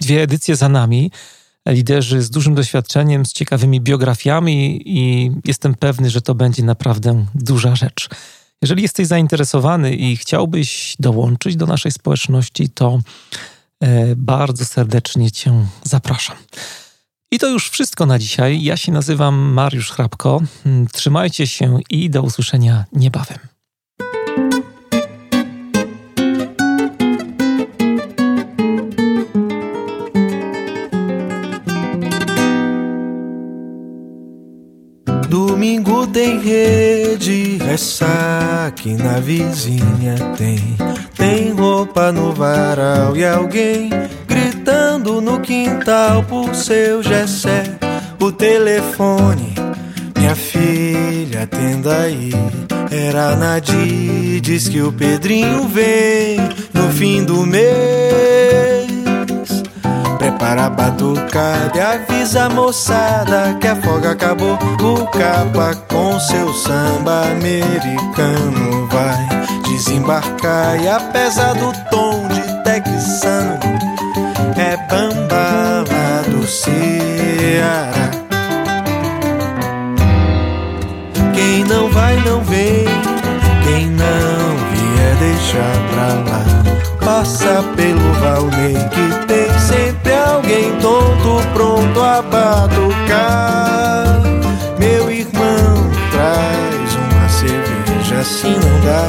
dwie 0.00 0.22
edycje 0.22 0.56
za 0.56 0.68
nami. 0.68 1.10
Liderzy 1.68 2.22
z 2.22 2.30
dużym 2.30 2.54
doświadczeniem, 2.54 3.26
z 3.26 3.32
ciekawymi 3.32 3.80
biografiami, 3.80 4.82
i 4.84 5.30
jestem 5.44 5.74
pewny, 5.74 6.10
że 6.10 6.22
to 6.22 6.34
będzie 6.34 6.62
naprawdę 6.62 7.26
duża 7.34 7.76
rzecz. 7.76 8.08
Jeżeli 8.62 8.82
jesteś 8.82 9.06
zainteresowany 9.06 9.94
i 9.94 10.16
chciałbyś 10.16 10.96
dołączyć 10.98 11.56
do 11.56 11.66
naszej 11.66 11.92
społeczności, 11.92 12.68
to 12.68 13.00
e, 13.80 14.16
bardzo 14.16 14.64
serdecznie 14.64 15.30
Cię 15.30 15.66
zapraszam. 15.84 16.36
I 17.32 17.38
to 17.38 17.48
już 17.48 17.70
wszystko 17.70 18.06
na 18.06 18.18
dzisiaj. 18.18 18.62
Ja 18.62 18.76
się 18.76 18.92
nazywam 18.92 19.34
Mariusz 19.52 19.90
Hrabko. 19.90 20.42
Hmm, 20.64 20.86
trzymajcie 20.86 21.46
się 21.46 21.78
i 21.90 22.10
do 22.10 22.22
usłyszenia 22.22 22.84
niebawem. 22.92 23.38
Domingo 35.56 36.06
tem 36.06 36.38
rede, 36.38 37.56
ressaque 37.56 38.92
na 38.92 39.20
vizinha 39.20 40.14
tem. 40.36 40.76
Tem 41.16 41.50
roupa 41.50 42.12
no 42.12 42.30
varal 42.34 43.16
e 43.16 43.24
alguém 43.24 43.88
gritando 44.28 45.18
no 45.22 45.40
quintal 45.40 46.22
por 46.24 46.54
seu 46.54 47.02
Gessé. 47.02 47.78
O 48.20 48.30
telefone, 48.30 49.54
minha 50.18 50.36
filha, 50.36 51.44
atenda 51.44 52.02
aí. 52.02 52.32
Era 52.90 53.34
Nadir, 53.34 54.42
diz 54.42 54.68
que 54.68 54.82
o 54.82 54.92
Pedrinho 54.92 55.66
vem 55.68 56.36
no 56.74 56.92
fim 56.92 57.24
do 57.24 57.46
mês. 57.46 58.75
Para 60.38 60.70
batucada 60.70 61.72
e 61.74 61.80
avisa 61.80 62.44
a 62.44 62.48
moçada 62.48 63.56
que 63.60 63.66
a 63.66 63.76
folga 63.76 64.12
acabou. 64.12 64.58
O 64.80 65.06
capa 65.06 65.74
com 65.88 66.18
seu 66.20 66.52
samba 66.52 67.22
americano 67.32 68.86
vai 68.88 69.28
desembarcar 69.64 70.80
e 70.80 70.88
apesar 70.88 71.54
do 71.54 71.72
tom 71.90 72.26
de 72.28 72.62
texano 72.64 73.58
é 74.56 74.76
bamba 74.88 75.84
lá 75.90 76.22
do 76.28 76.46
Ceará. 76.46 78.10
Quem 81.34 81.64
não 81.64 81.90
vai 81.90 82.16
não 82.24 82.42
vem, 82.42 82.84
quem 83.64 83.90
não 83.90 84.56
vier 84.72 85.16
deixar 85.16 85.76
pra 85.90 86.30
lá. 86.30 86.44
Passa 87.04 87.62
pelo 87.76 88.12
Valnei 88.14 88.74
que 88.74 89.26
tem 89.26 89.58
sempre 89.60 90.05
alguém 90.46 90.76
tonto 90.78 91.42
pronto 91.52 92.00
a 92.00 92.22
batucar. 92.22 94.20
Meu 94.78 95.10
irmão 95.10 95.90
traz 96.12 96.94
uma 96.94 97.28
cerveja, 97.28 98.20
assim 98.20 98.54
não 98.54 98.80
dá 98.80 99.02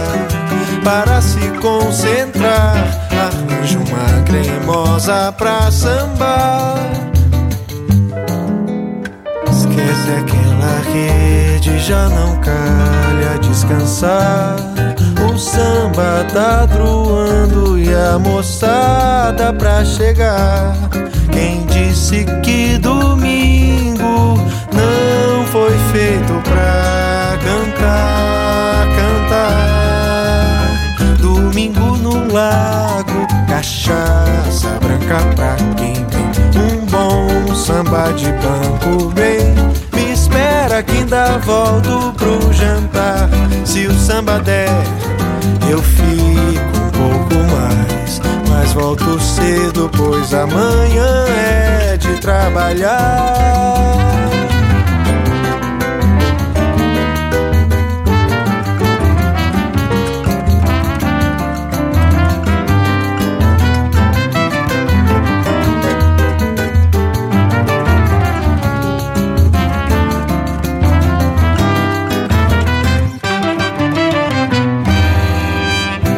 para 0.83 1.21
se 1.21 1.47
concentrar. 1.61 2.75
Arranja 3.11 3.77
uma 3.77 4.23
cremosa 4.23 5.31
pra 5.33 5.69
sambar. 5.69 6.77
Esquece 9.51 10.11
aquela 10.19 10.81
rede, 10.91 11.77
já 11.79 12.09
não 12.09 12.35
calha 12.37 13.37
descansar. 13.41 14.55
O 15.31 15.37
samba 15.37 16.25
tá 16.33 16.67
truando 16.67 17.77
e 17.77 17.93
a 17.93 18.17
moçada 18.17 19.53
pra 19.53 19.85
chegar. 19.85 20.73
Quem 21.37 21.63
disse 21.67 22.25
que 22.41 22.79
domingo 22.79 24.39
não 24.73 25.45
foi 25.51 25.77
feito 25.91 26.33
pra 26.43 27.37
cantar, 27.43 28.87
cantar? 28.97 29.55
Domingo 31.19 31.95
no 31.97 32.33
lago, 32.33 33.27
cachaça 33.47 34.79
branca 34.81 35.19
pra 35.35 35.55
quem 35.75 35.93
tem 36.05 36.25
um 36.59 36.83
bom 36.87 37.53
samba 37.53 38.11
de 38.13 38.31
banco 38.31 39.11
bem. 39.13 39.53
Me 39.93 40.13
espera 40.13 40.81
que 40.81 40.93
ainda 40.93 41.37
volto 41.37 42.13
pro 42.17 42.51
jantar. 42.51 43.29
Se 43.63 43.85
o 43.85 43.93
samba 43.93 44.39
der, 44.39 44.71
eu 45.69 45.83
fico. 45.83 46.76
Mas 48.67 48.73
volto 48.73 49.17
cedo, 49.21 49.89
pois 49.95 50.33
amanhã 50.33 51.25
é 51.29 51.95
de 51.95 52.19
trabalhar. 52.19 53.47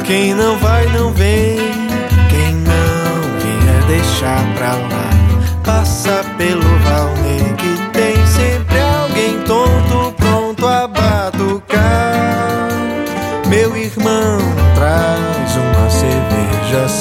Quem 0.07 0.33
não 0.33 0.57
vai 0.57 0.87
não 0.87 1.13
vem, 1.13 1.48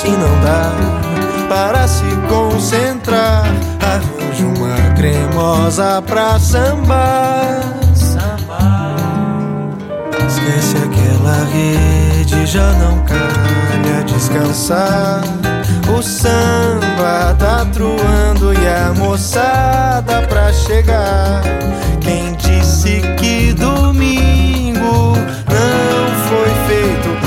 se 0.08 0.16
não 0.16 0.40
dá 0.40 0.72
para 1.48 1.86
se 1.86 2.04
concentrar. 2.28 3.44
Arranja 3.82 4.46
uma 4.46 4.94
cremosa 4.94 6.02
pra 6.02 6.38
sambar. 6.38 7.60
Esquece 10.26 10.76
aquela 10.78 11.44
rede, 11.52 12.46
já 12.46 12.72
não 12.74 13.04
calha 13.04 14.04
descansar. 14.06 15.20
O 15.96 16.02
samba 16.02 17.34
tá 17.38 17.66
truando 17.72 18.52
e 18.54 18.66
a 18.66 18.92
moçada 18.94 20.22
pra 20.22 20.52
chegar. 20.52 21.42
Quem 22.00 22.34
disse 22.34 23.02
que 23.18 23.52
domingo 23.52 25.14
não 25.48 26.28
foi 26.28 26.50
feito 26.68 27.17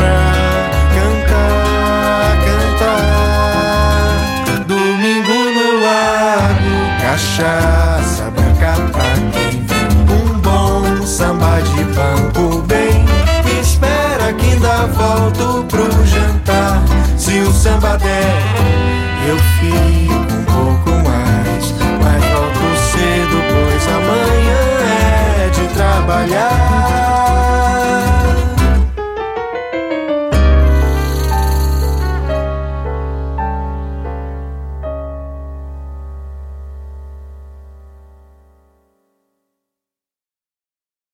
cachaça 7.21 8.31
branca 8.31 8.73
pra 8.91 9.03
quem. 9.31 9.63
Um 10.09 10.39
bom 10.39 11.05
samba 11.05 11.61
de 11.61 11.83
banco 11.93 12.61
bem. 12.63 13.05
Espera 13.61 14.33
que 14.33 14.51
ainda 14.51 14.87
volto 14.87 15.65
pro 15.65 15.85
jantar. 16.05 16.83
Se 17.17 17.39
o 17.39 17.51
samba 17.51 17.97
der, 17.97 18.41
eu 19.27 19.37
fico 19.59 20.20